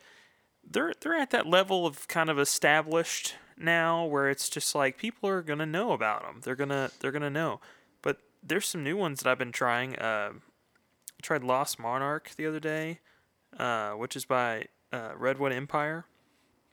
they're 0.68 0.94
they're 1.00 1.16
at 1.16 1.32
that 1.32 1.46
level 1.46 1.86
of 1.86 2.08
kind 2.08 2.30
of 2.30 2.40
established 2.40 3.36
now 3.58 4.06
where 4.06 4.30
it's 4.30 4.50
just 4.50 4.76
like 4.76 4.98
people 4.98 5.30
are 5.30 5.42
gonna 5.42 5.66
know 5.66 5.92
about 5.92 6.24
them. 6.24 6.42
They're 6.44 6.56
gonna 6.56 6.92
they're 7.00 7.12
gonna 7.12 7.30
know. 7.30 7.60
But 8.02 8.18
there's 8.44 8.68
some 8.68 8.84
new 8.84 8.98
ones 8.98 9.22
that 9.22 9.30
I've 9.30 9.38
been 9.40 9.52
trying. 9.52 9.96
Uh, 9.96 10.32
I 10.34 11.22
tried 11.22 11.44
Lost 11.44 11.80
Monarch 11.80 12.32
the 12.36 12.46
other 12.48 12.60
day, 12.60 13.00
uh, 13.58 13.92
which 13.92 14.16
is 14.16 14.26
by 14.26 14.66
uh, 14.92 15.12
Redwood 15.18 15.52
Empire. 15.52 16.06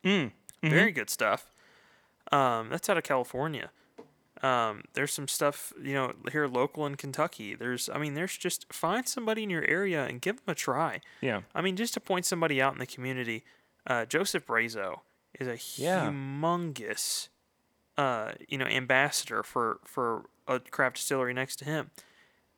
Mm. 0.05 0.33
Very 0.63 0.93
good 0.93 1.11
stuff. 1.11 1.51
Um, 2.31 2.69
that's 2.71 2.89
out 2.89 2.97
of 2.97 3.05
California. 3.05 3.71
Um, 4.43 4.83
there's 4.95 5.13
some 5.13 5.29
stuff, 5.29 5.73
you 5.81 5.95
know, 5.95 6.13
here 6.33 6.49
local 6.49 6.85
in 6.87 6.97
Kentucky. 6.97 7.55
There's, 7.55 7.89
I 7.89 7.99
mean, 7.99 8.15
there's 8.15 8.37
just 8.37 8.73
find 8.73 9.07
somebody 9.07 9.45
in 9.45 9.51
your 9.51 9.65
area 9.65 10.05
and 10.05 10.21
give 10.21 10.37
them 10.37 10.51
a 10.53 10.55
try. 10.57 11.01
Yeah. 11.21 11.43
I 11.55 11.63
mean, 11.63 11.77
just 11.77 11.95
to 11.95 12.01
point 12.01 12.27
somebody 12.27 12.61
out 12.61 12.73
in 12.73 12.81
the 12.81 12.87
community, 12.87 13.45
uh, 13.87 14.05
Joseph 14.05 14.45
Brazo 14.47 15.01
is 15.39 15.47
a 15.47 15.81
Yeah. 15.81 16.07
humongous, 16.11 17.29
uh, 17.97 18.33
you 18.49 18.59
know, 18.59 18.67
ambassador 18.67 19.43
for 19.45 19.79
for 19.85 20.25
a 20.49 20.59
craft 20.59 20.97
distillery 20.97 21.33
next 21.35 21.57
to 21.61 21.65
him, 21.65 21.91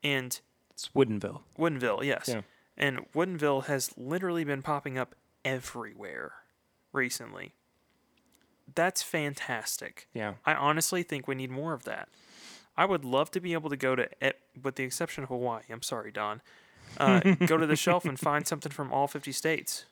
and 0.02 0.40
It's 0.70 0.88
Woodenville. 0.94 1.42
Woodinville, 1.58 2.02
yes, 2.02 2.28
Yeah. 2.28 2.42
and 2.78 3.00
Woodinville 3.12 3.66
has 3.66 3.96
literally 3.98 4.44
been 4.44 4.62
popping 4.62 4.96
up 4.96 5.14
everywhere 5.44 6.32
recently. 6.92 7.54
That's 8.72 9.02
fantastic. 9.02 10.08
Yeah. 10.12 10.34
I 10.44 10.54
honestly 10.54 11.02
think 11.02 11.28
we 11.28 11.34
need 11.34 11.50
more 11.50 11.72
of 11.72 11.84
that. 11.84 12.08
I 12.76 12.84
would 12.84 13.04
love 13.04 13.30
to 13.32 13.40
be 13.40 13.52
able 13.52 13.70
to 13.70 13.76
go 13.76 13.94
to, 13.94 14.08
with 14.60 14.76
the 14.76 14.84
exception 14.84 15.22
of 15.22 15.28
Hawaii. 15.28 15.62
I'm 15.70 15.82
sorry, 15.82 16.10
Don. 16.10 16.42
Uh, 16.98 17.20
go 17.46 17.56
to 17.56 17.66
the 17.66 17.76
shelf 17.76 18.04
and 18.04 18.18
find 18.18 18.46
something 18.46 18.72
from 18.72 18.92
all 18.92 19.06
50 19.06 19.32
states 19.32 19.84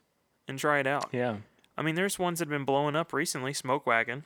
and 0.49 0.59
try 0.59 0.81
it 0.81 0.87
out. 0.87 1.09
Yeah. 1.13 1.37
I 1.77 1.83
mean, 1.83 1.95
there's 1.95 2.19
ones 2.19 2.39
that 2.39 2.47
have 2.47 2.51
been 2.51 2.65
blowing 2.65 2.97
up 2.97 3.13
recently. 3.13 3.53
Smoke 3.53 3.87
Wagon. 3.87 4.25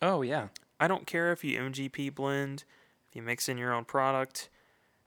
Oh 0.00 0.22
yeah. 0.22 0.48
I 0.78 0.88
don't 0.88 1.06
care 1.06 1.32
if 1.32 1.42
you 1.42 1.58
MGP 1.58 2.14
blend, 2.14 2.64
if 3.08 3.16
you 3.16 3.22
mix 3.22 3.48
in 3.48 3.58
your 3.58 3.72
own 3.72 3.84
product. 3.84 4.48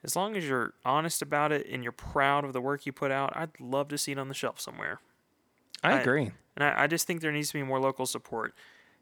As 0.04 0.16
long 0.16 0.36
as 0.36 0.48
you're 0.48 0.74
honest 0.86 1.22
about 1.22 1.52
it 1.52 1.68
and 1.70 1.84
you're 1.84 1.92
proud 1.92 2.46
of 2.46 2.54
the 2.54 2.62
work 2.62 2.86
you 2.86 2.92
put 2.92 3.12
out, 3.12 3.34
I'd 3.36 3.60
love 3.60 3.90
to 3.90 3.98
see 3.98 4.14
it 4.14 4.18
on 4.18 4.30
the 4.30 4.34
shelf 4.34 4.60
somewhere. 4.60 5.00
I 5.84 5.94
I- 5.94 6.00
agree. 6.02 6.32
And 6.56 6.64
I, 6.64 6.84
I 6.84 6.88
just 6.88 7.08
think 7.08 7.22
there 7.22 7.32
needs 7.32 7.48
to 7.50 7.54
be 7.54 7.64
more 7.64 7.80
local 7.80 8.06
support 8.06 8.54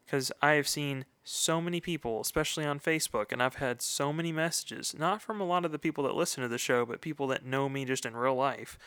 because 0.04 0.30
I 0.40 0.52
have 0.52 0.68
seen 0.68 1.04
so 1.24 1.60
many 1.60 1.80
people, 1.80 2.20
especially 2.20 2.64
on 2.64 2.78
Facebook, 2.78 3.32
and 3.32 3.42
I've 3.42 3.56
had 3.56 3.82
so 3.82 4.12
many 4.12 4.30
messages, 4.32 4.94
not 4.96 5.20
from 5.20 5.40
a 5.40 5.44
lot 5.44 5.64
of 5.64 5.72
the 5.72 5.78
people 5.78 6.04
that 6.04 6.14
listen 6.14 6.42
to 6.42 6.48
the 6.48 6.56
show, 6.58 6.86
but 6.86 7.00
people 7.00 7.26
that 7.28 7.44
know 7.44 7.68
me 7.68 7.84
just 7.84 8.06
in 8.06 8.16
real 8.16 8.36
life, 8.36 8.78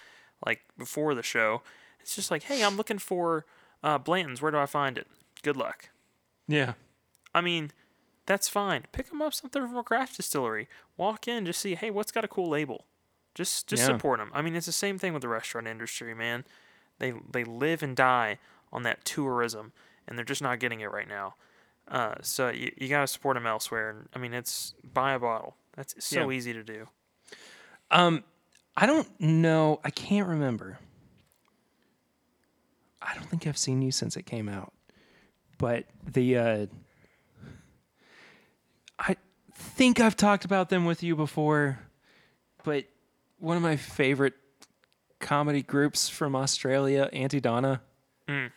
like 0.45 0.61
before 0.77 1.13
the 1.13 1.21
show. 1.23 1.61
It's 1.99 2.15
just 2.15 2.31
like, 2.31 2.43
hey, 2.43 2.63
I'm 2.63 2.77
looking 2.77 2.97
for 2.97 3.45
uh, 3.83 3.97
Blanton's. 3.97 4.41
Where 4.41 4.51
do 4.51 4.57
I 4.57 4.65
find 4.65 4.97
it? 4.97 5.05
Good 5.43 5.57
luck. 5.57 5.89
Yeah. 6.47 6.73
I 7.35 7.41
mean, 7.41 7.71
that's 8.25 8.47
fine. 8.49 8.85
Pick 8.91 9.09
them 9.09 9.21
up 9.21 9.33
something 9.33 9.61
from 9.61 9.77
a 9.77 9.83
craft 9.83 10.15
distillery. 10.17 10.67
Walk 10.97 11.27
in, 11.27 11.45
just 11.45 11.59
see, 11.59 11.75
hey, 11.75 11.91
what's 11.91 12.11
got 12.11 12.23
a 12.25 12.27
cool 12.27 12.49
label? 12.49 12.85
Just 13.35 13.67
just 13.67 13.81
Yeah. 13.81 13.87
support 13.87 14.19
them. 14.19 14.31
I 14.33 14.41
mean, 14.41 14.55
it's 14.55 14.65
the 14.65 14.71
same 14.71 14.97
thing 14.97 15.13
with 15.13 15.21
the 15.21 15.27
restaurant 15.27 15.67
industry, 15.67 16.15
man. 16.15 16.45
They 17.01 17.13
they 17.31 17.43
live 17.43 17.81
and 17.83 17.95
die 17.97 18.37
on 18.71 18.83
that 18.83 19.03
tourism, 19.03 19.73
and 20.07 20.17
they're 20.17 20.23
just 20.23 20.41
not 20.41 20.59
getting 20.59 20.79
it 20.81 20.91
right 20.91 21.07
now. 21.09 21.33
Uh, 21.87 22.15
so 22.21 22.49
you, 22.49 22.71
you 22.77 22.87
got 22.87 23.01
to 23.01 23.07
support 23.07 23.35
them 23.35 23.45
elsewhere. 23.47 23.89
And 23.89 24.07
I 24.13 24.19
mean, 24.19 24.33
it's 24.33 24.75
buy 24.93 25.13
a 25.13 25.19
bottle. 25.19 25.55
That's 25.75 25.95
so 26.05 26.29
Yeah. 26.29 26.37
easy 26.37 26.53
to 26.53 26.63
do. 26.63 26.87
Um, 27.89 28.23
I 28.77 28.85
don't 28.85 29.09
know. 29.19 29.81
I 29.83 29.89
can't 29.89 30.27
remember. 30.29 30.77
I 33.01 33.15
don't 33.15 33.25
think 33.25 33.47
I've 33.47 33.57
seen 33.57 33.81
you 33.81 33.91
since 33.91 34.15
it 34.15 34.23
came 34.27 34.47
out. 34.47 34.71
But 35.57 35.85
the 36.13 36.37
uh 36.37 36.65
I 38.99 39.15
think 39.53 39.99
I've 39.99 40.15
talked 40.15 40.45
about 40.45 40.69
them 40.69 40.85
with 40.85 41.01
you 41.03 41.15
before, 41.15 41.79
but 42.63 42.85
one 43.39 43.57
of 43.57 43.63
my 43.63 43.75
favorite 43.75 44.33
comedy 45.21 45.61
groups 45.61 46.09
from 46.09 46.35
Australia, 46.35 47.09
Aunty 47.13 47.39
Donna, 47.39 47.81
Mm. 48.27 48.51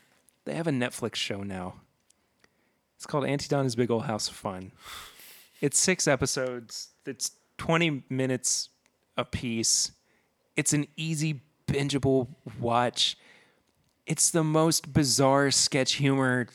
they 0.45 0.55
have 0.55 0.67
a 0.67 0.71
Netflix 0.73 1.17
show 1.17 1.43
now. 1.43 1.81
It's 2.97 3.07
called 3.07 3.25
Aunty 3.27 3.49
Donna's 3.49 3.77
Big 3.77 3.91
Old 3.91 4.05
House 4.07 4.29
of 4.29 4.35
Fun. 4.37 4.73
It's 5.61 5.79
six 5.79 6.07
episodes. 6.09 6.89
It's 7.07 7.33
20 7.59 8.05
minutes 8.09 8.71
a 9.17 9.25
piece. 9.25 9.93
It's 10.57 10.73
an 10.73 10.87
easy, 10.97 11.41
bingeable 11.67 12.29
watch. 12.59 13.17
It's 14.07 14.31
the 14.31 14.45
most 14.45 14.93
bizarre 14.93 15.51
sketch 15.51 15.95
humor 15.95 16.47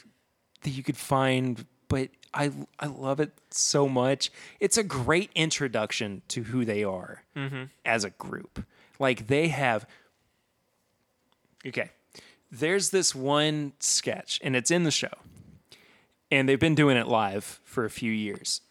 that 0.62 0.70
you 0.72 0.84
could 0.84 0.98
find, 0.98 1.66
but 1.88 2.10
I 2.34 2.52
I 2.80 2.86
love 2.88 3.20
it 3.20 3.32
so 3.50 3.88
much. 3.90 4.32
It's 4.60 4.78
a 4.78 4.84
great 4.84 5.32
introduction 5.36 6.22
to 6.30 6.44
who 6.44 6.64
they 6.66 6.84
are 6.84 7.24
as 7.86 8.04
a 8.04 8.12
group. 8.12 8.64
Like 9.00 9.28
they 9.28 9.48
have 9.48 9.88
Okay. 11.66 11.92
There's 12.52 12.90
this 12.90 13.14
one 13.14 13.74
sketch 13.80 14.40
and 14.44 14.56
it's 14.56 14.72
in 14.72 14.84
the 14.84 14.92
show. 14.92 15.12
And 16.32 16.48
they've 16.48 16.60
been 16.60 16.76
doing 16.76 16.98
it 16.98 17.08
live 17.08 17.60
for 17.64 17.86
a 17.86 17.90
few 17.90 18.12
years. 18.12 18.62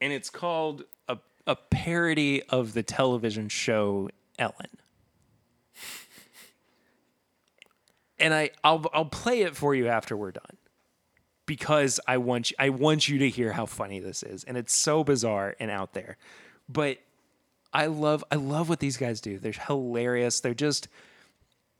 And 0.00 0.12
it's 0.12 0.30
called 0.30 0.84
a 1.08 1.18
a 1.46 1.56
parody 1.56 2.42
of 2.44 2.74
the 2.74 2.82
television 2.82 3.48
show 3.48 4.08
Ellen. 4.38 4.78
and 8.18 8.34
I 8.34 8.50
I'll 8.62 8.84
I'll 8.92 9.04
play 9.04 9.42
it 9.42 9.56
for 9.56 9.74
you 9.74 9.88
after 9.88 10.16
we're 10.16 10.32
done. 10.32 10.56
Because 11.46 12.00
I 12.08 12.16
want 12.16 12.50
you, 12.50 12.56
I 12.58 12.70
want 12.70 13.06
you 13.08 13.18
to 13.18 13.28
hear 13.28 13.52
how 13.52 13.66
funny 13.66 14.00
this 14.00 14.22
is 14.22 14.44
and 14.44 14.56
it's 14.56 14.74
so 14.74 15.04
bizarre 15.04 15.54
and 15.60 15.70
out 15.70 15.92
there. 15.92 16.16
But 16.68 16.98
I 17.74 17.86
love 17.86 18.24
I 18.30 18.36
love 18.36 18.68
what 18.68 18.78
these 18.78 18.96
guys 18.96 19.20
do. 19.20 19.38
They're 19.38 19.52
hilarious. 19.52 20.40
They're 20.40 20.54
just 20.54 20.88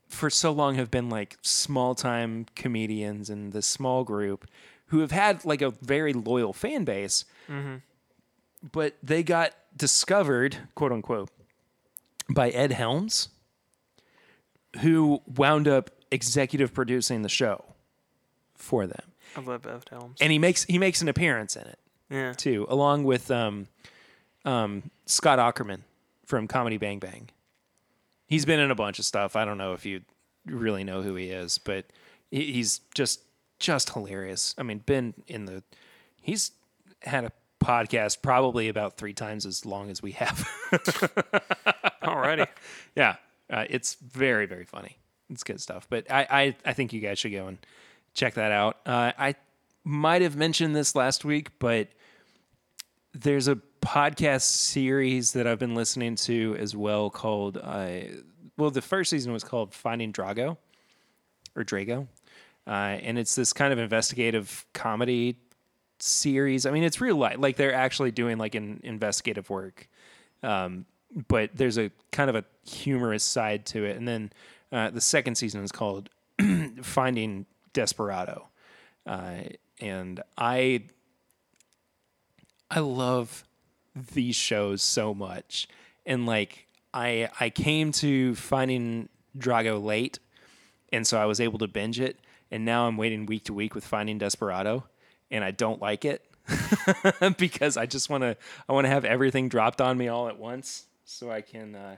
for 0.07 0.29
so 0.29 0.51
long 0.51 0.75
have 0.75 0.91
been 0.91 1.09
like 1.09 1.37
small 1.41 1.95
time 1.95 2.45
comedians 2.55 3.29
in 3.29 3.51
this 3.51 3.65
small 3.65 4.03
group 4.03 4.45
who 4.87 4.99
have 4.99 5.11
had 5.11 5.45
like 5.45 5.61
a 5.61 5.71
very 5.71 6.13
loyal 6.13 6.53
fan 6.53 6.83
base. 6.83 7.25
But 8.71 8.97
they 9.01 9.23
got 9.23 9.53
discovered, 9.75 10.57
quote 10.75 10.91
unquote, 10.91 11.29
by 12.29 12.49
Ed 12.49 12.71
Helms, 12.71 13.29
who 14.81 15.21
wound 15.27 15.67
up 15.67 15.91
executive 16.11 16.73
producing 16.73 17.21
the 17.21 17.29
show 17.29 17.63
for 18.53 18.87
them. 18.87 19.11
I 19.35 19.41
love 19.41 19.65
Ed 19.65 19.83
Helms. 19.89 20.17
And 20.21 20.31
he 20.31 20.39
makes 20.39 20.65
he 20.65 20.77
makes 20.77 21.01
an 21.01 21.07
appearance 21.07 21.55
in 21.55 21.63
it 21.63 21.79
yeah. 22.09 22.33
too, 22.33 22.65
along 22.69 23.03
with 23.03 23.29
um, 23.31 23.67
um, 24.45 24.89
Scott 25.05 25.39
Aukerman 25.39 25.81
from 26.25 26.47
Comedy 26.47 26.77
Bang 26.77 26.99
Bang. 26.99 27.29
He's 28.27 28.45
been 28.45 28.59
in 28.59 28.71
a 28.71 28.75
bunch 28.75 28.99
of 28.99 29.05
stuff. 29.05 29.35
I 29.35 29.45
don't 29.45 29.57
know 29.57 29.73
if 29.73 29.85
you 29.85 30.01
really 30.45 30.83
know 30.83 31.01
who 31.01 31.15
he 31.15 31.29
is, 31.29 31.57
but 31.57 31.85
he's 32.31 32.79
just 32.93 33.21
just 33.59 33.91
hilarious. 33.91 34.55
I 34.57 34.63
mean, 34.63 34.79
been 34.79 35.13
in 35.27 35.45
the 35.45 35.63
he's 36.21 36.51
had 37.01 37.25
a 37.25 37.31
podcast 37.63 38.21
probably 38.21 38.67
about 38.67 38.97
three 38.97 39.13
times 39.13 39.45
as 39.45 39.65
long 39.65 39.89
as 39.89 40.01
we 40.01 40.11
have. 40.11 40.47
Alrighty. 42.03 42.47
yeah, 42.95 43.15
uh, 43.49 43.65
it's 43.69 43.95
very 43.95 44.45
very 44.45 44.65
funny. 44.65 44.97
It's 45.29 45.43
good 45.43 45.61
stuff. 45.61 45.87
But 45.89 46.09
I, 46.11 46.27
I 46.29 46.55
I 46.65 46.73
think 46.73 46.93
you 46.93 47.01
guys 47.01 47.19
should 47.19 47.31
go 47.31 47.47
and 47.47 47.57
check 48.13 48.35
that 48.35 48.51
out. 48.51 48.77
Uh, 48.85 49.11
I 49.17 49.35
might 49.83 50.21
have 50.21 50.35
mentioned 50.35 50.75
this 50.75 50.95
last 50.95 51.23
week, 51.23 51.49
but 51.59 51.89
there's 53.13 53.47
a 53.47 53.55
podcast 53.85 54.41
series 54.41 55.33
that 55.33 55.45
I've 55.45 55.59
been 55.59 55.75
listening 55.75 56.15
to 56.15 56.55
as 56.59 56.75
well 56.75 57.09
called, 57.09 57.57
uh, 57.61 57.89
well, 58.57 58.71
the 58.71 58.81
first 58.81 59.11
season 59.11 59.31
was 59.31 59.43
called 59.43 59.73
Finding 59.73 60.11
Drago 60.11 60.57
or 61.55 61.63
Drago. 61.63 62.07
Uh, 62.67 62.97
and 63.01 63.19
it's 63.19 63.35
this 63.35 63.53
kind 63.53 63.71
of 63.71 63.77
investigative 63.77 64.65
comedy 64.73 65.37
series. 65.99 66.65
I 66.65 66.71
mean, 66.71 66.83
it's 66.83 66.99
real 66.99 67.15
life. 67.15 67.37
Like 67.37 67.57
they're 67.57 67.73
actually 67.73 68.11
doing 68.11 68.37
like 68.37 68.55
an 68.55 68.81
investigative 68.83 69.49
work. 69.49 69.87
Um, 70.41 70.85
but 71.27 71.51
there's 71.53 71.77
a 71.77 71.91
kind 72.11 72.29
of 72.29 72.35
a 72.35 72.43
humorous 72.67 73.23
side 73.23 73.65
to 73.67 73.85
it. 73.85 73.97
And 73.97 74.07
then 74.07 74.33
uh, 74.71 74.89
the 74.89 75.01
second 75.01 75.35
season 75.35 75.63
is 75.63 75.71
called 75.71 76.09
Finding 76.81 77.45
Desperado. 77.73 78.47
Uh, 79.05 79.43
and 79.79 80.21
I 80.37 80.85
I 82.71 82.79
love 82.79 83.43
these 83.95 84.35
shows 84.35 84.81
so 84.81 85.13
much. 85.13 85.67
And 86.05 86.25
like 86.25 86.67
I 86.93 87.29
I 87.39 87.49
came 87.49 87.91
to 87.93 88.35
finding 88.35 89.09
Drago 89.37 89.83
late 89.83 90.19
and 90.91 91.05
so 91.05 91.19
I 91.19 91.25
was 91.25 91.39
able 91.39 91.59
to 91.59 91.67
binge 91.67 91.99
it 91.99 92.19
and 92.51 92.63
now 92.63 92.87
I'm 92.87 92.97
waiting 92.97 93.25
week 93.25 93.45
to 93.45 93.53
week 93.53 93.75
with 93.75 93.85
Finding 93.85 94.17
Desperado 94.17 94.85
and 95.29 95.43
I 95.43 95.51
don't 95.51 95.81
like 95.81 96.05
it 96.05 96.23
because 97.37 97.75
I 97.75 97.85
just 97.85 98.09
want 98.09 98.21
to 98.23 98.37
I 98.69 98.73
want 98.73 98.85
to 98.85 98.89
have 98.89 99.03
everything 99.03 99.49
dropped 99.49 99.81
on 99.81 99.97
me 99.97 100.07
all 100.07 100.27
at 100.29 100.37
once 100.37 100.85
so 101.03 101.31
I 101.31 101.41
can 101.41 101.75
uh, 101.75 101.97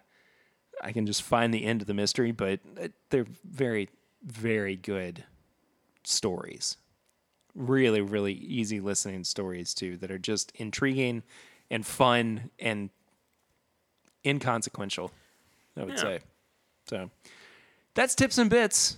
I 0.81 0.91
can 0.91 1.05
just 1.05 1.21
find 1.21 1.53
the 1.53 1.63
end 1.63 1.81
of 1.81 1.87
the 1.87 1.93
mystery 1.93 2.31
but 2.31 2.59
they're 3.09 3.27
very 3.43 3.89
very 4.23 4.75
good 4.75 5.25
stories 6.03 6.77
really, 7.57 8.01
really 8.01 8.33
easy 8.33 8.79
listening 8.79 9.23
stories 9.23 9.73
too 9.73 9.97
that 9.97 10.11
are 10.11 10.19
just 10.19 10.51
intriguing 10.55 11.23
and 11.69 11.85
fun 11.85 12.49
and 12.59 12.89
inconsequential, 14.25 15.11
I 15.75 15.81
would 15.83 15.89
Yeah. 15.95 15.95
say. 16.01 16.19
So 16.87 17.11
that's 17.93 18.15
tips 18.15 18.37
and 18.37 18.49
bits. 18.49 18.97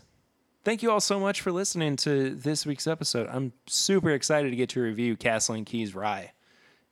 Thank 0.63 0.83
you 0.83 0.91
all 0.91 0.99
so 0.99 1.19
much 1.19 1.41
for 1.41 1.51
listening 1.51 1.95
to 1.97 2.35
this 2.35 2.65
week's 2.65 2.85
episode. 2.87 3.27
I'm 3.31 3.53
super 3.67 4.11
excited 4.11 4.49
to 4.51 4.55
get 4.55 4.69
to 4.69 4.81
review 4.81 5.15
Castle 5.15 5.55
and 5.55 5.65
Key's 5.65 5.95
Rye 5.95 6.33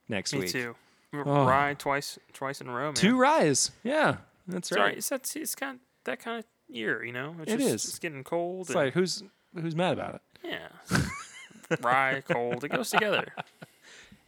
next 0.08 0.34
Me 0.34 0.40
week. 0.40 0.54
Me 0.54 0.62
too. 0.62 0.76
Oh. 1.14 1.46
Rye 1.46 1.74
twice, 1.78 2.18
twice 2.34 2.62
in 2.62 2.68
a 2.68 2.74
row, 2.74 2.86
man. 2.88 2.94
Two 2.94 3.18
ryes. 3.18 3.72
Yeah, 3.84 4.18
that's 4.48 4.70
Sorry, 4.70 4.82
right. 4.82 4.98
it's 4.98 5.10
that 5.10 5.36
it's 5.36 5.56
kind 5.56 5.76
of 5.76 5.82
that 6.06 6.20
kind 6.20 6.40
of 6.40 6.46
year, 6.68 7.04
you 7.04 7.12
know. 7.12 7.36
It's 7.42 7.52
It 7.54 7.58
just, 7.60 7.70
is. 7.74 7.86
It's 7.86 8.00
getting 8.00 8.24
cold. 8.24 8.68
It's 8.68 8.76
like 8.76 8.94
who's 8.94 9.24
who's 9.54 9.76
mad 9.76 9.94
about 9.94 10.16
it? 10.16 10.22
yeah. 10.44 10.98
Rye, 11.82 12.24
cold. 12.28 12.64
It 12.64 12.70
goes 12.70 12.90
together. 12.90 13.26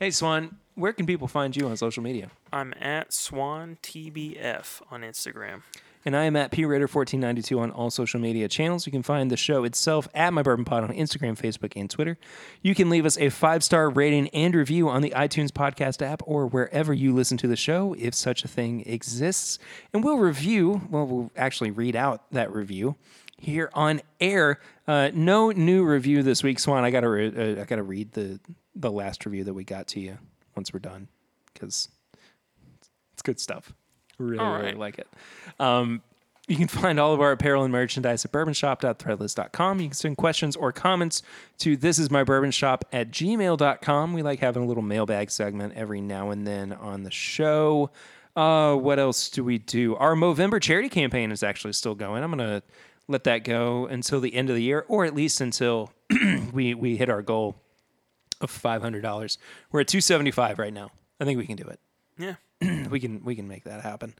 Hey 0.01 0.11
Swan, 0.11 0.55
where 0.79 0.93
can 0.93 1.05
people 1.05 1.27
find 1.27 1.55
you 1.55 1.67
on 1.67 1.75
social 1.75 2.01
media? 2.01 2.31
I'm 2.53 2.73
at 2.79 3.11
Swan 3.11 3.77
TBF 3.83 4.81
on 4.89 5.01
Instagram. 5.01 5.61
And 6.05 6.15
I 6.15 6.23
am 6.23 6.37
at 6.37 6.51
PRaider1492 6.51 7.59
on 7.59 7.71
all 7.71 7.89
social 7.89 8.21
media 8.21 8.47
channels. 8.47 8.85
You 8.85 8.91
can 8.93 9.03
find 9.03 9.29
the 9.29 9.35
show 9.35 9.65
itself 9.65 10.07
at 10.13 10.31
My 10.31 10.41
Bourbon 10.41 10.63
Pod 10.63 10.85
on 10.85 10.91
Instagram, 10.91 11.37
Facebook, 11.37 11.73
and 11.75 11.89
Twitter. 11.89 12.17
You 12.61 12.73
can 12.73 12.89
leave 12.89 13.05
us 13.05 13.17
a 13.17 13.29
five 13.29 13.65
star 13.65 13.89
rating 13.89 14.29
and 14.29 14.55
review 14.55 14.87
on 14.87 15.01
the 15.01 15.09
iTunes 15.09 15.49
podcast 15.49 16.01
app 16.01 16.21
or 16.25 16.47
wherever 16.47 16.93
you 16.93 17.13
listen 17.13 17.37
to 17.39 17.47
the 17.47 17.57
show, 17.57 17.93
if 17.99 18.13
such 18.13 18.45
a 18.45 18.47
thing 18.47 18.83
exists. 18.85 19.59
And 19.93 20.01
we'll 20.01 20.17
review, 20.17 20.81
well, 20.89 21.05
we'll 21.05 21.31
actually 21.35 21.71
read 21.71 21.97
out 21.97 22.31
that 22.31 22.53
review 22.53 22.95
here 23.37 23.69
on 23.73 24.01
air. 24.21 24.59
Uh, 24.87 25.11
no 25.13 25.51
new 25.51 25.83
review 25.83 26.23
this 26.23 26.41
week, 26.43 26.59
Swan. 26.59 26.85
I 26.85 26.91
gotta, 26.91 27.09
re- 27.09 27.57
uh, 27.57 27.61
I 27.61 27.65
gotta 27.65 27.83
read 27.83 28.13
the 28.13 28.39
the 28.73 28.91
last 28.91 29.25
review 29.25 29.43
that 29.43 29.53
we 29.53 29.65
got 29.65 29.87
to 29.89 29.99
you 29.99 30.17
once 30.59 30.73
we're 30.73 30.79
done 30.79 31.07
because 31.53 31.87
it's 33.13 33.21
good 33.21 33.39
stuff. 33.39 33.73
Really, 34.17 34.39
All 34.39 34.55
really 34.55 34.65
right. 34.65 34.77
like 34.77 34.99
it. 34.99 35.07
Um, 35.57 36.01
you 36.49 36.57
can 36.57 36.67
find 36.67 36.99
all 36.99 37.13
of 37.13 37.21
our 37.21 37.31
apparel 37.31 37.63
and 37.63 37.71
merchandise 37.71 38.25
at 38.25 38.33
bourbonshop.threadless.com. 38.33 39.79
You 39.79 39.87
can 39.87 39.95
send 39.95 40.17
questions 40.17 40.57
or 40.57 40.73
comments 40.73 41.21
to 41.59 41.77
this 41.77 41.97
is 41.97 42.11
my 42.11 42.25
bourbon 42.25 42.49
at 42.49 43.11
gmail.com. 43.11 44.13
We 44.13 44.21
like 44.21 44.39
having 44.39 44.63
a 44.63 44.65
little 44.65 44.83
mailbag 44.83 45.31
segment 45.31 45.75
every 45.75 46.01
now 46.01 46.31
and 46.31 46.45
then 46.45 46.73
on 46.73 47.03
the 47.03 47.11
show. 47.11 47.89
Uh, 48.35 48.75
what 48.75 48.99
else 48.99 49.29
do 49.29 49.45
we 49.45 49.59
do? 49.59 49.95
Our 49.95 50.15
Movember 50.15 50.61
charity 50.61 50.89
campaign 50.89 51.31
is 51.31 51.41
actually 51.41 51.73
still 51.73 51.95
going. 51.95 52.21
I'm 52.21 52.35
going 52.35 52.49
to 52.49 52.63
let 53.07 53.23
that 53.23 53.45
go 53.45 53.85
until 53.85 54.19
the 54.19 54.35
end 54.35 54.49
of 54.49 54.57
the 54.57 54.63
year, 54.63 54.83
or 54.89 55.05
at 55.05 55.15
least 55.15 55.39
until 55.39 55.93
we, 56.51 56.73
we 56.73 56.97
hit 56.97 57.09
our 57.09 57.21
goal 57.21 57.55
of 58.41 58.51
$500. 58.51 59.37
We're 59.71 59.81
at 59.81 59.87
275 59.87 60.59
right 60.59 60.73
now. 60.73 60.91
I 61.19 61.25
think 61.25 61.37
we 61.37 61.45
can 61.45 61.55
do 61.57 61.65
it 61.67 61.79
Yeah. 62.17 62.35
we 62.89 62.99
can 62.99 63.23
we 63.23 63.35
can 63.35 63.47
make 63.47 63.63
that 63.65 63.81
happen. 63.81 64.13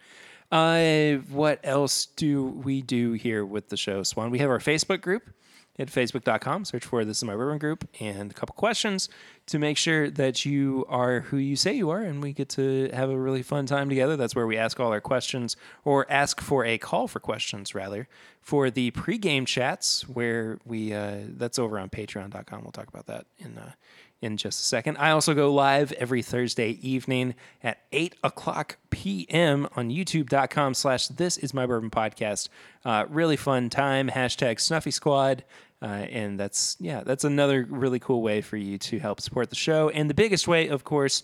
Uh, 0.51 1.15
what 1.29 1.59
else 1.63 2.07
do 2.07 2.43
we 2.43 2.81
do 2.81 3.13
here 3.13 3.45
with 3.45 3.69
the 3.69 3.77
show, 3.77 4.03
Swan? 4.03 4.31
We 4.31 4.39
have 4.39 4.49
our 4.49 4.59
Facebook 4.59 5.01
group 5.01 5.29
at 5.77 5.87
facebook.com. 5.89 6.65
Search 6.65 6.83
for 6.85 7.05
This 7.05 7.17
Is 7.17 7.23
My 7.23 7.35
Bourbon 7.35 7.57
Group 7.59 7.87
and 8.01 8.31
a 8.31 8.33
couple 8.33 8.53
questions 8.55 9.07
to 9.45 9.59
make 9.59 9.77
sure 9.77 10.09
that 10.09 10.45
you 10.45 10.85
are 10.89 11.21
who 11.21 11.37
you 11.37 11.55
say 11.55 11.73
you 11.73 11.89
are 11.89 12.01
and 12.01 12.21
we 12.21 12.33
get 12.33 12.49
to 12.49 12.89
have 12.93 13.09
a 13.09 13.17
really 13.17 13.43
fun 13.43 13.65
time 13.65 13.87
together. 13.89 14.17
That's 14.17 14.35
where 14.35 14.47
we 14.47 14.57
ask 14.57 14.79
all 14.79 14.91
our 14.91 14.99
questions 14.99 15.55
or 15.85 16.05
ask 16.11 16.41
for 16.41 16.65
a 16.65 16.77
call 16.77 17.07
for 17.07 17.19
questions, 17.19 17.73
rather, 17.75 18.07
for 18.41 18.69
the 18.71 18.91
pregame 18.91 19.45
chats 19.45 20.09
where 20.09 20.59
we, 20.65 20.91
uh, 20.93 21.19
that's 21.37 21.59
over 21.59 21.79
on 21.79 21.89
patreon.com. 21.89 22.61
We'll 22.63 22.71
talk 22.71 22.87
about 22.89 23.05
that 23.05 23.25
in, 23.37 23.57
uh, 23.57 23.71
in 24.21 24.37
just 24.37 24.61
a 24.61 24.63
second. 24.63 24.97
I 24.97 25.11
also 25.11 25.33
go 25.33 25.53
live 25.53 25.91
every 25.93 26.21
Thursday 26.21 26.71
evening 26.81 27.35
at 27.63 27.79
8 27.91 28.15
o'clock 28.23 28.77
p.m. 28.89 29.67
on 29.75 29.89
youtube.com 29.89 30.73
slash 30.73 31.07
this 31.07 31.37
is 31.37 31.53
my 31.53 31.65
bourbon 31.65 31.89
podcast. 31.89 32.49
Uh, 32.83 33.05
really 33.09 33.37
fun 33.37 33.69
time. 33.69 34.09
Hashtag 34.09 34.59
Snuffy 34.59 34.91
Squad. 34.91 35.43
Uh, 35.81 35.85
and 35.85 36.37
that's, 36.39 36.75
yeah, 36.79 37.03
that's 37.05 37.23
another 37.23 37.65
really 37.69 37.99
cool 37.99 38.21
way 38.21 38.41
for 38.41 38.57
you 38.57 38.77
to 38.77 38.99
help 38.99 39.21
support 39.21 39.49
the 39.49 39.55
show. 39.55 39.89
And 39.89 40.09
the 40.09 40.13
biggest 40.13 40.47
way, 40.47 40.67
of 40.67 40.83
course, 40.83 41.23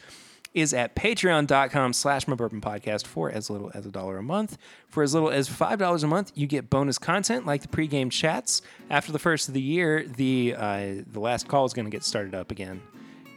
is 0.55 0.73
at 0.73 0.95
patreon.com 0.95 1.93
slash 1.93 2.27
my 2.27 2.35
bourbon 2.35 2.61
podcast 2.61 3.05
for 3.05 3.29
as 3.29 3.49
little 3.49 3.69
as 3.73 3.85
a 3.85 3.91
dollar 3.91 4.17
a 4.17 4.23
month. 4.23 4.57
For 4.87 5.03
as 5.03 5.13
little 5.13 5.29
as 5.29 5.49
$5 5.49 6.03
a 6.03 6.07
month, 6.07 6.31
you 6.33 6.47
get 6.47 6.69
bonus 6.69 6.97
content 6.97 7.45
like 7.45 7.61
the 7.61 7.67
pregame 7.67 8.09
chats. 8.09 8.61
After 8.89 9.11
the 9.11 9.19
first 9.19 9.49
of 9.49 9.53
the 9.53 9.61
year, 9.61 10.05
the, 10.07 10.55
uh, 10.57 10.85
the 11.05 11.19
last 11.19 11.49
call 11.49 11.65
is 11.65 11.73
going 11.73 11.85
to 11.85 11.91
get 11.91 12.05
started 12.05 12.33
up 12.33 12.51
again 12.51 12.81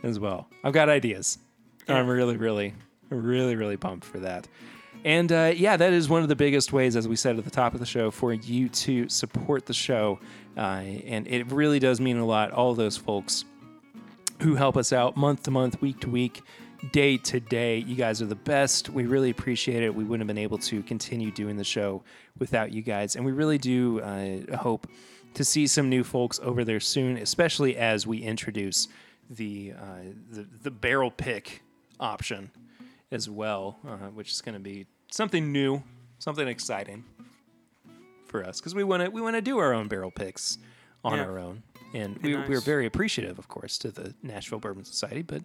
as 0.04 0.20
well. 0.20 0.48
I've 0.62 0.72
got 0.72 0.88
ideas. 0.88 1.38
I'm 1.88 2.06
really, 2.06 2.36
really, 2.36 2.74
really, 3.10 3.56
really 3.56 3.76
pumped 3.76 4.06
for 4.06 4.20
that. 4.20 4.46
And 5.04 5.32
uh, 5.32 5.52
yeah, 5.56 5.76
that 5.76 5.92
is 5.92 6.08
one 6.08 6.22
of 6.22 6.28
the 6.28 6.36
biggest 6.36 6.72
ways, 6.72 6.94
as 6.94 7.08
we 7.08 7.16
said 7.16 7.36
at 7.36 7.44
the 7.44 7.50
top 7.50 7.74
of 7.74 7.80
the 7.80 7.86
show, 7.86 8.12
for 8.12 8.32
you 8.32 8.68
to 8.68 9.08
support 9.08 9.66
the 9.66 9.74
show. 9.74 10.20
Uh, 10.56 10.82
and 11.06 11.26
it 11.26 11.50
really 11.50 11.80
does 11.80 12.00
mean 12.00 12.18
a 12.18 12.26
lot. 12.26 12.52
All 12.52 12.74
those 12.74 12.96
folks 12.96 13.44
who 14.42 14.54
help 14.54 14.76
us 14.76 14.92
out 14.92 15.16
month 15.16 15.44
to 15.44 15.50
month, 15.50 15.80
week 15.80 16.00
to 16.00 16.08
week, 16.10 16.42
day 16.92 17.16
to 17.18 17.40
day. 17.40 17.78
You 17.78 17.96
guys 17.96 18.22
are 18.22 18.26
the 18.26 18.34
best. 18.34 18.88
We 18.90 19.06
really 19.06 19.30
appreciate 19.30 19.82
it. 19.82 19.94
We 19.94 20.04
wouldn't 20.04 20.20
have 20.28 20.34
been 20.34 20.42
able 20.42 20.58
to 20.58 20.82
continue 20.82 21.30
doing 21.30 21.56
the 21.56 21.64
show 21.64 22.02
without 22.38 22.72
you 22.72 22.82
guys. 22.82 23.16
And 23.16 23.24
we 23.24 23.32
really 23.32 23.58
do 23.58 24.00
uh, 24.00 24.56
hope 24.56 24.86
to 25.34 25.44
see 25.44 25.66
some 25.66 25.88
new 25.88 26.04
folks 26.04 26.40
over 26.42 26.64
there 26.64 26.80
soon, 26.80 27.16
especially 27.16 27.76
as 27.76 28.06
we 28.06 28.18
introduce 28.18 28.88
the 29.30 29.72
uh, 29.78 29.84
the, 30.30 30.46
the 30.62 30.70
barrel 30.70 31.10
pick 31.10 31.62
option 32.00 32.50
as 33.10 33.28
well, 33.28 33.78
uh, 33.86 33.96
which 34.08 34.30
is 34.32 34.40
going 34.40 34.54
to 34.54 34.60
be 34.60 34.86
something 35.10 35.52
new, 35.52 35.82
something 36.18 36.46
exciting 36.48 37.04
for 38.26 38.44
us 38.44 38.60
because 38.60 38.74
we 38.74 38.84
want 38.84 39.02
to 39.02 39.10
we 39.10 39.20
want 39.20 39.36
to 39.36 39.42
do 39.42 39.58
our 39.58 39.72
own 39.74 39.88
barrel 39.88 40.10
picks 40.10 40.58
on 41.04 41.18
Yeah. 41.18 41.24
our 41.24 41.38
own, 41.38 41.62
and 41.94 42.20
Be 42.20 42.36
we, 42.36 42.42
we're 42.48 42.60
very 42.60 42.86
appreciative, 42.86 43.38
of 43.38 43.48
course, 43.48 43.78
to 43.78 43.90
the 43.90 44.14
Nashville 44.22 44.58
Bourbon 44.58 44.84
Society, 44.84 45.22
but 45.22 45.42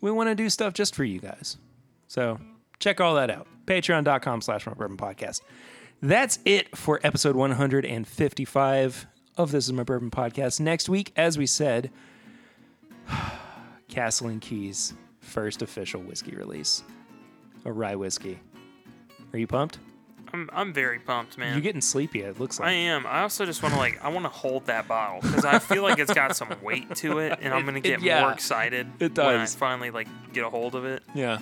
we 0.00 0.10
want 0.10 0.28
to 0.28 0.34
do 0.34 0.48
stuff 0.50 0.74
just 0.74 0.94
for 0.94 1.04
you 1.04 1.20
guys. 1.20 1.56
So 2.08 2.38
check 2.78 3.00
all 3.00 3.14
that 3.16 3.30
out. 3.30 3.46
Patreon.com 3.66 4.40
slash 4.40 4.66
my 4.66 4.74
bourbon 4.74 4.96
podcast. 4.96 5.40
That's 6.02 6.38
it 6.44 6.76
for 6.76 6.98
episode 7.02 7.36
155 7.36 9.06
of 9.36 9.52
This 9.52 9.66
Is 9.66 9.72
My 9.72 9.82
Bourbon 9.82 10.10
Podcast. 10.10 10.58
Next 10.60 10.88
week, 10.88 11.12
as 11.16 11.36
we 11.36 11.46
said, 11.46 11.90
Castle 13.88 14.28
and 14.28 14.40
Key's 14.40 14.94
first 15.20 15.62
official 15.62 16.02
whiskey 16.02 16.34
release. 16.34 16.82
A 17.64 17.72
rye 17.72 17.96
whiskey. 17.96 18.40
Are 19.32 19.38
you 19.38 19.46
pumped? 19.46 19.78
I'm 20.32 20.48
I'm 20.52 20.72
very 20.72 20.98
pumped, 20.98 21.36
man. 21.38 21.52
You're 21.54 21.62
getting 21.62 21.80
sleepy, 21.80 22.20
it 22.22 22.38
looks 22.38 22.60
like 22.60 22.68
I 22.68 22.72
am. 22.72 23.06
I 23.06 23.22
also 23.22 23.44
just 23.46 23.62
want 23.62 23.74
to 23.74 23.80
like 23.80 24.02
I 24.04 24.08
want 24.08 24.24
to 24.24 24.30
hold 24.30 24.66
that 24.66 24.86
bottle 24.88 25.20
because 25.22 25.44
I 25.44 25.58
feel 25.58 25.82
like 25.82 25.98
it's 25.98 26.12
got 26.14 26.36
some 26.36 26.48
weight 26.62 26.94
to 26.96 27.18
it, 27.18 27.38
and 27.40 27.52
I'm 27.52 27.64
gonna 27.64 27.80
get 27.80 28.00
yeah, 28.02 28.20
more 28.22 28.32
excited 28.32 28.86
it 29.00 29.16
when 29.16 29.26
I 29.26 29.38
does. 29.38 29.54
finally 29.54 29.90
like 29.90 30.08
get 30.32 30.44
a 30.44 30.50
hold 30.50 30.74
of 30.74 30.84
it. 30.84 31.02
Yeah. 31.14 31.38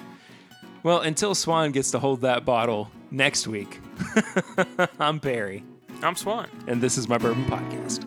Well, 0.82 1.00
until 1.00 1.34
Swan 1.34 1.72
gets 1.72 1.90
to 1.90 1.98
hold 1.98 2.20
that 2.22 2.44
bottle 2.44 2.90
next 3.10 3.46
week, 3.46 3.80
I'm 5.00 5.18
Barry, 5.18 5.64
I'm 6.02 6.14
Swan. 6.16 6.48
and 6.66 6.80
this 6.80 6.96
is 6.96 7.08
my 7.08 7.18
Bourbon 7.18 7.44
Podcast. 7.46 8.06